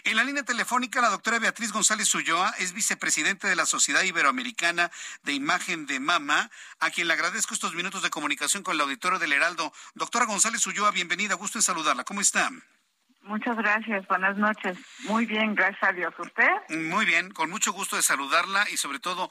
En 0.04 0.16
la 0.16 0.24
línea 0.24 0.44
telefónica, 0.44 1.02
la 1.02 1.10
doctora 1.10 1.40
Beatriz 1.40 1.72
González 1.72 2.14
Ulloa 2.16 2.54
es 2.60 2.74
vicepresidente 2.74 3.48
de 3.48 3.56
la 3.56 3.66
Sociedad 3.66 4.04
Iberoamericana 4.04 4.92
de 5.24 5.34
Imagen 5.34 5.86
de 5.86 6.00
Mama, 6.00 6.50
a 6.80 6.90
quien 6.90 7.08
le 7.08 7.14
agradezco 7.14 7.54
estos 7.54 7.76
minutos 7.76 8.02
de 8.02 8.10
comunicación 8.10 8.64
con 8.64 8.76
el 8.76 8.82
auditorio 8.82 9.20
del 9.20 9.34
Heraldo. 9.34 9.74
Doctora 9.94 10.26
González 10.26 10.66
Ulloa, 10.68 10.92
bienvenida, 10.92 11.36
gusto 11.36 11.58
en 11.58 11.64
saludarla. 11.64 12.04
¿Cómo 12.06 12.22
está? 12.22 12.50
Muchas 13.28 13.58
gracias, 13.58 14.08
buenas 14.08 14.38
noches. 14.38 14.78
Muy 15.00 15.26
bien, 15.26 15.54
gracias 15.54 15.84
a 15.84 15.92
Dios. 15.92 16.14
¿Usted? 16.18 16.48
Muy 16.70 17.06
bien, 17.06 17.30
con 17.32 17.50
mucho 17.50 17.74
gusto 17.74 17.98
de 17.98 18.02
saludarla 18.02 18.70
y 18.70 18.78
sobre 18.78 19.00
todo 19.00 19.30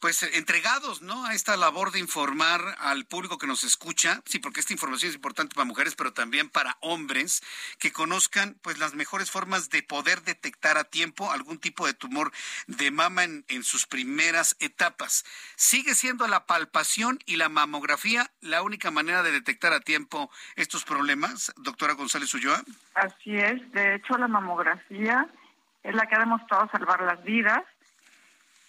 pues 0.00 0.22
entregados, 0.22 1.02
¿no? 1.02 1.26
A 1.26 1.34
esta 1.34 1.56
labor 1.56 1.90
de 1.90 1.98
informar 1.98 2.60
al 2.78 3.04
público 3.04 3.38
que 3.38 3.46
nos 3.46 3.64
escucha, 3.64 4.22
sí, 4.26 4.38
porque 4.38 4.60
esta 4.60 4.72
información 4.72 5.10
es 5.10 5.16
importante 5.16 5.54
para 5.54 5.64
mujeres, 5.64 5.96
pero 5.96 6.12
también 6.12 6.48
para 6.48 6.76
hombres 6.80 7.42
que 7.78 7.92
conozcan 7.92 8.56
pues 8.62 8.78
las 8.78 8.94
mejores 8.94 9.30
formas 9.30 9.70
de 9.70 9.82
poder 9.82 10.22
detectar 10.22 10.78
a 10.78 10.84
tiempo 10.84 11.32
algún 11.32 11.58
tipo 11.58 11.86
de 11.86 11.94
tumor 11.94 12.32
de 12.66 12.90
mama 12.90 13.24
en, 13.24 13.44
sus 13.64 13.86
primeras 13.86 14.56
etapas. 14.60 15.24
¿Sigue 15.56 15.94
siendo 15.94 16.28
la 16.28 16.46
palpación 16.46 17.18
y 17.26 17.36
la 17.36 17.48
mamografía 17.48 18.30
la 18.40 18.62
única 18.62 18.90
manera 18.90 19.22
de 19.22 19.32
detectar 19.32 19.72
a 19.72 19.80
tiempo 19.80 20.30
estos 20.54 20.84
problemas, 20.84 21.52
doctora 21.56 21.94
González 21.94 22.32
Ulloa? 22.34 22.62
Así 22.94 23.36
es, 23.36 23.72
de 23.72 23.96
hecho 23.96 24.16
la 24.16 24.28
mamografía 24.28 25.28
es 25.82 25.94
la 25.94 26.06
que 26.06 26.14
ha 26.14 26.20
demostrado 26.20 26.68
salvar 26.70 27.02
las 27.02 27.22
vidas, 27.24 27.64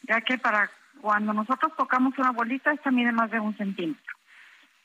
ya 0.03 0.22
que 0.22 0.38
para 0.38 0.72
cuando 1.01 1.34
nosotros 1.34 1.71
tocamos 1.77 2.17
una 2.17 2.31
bolita, 2.31 2.71
esta 2.71 2.91
mide 2.91 3.11
más 3.11 3.31
de 3.31 3.39
un 3.39 3.55
centímetro. 3.57 4.15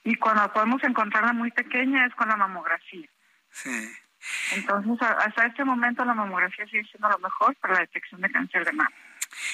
Y 0.04 0.16
cuando 0.16 0.52
podemos 0.52 0.82
encontrarla 0.84 1.32
muy 1.32 1.50
pequeña 1.50 2.06
es 2.06 2.14
con 2.14 2.28
la 2.28 2.36
mamografía. 2.36 3.08
Sí. 3.50 3.92
Entonces, 4.52 5.06
hasta 5.18 5.46
este 5.46 5.64
momento 5.64 6.04
la 6.04 6.14
mamografía 6.14 6.64
sigue 6.66 6.84
siendo 6.84 7.08
lo 7.08 7.18
mejor 7.18 7.54
para 7.56 7.74
la 7.74 7.80
detección 7.80 8.20
de 8.20 8.30
cáncer 8.30 8.64
de 8.64 8.72
mama. 8.72 8.94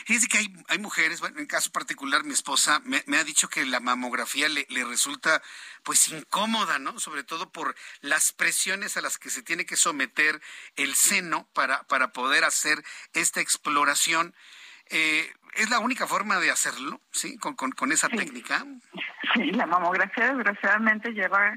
Fíjense 0.05 0.29
que 0.29 0.39
hay, 0.39 0.55
hay 0.69 0.79
mujeres, 0.79 1.21
bueno, 1.21 1.39
en 1.39 1.47
caso 1.47 1.71
particular 1.73 2.25
mi 2.25 2.33
esposa 2.33 2.81
me, 2.85 3.03
me 3.07 3.17
ha 3.17 3.25
dicho 3.25 3.49
que 3.49 3.65
la 3.65 3.81
mamografía 3.81 4.49
le, 4.49 4.67
le, 4.69 4.85
resulta 4.85 5.43
pues 5.83 6.09
incómoda, 6.09 6.79
¿no? 6.79 6.99
Sobre 6.99 7.25
todo 7.25 7.51
por 7.51 7.75
las 8.01 8.33
presiones 8.33 8.97
a 8.97 9.01
las 9.01 9.19
que 9.19 9.31
se 9.31 9.43
tiene 9.43 9.65
que 9.67 9.77
someter 9.77 10.41
el 10.77 10.95
seno 10.95 11.49
para, 11.55 11.83
para 11.85 12.13
poder 12.13 12.45
hacer 12.45 12.85
esta 13.15 13.41
exploración. 13.41 14.35
Eh, 14.91 15.31
¿Es 15.55 15.71
la 15.71 15.79
única 15.81 16.07
forma 16.07 16.39
de 16.39 16.51
hacerlo, 16.51 17.01
sí, 17.11 17.37
con, 17.39 17.55
con, 17.55 17.73
con 17.73 17.93
esa 17.93 18.09
sí. 18.09 18.17
técnica? 18.17 18.65
Sí, 19.35 19.51
la 19.53 19.67
mamografía 19.67 20.33
desgraciadamente 20.33 21.13
lleva 21.13 21.55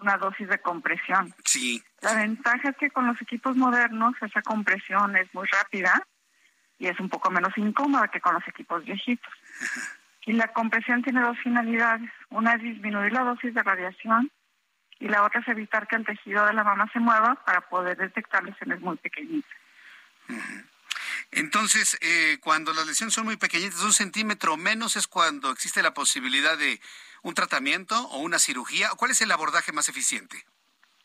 una 0.00 0.16
dosis 0.16 0.48
de 0.48 0.58
compresión. 0.60 1.34
Sí. 1.44 1.82
La 2.00 2.14
ventaja 2.14 2.70
es 2.70 2.76
que 2.76 2.90
con 2.90 3.06
los 3.06 3.20
equipos 3.20 3.56
modernos 3.56 4.14
esa 4.22 4.42
compresión 4.42 5.16
es 5.16 5.32
muy 5.34 5.46
rápida 5.48 6.02
y 6.78 6.86
es 6.86 6.98
un 7.00 7.08
poco 7.08 7.30
menos 7.30 7.56
incómoda 7.56 8.08
que 8.08 8.20
con 8.20 8.34
los 8.34 8.46
equipos 8.46 8.84
viejitos. 8.84 9.32
Y 10.26 10.32
la 10.32 10.52
compresión 10.52 11.02
tiene 11.02 11.20
dos 11.22 11.38
finalidades. 11.42 12.10
Una 12.30 12.54
es 12.54 12.62
disminuir 12.62 13.12
la 13.12 13.24
dosis 13.24 13.54
de 13.54 13.62
radiación 13.62 14.30
y 15.00 15.08
la 15.08 15.24
otra 15.24 15.40
es 15.40 15.48
evitar 15.48 15.86
que 15.88 15.96
el 15.96 16.04
tejido 16.04 16.44
de 16.46 16.52
la 16.52 16.64
mama 16.64 16.88
se 16.92 17.00
mueva 17.00 17.36
para 17.44 17.62
poder 17.62 17.96
detectar 17.96 18.44
lesiones 18.44 18.80
muy 18.80 18.96
pequeñitas. 18.96 19.50
Uh 20.28 20.34
-huh. 20.34 20.64
Entonces, 21.30 21.98
eh, 22.00 22.38
cuando 22.40 22.72
las 22.72 22.86
lesiones 22.86 23.14
son 23.14 23.26
muy 23.26 23.36
pequeñitas, 23.36 23.82
un 23.82 23.92
centímetro 23.92 24.56
menos, 24.56 24.96
es 24.96 25.06
cuando 25.06 25.50
existe 25.50 25.82
la 25.82 25.92
posibilidad 25.92 26.56
de 26.56 26.80
un 27.22 27.34
tratamiento 27.34 27.96
o 28.08 28.18
una 28.18 28.38
cirugía. 28.38 28.88
¿Cuál 28.96 29.10
es 29.10 29.20
el 29.20 29.30
abordaje 29.30 29.72
más 29.72 29.88
eficiente? 29.88 30.44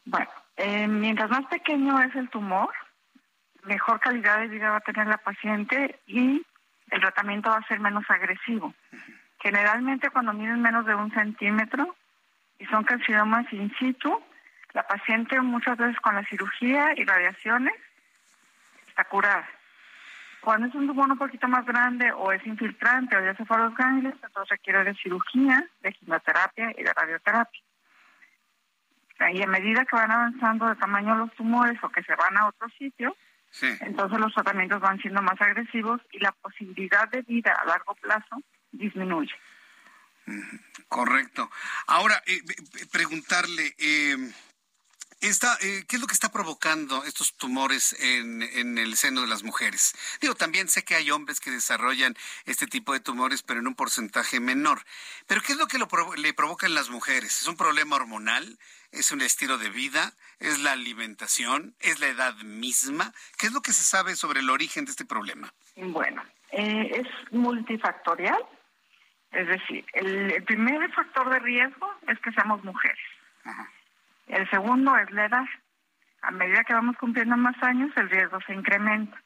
Bueno, 0.05 0.29
eh, 0.57 0.87
mientras 0.87 1.29
más 1.29 1.45
pequeño 1.47 2.01
es 2.01 2.15
el 2.15 2.29
tumor, 2.29 2.73
mejor 3.63 3.99
calidad 3.99 4.39
de 4.39 4.47
vida 4.47 4.71
va 4.71 4.77
a 4.77 4.81
tener 4.81 5.07
la 5.07 5.17
paciente 5.17 5.99
y 6.07 6.45
el 6.89 7.01
tratamiento 7.01 7.49
va 7.49 7.57
a 7.57 7.67
ser 7.67 7.79
menos 7.79 8.03
agresivo. 8.09 8.67
Uh 8.67 8.95
-huh. 8.95 9.19
Generalmente 9.41 10.09
cuando 10.09 10.33
miden 10.33 10.61
menos 10.61 10.85
de 10.85 10.95
un 10.95 11.11
centímetro 11.11 11.95
y 12.59 12.65
son 12.67 12.85
carcinomas 12.85 13.51
in 13.51 13.73
situ, 13.77 14.23
la 14.73 14.87
paciente 14.87 15.39
muchas 15.41 15.77
veces 15.77 15.99
con 15.99 16.15
la 16.15 16.25
cirugía 16.25 16.93
y 16.95 17.03
radiaciones 17.03 17.73
está 18.87 19.03
curada. 19.03 19.47
Cuando 20.43 20.67
es 20.67 20.75
un 20.75 20.87
tumor 20.87 21.09
un 21.09 21.17
poquito 21.17 21.47
más 21.47 21.65
grande 21.65 22.11
o 22.11 22.31
es 22.31 22.45
infiltrante 22.45 23.15
o 23.15 23.23
ya 23.23 23.35
se 23.35 23.45
fue 23.45 23.55
a 23.57 23.61
los 23.61 23.75
ganglios, 23.75 24.15
entonces 24.15 24.49
requiere 24.49 24.83
de 24.83 24.93
cirugía, 24.95 25.65
de 25.81 25.93
quimioterapia 25.93 26.73
y 26.77 26.83
de 26.83 26.93
radioterapia. 26.93 27.61
Y 29.33 29.41
a 29.41 29.47
medida 29.47 29.85
que 29.85 29.95
van 29.95 30.11
avanzando 30.11 30.67
de 30.67 30.75
tamaño 30.75 31.15
los 31.15 31.33
tumores 31.35 31.81
o 31.81 31.89
que 31.89 32.03
se 32.03 32.13
van 32.15 32.35
a 32.35 32.47
otro 32.47 32.67
sitio, 32.77 33.15
sí. 33.51 33.67
entonces 33.81 34.19
los 34.19 34.33
tratamientos 34.33 34.81
van 34.81 34.99
siendo 34.99 35.21
más 35.21 35.39
agresivos 35.39 36.01
y 36.11 36.19
la 36.19 36.33
posibilidad 36.33 37.07
de 37.09 37.21
vida 37.21 37.53
a 37.53 37.65
largo 37.65 37.95
plazo 37.95 38.35
disminuye. 38.71 39.33
Correcto. 40.89 41.49
Ahora, 41.87 42.21
eh, 42.25 42.41
preguntarle, 42.91 43.75
eh, 43.77 44.17
esta, 45.23 45.57
eh, 45.61 45.85
¿qué 45.87 45.95
es 45.95 46.01
lo 46.01 46.07
que 46.07 46.13
está 46.13 46.31
provocando 46.31 47.03
estos 47.05 47.35
tumores 47.35 47.93
en, 48.01 48.41
en, 48.41 48.77
el 48.77 48.95
seno 48.95 49.21
de 49.21 49.27
las 49.27 49.43
mujeres? 49.43 49.95
Digo, 50.19 50.35
también 50.35 50.67
sé 50.67 50.83
que 50.83 50.95
hay 50.95 51.11
hombres 51.11 51.39
que 51.39 51.49
desarrollan 51.49 52.15
este 52.45 52.67
tipo 52.67 52.91
de 52.91 52.99
tumores, 52.99 53.41
pero 53.41 53.61
en 53.61 53.67
un 53.67 53.75
porcentaje 53.75 54.41
menor. 54.41 54.81
Pero 55.25 55.41
¿qué 55.41 55.53
es 55.53 55.57
lo 55.57 55.67
que 55.67 55.77
lo 55.77 55.87
provo 55.87 56.15
le 56.15 56.33
provoca 56.33 56.67
en 56.67 56.75
las 56.75 56.89
mujeres? 56.89 57.41
¿Es 57.41 57.47
un 57.47 57.55
problema 57.55 57.95
hormonal? 57.95 58.57
¿Es 58.91 59.11
un 59.11 59.21
estilo 59.21 59.57
de 59.57 59.69
vida? 59.69 60.13
¿Es 60.39 60.59
la 60.59 60.73
alimentación? 60.73 61.73
¿Es 61.79 62.01
la 62.01 62.07
edad 62.07 62.35
misma? 62.43 63.13
¿Qué 63.37 63.47
es 63.47 63.53
lo 63.53 63.61
que 63.61 63.71
se 63.71 63.83
sabe 63.83 64.17
sobre 64.17 64.41
el 64.41 64.49
origen 64.49 64.83
de 64.83 64.91
este 64.91 65.05
problema? 65.05 65.53
Bueno, 65.77 66.21
eh, 66.51 66.91
es 67.01 67.31
multifactorial. 67.31 68.43
Es 69.31 69.47
decir, 69.47 69.85
el, 69.93 70.31
el, 70.31 70.43
primer 70.43 70.91
factor 70.91 71.29
de 71.29 71.39
riesgo 71.39 71.89
es 72.07 72.19
que 72.19 72.31
seamos 72.33 72.63
mujeres. 72.63 72.99
Ajá. 73.45 73.71
El 74.27 74.49
segundo 74.49 74.97
es 74.97 75.11
la 75.11 75.25
edad. 75.25 75.45
A 76.21 76.31
medida 76.31 76.63
que 76.63 76.73
vamos 76.73 76.97
cumpliendo 76.97 77.35
más 77.37 77.61
años, 77.61 77.91
el 77.95 78.09
riesgo 78.09 78.39
se 78.41 78.53
incrementa. 78.53 79.21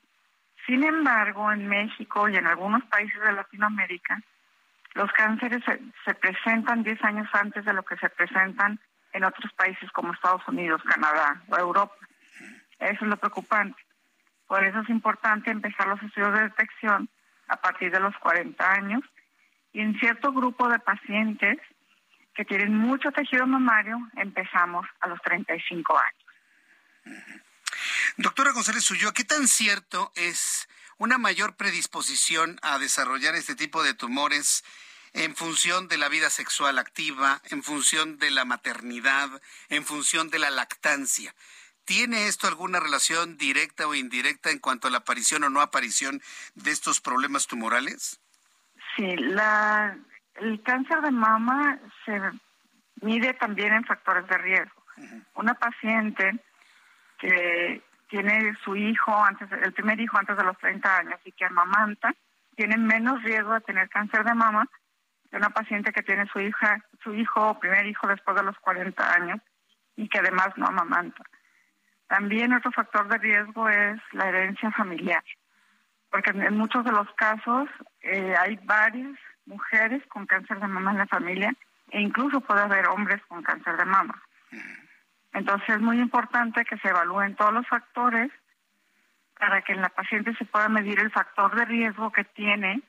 Sin 0.65 0.83
embargo, 0.83 1.51
en 1.51 1.67
México 1.67 2.27
y 2.27 2.35
en 2.35 2.47
algunos 2.47 2.83
países 2.85 3.21
de 3.21 3.31
Latinoamérica, 3.31 4.21
los 4.95 5.11
cánceres 5.13 5.63
se, 5.63 5.79
se 6.03 6.13
presentan 6.15 6.83
10 6.83 7.03
años 7.03 7.29
antes 7.33 7.63
de 7.63 7.73
lo 7.73 7.83
que 7.83 7.97
se 7.97 8.09
presentan 8.09 8.79
en 9.13 9.23
otros 9.23 9.51
países 9.53 9.89
como 9.91 10.13
Estados 10.13 10.45
Unidos, 10.47 10.81
Canadá 10.83 11.41
o 11.47 11.57
Europa. 11.57 11.95
Eso 12.79 13.05
es 13.05 13.09
lo 13.09 13.17
preocupante. 13.17 13.81
Por 14.47 14.63
eso 14.63 14.79
es 14.79 14.89
importante 14.89 15.51
empezar 15.51 15.87
los 15.87 16.01
estudios 16.01 16.33
de 16.33 16.43
detección 16.43 17.09
a 17.47 17.57
partir 17.57 17.91
de 17.91 17.99
los 17.99 18.15
40 18.17 18.71
años 18.71 19.03
y 19.73 19.81
en 19.81 19.97
cierto 19.99 20.31
grupo 20.31 20.67
de 20.69 20.79
pacientes 20.79 21.57
que 22.37 22.45
tienen 22.45 22.73
mucho 22.77 23.11
tejido 23.11 23.47
mamario, 23.47 23.97
empezamos 24.15 24.85
a 24.99 25.07
los 25.07 25.19
35 25.23 25.99
años. 25.99 27.21
Doctora 28.17 28.51
González 28.51 28.83
Suyo, 28.83 29.11
¿qué 29.11 29.23
tan 29.23 29.47
cierto 29.47 30.11
es 30.15 30.69
una 30.99 31.17
mayor 31.17 31.55
predisposición 31.55 32.59
a 32.61 32.77
desarrollar 32.77 33.33
este 33.33 33.55
tipo 33.55 33.81
de 33.81 33.95
tumores 33.95 34.63
en 35.13 35.35
función 35.35 35.87
de 35.87 35.97
la 35.97 36.09
vida 36.09 36.29
sexual 36.29 36.77
activa, 36.77 37.41
en 37.49 37.63
función 37.63 38.19
de 38.19 38.29
la 38.29 38.45
maternidad, 38.45 39.29
en 39.69 39.83
función 39.83 40.29
de 40.29 40.37
la 40.37 40.51
lactancia? 40.51 41.33
¿Tiene 41.85 42.27
esto 42.27 42.47
alguna 42.47 42.79
relación 42.79 43.37
directa 43.37 43.87
o 43.87 43.95
indirecta 43.95 44.51
en 44.51 44.59
cuanto 44.59 44.87
a 44.87 44.91
la 44.91 44.99
aparición 44.99 45.43
o 45.43 45.49
no 45.49 45.61
aparición 45.61 46.21
de 46.53 46.69
estos 46.69 47.01
problemas 47.01 47.47
tumorales? 47.47 48.19
Sí, 48.95 49.15
la, 49.15 49.97
el 50.37 50.61
cáncer 50.63 51.01
de 51.01 51.11
mama 51.11 51.79
se 52.05 52.19
mide 53.01 53.33
también 53.33 53.73
en 53.73 53.85
factores 53.85 54.27
de 54.27 54.37
riesgo. 54.37 54.83
Uh 54.97 55.01
-huh. 55.01 55.25
Una 55.35 55.53
paciente 55.53 56.39
que 57.19 57.81
tiene 58.09 58.55
su 58.63 58.75
hijo 58.75 59.23
antes, 59.23 59.51
el 59.51 59.73
primer 59.73 59.99
hijo 59.99 60.17
antes 60.17 60.37
de 60.37 60.43
los 60.43 60.57
30 60.57 60.97
años 60.97 61.19
y 61.25 61.31
que 61.31 61.45
amamanta, 61.45 62.13
tiene 62.55 62.77
menos 62.77 63.21
riesgo 63.23 63.53
de 63.53 63.61
tener 63.61 63.89
cáncer 63.89 64.23
de 64.23 64.33
mama 64.33 64.67
que 65.29 65.37
una 65.37 65.49
paciente 65.49 65.91
que 65.91 66.03
tiene 66.03 66.25
su 66.27 66.39
hija, 66.39 66.83
su 67.03 67.13
hijo 67.13 67.49
o 67.49 67.59
primer 67.59 67.85
hijo 67.85 68.07
después 68.07 68.35
de 68.37 68.43
los 68.43 68.57
40 68.59 69.13
años 69.13 69.39
y 69.95 70.07
que 70.07 70.19
además 70.19 70.49
no 70.55 70.67
amamanta. 70.67 71.23
También 72.07 72.53
otro 72.53 72.71
factor 72.71 73.07
de 73.09 73.17
riesgo 73.17 73.67
es 73.67 73.99
la 74.13 74.29
herencia 74.29 74.71
familiar, 74.71 75.23
porque 76.09 76.31
en 76.31 76.57
muchos 76.57 76.85
de 76.85 76.91
los 76.91 77.11
casos 77.15 77.67
eh, 78.01 78.33
hay 78.39 78.55
varias 78.63 79.19
mujeres 79.47 80.05
con 80.07 80.25
cáncer 80.25 80.59
de 80.59 80.67
mama 80.67 80.91
en 80.91 80.97
la 80.97 81.07
familia 81.07 81.55
e 81.89 82.01
incluso 82.01 82.41
puede 82.41 82.61
haber 82.61 82.87
hombres 82.87 83.21
con 83.27 83.41
cáncer 83.41 83.77
de 83.77 83.85
mama. 83.85 84.21
Entonces 85.33 85.69
es 85.69 85.81
muy 85.81 85.99
importante 85.99 86.65
que 86.65 86.77
se 86.77 86.89
evalúen 86.89 87.35
todos 87.35 87.53
los 87.53 87.67
factores 87.67 88.31
para 89.39 89.61
que 89.61 89.73
en 89.73 89.81
la 89.81 89.89
paciente 89.89 90.35
se 90.35 90.45
pueda 90.45 90.67
medir 90.67 90.99
el 90.99 91.11
factor 91.11 91.55
de 91.55 91.65
riesgo 91.65 92.11
que 92.11 92.23
tiene 92.23 92.81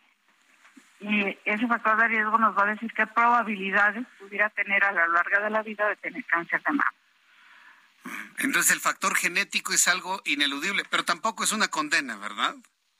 y 1.00 1.38
ese 1.44 1.66
factor 1.68 1.96
de 1.96 2.08
riesgo 2.08 2.38
nos 2.38 2.56
va 2.56 2.64
a 2.64 2.74
decir 2.74 2.92
qué 2.92 3.06
probabilidades 3.06 4.04
pudiera 4.18 4.50
tener 4.50 4.82
a 4.82 4.92
lo 4.92 5.12
largo 5.12 5.44
de 5.44 5.50
la 5.50 5.62
vida 5.62 5.88
de 5.88 5.96
tener 5.96 6.24
cáncer 6.24 6.62
de 6.62 6.72
mama. 6.72 6.92
Entonces 8.38 8.72
el 8.72 8.80
factor 8.80 9.14
genético 9.14 9.72
es 9.72 9.86
algo 9.86 10.20
ineludible, 10.24 10.82
pero 10.90 11.04
tampoco 11.04 11.44
es 11.44 11.52
una 11.52 11.68
condena, 11.68 12.16
¿verdad? 12.16 12.56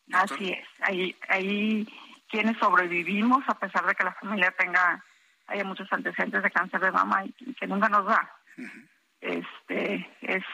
Doctor? 0.06 0.36
Así 0.36 0.51
es. 0.51 0.68
Ahí, 0.80 1.16
ahí 1.28 1.89
quienes 2.28 2.56
sobrevivimos 2.59 3.42
a 3.48 3.59
pesar 3.59 3.86
de 3.86 3.94
que 3.94 4.05
la 4.05 4.12
familia 4.14 4.50
tenga 4.52 5.02
haya 5.48 5.64
muchos 5.64 5.90
antecedentes 5.92 6.42
de 6.42 6.50
cáncer 6.50 6.80
de 6.80 6.92
mama 6.92 7.24
y, 7.24 7.34
y 7.40 7.55
que 7.55 7.66
nunca 7.66 7.88
nos 7.88 8.06
da. 8.06 8.30
Uh 8.56 8.62
-huh. 8.62 8.88
Este 9.20 10.10
es 10.20 10.44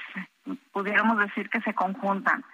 pudiéramos 0.73 1.19
decir 1.19 1.51
que 1.51 1.61
se 1.61 1.75
conjuntan 1.75 2.45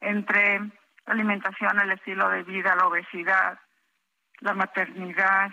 entre 0.00 0.58
la 0.58 1.12
alimentación, 1.14 1.80
el 1.80 1.92
estilo 1.92 2.28
de 2.28 2.42
vida, 2.42 2.76
la 2.76 2.86
obesidad, 2.86 3.58
la 4.40 4.54
maternidad, 4.54 5.50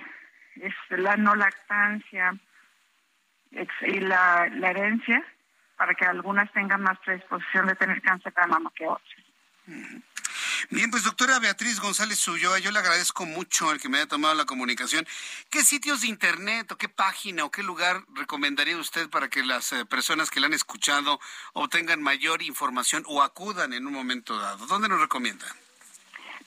es 0.55 0.73
la 0.89 1.17
no 1.17 1.35
lactancia 1.35 2.35
y 3.81 3.99
la, 3.99 4.47
la 4.51 4.69
herencia 4.69 5.23
para 5.77 5.93
que 5.93 6.05
algunas 6.05 6.51
tengan 6.53 6.81
más 6.81 6.97
predisposición 6.99 7.67
de 7.67 7.75
tener 7.75 8.01
cáncer 8.01 8.33
de 8.33 8.47
mama 8.47 8.71
que 8.75 8.87
otras. 8.87 9.23
Uh 9.67 9.71
-huh. 9.71 10.03
Bien, 10.69 10.91
pues 10.91 11.03
doctora 11.03 11.39
Beatriz 11.39 11.79
González 11.79 12.27
Ulloa, 12.27 12.59
yo 12.59 12.71
le 12.71 12.79
agradezco 12.79 13.25
mucho 13.25 13.71
el 13.71 13.79
que 13.79 13.89
me 13.89 13.97
haya 13.97 14.07
tomado 14.07 14.35
la 14.35 14.45
comunicación. 14.45 15.05
¿Qué 15.49 15.61
sitios 15.63 16.01
de 16.01 16.07
internet 16.07 16.71
o 16.71 16.77
qué 16.77 16.89
página 16.89 17.45
o 17.45 17.51
qué 17.51 17.63
lugar 17.63 18.01
recomendaría 18.15 18.77
usted 18.77 19.09
para 19.09 19.29
que 19.29 19.43
las 19.43 19.73
eh, 19.73 19.85
personas 19.85 20.31
que 20.31 20.39
la 20.39 20.47
han 20.47 20.53
escuchado 20.53 21.19
obtengan 21.53 22.01
mayor 22.01 22.41
información 22.41 23.03
o 23.07 23.21
acudan 23.21 23.73
en 23.73 23.87
un 23.87 23.93
momento 23.93 24.37
dado? 24.37 24.65
¿Dónde 24.67 24.89
nos 24.89 24.99
recomienda? 24.99 25.45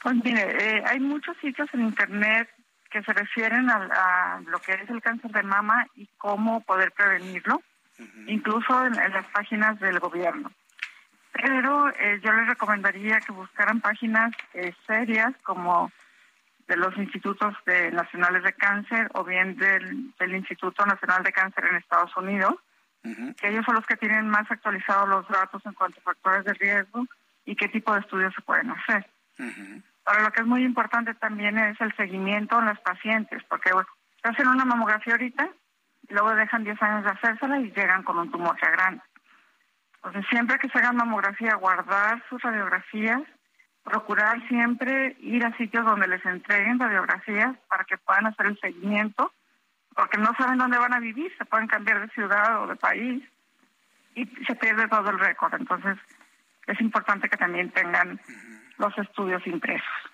Pues 0.02 0.16
mire, 0.24 0.76
eh, 0.76 0.82
hay 0.86 0.98
muchos 0.98 1.36
sitios 1.40 1.68
en 1.74 1.82
Internet 1.82 2.48
que 2.90 3.02
se 3.02 3.12
refieren 3.12 3.70
a, 3.70 4.40
lo 4.46 4.58
que 4.58 4.72
es 4.72 4.90
el 4.90 5.00
cáncer 5.00 5.30
de 5.30 5.42
mama 5.42 5.86
y 5.94 6.08
cómo 6.18 6.60
poder 6.62 6.90
prevenirlo, 6.92 7.62
incluso 8.26 8.84
en, 8.84 8.94
las 8.94 9.26
páginas 9.26 9.78
del 9.78 10.00
gobierno. 10.00 10.50
Pero 11.42 11.88
eh, 11.90 12.20
yo 12.22 12.32
les 12.32 12.46
recomendaría 12.46 13.20
que 13.20 13.32
buscaran 13.32 13.80
páginas 13.80 14.32
eh, 14.54 14.72
serias 14.86 15.32
como 15.42 15.90
de 16.68 16.76
los 16.76 16.96
institutos 16.98 17.54
nacionales 17.92 18.44
de 18.44 18.52
cáncer 18.52 19.10
o 19.14 19.24
bien 19.24 19.56
del, 19.56 20.14
del, 20.20 20.36
Instituto 20.36 20.86
Nacional 20.86 21.24
de 21.24 21.32
Cáncer 21.32 21.64
en 21.64 21.74
Estados 21.74 22.16
Unidos, 22.16 22.54
que 23.02 23.48
ellos 23.48 23.64
son 23.64 23.74
los 23.74 23.86
que 23.86 23.96
tienen 23.96 24.28
más 24.28 24.48
actualizados 24.48 25.08
los 25.08 25.26
datos 25.28 25.66
en 25.66 25.72
cuanto 25.72 25.98
a 25.98 26.02
factores 26.04 26.44
de 26.44 26.54
riesgo 26.54 27.06
y 27.44 27.56
qué 27.56 27.68
tipo 27.68 27.92
de 27.92 27.98
estudios 27.98 28.32
se 28.34 28.42
pueden 28.42 28.70
hacer. 28.70 29.04
Ahora, 30.04 30.22
lo 30.22 30.30
que 30.32 30.40
es 30.42 30.46
muy 30.46 30.64
importante 30.64 31.14
también 31.14 31.58
es 31.58 31.80
el 31.80 31.94
seguimiento 31.96 32.58
en 32.58 32.66
los 32.66 32.78
pacientes, 32.80 33.42
porque 33.48 33.70
hacen 34.22 34.48
una 34.48 34.64
mamografía 34.64 35.14
ahorita 35.14 35.48
y 36.08 36.12
luego 36.12 36.34
dejan 36.34 36.64
10 36.64 36.82
años 36.82 37.04
de 37.04 37.10
hacérsela 37.10 37.58
y 37.60 37.72
llegan 37.72 38.02
con 38.02 38.18
un 38.18 38.30
tumor 38.30 38.56
ya 38.62 38.70
grande. 38.70 39.02
Entonces, 40.02 40.30
siempre 40.30 40.58
que 40.58 40.68
se 40.68 40.78
hagan 40.78 40.96
mamografía, 40.96 41.54
guardar 41.56 42.22
sus 42.28 42.40
radiografías, 42.40 43.20
procurar 43.84 44.46
siempre 44.48 45.16
ir 45.20 45.44
a 45.44 45.56
sitios 45.56 45.84
donde 45.84 46.08
les 46.08 46.24
entreguen 46.24 46.78
radiografías 46.78 47.56
para 47.68 47.84
que 47.84 47.98
puedan 47.98 48.26
hacer 48.26 48.46
el 48.46 48.58
seguimiento, 48.60 49.32
porque 49.94 50.18
no 50.18 50.32
saben 50.38 50.58
dónde 50.58 50.78
van 50.78 50.94
a 50.94 51.00
vivir, 51.00 51.32
se 51.36 51.44
pueden 51.44 51.66
cambiar 51.66 52.00
de 52.00 52.08
ciudad 52.14 52.62
o 52.62 52.66
de 52.66 52.76
país 52.76 53.22
y 54.14 54.26
se 54.46 54.54
pierde 54.54 54.88
todo 54.88 55.10
el 55.10 55.18
récord. 55.18 55.54
Entonces, 55.54 55.98
es 56.66 56.80
importante 56.80 57.28
que 57.28 57.36
también 57.36 57.70
tengan 57.70 58.20
los 58.78 58.96
estudios 58.96 59.46
impresos. 59.46 60.09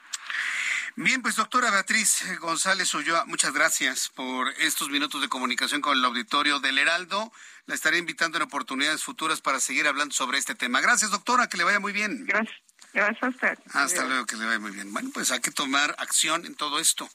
Bien, 0.99 1.21
pues 1.21 1.37
doctora 1.37 1.71
Beatriz 1.71 2.25
González 2.41 2.95
Ulloa, 2.95 3.27
muchas 3.27 3.53
gracias 3.53 4.09
por 4.09 4.49
estos 4.61 4.89
minutos 4.89 5.21
de 5.21 5.29
comunicación 5.29 5.83
con 5.83 5.99
el 5.99 6.03
auditorio 6.03 6.59
del 6.59 6.79
Heraldo. 6.79 7.31
La 7.67 7.75
estaré 7.75 7.99
invitando 7.99 8.39
en 8.39 8.45
oportunidades 8.45 9.05
futuras 9.05 9.43
para 9.43 9.61
seguir 9.61 9.87
hablando 9.87 10.15
sobre 10.15 10.39
este 10.39 10.55
tema. 10.55 10.81
Gracias, 10.81 11.11
doctora, 11.11 11.51
que 11.51 11.59
le 11.59 11.65
vaya 11.65 11.81
muy 11.81 11.93
bien. 11.93 12.25
Gracias. 12.25 12.57
Gracias 12.95 13.23
a 13.23 13.29
usted. 13.29 13.59
Hasta 13.75 14.07
luego, 14.07 14.25
que 14.25 14.37
le 14.37 14.47
vaya 14.47 14.59
muy 14.59 14.71
bien. 14.71 14.91
Bueno, 14.91 15.11
pues 15.13 15.31
hay 15.33 15.41
que 15.41 15.51
tomar 15.51 15.95
acción 15.99 16.47
en 16.47 16.55
todo 16.55 16.79
esto. 16.79 17.07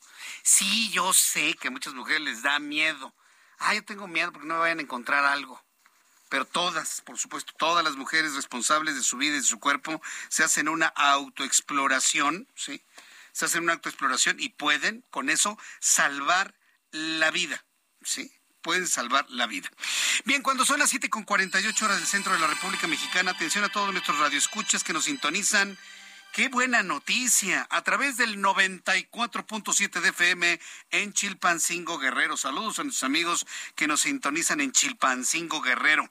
Sí, 0.43 0.91
yo 0.91 1.11
sé 1.11 1.55
que 1.55 1.69
a 1.69 1.71
muchas 1.71 1.95
mujeres 1.95 2.21
les 2.21 2.43
da 2.43 2.59
miedo. 2.59 3.15
Ah, 3.57 3.73
yo 3.73 3.83
tengo 3.83 4.07
miedo 4.07 4.31
porque 4.31 4.47
no 4.47 4.53
me 4.53 4.59
vayan 4.59 4.77
a 4.77 4.83
encontrar 4.83 5.25
algo 5.25 5.59
pero 6.29 6.45
todas, 6.45 7.01
por 7.01 7.17
supuesto, 7.17 7.51
todas 7.57 7.83
las 7.83 7.97
mujeres 7.97 8.35
responsables 8.35 8.95
de 8.95 9.03
su 9.03 9.17
vida 9.17 9.33
y 9.33 9.39
de 9.39 9.43
su 9.43 9.59
cuerpo 9.59 10.01
se 10.29 10.45
hacen 10.45 10.69
una 10.69 10.87
autoexploración, 10.87 12.47
¿sí? 12.55 12.81
Se 13.31 13.45
hacen 13.45 13.63
una 13.63 13.73
autoexploración 13.73 14.39
y 14.39 14.49
pueden 14.49 15.03
con 15.09 15.29
eso 15.29 15.57
salvar 15.79 16.55
la 16.91 17.31
vida, 17.31 17.63
¿sí? 18.01 18.31
Pueden 18.61 18.87
salvar 18.87 19.25
la 19.29 19.47
vida. 19.47 19.69
Bien, 20.25 20.43
cuando 20.43 20.65
son 20.65 20.79
las 20.79 20.89
7 20.91 21.09
con 21.09 21.23
48 21.23 21.85
horas 21.85 21.97
del 21.97 22.07
centro 22.07 22.33
de 22.33 22.39
la 22.39 22.47
República 22.47 22.87
Mexicana, 22.87 23.31
atención 23.31 23.63
a 23.63 23.69
todos 23.69 23.91
nuestros 23.91 24.19
radioescuchas 24.19 24.83
que 24.83 24.93
nos 24.93 25.05
sintonizan 25.05 25.77
Qué 26.31 26.47
buena 26.47 26.81
noticia. 26.81 27.67
A 27.69 27.81
través 27.81 28.15
del 28.15 28.37
94.7 28.37 29.99
de 29.99 30.09
FM 30.09 30.61
en 30.91 31.11
Chilpancingo 31.11 31.99
Guerrero. 31.99 32.37
Saludos 32.37 32.79
a 32.79 32.83
nuestros 32.83 33.03
amigos 33.03 33.45
que 33.75 33.85
nos 33.85 34.01
sintonizan 34.01 34.61
en 34.61 34.71
Chilpancingo 34.71 35.59
Guerrero. 35.59 36.09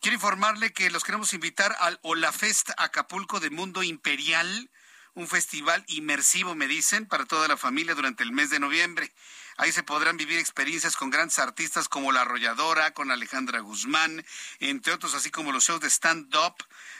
Quiero 0.00 0.16
informarle 0.16 0.72
que 0.72 0.90
los 0.90 1.04
queremos 1.04 1.32
invitar 1.32 1.76
al 1.78 2.00
Olafest 2.02 2.70
Acapulco 2.76 3.38
de 3.38 3.50
Mundo 3.50 3.84
Imperial, 3.84 4.68
un 5.16 5.26
festival 5.26 5.82
inmersivo, 5.88 6.54
me 6.54 6.68
dicen, 6.68 7.06
para 7.06 7.24
toda 7.24 7.48
la 7.48 7.56
familia 7.56 7.94
durante 7.94 8.22
el 8.22 8.32
mes 8.32 8.50
de 8.50 8.60
noviembre. 8.60 9.12
Ahí 9.56 9.72
se 9.72 9.82
podrán 9.82 10.18
vivir 10.18 10.38
experiencias 10.38 10.94
con 10.94 11.08
grandes 11.08 11.38
artistas 11.38 11.88
como 11.88 12.12
La 12.12 12.20
Arrolladora, 12.20 12.92
con 12.92 13.10
Alejandra 13.10 13.60
Guzmán, 13.60 14.24
entre 14.60 14.92
otros, 14.92 15.14
así 15.14 15.30
como 15.30 15.52
los 15.52 15.64
shows 15.64 15.80
de 15.80 15.88
stand-up, 15.88 16.54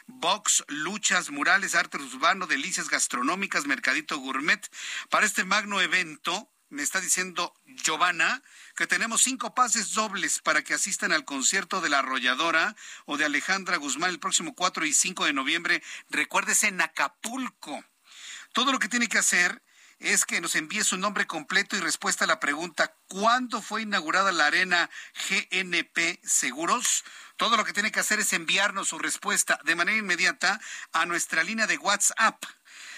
box, 0.06 0.64
luchas, 0.68 1.30
murales, 1.30 1.74
arte 1.74 1.98
urbano, 1.98 2.46
delicias 2.46 2.88
gastronómicas, 2.88 3.66
mercadito 3.66 4.16
gourmet. 4.16 4.66
Para 5.10 5.26
este 5.26 5.44
magno 5.44 5.82
evento, 5.82 6.50
me 6.70 6.82
está 6.82 7.02
diciendo 7.02 7.52
Giovanna, 7.66 8.42
que 8.76 8.86
tenemos 8.86 9.20
cinco 9.20 9.54
pases 9.54 9.92
dobles 9.92 10.40
para 10.40 10.64
que 10.64 10.72
asistan 10.72 11.12
al 11.12 11.26
concierto 11.26 11.82
de 11.82 11.90
la 11.90 11.98
arrolladora 11.98 12.74
o 13.04 13.18
de 13.18 13.26
Alejandra 13.26 13.76
Guzmán 13.76 14.10
el 14.10 14.18
próximo 14.18 14.54
4 14.54 14.86
y 14.86 14.94
5 14.94 15.26
de 15.26 15.34
noviembre. 15.34 15.82
Recuérdese 16.08 16.68
en 16.68 16.80
Acapulco. 16.80 17.84
Todo 18.56 18.72
lo 18.72 18.78
que 18.78 18.88
tiene 18.88 19.06
que 19.06 19.18
hacer 19.18 19.62
es 19.98 20.24
que 20.24 20.40
nos 20.40 20.56
envíe 20.56 20.82
su 20.82 20.96
nombre 20.96 21.26
completo 21.26 21.76
y 21.76 21.80
respuesta 21.80 22.24
a 22.24 22.26
la 22.26 22.40
pregunta 22.40 22.96
¿cuándo 23.06 23.60
fue 23.60 23.82
inaugurada 23.82 24.32
la 24.32 24.46
arena 24.46 24.88
GNP 25.28 26.18
Seguros? 26.24 27.04
Todo 27.36 27.58
lo 27.58 27.66
que 27.66 27.74
tiene 27.74 27.92
que 27.92 28.00
hacer 28.00 28.18
es 28.18 28.32
enviarnos 28.32 28.88
su 28.88 28.98
respuesta 28.98 29.60
de 29.64 29.74
manera 29.74 29.98
inmediata 29.98 30.58
a 30.94 31.04
nuestra 31.04 31.42
línea 31.42 31.66
de 31.66 31.76
WhatsApp 31.76 32.42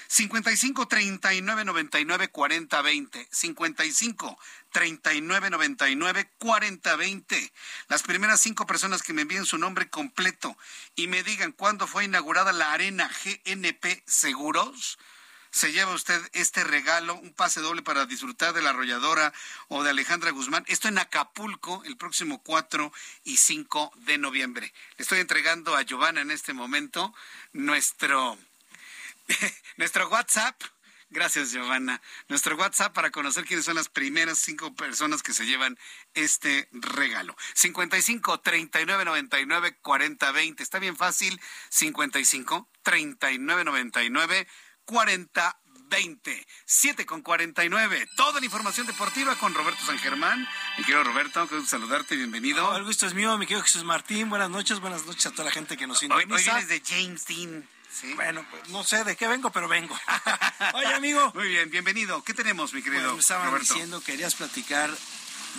55 0.06 0.86
39 0.86 1.64
99 1.64 2.28
40 2.28 2.82
20. 2.82 3.28
55 3.28 4.38
39 4.70 5.50
99 5.50 6.30
40 6.38 6.96
20. 6.96 7.52
Las 7.88 8.04
primeras 8.04 8.40
cinco 8.40 8.64
personas 8.64 9.02
que 9.02 9.12
me 9.12 9.22
envíen 9.22 9.44
su 9.44 9.58
nombre 9.58 9.90
completo 9.90 10.56
y 10.94 11.08
me 11.08 11.24
digan 11.24 11.50
cuándo 11.50 11.88
fue 11.88 12.04
inaugurada 12.04 12.52
la 12.52 12.72
arena 12.72 13.10
GNP 13.24 14.04
Seguros 14.06 14.98
se 15.50 15.72
lleva 15.72 15.94
usted 15.94 16.20
este 16.32 16.64
regalo, 16.64 17.14
un 17.14 17.32
pase 17.32 17.60
doble 17.60 17.82
para 17.82 18.06
disfrutar 18.06 18.52
de 18.52 18.62
la 18.62 18.70
arrolladora 18.70 19.32
o 19.68 19.82
de 19.82 19.90
Alejandra 19.90 20.30
Guzmán. 20.30 20.64
Esto 20.68 20.88
en 20.88 20.98
Acapulco 20.98 21.82
el 21.84 21.96
próximo 21.96 22.42
4 22.42 22.92
y 23.24 23.36
5 23.36 23.92
de 23.96 24.18
noviembre. 24.18 24.72
Le 24.96 25.02
estoy 25.02 25.20
entregando 25.20 25.76
a 25.76 25.82
Giovanna 25.82 26.20
en 26.20 26.30
este 26.30 26.52
momento 26.52 27.14
nuestro 27.52 28.38
Nuestro 29.76 30.08
WhatsApp. 30.08 30.60
Gracias, 31.10 31.52
Giovanna. 31.52 32.02
Nuestro 32.28 32.56
WhatsApp 32.56 32.92
para 32.92 33.10
conocer 33.10 33.44
quiénes 33.44 33.64
son 33.64 33.76
las 33.76 33.88
primeras 33.88 34.38
cinco 34.38 34.74
personas 34.74 35.22
que 35.22 35.32
se 35.32 35.46
llevan 35.46 35.78
este 36.14 36.68
regalo. 36.72 37.34
55 37.54 38.40
39 38.40 39.04
99 39.06 39.78
40 39.80 40.32
20. 40.32 40.62
Está 40.62 40.78
bien 40.78 40.96
fácil. 40.96 41.40
55 41.70 42.68
39 42.82 43.64
99 43.64 44.46
40 44.46 44.67
20. 45.88 46.46
7 46.64 47.06
con 47.06 47.22
49. 47.22 48.08
Toda 48.16 48.40
la 48.40 48.46
información 48.46 48.86
deportiva 48.86 49.34
con 49.36 49.54
Roberto 49.54 49.84
San 49.84 49.98
Germán. 49.98 50.46
Mi 50.76 50.84
querido 50.84 51.04
Roberto, 51.04 51.46
quiero 51.46 51.64
saludarte, 51.64 52.16
bienvenido. 52.16 52.76
el 52.76 52.84
gusto 52.84 53.06
es 53.06 53.14
mío, 53.14 53.36
mi 53.38 53.46
querido 53.46 53.62
Jesús 53.62 53.84
Martín. 53.84 54.28
Buenas 54.30 54.50
noches, 54.50 54.80
buenas 54.80 55.06
noches 55.06 55.26
a 55.26 55.30
toda 55.30 55.44
la 55.44 55.50
gente 55.50 55.76
que 55.76 55.86
nos 55.86 55.98
sintoniza. 55.98 56.34
Hoy, 56.34 56.38
hoy 56.38 56.44
vienes 56.44 56.68
de 56.68 56.82
James 56.86 57.26
Dean. 57.26 57.68
Bueno, 58.16 58.46
pues 58.50 58.68
no 58.68 58.84
sé 58.84 59.02
de 59.04 59.16
qué 59.16 59.26
vengo, 59.26 59.50
pero 59.50 59.66
vengo. 59.66 59.98
Oye, 60.74 60.94
amigo. 60.94 61.32
Muy 61.34 61.48
bien, 61.48 61.70
bienvenido. 61.70 62.22
¿Qué 62.22 62.34
tenemos, 62.34 62.72
mi 62.72 62.82
querido? 62.82 63.02
Bueno, 63.02 63.14
me 63.14 63.20
estaban 63.20 63.58
diciendo, 63.58 64.00
querías 64.02 64.34
platicar 64.34 64.90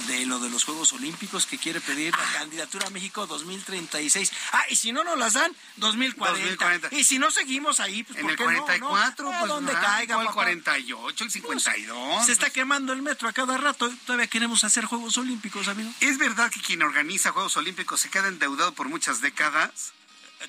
de 0.08 0.26
lo 0.26 0.40
de 0.40 0.50
los 0.50 0.64
Juegos 0.64 0.94
Olímpicos 0.94 1.46
que 1.46 1.58
quiere 1.58 1.82
pedir 1.82 2.16
la 2.16 2.40
candidatura 2.40 2.88
a 2.88 2.90
México 2.90 3.28
2036. 3.28 4.32
Ah, 4.52 4.64
y 4.70 4.76
si 4.76 4.92
no 4.92 5.04
nos 5.04 5.18
las 5.18 5.34
dan, 5.34 5.56
2040. 5.78 6.90
Y 6.92 7.04
si 7.04 7.20
no 7.20 7.32
seguimos 7.32 7.80
ahí, 7.80 8.04
pues 8.04 8.20
En 8.20 8.30
el 8.30 8.38
44, 8.38 9.26
no, 9.26 9.32
no? 9.32 9.40
pues 9.40 9.50
donde 9.50 9.74
caiga. 9.74 10.22
El 10.22 10.28
48, 10.30 11.24
el 11.24 11.32
52. 11.32 12.26
se 12.26 12.32
está 12.32 12.50
quemando 12.50 12.94
el 12.94 13.02
metro 13.02 13.28
a 13.28 13.34
cada 13.34 13.58
rato. 13.58 13.92
Todavía 14.06 14.28
queremos 14.28 14.64
hacer 14.64 14.86
Juegos 14.86 15.18
Olímpicos, 15.18 15.68
amigo. 15.68 15.92
¿Es 16.00 16.18
verdad 16.18 16.52
que 16.52 16.62
quien 16.62 16.82
organiza 16.82 17.32
Juegos 17.32 17.58
Olímpicos 17.58 18.00
se 18.02 18.10
queda 18.10 18.28
endeudado 18.28 18.74
por 18.74 18.88
muchas 18.90 19.22
décadas? 19.22 19.94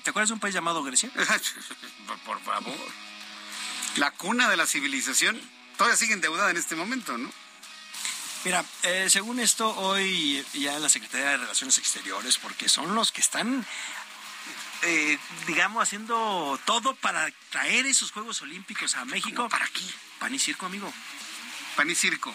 ¿Te 0.03 0.09
acuerdas 0.09 0.29
de 0.29 0.33
un 0.35 0.39
país 0.39 0.53
llamado 0.55 0.83
Grecia? 0.83 1.11
Por 2.25 2.39
favor. 2.41 2.73
La 3.97 4.11
cuna 4.11 4.49
de 4.49 4.55
la 4.55 4.65
civilización 4.65 5.39
todavía 5.77 5.97
sigue 5.97 6.13
endeudada 6.13 6.49
en 6.49 6.57
este 6.57 6.75
momento, 6.75 7.17
¿no? 7.17 7.29
Mira, 8.43 8.65
eh, 8.81 9.07
según 9.07 9.39
esto, 9.39 9.69
hoy 9.77 10.43
ya 10.53 10.79
la 10.79 10.89
Secretaría 10.89 11.29
de 11.29 11.37
Relaciones 11.37 11.77
Exteriores, 11.77 12.39
porque 12.39 12.69
son 12.69 12.95
los 12.95 13.11
que 13.11 13.21
están, 13.21 13.63
eh, 14.81 15.19
digamos, 15.45 15.83
haciendo 15.83 16.59
todo 16.65 16.95
para 16.95 17.29
traer 17.51 17.85
esos 17.85 18.11
Juegos 18.11 18.41
Olímpicos 18.41 18.95
a 18.95 19.05
México. 19.05 19.47
¿Para 19.47 19.65
aquí? 19.65 19.87
Pan 20.17 20.33
y 20.33 20.39
circo, 20.39 20.65
amigo. 20.65 20.91
Pan 21.75 21.89
y 21.91 21.93
circo. 21.93 22.33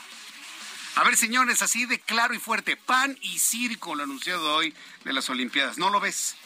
A 0.94 1.02
ver, 1.02 1.16
señores, 1.16 1.60
así 1.62 1.86
de 1.86 1.98
claro 1.98 2.34
y 2.34 2.38
fuerte, 2.38 2.76
pan 2.76 3.18
y 3.20 3.40
circo, 3.40 3.96
lo 3.96 4.04
anunciado 4.04 4.54
hoy 4.54 4.72
de 5.02 5.12
las 5.12 5.28
Olimpiadas. 5.28 5.76
¿No 5.76 5.90
lo 5.90 5.98
ves? 5.98 6.36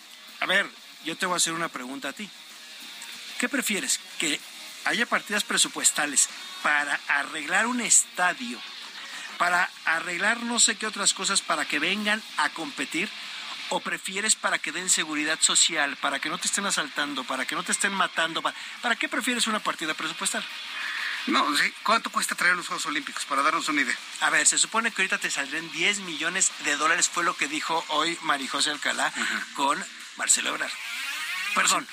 A 0.40 0.46
ver, 0.46 0.66
yo 1.04 1.18
te 1.18 1.26
voy 1.26 1.34
a 1.34 1.36
hacer 1.36 1.52
una 1.52 1.68
pregunta 1.68 2.08
a 2.08 2.12
ti. 2.14 2.30
¿Qué 3.38 3.48
prefieres? 3.48 4.00
¿Que 4.18 4.40
haya 4.86 5.04
partidas 5.04 5.44
presupuestales 5.44 6.30
para 6.62 6.98
arreglar 7.08 7.66
un 7.66 7.82
estadio, 7.82 8.58
para 9.40 9.70
arreglar 9.86 10.42
no 10.42 10.60
sé 10.60 10.76
qué 10.76 10.86
otras 10.86 11.14
cosas 11.14 11.40
para 11.40 11.64
que 11.64 11.78
vengan 11.78 12.22
a 12.36 12.50
competir? 12.50 13.08
¿O 13.70 13.80
prefieres 13.80 14.36
para 14.36 14.58
que 14.58 14.70
den 14.70 14.90
seguridad 14.90 15.38
social, 15.40 15.96
para 15.96 16.18
que 16.18 16.28
no 16.28 16.36
te 16.36 16.46
estén 16.46 16.66
asaltando, 16.66 17.24
para 17.24 17.46
que 17.46 17.54
no 17.54 17.62
te 17.62 17.72
estén 17.72 17.94
matando? 17.94 18.42
¿Para, 18.42 18.96
qué 18.96 19.08
prefieres 19.08 19.46
una 19.46 19.58
partida 19.60 19.94
presupuestal? 19.94 20.44
No, 21.28 21.56
sí. 21.56 21.72
¿Cuánto 21.84 22.10
cuesta 22.10 22.34
traer 22.34 22.54
los 22.54 22.66
Juegos 22.66 22.84
Olímpicos? 22.84 23.24
Para 23.24 23.40
darnos 23.40 23.66
una 23.70 23.80
idea. 23.80 23.96
A 24.20 24.28
ver, 24.28 24.46
se 24.46 24.58
supone 24.58 24.90
que 24.90 25.00
ahorita 25.00 25.16
te 25.16 25.30
saldrían 25.30 25.70
10 25.72 26.00
millones 26.00 26.52
de 26.64 26.76
dólares, 26.76 27.08
fue 27.08 27.24
lo 27.24 27.34
que 27.34 27.48
dijo 27.48 27.82
hoy 27.88 28.18
Marijose 28.22 28.70
Alcalá 28.70 29.10
con 29.54 29.82
Marcelo 30.16 30.50
Ebrard. 30.50 30.72
Perdón. 31.54 31.88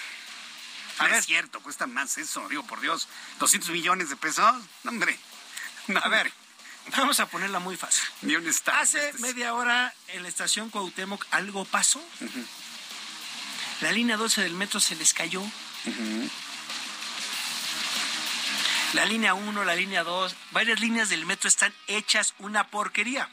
A 0.98 1.06
ver. 1.06 1.14
Es 1.14 1.26
cierto, 1.28 1.62
cuesta 1.62 1.88
más 1.88 2.18
eso, 2.18 2.50
digo, 2.50 2.64
por 2.64 2.82
Dios. 2.82 3.08
200 3.40 3.70
millones 3.70 4.10
de 4.10 4.18
pesos. 4.18 4.54
No, 4.84 4.92
hombre. 4.92 5.18
a 6.04 6.10
ver, 6.10 6.34
vamos 6.96 7.20
a 7.20 7.28
ponerla 7.28 7.60
muy 7.60 7.76
fácil. 7.76 8.08
Ni 8.22 8.36
un 8.36 8.48
estado. 8.48 8.78
Hace 8.78 9.14
media 9.20 9.54
hora 9.54 9.94
en 10.10 10.24
la 10.24 10.30
estación 10.30 10.70
Cuauhtémoc 10.70 11.26
algo 11.32 11.66
pasó. 11.66 12.02
La 13.82 13.92
línea 13.92 14.18
12 14.18 14.42
del 14.42 14.54
metro 14.54 14.80
se 14.80 14.96
les 14.96 15.14
cayó. 15.14 15.44
La 18.94 19.06
línea 19.06 19.34
1, 19.34 19.66
la 19.66 19.76
línea 19.76 20.04
2, 20.04 20.36
varias 20.52 20.80
líneas 20.80 21.10
del 21.10 21.26
metro 21.26 21.48
están 21.48 21.74
hechas 21.88 22.34
una 22.40 22.68
porquería. 22.68 23.30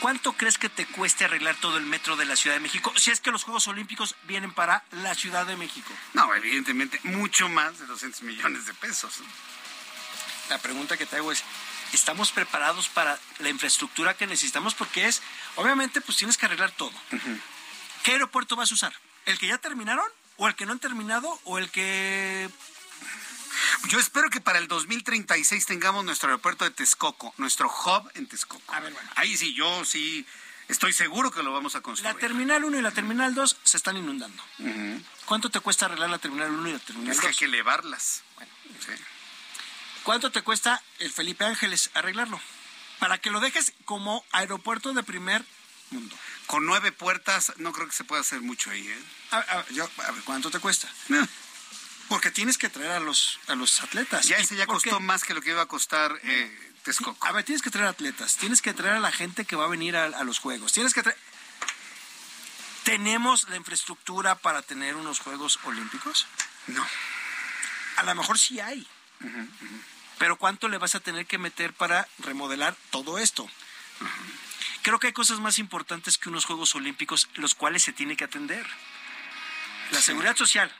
¿Cuánto 0.00 0.34
crees 0.34 0.58
que 0.58 0.68
te 0.68 0.86
cueste 0.86 1.24
arreglar 1.24 1.56
todo 1.56 1.78
el 1.78 1.86
metro 1.86 2.16
de 2.16 2.24
la 2.26 2.36
Ciudad 2.36 2.56
de 2.56 2.60
México 2.60 2.92
si 2.96 3.10
es 3.10 3.20
que 3.20 3.30
los 3.30 3.42
Juegos 3.42 3.68
Olímpicos 3.68 4.16
vienen 4.24 4.52
para 4.52 4.84
la 4.90 5.14
Ciudad 5.14 5.46
de 5.46 5.56
México? 5.56 5.90
No, 6.12 6.34
evidentemente, 6.34 7.00
mucho 7.04 7.48
más 7.48 7.78
de 7.78 7.86
200 7.86 8.22
millones 8.22 8.66
de 8.66 8.74
pesos. 8.74 9.20
La 10.50 10.58
pregunta 10.58 10.96
que 10.96 11.06
te 11.06 11.16
hago 11.16 11.32
es, 11.32 11.42
¿estamos 11.92 12.32
preparados 12.32 12.88
para 12.88 13.18
la 13.38 13.48
infraestructura 13.48 14.16
que 14.16 14.26
necesitamos? 14.26 14.74
Porque 14.74 15.06
es, 15.06 15.22
obviamente, 15.56 16.00
pues 16.00 16.18
tienes 16.18 16.36
que 16.36 16.46
arreglar 16.46 16.70
todo. 16.72 16.92
¿Qué 18.02 18.12
aeropuerto 18.12 18.56
vas 18.56 18.70
a 18.70 18.74
usar? 18.74 18.94
¿El 19.26 19.38
que 19.38 19.46
ya 19.46 19.58
terminaron? 19.58 20.06
¿O 20.36 20.48
el 20.48 20.54
que 20.54 20.66
no 20.66 20.72
han 20.72 20.80
terminado? 20.80 21.40
¿O 21.44 21.58
el 21.58 21.70
que 21.70 22.50
yo 23.88 23.98
espero 23.98 24.30
que 24.30 24.40
para 24.40 24.58
el 24.58 24.68
2036 24.68 25.66
tengamos 25.66 26.04
nuestro 26.04 26.28
aeropuerto 26.28 26.64
de 26.64 26.70
Texcoco, 26.70 27.34
nuestro 27.38 27.68
hub 27.68 28.10
en 28.14 28.26
Texcoco. 28.26 28.72
A 28.72 28.80
ver, 28.80 28.92
bueno. 28.92 29.08
Ahí 29.16 29.36
sí, 29.36 29.54
yo 29.54 29.84
sí 29.84 30.26
estoy 30.68 30.92
seguro 30.92 31.30
que 31.30 31.42
lo 31.42 31.52
vamos 31.52 31.74
a 31.74 31.80
construir. 31.80 32.14
La 32.14 32.20
Terminal 32.20 32.64
1 32.64 32.78
y 32.78 32.82
la 32.82 32.90
Terminal 32.90 33.34
2 33.34 33.56
se 33.62 33.76
están 33.76 33.96
inundando. 33.96 34.42
¿Cuánto 35.26 35.50
te 35.50 35.60
cuesta 35.60 35.86
arreglar 35.86 36.10
la 36.10 36.18
Terminal 36.18 36.50
1 36.50 36.68
y 36.68 36.72
la 36.72 36.78
Terminal 36.78 37.08
2? 37.08 37.16
Es 37.16 37.20
que 37.20 37.28
hay 37.28 37.34
que 37.34 37.44
elevarlas. 37.44 38.22
Bueno, 38.36 38.52
¿Cuánto 40.04 40.30
te 40.30 40.42
cuesta 40.42 40.82
el 40.98 41.10
Felipe 41.10 41.44
Ángeles 41.44 41.90
arreglarlo? 41.94 42.40
Para 42.98 43.18
que 43.18 43.30
lo 43.30 43.40
dejes 43.40 43.72
como 43.86 44.24
aeropuerto 44.32 44.92
de 44.92 45.02
primer 45.02 45.44
mundo. 45.90 46.16
Con 46.46 46.66
nueve 46.66 46.92
puertas 46.92 47.54
no 47.56 47.72
creo 47.72 47.88
que 47.88 47.94
se 47.94 48.04
pueda 48.04 48.20
hacer 48.20 48.42
mucho 48.42 48.70
ahí. 48.70 48.86
¿eh? 48.86 49.02
A, 49.30 49.64
ver, 49.70 50.22
¿cuánto 50.24 50.50
te 50.50 50.60
cuesta? 50.60 50.88
Porque 52.08 52.30
tienes 52.30 52.58
que 52.58 52.68
traer 52.68 52.92
a 52.92 53.00
los, 53.00 53.40
a 53.48 53.54
los 53.54 53.80
atletas. 53.80 54.26
Ya 54.26 54.36
ese 54.36 54.56
ya 54.56 54.66
costó 54.66 55.00
más 55.00 55.24
que 55.24 55.32
lo 55.32 55.40
que 55.40 55.50
iba 55.50 55.62
a 55.62 55.66
costar 55.66 56.20
eh, 56.22 56.72
Texcoco. 56.82 57.26
A 57.26 57.32
ver, 57.32 57.44
tienes 57.44 57.62
que 57.62 57.70
traer 57.70 57.88
atletas, 57.88 58.36
tienes 58.36 58.60
que 58.60 58.74
traer 58.74 58.96
a 58.96 59.00
la 59.00 59.10
gente 59.10 59.46
que 59.46 59.56
va 59.56 59.64
a 59.64 59.68
venir 59.68 59.96
a, 59.96 60.22
los 60.22 60.38
Juegos, 60.38 60.72
tienes 60.72 60.92
que 60.92 61.02
traer... 61.02 61.18
¿Tenemos 62.84 63.48
la 63.48 63.56
infraestructura 63.56 64.34
para 64.34 64.60
tener 64.60 64.94
unos 64.94 65.20
Juegos 65.20 65.58
Olímpicos? 65.64 66.26
No. 66.66 66.86
A 67.96 68.02
lo 68.02 68.14
mejor 68.14 68.38
sí 68.38 68.60
hay. 68.60 68.86
Pero 70.18 70.36
¿cuánto 70.36 70.68
le 70.68 70.78
vas 70.78 70.94
a 70.94 71.00
tener 71.00 71.26
que 71.26 71.38
meter 71.38 71.72
para 71.72 72.08
remodelar 72.18 72.76
todo 72.90 73.18
esto? 73.18 73.48
Creo 74.82 74.98
que 74.98 75.08
hay 75.08 75.12
cosas 75.12 75.40
más 75.40 75.58
importantes 75.58 76.18
que 76.18 76.28
unos 76.28 76.44
Juegos 76.44 76.74
Olímpicos, 76.74 77.28
los 77.34 77.54
cuales 77.54 77.82
se 77.82 77.92
tiene 77.92 78.16
que 78.16 78.24
atender. 78.24 78.66
La 79.90 80.00
seguridad 80.00 80.36
social, 80.36 80.72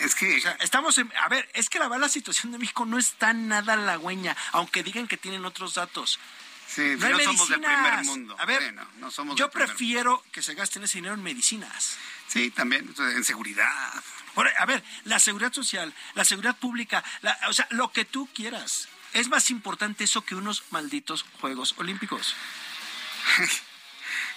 es 0.00 0.14
que... 0.14 0.42
estamos 0.60 0.98
en... 0.98 1.12
A 1.20 1.28
ver, 1.28 1.48
es 1.54 1.68
que 1.68 1.78
la 1.78 1.88
verdad 1.88 2.02
la 2.02 2.08
situación 2.08 2.52
de 2.52 2.58
México 2.58 2.84
no 2.84 2.98
está 2.98 3.32
nada 3.32 3.74
halagüeña, 3.74 4.36
aunque 4.52 4.82
digan 4.82 5.06
que 5.06 5.16
tienen 5.16 5.44
otros 5.44 5.74
datos. 5.74 6.18
Sí, 6.66 6.96
no, 6.98 7.20
somos 7.20 7.48
del 7.48 7.60
primer 7.60 8.04
mundo. 8.04 8.36
A 8.38 8.46
ver, 8.46 8.74
yo 9.36 9.50
prefiero 9.50 10.24
que 10.32 10.42
se 10.42 10.54
gasten 10.54 10.82
ese 10.82 10.98
dinero 10.98 11.14
en 11.14 11.22
medicinas. 11.22 11.98
Sí, 12.28 12.50
también, 12.50 12.92
en 12.98 13.24
seguridad. 13.24 14.02
A 14.58 14.66
ver, 14.66 14.82
la 15.04 15.18
seguridad 15.18 15.52
social, 15.52 15.92
la 16.14 16.24
seguridad 16.24 16.56
pública, 16.56 17.04
o 17.48 17.52
sea, 17.52 17.66
lo 17.70 17.92
que 17.92 18.04
tú 18.04 18.28
quieras. 18.34 18.88
Es 19.12 19.28
más 19.28 19.50
importante 19.50 20.04
eso 20.04 20.24
que 20.24 20.34
unos 20.34 20.64
malditos 20.70 21.24
Juegos 21.40 21.74
Olímpicos. 21.76 22.34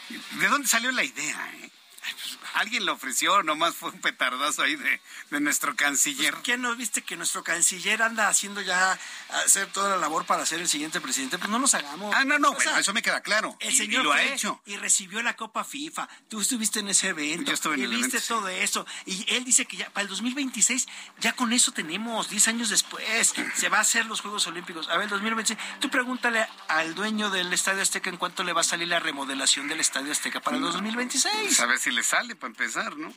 ¿De 0.10 0.48
dónde 0.48 0.68
salió 0.68 0.92
la 0.92 1.04
idea? 1.04 1.52
Eh? 1.56 1.72
Pues, 2.14 2.38
alguien 2.54 2.86
lo 2.86 2.94
ofreció, 2.94 3.44
nomás 3.44 3.76
fue 3.76 3.90
un 3.92 4.00
petardazo 4.00 4.64
ahí 4.64 4.76
de, 4.76 5.00
nuestro 5.40 5.76
canciller. 5.76 6.34
Pues, 6.34 6.44
¿Quién 6.44 6.62
no 6.62 6.76
viste 6.76 7.02
que 7.02 7.16
nuestro 7.16 7.44
canciller 7.44 8.02
anda 8.02 8.28
haciendo 8.28 8.62
ya 8.62 8.98
hacer 9.46 9.68
toda 9.68 9.90
la 9.90 9.98
labor 9.98 10.26
para 10.26 10.46
ser 10.46 10.62
el 10.62 10.68
siguiente 10.68 11.02
presidente? 11.02 11.38
Pues 11.38 11.50
no 11.50 11.60
nos 11.60 11.74
hagamos. 11.74 12.14
Ah, 12.16 12.24
no, 12.26 12.40
no, 12.40 12.56
eso 12.78 12.94
me 12.94 13.02
queda 13.02 13.22
claro. 13.22 13.58
El 13.60 13.76
señor 13.76 14.04
lo 14.04 14.14
ha 14.14 14.24
hecho. 14.24 14.62
Y 14.66 14.78
recibió 14.78 15.22
la 15.22 15.36
Copa 15.36 15.64
FIFA. 15.64 16.08
Tú 16.30 16.42
estuviste 16.42 16.80
en 16.80 16.90
ese 16.90 17.10
evento. 17.10 17.52
Yo 17.52 17.54
estuve 17.54 17.76
en 17.76 17.84
y 17.84 17.88
viste 17.88 18.22
todo 18.22 18.48
eso. 18.48 18.86
Y 19.06 19.26
él 19.34 19.44
dice 19.44 19.66
que 19.66 19.78
ya 19.78 19.90
para 19.90 20.04
el 20.04 20.10
2026, 20.10 20.88
ya 21.20 21.34
con 21.34 21.54
eso 21.54 21.72
tenemos, 21.72 22.30
10 22.30 22.48
años 22.50 22.70
después, 22.70 23.34
se 23.56 23.70
va 23.70 23.78
a 23.78 23.82
hacer 23.82 24.06
los 24.06 24.22
Juegos 24.22 24.48
Olímpicos. 24.48 24.90
A 24.90 24.98
ver, 24.98 25.10
2026, 25.10 25.60
tú 25.80 25.90
pregúntale 25.90 26.48
al 26.68 26.96
dueño 26.96 27.30
del 27.30 27.52
Estadio 27.54 27.82
Azteca 27.82 28.10
en 28.10 28.18
cuánto 28.18 28.44
le 28.44 28.54
va 28.54 28.62
a 28.62 28.64
salir 28.64 28.88
la 28.88 29.00
remodelación 29.00 29.68
del 29.68 29.80
Estadio 29.80 30.12
Azteca 30.12 30.40
para 30.40 30.58
el 30.58 30.64
2026. 30.64 31.60
A 31.60 31.66
ver 31.66 31.80
si 31.80 31.92
le 31.96 32.04
sale 32.04 32.36
para 32.36 32.52
empezar, 32.52 32.98
¿no? 32.98 33.14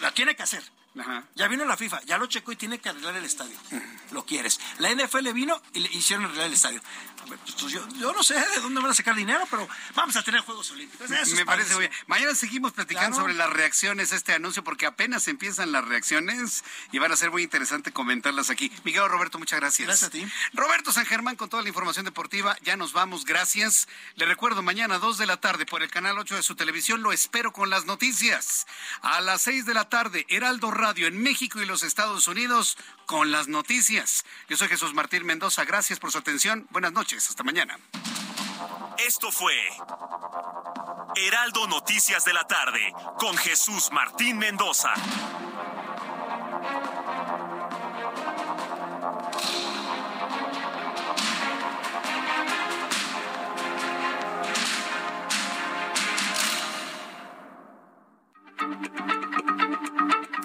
la 0.00 0.12
tiene 0.12 0.36
que 0.36 0.42
hacer. 0.42 0.62
Ya 1.34 1.46
vino 1.46 1.64
la 1.64 1.76
FIFA, 1.76 2.02
ya 2.02 2.18
lo 2.18 2.26
checó 2.26 2.50
y 2.52 2.56
tiene 2.56 2.78
que 2.78 2.88
arreglar 2.88 3.14
el 3.16 3.24
estadio. 3.24 3.56
Lo 4.10 4.26
quieres. 4.26 4.60
La 4.78 4.92
NFL 4.92 5.32
vino 5.32 5.60
y 5.72 5.80
le 5.80 5.88
hicieron 5.90 6.24
arreglar 6.24 6.46
el 6.46 6.54
estadio. 6.54 6.82
Pues, 7.28 7.56
yo, 7.72 8.12
no 8.12 8.22
sé 8.22 8.34
de 8.34 8.60
dónde 8.60 8.80
van 8.80 8.90
a 8.90 8.94
sacar 8.94 9.14
dinero, 9.14 9.46
pero 9.50 9.68
vamos 9.94 10.16
a 10.16 10.22
tener 10.22 10.40
Juegos 10.40 10.70
Olímpicos. 10.72 11.08
Me 11.08 11.44
parece 11.44 11.74
muy 11.74 11.82
bien. 11.86 11.92
Mañana 12.08 12.34
seguimos 12.34 12.72
platicando 12.72 13.16
sobre 13.16 13.34
las 13.34 13.50
reacciones 13.50 14.12
a 14.12 14.16
este 14.16 14.32
anuncio, 14.32 14.64
porque 14.64 14.86
apenas 14.86 15.28
empiezan 15.28 15.70
las 15.70 15.84
reacciones 15.84 16.64
y 16.90 16.98
van 16.98 17.12
a 17.12 17.16
ser 17.16 17.30
muy 17.30 17.44
interesante 17.44 17.92
comentarlas 17.92 18.50
aquí. 18.50 18.72
Miguel 18.84 19.08
Roberto, 19.08 19.38
muchas 19.38 19.60
gracias. 19.60 19.86
Gracias 19.86 20.08
a 20.08 20.10
ti. 20.10 20.26
Roberto 20.54 20.92
San 20.92 21.06
Germán 21.06 21.36
con 21.36 21.48
toda 21.48 21.62
la 21.62 21.68
información 21.68 22.04
deportiva. 22.04 22.56
Ya 22.62 22.76
nos 22.76 22.92
vamos, 22.92 23.24
gracias. 23.24 23.86
Le 24.16 24.26
recuerdo, 24.26 24.62
mañana 24.62 24.96
a 24.96 24.98
2 24.98 25.18
de 25.18 25.26
la 25.26 25.36
tarde 25.36 25.66
por 25.66 25.82
el 25.82 25.90
canal 25.90 26.18
8 26.18 26.34
de 26.34 26.42
su 26.42 26.56
televisión, 26.56 27.02
lo 27.02 27.12
espero 27.12 27.52
con 27.52 27.70
las 27.70 27.84
noticias. 27.84 28.66
A 29.02 29.20
las 29.20 29.42
6 29.42 29.66
de 29.66 29.74
la 29.74 29.88
tarde, 29.88 30.26
Heraldo 30.28 30.72
Radio 30.80 31.06
en 31.08 31.22
México 31.22 31.60
y 31.60 31.66
los 31.66 31.82
Estados 31.82 32.26
Unidos 32.26 32.78
con 33.04 33.30
las 33.30 33.48
noticias. 33.48 34.24
Yo 34.48 34.56
soy 34.56 34.68
Jesús 34.68 34.94
Martín 34.94 35.26
Mendoza. 35.26 35.64
Gracias 35.66 35.98
por 35.98 36.10
su 36.10 36.16
atención. 36.16 36.66
Buenas 36.70 36.92
noches. 36.92 37.28
Hasta 37.28 37.42
mañana. 37.42 37.78
Esto 38.96 39.30
fue 39.30 39.54
Heraldo 41.16 41.66
Noticias 41.66 42.24
de 42.24 42.32
la 42.32 42.46
tarde 42.46 42.94
con 43.18 43.36
Jesús 43.36 43.90
Martín 43.92 44.38
Mendoza. 44.38 44.94